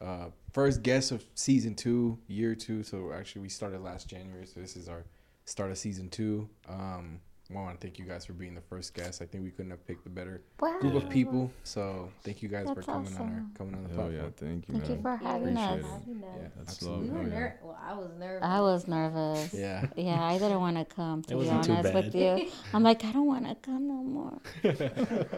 Uh, 0.01 0.27
first 0.53 0.83
guest 0.83 1.11
of 1.11 1.23
season 1.35 1.75
two, 1.75 2.17
year 2.27 2.55
two. 2.55 2.83
So 2.83 3.11
actually, 3.11 3.43
we 3.43 3.49
started 3.49 3.81
last 3.81 4.07
January, 4.07 4.45
so 4.45 4.59
this 4.59 4.75
is 4.75 4.87
our 4.87 5.05
start 5.45 5.71
of 5.71 5.77
season 5.77 6.09
two. 6.09 6.49
Um, 6.67 7.19
want 7.49 7.79
to 7.79 7.85
thank 7.87 7.97
you 7.97 8.05
guys 8.05 8.25
for 8.25 8.33
being 8.33 8.53
the 8.53 8.61
first 8.61 8.93
guest. 8.93 9.21
I 9.21 9.25
think 9.25 9.43
we 9.43 9.49
couldn't 9.49 9.71
have 9.71 9.85
picked 9.87 10.05
a 10.05 10.09
better 10.09 10.41
Wow. 10.59 10.77
group 10.81 10.93
of 10.95 11.09
people. 11.09 11.51
So 11.63 12.09
thank 12.23 12.43
you 12.43 12.49
guys 12.49 12.67
for 12.67 12.75
That's 12.75 12.85
coming 12.85 13.15
on 13.15 13.21
our 13.21 13.45
coming 13.57 13.73
on 13.75 13.83
the 13.83 13.89
Hell 13.89 13.97
platform. 14.09 14.15
yeah, 14.15 14.29
thank 14.35 14.67
you, 14.69 14.73
Thank 14.75 14.89
you 14.89 15.01
for 15.01 15.15
having 15.17 15.57
Appreciate 15.57 15.83
us. 15.85 16.01
it. 16.07 16.15
Yeah, 16.21 16.47
That's 16.57 16.69
absolutely. 16.69 17.09
We 17.09 17.15
love. 17.15 17.23
were 17.25 17.29
Oh, 17.29 17.39
ner- 17.39 17.59
Well, 17.63 17.79
I 17.81 17.93
was 17.95 18.11
nervous. 18.19 18.43
I 18.43 18.61
was 18.61 18.87
nervous. 18.87 19.53
Yeah. 19.53 19.85
Yeah, 19.95 20.23
I 20.23 20.37
didn't 20.37 20.59
want 20.59 20.77
to 20.77 20.85
come, 20.85 21.23
to 21.23 21.27
It 21.27 21.31
be 21.31 21.35
wasn't 21.37 21.63
too 21.63 21.71
honest 21.73 21.93
with 21.93 22.13
bad. 22.13 22.39
you. 22.39 22.51
I'm 22.73 22.83
like, 22.83 23.03
I 23.03 23.11
don't 23.11 23.25
want 23.27 23.47
to 23.47 23.55
come 23.55 23.87
no 23.87 23.95
more. 24.03 24.41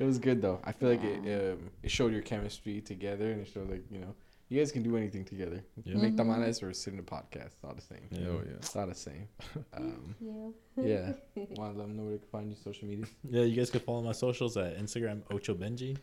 It 0.00 0.04
was 0.04 0.18
good 0.18 0.42
though. 0.42 0.58
I 0.64 0.72
feel 0.72 0.88
like 0.88 1.04
it 1.04 1.52
um, 1.52 1.70
it 1.82 1.90
showed 1.92 2.12
your 2.12 2.22
chemistry 2.22 2.80
together, 2.80 3.30
and 3.30 3.40
it 3.42 3.48
showed 3.48 3.70
like 3.70 3.84
you 3.90 4.00
know 4.00 4.14
you 4.50 4.58
guys 4.60 4.70
can 4.72 4.82
do 4.82 4.96
anything 4.98 5.24
together. 5.24 5.64
Yeah. 5.84 5.94
Make 5.96 6.12
Mhm. 6.14 6.16
tamales 6.18 6.62
or 6.62 6.72
sit 6.74 6.92
in 6.92 6.98
a 6.98 7.02
podcast. 7.02 7.46
It's 7.54 7.64
all 7.64 7.74
the 7.74 7.80
same. 7.80 8.06
Yeah. 8.10 8.24
Hell 8.24 8.42
yeah. 8.44 8.52
It's 8.56 8.76
all 8.76 8.86
the 8.86 8.94
same. 8.94 9.28
Um, 9.72 10.14
you. 10.20 10.54
yeah. 10.76 11.12
Want 11.56 11.74
to 11.74 11.78
let 11.78 11.86
them 11.88 11.96
know 11.96 12.02
where 12.04 12.12
they 12.12 12.18
can 12.18 12.28
find 12.28 12.50
you 12.50 12.56
social 12.62 12.86
media. 12.88 13.06
Yeah, 13.28 13.44
you 13.44 13.56
guys 13.56 13.70
can 13.70 13.80
follow 13.80 14.02
my 14.02 14.12
socials 14.12 14.56
at 14.58 14.76
Instagram 14.76 15.22
Ocho 15.32 15.54
Benji. 15.54 15.96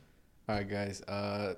All 0.49 0.55
right, 0.55 0.67
guys. 0.67 1.01
Uh, 1.03 1.55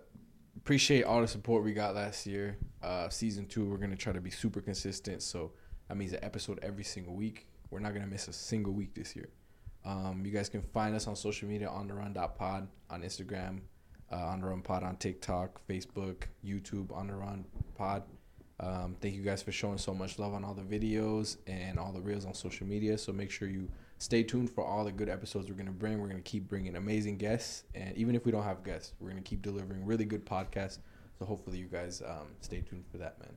appreciate 0.58 1.04
all 1.04 1.22
the 1.22 1.28
support 1.28 1.64
we 1.64 1.74
got 1.74 1.96
last 1.96 2.26
year. 2.26 2.58
Uh, 2.82 3.08
season 3.10 3.46
two, 3.46 3.70
we're 3.70 3.78
gonna 3.78 3.96
try 3.96 4.12
to 4.12 4.22
be 4.22 4.32
super 4.32 4.60
consistent. 4.62 5.22
So 5.22 5.54
that 5.88 5.96
means 5.96 6.12
an 6.14 6.24
episode 6.24 6.60
every 6.64 6.84
single 6.84 7.16
week. 7.16 7.48
We're 7.72 7.80
not 7.80 7.94
gonna 7.94 8.08
miss 8.08 8.28
a 8.28 8.34
single 8.34 8.74
week 8.74 8.94
this 8.96 9.16
year. 9.16 9.30
Um, 9.86 10.24
you 10.26 10.32
guys 10.32 10.50
can 10.50 10.62
find 10.62 10.96
us 10.96 11.08
on 11.08 11.16
social 11.16 11.48
media 11.48 11.70
on 11.70 11.88
the 11.88 11.94
run 11.94 12.14
pod 12.14 12.68
on 12.90 13.02
Instagram, 13.04 13.62
uh, 14.12 14.16
on 14.16 14.41
the 14.41 14.47
run 14.47 14.62
pod 14.62 14.84
on 14.84 14.95
TikTok, 14.97 15.62
Facebook, 15.68 16.24
YouTube, 16.45 16.95
on 16.95 17.07
the 17.07 17.16
run 17.16 17.45
pod. 17.76 18.03
Um, 18.60 18.97
thank 18.99 19.16
you 19.16 19.22
guys 19.22 19.41
for 19.41 19.51
showing 19.51 19.78
so 19.78 19.93
much 19.93 20.20
love 20.20 20.34
on 20.34 20.43
all 20.43 20.53
the 20.53 20.64
videos 20.64 21.38
and 21.47 21.80
all 21.80 21.93
the 21.93 22.01
reels 22.01 22.26
on 22.26 22.34
social 22.34 22.68
media. 22.68 22.97
So 22.97 23.14
make 23.14 23.32
sure 23.32 23.47
you 23.47 23.70
stay 23.99 24.24
tuned 24.24 24.49
for 24.49 24.66
all 24.66 24.84
the 24.84 24.91
good 24.91 25.07
episodes 25.07 25.47
we're 25.47 25.55
going 25.55 25.68
to 25.68 25.72
bring. 25.72 25.99
We're 25.99 26.10
going 26.10 26.22
to 26.22 26.30
keep 26.30 26.47
bringing 26.49 26.76
amazing 26.76 27.18
guests. 27.18 27.64
And 27.74 27.95
even 27.95 28.16
if 28.16 28.26
we 28.26 28.32
don't 28.32 28.43
have 28.43 28.64
guests, 28.64 28.93
we're 28.99 29.12
going 29.12 29.24
to 29.24 29.30
keep 29.30 29.41
delivering 29.41 29.86
really 29.86 30.05
good 30.05 30.26
podcasts. 30.26 30.80
So 31.20 31.26
hopefully 31.26 31.57
you 31.57 31.68
guys 31.68 32.01
um, 32.05 32.28
stay 32.41 32.62
tuned 32.62 32.86
for 32.91 32.97
that, 32.97 33.20
man. 33.20 33.32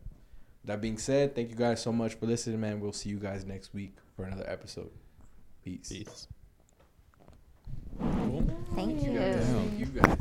That 0.64 0.80
being 0.80 0.98
said, 0.98 1.34
thank 1.34 1.50
you 1.50 1.56
guys 1.56 1.82
so 1.82 1.92
much 1.92 2.14
for 2.14 2.26
listening, 2.26 2.60
man. 2.60 2.80
We'll 2.80 2.92
see 2.92 3.08
you 3.10 3.18
guys 3.18 3.44
next 3.44 3.74
week 3.74 3.96
for 4.16 4.24
another 4.24 4.48
episode. 4.48 4.90
Peace. 5.64 5.88
Peace. 5.88 6.28
Thank 8.74 9.02
you. 9.02 9.18
guys. 9.18 9.44
Thank 9.44 9.78
you 9.78 9.86
guys. 9.86 10.18